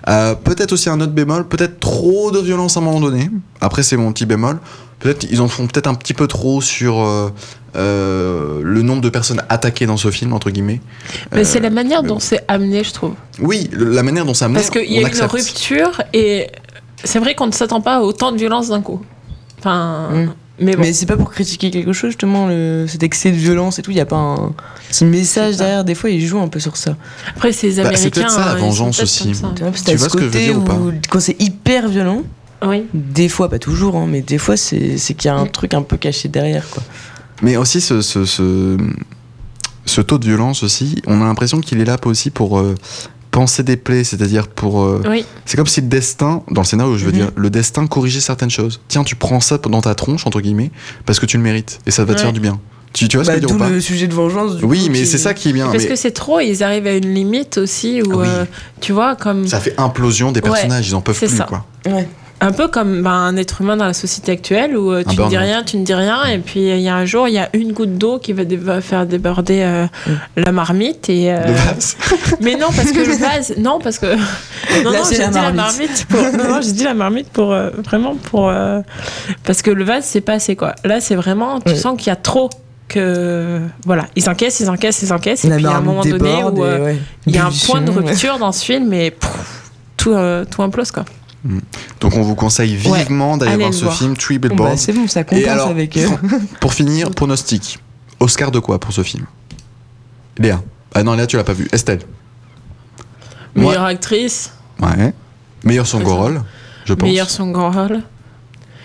Euh, 0.09 0.35
peut-être 0.35 0.73
aussi 0.73 0.89
un 0.89 0.99
autre 0.99 1.13
bémol, 1.13 1.47
peut-être 1.47 1.79
trop 1.79 2.31
de 2.31 2.39
violence 2.39 2.75
à 2.75 2.81
un 2.81 2.83
moment 2.83 2.99
donné. 2.99 3.29
Après 3.61 3.81
c'est 3.83 3.95
mon 3.97 4.11
petit 4.11 4.25
bémol. 4.25 4.59
Peut-être 4.99 5.25
ils 5.31 5.39
en 5.39 5.47
font 5.47 5.65
peut-être 5.67 5.87
un 5.87 5.93
petit 5.95 6.13
peu 6.13 6.27
trop 6.27 6.61
sur 6.61 6.99
euh, 6.99 7.29
euh, 7.77 8.61
le 8.63 8.81
nombre 8.81 9.01
de 9.01 9.09
personnes 9.09 9.41
attaquées 9.49 9.85
dans 9.85 9.97
ce 9.97 10.11
film 10.11 10.33
entre 10.33 10.49
guillemets. 10.51 10.81
Mais 11.31 11.39
Euh, 11.39 11.43
c'est 11.45 11.59
la 11.61 11.69
manière 11.69 12.01
mais 12.03 12.09
dont 12.09 12.15
bon. 12.15 12.19
c'est 12.19 12.43
amené, 12.47 12.83
je 12.83 12.91
trouve. 12.91 13.13
Oui, 13.39 13.69
la 13.73 14.03
manière 14.03 14.25
dont 14.25 14.33
ça 14.33 14.45
amené. 14.45 14.59
Parce 14.59 14.69
qu'il 14.69 14.91
y 14.91 14.97
a 15.03 15.07
une 15.07 15.21
rupture 15.23 16.01
et 16.13 16.47
c'est 17.04 17.20
vrai 17.20 17.36
qu'on 17.36 17.47
ne 17.47 17.52
s'attend 17.52 17.82
pas 17.82 17.97
à 17.97 18.02
autant 18.02 18.32
de 18.32 18.38
violence 18.38 18.70
d'un 18.70 18.82
coup. 18.82 19.02
Enfin, 19.60 20.10
Mm. 20.12 20.30
mais 20.60 20.76
bon. 20.76 20.82
Mais 20.82 20.93
c'est 20.93 21.06
pas 21.06 21.18
pour 21.18 21.32
critiquer 21.32 21.70
quelque 21.72 21.93
chose 21.93 22.12
justement, 22.12 22.47
le- 22.47 22.86
cet 22.88 23.04
excès 23.04 23.32
de 23.32 23.36
violence 23.38 23.78
et 23.80 23.82
tout, 23.82 23.91
il 23.91 23.97
y 23.97 24.02
a 24.02 24.06
pas 24.06 24.16
un 24.18 24.54
petit 24.89 25.06
message 25.06 25.54
C'est 25.54 25.58
derrière, 25.60 25.84
des 25.84 25.95
fois 25.95 26.10
ils 26.10 26.26
jouent 26.26 26.39
un 26.41 26.47
peu 26.47 26.60
sur 26.60 26.78
ça. 26.78 26.95
Après, 27.36 27.52
c'est 27.52 27.68
les 27.68 27.76
Bah, 27.76 27.84
c'est 27.84 27.88
Américains. 27.88 28.10
peut-être 28.12 28.32
ça, 28.32 28.45
la 28.45 28.56
vengeance 28.56 29.02
aussi. 29.02 29.32
Tu 29.32 29.64
vois, 29.64 29.72
ce 29.76 29.84
que 29.84 29.97
je 29.97 30.04
veux 30.04 30.10
côté 30.10 30.45
dire 30.45 30.58
ou 30.58 30.62
pas 30.62 30.74
où 30.76 30.91
quand 31.10 31.20
c'est 31.20 31.41
hyper 31.41 31.88
violent, 31.89 32.24
Oui. 32.66 32.84
des 32.93 33.30
fois, 33.30 33.50
pas 33.50 33.60
toujours, 33.60 33.95
hein, 33.97 34.06
mais 34.10 34.22
des 34.22 34.38
fois 34.38 34.56
c'est 34.58 34.97
c'est 34.97 35.14
qu'il 35.14 35.30
y 35.30 35.32
a 35.34 35.38
un 35.38 35.45
truc 35.45 35.74
un 35.74 35.82
peu 35.82 35.97
caché 35.97 36.28
derrière 36.30 36.70
quoi. 36.70 36.84
Mais 37.41 37.56
aussi 37.58 37.80
ce, 37.82 38.02
ce, 38.02 38.26
ce, 38.26 38.78
ce 39.86 40.02
taux 40.02 40.18
de 40.18 40.26
violence 40.26 40.62
aussi, 40.64 41.02
on 41.08 41.22
a 41.22 41.26
l'impression 41.26 41.62
qu'il 41.62 41.80
est 41.80 41.86
là 41.86 41.97
aussi 42.06 42.30
pour 42.32 42.60
euh, 42.60 42.76
penser 43.32 43.63
des 43.63 43.77
plaies, 43.77 44.03
c'est-à-dire 44.03 44.47
pour 44.47 44.82
euh, 44.84 45.01
Oui. 45.07 45.25
C'est 45.45 45.55
comme 45.57 45.67
si 45.67 45.82
le 45.82 45.88
destin, 45.88 46.43
dans 46.49 46.61
le 46.61 46.65
scénario, 46.67 46.97
je 46.97 47.05
veux 47.05 47.11
Mhm. 47.11 47.17
dire, 47.17 47.32
le 47.36 47.49
destin 47.49 47.86
corrigeait 47.88 48.21
certaines 48.21 48.49
choses. 48.49 48.80
Tiens, 48.88 49.03
tu 49.03 49.15
prends 49.15 49.39
ça 49.39 49.57
dans 49.57 49.82
ta 49.82 49.93
tronche, 49.95 50.25
entre 50.25 50.41
guillemets, 50.41 50.71
parce 51.05 51.19
que 51.19 51.25
tu 51.25 51.38
le 51.38 51.43
mérites. 51.43 51.80
Et 51.86 51.91
ça 51.91 52.05
va 52.05 52.13
te 52.15 52.21
faire 52.21 52.34
du 52.34 52.39
bien. 52.39 52.59
Tu, 52.91 53.07
tu 53.07 53.17
vois 53.17 53.23
ce 53.23 53.30
que 53.30 53.36
Bah, 53.36 53.39
je 53.39 53.41
veux 53.43 53.47
dire 53.47 53.55
D'où 53.57 53.63
ou 53.63 53.67
pas 53.67 53.73
le 53.73 53.82
sujet 53.82 54.07
de 54.07 54.13
vengeance. 54.15 54.55
du 54.57 54.65
Oui, 54.65 54.86
coup, 54.86 54.91
mais 54.91 54.99
qui- 55.01 55.05
c'est 55.05 55.19
ça 55.19 55.36
qui 55.36 55.49
est 55.49 55.53
bien. 55.53 55.69
Parce 55.69 55.84
mais 55.84 55.89
que 55.89 55.95
c'est 55.95 56.09
trop, 56.09 56.39
ils 56.39 56.63
arrivent 56.63 56.88
à 56.88 56.93
une 56.95 57.13
limite 57.13 57.59
aussi 57.59 58.01
où, 58.01 58.13
Ah 58.13 58.17
oui. 58.17 58.27
euh, 58.27 58.45
tu 58.82 58.93
vois, 58.93 59.15
comme. 59.15 59.47
Ça 59.47 59.59
fait 59.59 59.75
implosion 59.80 60.32
des 60.32 60.39
Ouais, 60.41 60.49
personnages, 60.49 60.88
ils 60.89 60.95
en 60.95 61.01
peuvent 61.01 61.15
plus, 61.15 61.27
ça. 61.30 61.43
quoi. 61.43 61.65
Ouais. 61.86 62.07
Un 62.41 62.51
peu 62.53 62.69
comme 62.69 63.03
ben, 63.03 63.11
un 63.11 63.35
être 63.35 63.61
humain 63.61 63.75
dans 63.75 63.83
la 63.85 63.93
société 63.93 64.31
actuelle 64.31 64.77
où 64.77 64.93
euh, 64.93 65.03
tu 65.03 65.19
ne 65.19 65.27
dis 65.27 65.37
rien, 65.37 65.61
tu 65.63 65.75
ne 65.77 65.83
dis 65.83 65.93
rien, 65.93 66.23
et 66.25 66.37
puis 66.37 66.61
il 66.69 66.79
y 66.79 66.87
a 66.87 66.95
un 66.95 67.03
jour, 67.03 67.27
il 67.27 67.33
y 67.33 67.37
a 67.37 67.49
une 67.53 67.73
goutte 67.73 67.97
d'eau 67.97 68.17
qui 68.17 68.31
va, 68.31 68.45
dé- 68.45 68.55
va 68.55 68.79
faire 68.79 69.05
déborder 69.05 69.61
euh, 69.61 69.85
Mm. 70.07 70.11
la 70.37 70.51
marmite. 70.53 71.09
Et, 71.09 71.33
euh, 71.33 71.45
Le 71.45 71.51
vase. 71.53 71.97
Mais 72.41 72.55
non, 72.55 72.67
parce 72.73 72.91
que 72.91 72.99
le 72.99 73.13
vase. 73.17 73.53
Non, 73.57 73.79
parce 73.79 73.99
que. 73.99 74.15
Non, 74.83 74.91
Là, 74.91 74.99
non, 74.99 75.05
j'ai 75.11 75.17
la 75.17 75.27
dit 75.27 75.33
la 75.35 75.51
marmite. 75.51 76.05
pour. 76.07 76.21
Non, 76.21 76.49
non, 76.55 76.61
j'ai 76.61 76.71
dit 76.71 76.83
la 76.83 76.93
marmite 76.93 77.29
pour. 77.29 77.51
euh, 77.51 77.71
vraiment 77.83 78.15
pour. 78.15 78.47
euh, 78.49 78.81
Parce 79.43 79.61
que 79.61 79.71
le 79.71 79.83
vase, 79.83 80.05
c'est 80.05 80.21
pas 80.21 80.33
assez, 80.33 80.55
quoi. 80.55 80.75
Là, 80.85 81.01
c'est 81.01 81.15
vraiment. 81.15 81.59
Tu 81.59 81.75
sens 81.75 81.97
qu'il 81.97 82.07
y 82.07 82.11
a 82.11 82.15
trop. 82.15 82.49
Que. 82.87 83.59
Voilà, 83.85 84.05
ils 84.15 84.27
encaissent, 84.29 84.59
ils 84.61 84.69
encaissent, 84.69 85.01
ils 85.03 85.11
encaissent. 85.13 85.43
Et 85.45 85.49
La 85.49 85.57
puis, 85.57 85.65
à 85.65 85.71
un 85.75 85.81
moment 85.81 86.03
donné 86.03 86.43
où. 86.43 86.57
et, 86.63 86.67
euh, 86.67 86.85
ouais, 86.85 86.97
Il 87.27 87.35
y 87.35 87.37
a 87.37 87.45
un 87.45 87.51
point 87.65 87.81
de 87.81 87.91
ouais. 87.91 87.97
rupture 88.09 88.37
dans 88.39 88.51
ce 88.51 88.63
film, 88.65 88.91
et 88.93 89.11
pff, 89.11 89.29
tout, 89.97 90.11
euh, 90.13 90.45
tout 90.49 90.63
implose, 90.63 90.89
quoi. 90.91 91.03
Donc 92.01 92.15
on 92.15 92.21
vous 92.21 92.35
conseille 92.35 92.77
Ouais, 92.87 92.99
vivement 92.99 93.37
d'aller 93.37 93.55
voir 93.57 93.73
ce 93.73 93.85
voir. 93.85 93.95
film, 93.97 94.17
Three 94.17 94.39
Billboards. 94.39 94.71
bah, 94.71 94.77
c'est 94.77 94.91
bon, 94.93 95.07
ça 95.07 95.23
compense 95.23 95.47
alors, 95.47 95.69
avec. 95.69 95.95
euh, 95.97 96.07
pour 96.59 96.73
finir, 96.73 97.09
pronostic. 97.15 97.79
Oscar 98.19 98.51
de 98.51 98.59
quoi 98.59 98.79
pour 98.79 98.91
ce 98.91 99.03
film? 99.03 99.25
Léa. 100.37 100.61
Ah 100.93 101.03
non, 101.03 101.13
Léa, 101.13 101.27
tu 101.27 101.37
l'as 101.37 101.43
pas 101.45 101.53
vu. 101.53 101.67
Estelle. 101.71 102.01
Moi- 103.55 103.71
Meilleure 103.71 103.85
actrice, 103.85 104.51
Ouais. 104.81 105.13
Meilleur 105.63 105.87
second 105.87 106.15
rôle, 106.15 106.41
je 106.85 106.93
pense. 106.93 107.07
meilleur 107.09 107.29
second 107.29 107.69
rôle. 107.71 108.01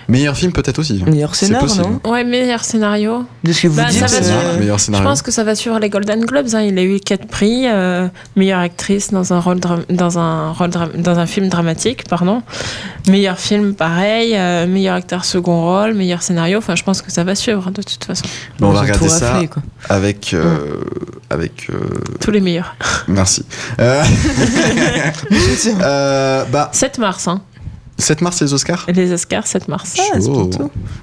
Meilleur 0.09 0.37
film 0.37 0.53
peut-être 0.53 0.79
aussi. 0.79 1.03
Meilleur 1.07 1.35
C'est 1.35 1.47
scénar, 1.47 1.63
possible. 1.63 1.85
non 2.05 2.11
Ouais, 2.11 2.25
meilleur 2.25 2.63
scénario. 2.65 3.25
De 3.43 3.53
ce 3.53 3.63
que 3.63 3.69
vous 3.69 3.77
Bah, 3.77 3.87
dites. 3.91 4.07
ça 4.09 4.21
va 4.21 4.27
euh, 4.37 4.59
Meilleur 4.59 4.79
Je 4.79 4.85
scénario. 4.85 5.07
pense 5.09 5.23
que 5.23 5.31
ça 5.31 5.45
va 5.45 5.55
suivre 5.55 5.79
les 5.79 5.89
Golden 5.89 6.25
Globes. 6.25 6.49
hein. 6.55 6.61
Il 6.63 6.79
a 6.79 6.83
eu 6.83 7.01
quatre 7.01 7.27
prix. 7.27 7.67
euh, 7.67 8.09
meilleure 8.37 8.61
actrice 8.61 9.11
dans 9.13 9.33
un 9.33 9.41
rôle 9.41 9.61
dans 9.91 10.19
un 10.19 10.53
rôle 10.53 10.71
dans 10.97 11.19
un 11.19 11.27
film 11.27 11.49
dramatique, 11.49 12.05
pardon. 12.09 12.43
Meilleur 13.09 13.39
film, 13.39 13.75
pareil. 13.75 14.35
euh, 14.37 14.67
meilleur 14.67 14.95
acteur 14.97 15.25
second 15.25 15.63
rôle, 15.63 15.95
meilleur 15.95 16.23
scénario. 16.23 16.59
Enfin, 16.59 16.75
je 16.77 16.83
pense 16.83 17.01
que 17.03 17.11
ça 17.11 17.25
va 17.25 17.35
suivre 17.35 17.71
de 17.71 17.83
toute 17.83 18.05
façon. 18.05 18.25
Bon, 18.59 18.69
on 18.69 18.73
va 18.73 18.81
regarder 18.83 19.09
ça 19.09 19.33
raflé, 19.33 19.49
avec 19.89 20.33
euh, 20.35 20.81
avec 21.31 21.67
euh, 21.71 21.77
Tous 22.21 22.31
les 22.31 22.41
meilleurs. 22.41 22.77
merci. 23.09 23.45
Euh, 23.81 24.03
euh, 25.83 26.45
bah 26.51 26.71
7 26.73 26.99
mars, 26.99 27.29
hein. 27.29 27.41
7 27.97 28.21
mars 28.23 28.41
les 28.41 28.53
Oscars? 28.53 28.87
Les 28.93 29.13
Oscars, 29.13 29.47
7 29.47 29.69
mars. 29.69 29.95
Ah, 29.99 30.19
c'est. 30.21 30.29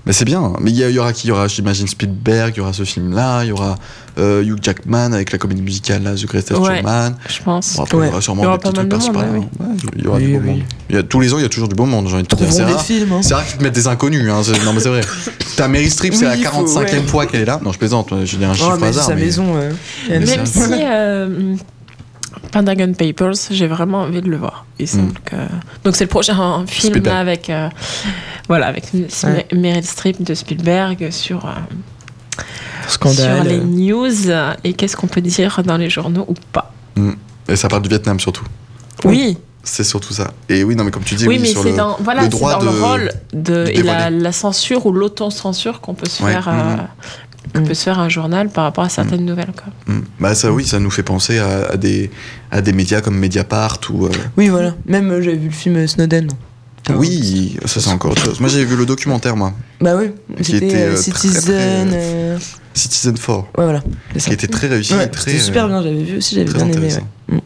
Mais 0.06 0.14
c'est 0.14 0.26
bien. 0.26 0.54
Mais 0.60 0.72
il 0.72 0.78
y, 0.78 1.00
aura 1.00 1.14
qui? 1.14 1.28
Il 1.28 1.30
y 1.30 1.32
aura, 1.32 1.48
j'imagine, 1.48 1.88
Spielberg. 1.88 2.54
Il 2.56 2.60
y 2.60 2.62
aura 2.62 2.74
ce 2.74 2.84
film-là. 2.84 3.44
Il 3.44 3.48
y 3.50 3.52
aura 3.54 3.78
euh, 4.20 4.44
Hugh 4.44 4.58
Jackman 4.62 5.14
avec 5.14 5.32
la 5.32 5.38
comédie 5.38 5.62
musicale 5.62 6.04
là, 6.04 6.14
The 6.16 6.26
Greatest 6.26 6.60
Ouais. 6.60 6.82
Showman. 6.82 7.16
Je 7.30 7.42
pense. 7.44 7.76
Bon, 7.78 7.84
après, 7.84 7.98
il 7.98 8.06
y 8.06 8.10
aura 8.10 8.22
sûrement 8.22 8.44
y 8.44 8.46
aura 8.46 8.58
des 8.58 8.62
petits 8.64 8.74
trucs 8.74 8.88
de 8.88 8.90
par-ci 8.96 9.12
par-là. 9.12 9.32
Ouais, 9.32 9.42
il 9.96 10.04
y 10.04 10.08
aura 10.08 10.18
Oui, 10.18 10.26
du 10.26 10.34
beau 10.34 10.40
oui. 10.44 10.50
monde. 10.52 10.62
Il 10.90 10.96
y 10.98 11.00
a, 11.00 11.04
tous 11.04 11.20
les 11.22 11.34
ans, 11.34 11.38
il 11.38 11.44
y 11.44 11.46
a 11.46 11.50
toujours 11.50 11.70
du 11.70 11.76
beau 11.76 11.86
monde. 11.86 12.08
J'ai 12.10 12.14
envie 12.16 12.24
de 12.24 12.28
te 12.28 12.36
dire. 12.36 12.52
C'est 12.52 12.64
rare. 12.64 12.82
films. 12.84 13.12
hein. 13.14 13.20
C'est 13.22 13.34
rare 13.36 13.46
qu'ils 13.48 13.58
te 13.58 13.64
mettent 13.64 13.76
des 13.76 13.88
inconnus. 13.88 14.30
Hein. 14.30 14.42
c'est- 14.44 14.64
Non, 14.66 14.74
mais 14.74 14.82
c'est 14.82 14.90
vrai. 14.90 15.02
T'as 15.56 15.68
Mary 15.70 15.90
Streep, 15.90 16.14
c'est 16.14 16.26
Oui, 16.26 16.32
la 16.32 16.36
il 16.36 16.44
faut, 16.46 16.66
45e 16.66 16.78
ouais. 16.78 17.02
fois 17.08 17.26
qu'elle 17.26 17.42
est 17.42 17.46
là. 17.46 17.60
Non, 17.64 17.72
je 17.72 17.78
plaisante. 17.78 18.10
Je 18.26 18.36
dis 18.36 18.44
un 18.44 18.52
Oh, 18.52 18.54
chiffre 18.54 18.72
mais 18.74 18.80
c'est 18.82 18.88
hasard. 19.00 19.06
sa 19.06 19.16
mais- 19.16 19.22
maison. 19.26 19.54
Même 20.10 20.26
si 20.46 20.60
euh, 20.84 21.56
Pentagon 22.52 22.94
Papers, 22.94 23.34
j'ai 23.50 23.68
vraiment 23.68 24.02
envie 24.02 24.22
de 24.22 24.30
le 24.30 24.38
voir. 24.38 24.66
Il 24.80 24.88
semble 24.88 25.14
que... 25.26 25.36
Donc 25.84 25.96
c'est 25.96 26.04
le 26.04 26.10
prochain 26.10 26.66
film 26.68 27.02
là, 27.04 27.20
avec 27.20 27.50
euh, 27.50 27.70
voilà 28.48 28.68
avec 28.68 28.86
Ouais. 28.94 29.48
Meryl 29.54 29.86
Streep 29.86 30.22
de 30.24 30.34
Spielberg 30.34 31.10
sur 31.12 31.46
euh, 31.46 31.50
Scandale. 32.88 33.36
sur 33.38 33.44
les 33.44 33.60
news 33.60 34.30
euh, 34.30 34.54
et 34.64 34.74
qu'est-ce 34.74 34.98
qu'on 34.98 35.08
peut 35.08 35.22
dire 35.22 35.62
dans 35.64 35.78
les 35.78 35.90
journaux 35.90 36.26
ou 36.28 36.34
pas? 36.52 36.74
Et 37.48 37.56
ça 37.56 37.68
parle 37.68 37.82
du 37.84 37.90
Vietnam 37.90 38.20
surtout. 38.20 38.44
Oui, 39.06 39.38
C'est 39.64 39.84
surtout 39.84 40.14
ça. 40.14 40.32
Et 40.50 40.64
oui, 40.64 40.76
non, 40.76 40.84
mais 40.84 40.92
comme 40.92 41.04
tu 41.04 41.16
dis, 41.16 41.28
oui, 41.28 41.36
oui, 41.36 41.42
mais 41.42 41.48
sur 41.50 41.64
le- 41.64 41.74
dans 41.76 41.98
voilà 42.02 42.24
le 42.24 42.30
droit 42.30 42.60
dans 42.60 42.66
le 42.72 42.72
de- 42.78 42.82
rôle 42.84 43.12
de 43.34 43.66
et 43.72 43.82
la, 43.84 44.32
censure 44.32 44.86
ou 44.86 44.92
l'autocensure 44.92 45.82
qu'on 45.82 45.94
peut 45.94 46.08
se 46.10 46.22
Ouais, 46.24 46.32
faire 46.32 46.48
euh, 46.50 46.52
mhm. 46.76 46.88
Que 47.54 47.60
Mhm. 47.60 47.68
peut 47.68 47.74
se 47.74 47.84
faire 47.84 48.00
un 48.00 48.10
journal 48.10 48.50
par 48.50 48.64
rapport 48.66 48.84
à 48.84 48.90
certaines 48.90 49.26
nouvelles 49.26 49.52
quoi. 49.56 49.74
Mm. 49.94 50.02
Bah 50.20 50.36
ça 50.36 50.52
oui, 50.52 50.66
ça 50.66 50.80
nous 50.80 50.92
fait 50.92 51.04
penser 51.04 51.40
à, 51.40 51.68
à 51.72 51.78
des, 51.78 52.12
à 52.52 52.62
des 52.62 52.72
médias 52.74 53.02
comme 53.02 53.18
Mediapart 53.18 53.80
ou... 53.92 54.06
euh, 54.06 54.10
Oui, 54.38 54.48
voilà. 54.50 54.76
Même 54.86 55.10
euh, 55.12 55.22
j'avais 55.22 55.38
vu 55.38 55.48
le 55.48 55.54
film 55.54 55.76
euh, 55.78 55.88
Snowden. 55.88 56.30
Oui, 56.96 57.58
ça 57.66 57.80
c'est 57.80 57.90
encore 57.92 58.12
autre 58.12 58.24
chose. 58.24 58.40
Moi 58.40 58.50
j'avais 58.50 58.66
vu 58.66 58.76
le 58.76 58.86
documentaire 58.86 59.36
moi, 59.36 59.54
Bah 59.80 59.96
oui. 59.96 60.12
Qui 60.38 60.44
C'était 60.54 60.66
était, 60.68 60.82
euh, 60.84 60.94
très, 60.94 61.02
Citizen. 61.02 61.42
très, 61.90 61.98
euh, 61.98 62.38
Citizen 62.74 63.14
4, 63.14 63.30
Ouais, 63.40 63.44
voilà. 63.58 63.82
Qui 64.18 64.34
était 64.34 64.48
très 64.48 64.68
réussi, 64.68 64.94
Ouais, 64.96 65.08
très, 65.08 65.32
C'était 65.32 65.44
super 65.44 65.66
euh, 65.66 65.68
bien, 65.68 65.84
j'avais 65.84 66.04
vu 66.04 66.18
aussi, 66.18 66.36
j'avais 66.36 66.52
bien 66.52 66.68
aimé. 66.70 66.90
ouais. 67.30 67.40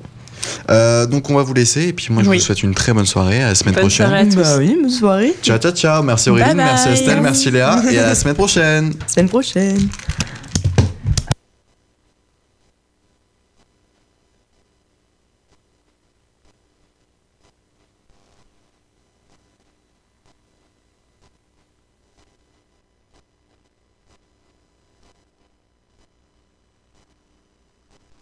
Euh, 0.69 1.05
donc 1.05 1.29
on 1.29 1.35
va 1.35 1.43
vous 1.43 1.53
laisser 1.53 1.87
et 1.89 1.93
puis 1.93 2.07
moi 2.11 2.23
je 2.23 2.29
Oui. 2.29 2.37
vous 2.37 2.43
souhaite 2.43 2.63
une 2.63 2.73
très 2.73 2.93
bonne 2.93 3.05
soirée, 3.05 3.43
à 3.43 3.47
la 3.49 3.55
semaine 3.55 3.73
Bonne 3.75 3.83
prochaine. 3.83 4.07
soirée 4.07 4.21
à 4.21 4.25
tous. 4.25 4.35
Bah 4.35 4.57
oui, 4.57 4.77
bonne 4.81 4.89
soirée. 4.89 5.35
Ciao 5.43 5.57
ciao 5.57 5.71
ciao, 5.71 6.03
merci 6.03 6.29
Aurélie, 6.29 6.45
Bye 6.47 6.55
bye. 6.55 6.65
merci 6.65 6.89
Estelle, 6.89 7.21
merci 7.21 7.51
Léa 7.51 7.81
et 7.91 7.99
à 7.99 8.07
la 8.07 8.15
semaine 8.15 8.35
prochaine. 8.35 8.93
Semaine 9.07 9.29
prochaine. 9.29 9.89